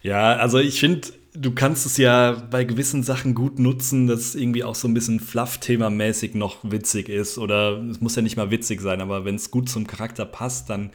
Ja, 0.01 0.35
also 0.35 0.59
ich 0.59 0.79
finde, 0.79 1.07
du 1.33 1.51
kannst 1.51 1.85
es 1.85 1.97
ja 1.97 2.31
bei 2.49 2.63
gewissen 2.63 3.03
Sachen 3.03 3.35
gut 3.35 3.59
nutzen, 3.59 4.07
dass 4.07 4.19
es 4.21 4.35
irgendwie 4.35 4.63
auch 4.63 4.75
so 4.75 4.87
ein 4.87 4.93
bisschen 4.93 5.19
Fluff-Thema-mäßig 5.19 6.35
noch 6.35 6.59
witzig 6.63 7.09
ist. 7.09 7.37
Oder 7.37 7.81
es 7.89 8.01
muss 8.01 8.15
ja 8.15 8.21
nicht 8.21 8.37
mal 8.37 8.51
witzig 8.51 8.81
sein, 8.81 9.01
aber 9.01 9.25
wenn 9.25 9.35
es 9.35 9.51
gut 9.51 9.69
zum 9.69 9.87
Charakter 9.87 10.25
passt, 10.25 10.69
dann 10.69 10.91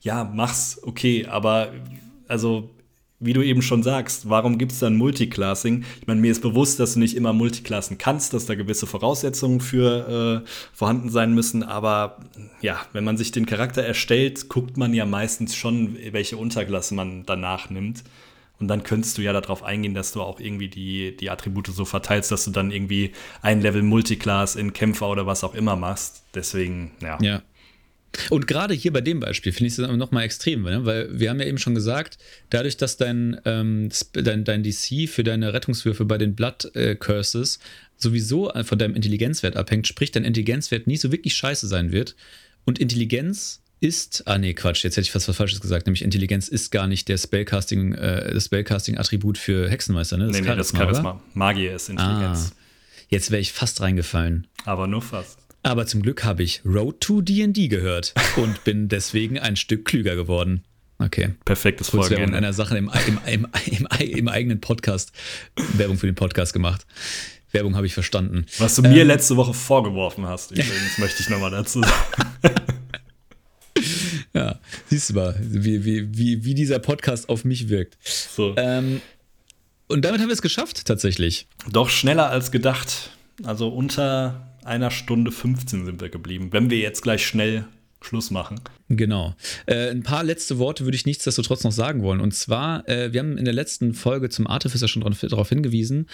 ja, 0.00 0.24
mach's 0.24 0.80
okay. 0.82 1.26
Aber 1.26 1.72
also, 2.28 2.70
wie 3.20 3.32
du 3.32 3.42
eben 3.42 3.62
schon 3.62 3.82
sagst, 3.82 4.28
warum 4.28 4.58
gibt 4.58 4.72
es 4.72 4.80
dann 4.80 4.96
Multiclassing? 4.96 5.84
Ich 6.00 6.06
meine, 6.06 6.20
mir 6.20 6.32
ist 6.32 6.42
bewusst, 6.42 6.80
dass 6.80 6.94
du 6.94 7.00
nicht 7.00 7.16
immer 7.16 7.32
Multiclassen 7.32 7.96
kannst, 7.96 8.34
dass 8.34 8.46
da 8.46 8.54
gewisse 8.54 8.86
Voraussetzungen 8.86 9.60
für 9.60 10.42
äh, 10.44 10.48
vorhanden 10.72 11.08
sein 11.08 11.32
müssen. 11.32 11.62
Aber 11.62 12.18
ja, 12.60 12.80
wenn 12.92 13.04
man 13.04 13.16
sich 13.16 13.32
den 13.32 13.46
Charakter 13.46 13.82
erstellt, 13.82 14.48
guckt 14.48 14.76
man 14.76 14.92
ja 14.94 15.06
meistens 15.06 15.54
schon, 15.54 15.96
welche 16.10 16.36
Unterklasse 16.36 16.94
man 16.94 17.24
danach 17.24 17.70
nimmt. 17.70 18.04
Und 18.60 18.68
dann 18.68 18.84
könntest 18.84 19.18
du 19.18 19.22
ja 19.22 19.32
darauf 19.32 19.62
eingehen, 19.62 19.94
dass 19.94 20.12
du 20.12 20.22
auch 20.22 20.38
irgendwie 20.38 20.68
die, 20.68 21.16
die 21.16 21.30
Attribute 21.30 21.66
so 21.66 21.84
verteilst, 21.84 22.30
dass 22.30 22.44
du 22.44 22.50
dann 22.50 22.70
irgendwie 22.70 23.12
ein 23.42 23.60
Level 23.60 23.82
Multiclass 23.82 24.54
in 24.54 24.72
Kämpfer 24.72 25.08
oder 25.08 25.26
was 25.26 25.44
auch 25.44 25.54
immer 25.54 25.76
machst. 25.76 26.24
Deswegen, 26.34 26.92
ja. 27.02 27.18
Ja. 27.20 27.42
Und 28.30 28.46
gerade 28.46 28.74
hier 28.74 28.92
bei 28.92 29.00
dem 29.00 29.20
Beispiel 29.20 29.52
finde 29.52 29.68
ich 29.68 29.78
es 29.78 29.96
nochmal 29.96 30.24
extrem, 30.24 30.62
ne? 30.62 30.84
weil 30.84 31.08
wir 31.18 31.30
haben 31.30 31.40
ja 31.40 31.46
eben 31.46 31.58
schon 31.58 31.74
gesagt, 31.74 32.18
dadurch, 32.50 32.76
dass 32.76 32.96
dein, 32.96 33.40
ähm, 33.44 33.88
dein, 34.12 34.44
dein 34.44 34.62
DC 34.62 35.08
für 35.08 35.24
deine 35.24 35.52
Rettungswürfe 35.52 36.04
bei 36.04 36.18
den 36.18 36.34
Blood 36.34 36.74
äh, 36.74 36.94
Curses 36.94 37.58
sowieso 37.96 38.52
von 38.64 38.78
deinem 38.78 38.94
Intelligenzwert 38.94 39.56
abhängt, 39.56 39.86
sprich 39.86 40.10
dein 40.10 40.24
Intelligenzwert 40.24 40.86
nie 40.86 40.96
so 40.96 41.12
wirklich 41.12 41.34
scheiße 41.34 41.66
sein 41.66 41.92
wird. 41.92 42.16
Und 42.64 42.78
Intelligenz 42.78 43.62
ist, 43.80 44.26
ah 44.26 44.38
nee, 44.38 44.54
Quatsch, 44.54 44.82
jetzt 44.84 44.96
hätte 44.96 45.04
ich 45.04 45.12
fast 45.12 45.28
was 45.28 45.36
Falsches 45.36 45.60
gesagt, 45.60 45.86
nämlich 45.86 46.02
Intelligenz 46.02 46.48
ist 46.48 46.70
gar 46.70 46.86
nicht 46.86 47.08
der 47.08 47.18
Spellcasting, 47.18 47.92
äh, 47.94 48.32
das 48.32 48.46
Spellcasting-Attribut 48.46 49.36
für 49.38 49.68
Hexenmeister, 49.68 50.16
ne? 50.16 50.26
Das 50.26 50.40
nee, 50.40 50.48
nee, 50.48 50.56
das 50.56 50.70
Charisma. 50.70 51.20
Magier 51.34 51.74
ist 51.74 51.90
Intelligenz. 51.90 52.52
Ah, 52.52 52.56
jetzt 53.08 53.30
wäre 53.30 53.40
ich 53.40 53.52
fast 53.52 53.80
reingefallen. 53.80 54.46
Aber 54.64 54.86
nur 54.86 55.02
fast. 55.02 55.38
Aber 55.64 55.86
zum 55.86 56.02
Glück 56.02 56.24
habe 56.24 56.42
ich 56.42 56.60
Road 56.66 57.00
to 57.00 57.22
D&D 57.22 57.68
gehört 57.68 58.12
und 58.36 58.64
bin 58.64 58.88
deswegen 58.88 59.38
ein 59.38 59.56
Stück 59.56 59.86
klüger 59.86 60.14
geworden. 60.14 60.62
Okay. 60.98 61.30
Perfektes 61.46 61.90
Kurz 61.90 62.08
Vorgehen. 62.08 62.20
Werbung 62.20 62.34
einer 62.36 62.52
Sache 62.52 62.76
im, 62.76 62.90
im, 63.26 63.46
im, 63.66 63.88
im, 63.98 64.28
eigenen 64.28 64.60
Podcast, 64.60 65.12
Werbung 65.72 65.96
für 65.96 66.06
den 66.06 66.14
Podcast 66.14 66.52
gemacht. 66.52 66.86
Werbung 67.52 67.76
habe 67.76 67.86
ich 67.86 67.94
verstanden. 67.94 68.44
Was 68.58 68.76
du 68.76 68.82
ähm, 68.82 68.92
mir 68.92 69.04
letzte 69.04 69.36
Woche 69.36 69.54
vorgeworfen 69.54 70.26
hast, 70.26 70.50
übrigens, 70.50 70.98
möchte 70.98 71.22
ich 71.22 71.30
nochmal 71.30 71.50
dazu 71.50 71.80
sagen. 71.80 71.94
Ja, 74.32 74.58
siehst 74.86 75.10
du 75.10 75.14
mal, 75.14 75.36
wie, 75.40 75.84
wie, 75.84 76.08
wie, 76.18 76.44
wie 76.44 76.54
dieser 76.54 76.80
Podcast 76.80 77.28
auf 77.28 77.44
mich 77.44 77.68
wirkt. 77.68 77.96
So. 78.02 78.54
Ähm, 78.56 79.00
und 79.86 80.04
damit 80.04 80.20
haben 80.20 80.26
wir 80.28 80.34
es 80.34 80.42
geschafft, 80.42 80.86
tatsächlich. 80.86 81.46
Doch 81.70 81.88
schneller 81.88 82.30
als 82.30 82.50
gedacht. 82.50 83.10
Also 83.44 83.68
unter 83.68 84.53
einer 84.64 84.90
Stunde 84.90 85.30
15 85.30 85.84
sind 85.84 86.00
wir 86.00 86.08
geblieben. 86.08 86.48
Wenn 86.52 86.70
wir 86.70 86.78
jetzt 86.78 87.02
gleich 87.02 87.26
schnell 87.26 87.66
Schluss 88.04 88.30
machen. 88.30 88.60
Genau. 88.90 89.34
Äh, 89.64 89.90
ein 89.90 90.02
paar 90.02 90.22
letzte 90.22 90.58
Worte 90.58 90.84
würde 90.84 90.96
ich 90.96 91.06
nichtsdestotrotz 91.06 91.64
noch 91.64 91.72
sagen 91.72 92.02
wollen. 92.02 92.20
Und 92.20 92.34
zwar, 92.34 92.86
äh, 92.86 93.14
wir 93.14 93.20
haben 93.20 93.38
in 93.38 93.46
der 93.46 93.54
letzten 93.54 93.94
Folge 93.94 94.28
zum 94.28 94.46
Artificer 94.46 94.88
schon 94.88 95.02
darauf 95.02 95.48
hingewiesen, 95.48 96.06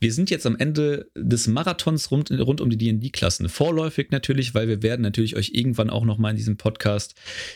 wir 0.00 0.12
sind 0.12 0.30
jetzt 0.30 0.46
am 0.46 0.56
Ende 0.56 1.10
des 1.14 1.46
Marathons 1.46 2.10
rund, 2.10 2.30
rund 2.30 2.60
um 2.60 2.68
die 2.68 2.76
D&D-Klassen. 2.76 3.48
Vorläufig 3.48 4.10
natürlich, 4.10 4.54
weil 4.54 4.68
wir 4.68 4.82
werden 4.82 5.00
natürlich 5.00 5.36
euch 5.36 5.52
irgendwann 5.54 5.88
auch 5.88 6.04
noch 6.04 6.18
mal 6.18 6.30
in 6.30 6.36
diesem 6.36 6.56
Podcast 6.56 7.14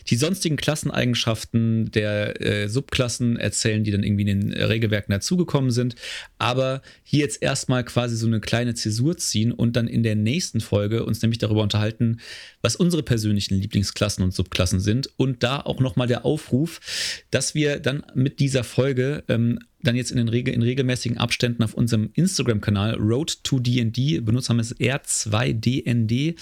die 0.09 0.17
sonstigen 0.17 0.57
Klasseneigenschaften 0.57 1.91
der 1.91 2.41
äh, 2.41 2.69
Subklassen 2.69 3.37
erzählen, 3.37 3.85
die 3.85 3.91
dann 3.91 4.03
irgendwie 4.03 4.31
in 4.31 4.41
den 4.41 4.53
Regelwerken 4.53 5.13
dazugekommen 5.13 5.71
sind. 5.71 5.95
Aber 6.39 6.81
hier 7.05 7.21
jetzt 7.21 7.43
erstmal 7.43 7.85
quasi 7.85 8.17
so 8.17 8.27
eine 8.27 8.41
kleine 8.41 8.75
Zäsur 8.75 9.17
ziehen 9.19 9.53
und 9.53 9.77
dann 9.77 9.89
in 9.89 10.03
der 10.03 10.15
nächsten 10.15 10.61
Folge 10.61 11.05
uns 11.05 11.21
nämlich 11.21 11.39
darüber 11.39 11.63
unterhalten, 11.63 12.21
was 12.63 12.77
unsere 12.77 13.03
persönlichen 13.03 13.57
Lieblingsklassen 13.57 14.25
und 14.25 14.33
Subklassen 14.33 14.58
sind. 14.67 15.09
Und 15.17 15.43
da 15.43 15.61
auch 15.61 15.81
noch 15.81 15.97
mal 15.97 16.07
der 16.07 16.25
Aufruf, 16.25 16.81
dass 17.31 17.55
wir 17.55 17.81
dann 17.81 18.05
mit 18.15 18.41
dieser 18.41 18.65
Folge 18.65 19.25
ähm, 19.29 19.59
dann 19.83 19.97
jetzt 19.97 20.11
in, 20.11 20.17
den 20.17 20.29
Regel, 20.29 20.55
in 20.55 20.63
regelmäßigen 20.63 21.19
Abständen 21.19 21.63
auf 21.63 21.75
unserem 21.75 22.11
Instagram-Kanal 22.15 22.97
Road 22.97 23.45
to 23.45 23.61
DD, 23.61 24.21
Benutzername 24.21 24.63
ist 24.63 24.81
R2DND, 24.81 26.35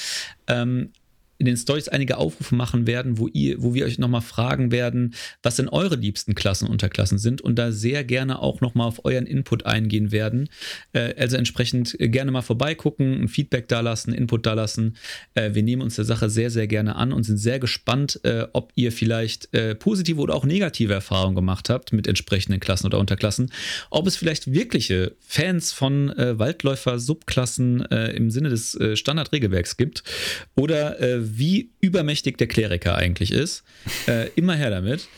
ähm, 0.46 0.92
in 1.38 1.46
den 1.46 1.56
Stories 1.56 1.88
einige 1.88 2.16
Aufrufe 2.16 2.54
machen 2.54 2.86
werden, 2.86 3.18
wo, 3.18 3.28
ihr, 3.28 3.62
wo 3.62 3.74
wir 3.74 3.84
euch 3.84 3.98
nochmal 3.98 4.22
fragen 4.22 4.70
werden, 4.70 5.14
was 5.42 5.56
denn 5.56 5.68
eure 5.68 5.96
liebsten 5.96 6.34
Klassen 6.34 6.68
Unterklassen 6.68 7.18
sind 7.18 7.40
und 7.40 7.56
da 7.56 7.72
sehr 7.72 8.04
gerne 8.04 8.40
auch 8.40 8.60
nochmal 8.60 8.88
auf 8.88 9.04
euren 9.04 9.26
Input 9.26 9.66
eingehen 9.66 10.12
werden. 10.12 10.48
Äh, 10.92 11.14
also 11.16 11.36
entsprechend 11.36 11.98
äh, 12.00 12.08
gerne 12.08 12.30
mal 12.30 12.42
vorbeigucken, 12.42 13.22
ein 13.22 13.28
Feedback 13.28 13.68
dalassen, 13.68 14.12
Input 14.12 14.46
dalassen. 14.46 14.96
Äh, 15.34 15.54
wir 15.54 15.62
nehmen 15.62 15.82
uns 15.82 15.96
der 15.96 16.04
Sache 16.04 16.30
sehr, 16.30 16.50
sehr 16.50 16.66
gerne 16.66 16.96
an 16.96 17.12
und 17.12 17.24
sind 17.24 17.38
sehr 17.38 17.58
gespannt, 17.58 18.20
äh, 18.24 18.46
ob 18.52 18.72
ihr 18.74 18.92
vielleicht 18.92 19.52
äh, 19.54 19.74
positive 19.74 20.20
oder 20.20 20.34
auch 20.34 20.44
negative 20.44 20.94
Erfahrungen 20.94 21.34
gemacht 21.34 21.68
habt 21.70 21.92
mit 21.92 22.06
entsprechenden 22.06 22.60
Klassen 22.60 22.86
oder 22.86 22.98
Unterklassen. 22.98 23.50
Ob 23.90 24.06
es 24.06 24.16
vielleicht 24.16 24.52
wirkliche 24.52 25.14
Fans 25.20 25.72
von 25.72 26.10
äh, 26.16 26.38
Waldläufer-Subklassen 26.38 27.66
im 27.86 28.30
Sinne 28.30 28.48
des 28.48 28.78
Standardregelwerks 28.94 29.76
gibt 29.76 30.02
oder 30.54 30.96
wie 31.32 31.70
übermächtig 31.80 32.38
der 32.38 32.46
Kleriker 32.46 32.96
eigentlich 32.96 33.32
ist. 33.32 33.64
Äh, 34.06 34.28
immer 34.36 34.54
her 34.54 34.70
damit. 34.70 35.08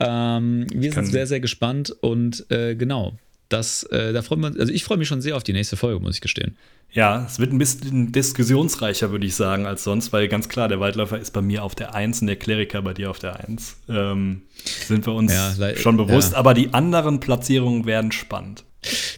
Ähm, 0.00 0.66
wir 0.72 0.92
sind 0.92 1.06
sehr, 1.06 1.26
sehr 1.26 1.40
gespannt 1.40 1.90
und 2.00 2.46
äh, 2.50 2.76
genau, 2.76 3.18
das, 3.48 3.82
äh, 3.84 4.12
da 4.12 4.22
freuen 4.22 4.40
wir 4.40 4.46
uns, 4.48 4.58
also 4.58 4.72
ich 4.72 4.84
freue 4.84 4.98
mich 4.98 5.08
schon 5.08 5.20
sehr 5.20 5.36
auf 5.36 5.42
die 5.42 5.52
nächste 5.52 5.76
Folge, 5.76 6.00
muss 6.00 6.16
ich 6.16 6.20
gestehen. 6.20 6.56
Ja, 6.90 7.26
es 7.26 7.38
wird 7.38 7.52
ein 7.52 7.58
bisschen 7.58 8.12
diskussionsreicher, 8.12 9.10
würde 9.10 9.26
ich 9.26 9.34
sagen, 9.34 9.66
als 9.66 9.84
sonst, 9.84 10.12
weil 10.12 10.28
ganz 10.28 10.48
klar, 10.48 10.68
der 10.68 10.80
Waldläufer 10.80 11.18
ist 11.18 11.32
bei 11.32 11.42
mir 11.42 11.62
auf 11.62 11.74
der 11.74 11.94
1 11.94 12.22
und 12.22 12.28
der 12.28 12.36
Kleriker 12.36 12.80
bei 12.82 12.94
dir 12.94 13.10
auf 13.10 13.18
der 13.18 13.40
1. 13.46 13.76
Ähm, 13.88 14.42
sind 14.86 15.06
wir 15.06 15.12
uns 15.12 15.32
ja, 15.32 15.76
schon 15.76 15.96
bewusst, 15.96 16.32
ja. 16.32 16.38
aber 16.38 16.54
die 16.54 16.72
anderen 16.72 17.20
Platzierungen 17.20 17.84
werden 17.84 18.12
spannend. 18.12 18.64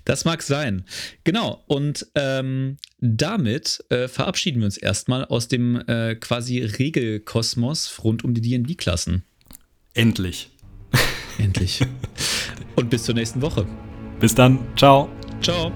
Das 0.04 0.24
mag 0.24 0.42
sein. 0.42 0.84
Genau. 1.24 1.62
Und 1.66 2.06
ähm, 2.14 2.76
damit 2.98 3.84
äh, 3.90 4.08
verabschieden 4.08 4.60
wir 4.60 4.66
uns 4.66 4.78
erstmal 4.78 5.24
aus 5.24 5.48
dem 5.48 5.76
äh, 5.86 6.14
quasi 6.16 6.60
Regelkosmos 6.60 8.02
rund 8.02 8.24
um 8.24 8.34
die 8.34 8.40
DD-Klassen. 8.40 9.24
Endlich. 9.94 10.50
Endlich. 11.38 11.80
Und 12.76 12.90
bis 12.90 13.04
zur 13.04 13.14
nächsten 13.14 13.42
Woche. 13.42 13.66
Bis 14.20 14.34
dann. 14.34 14.58
Ciao. 14.76 15.08
Ciao. 15.42 15.72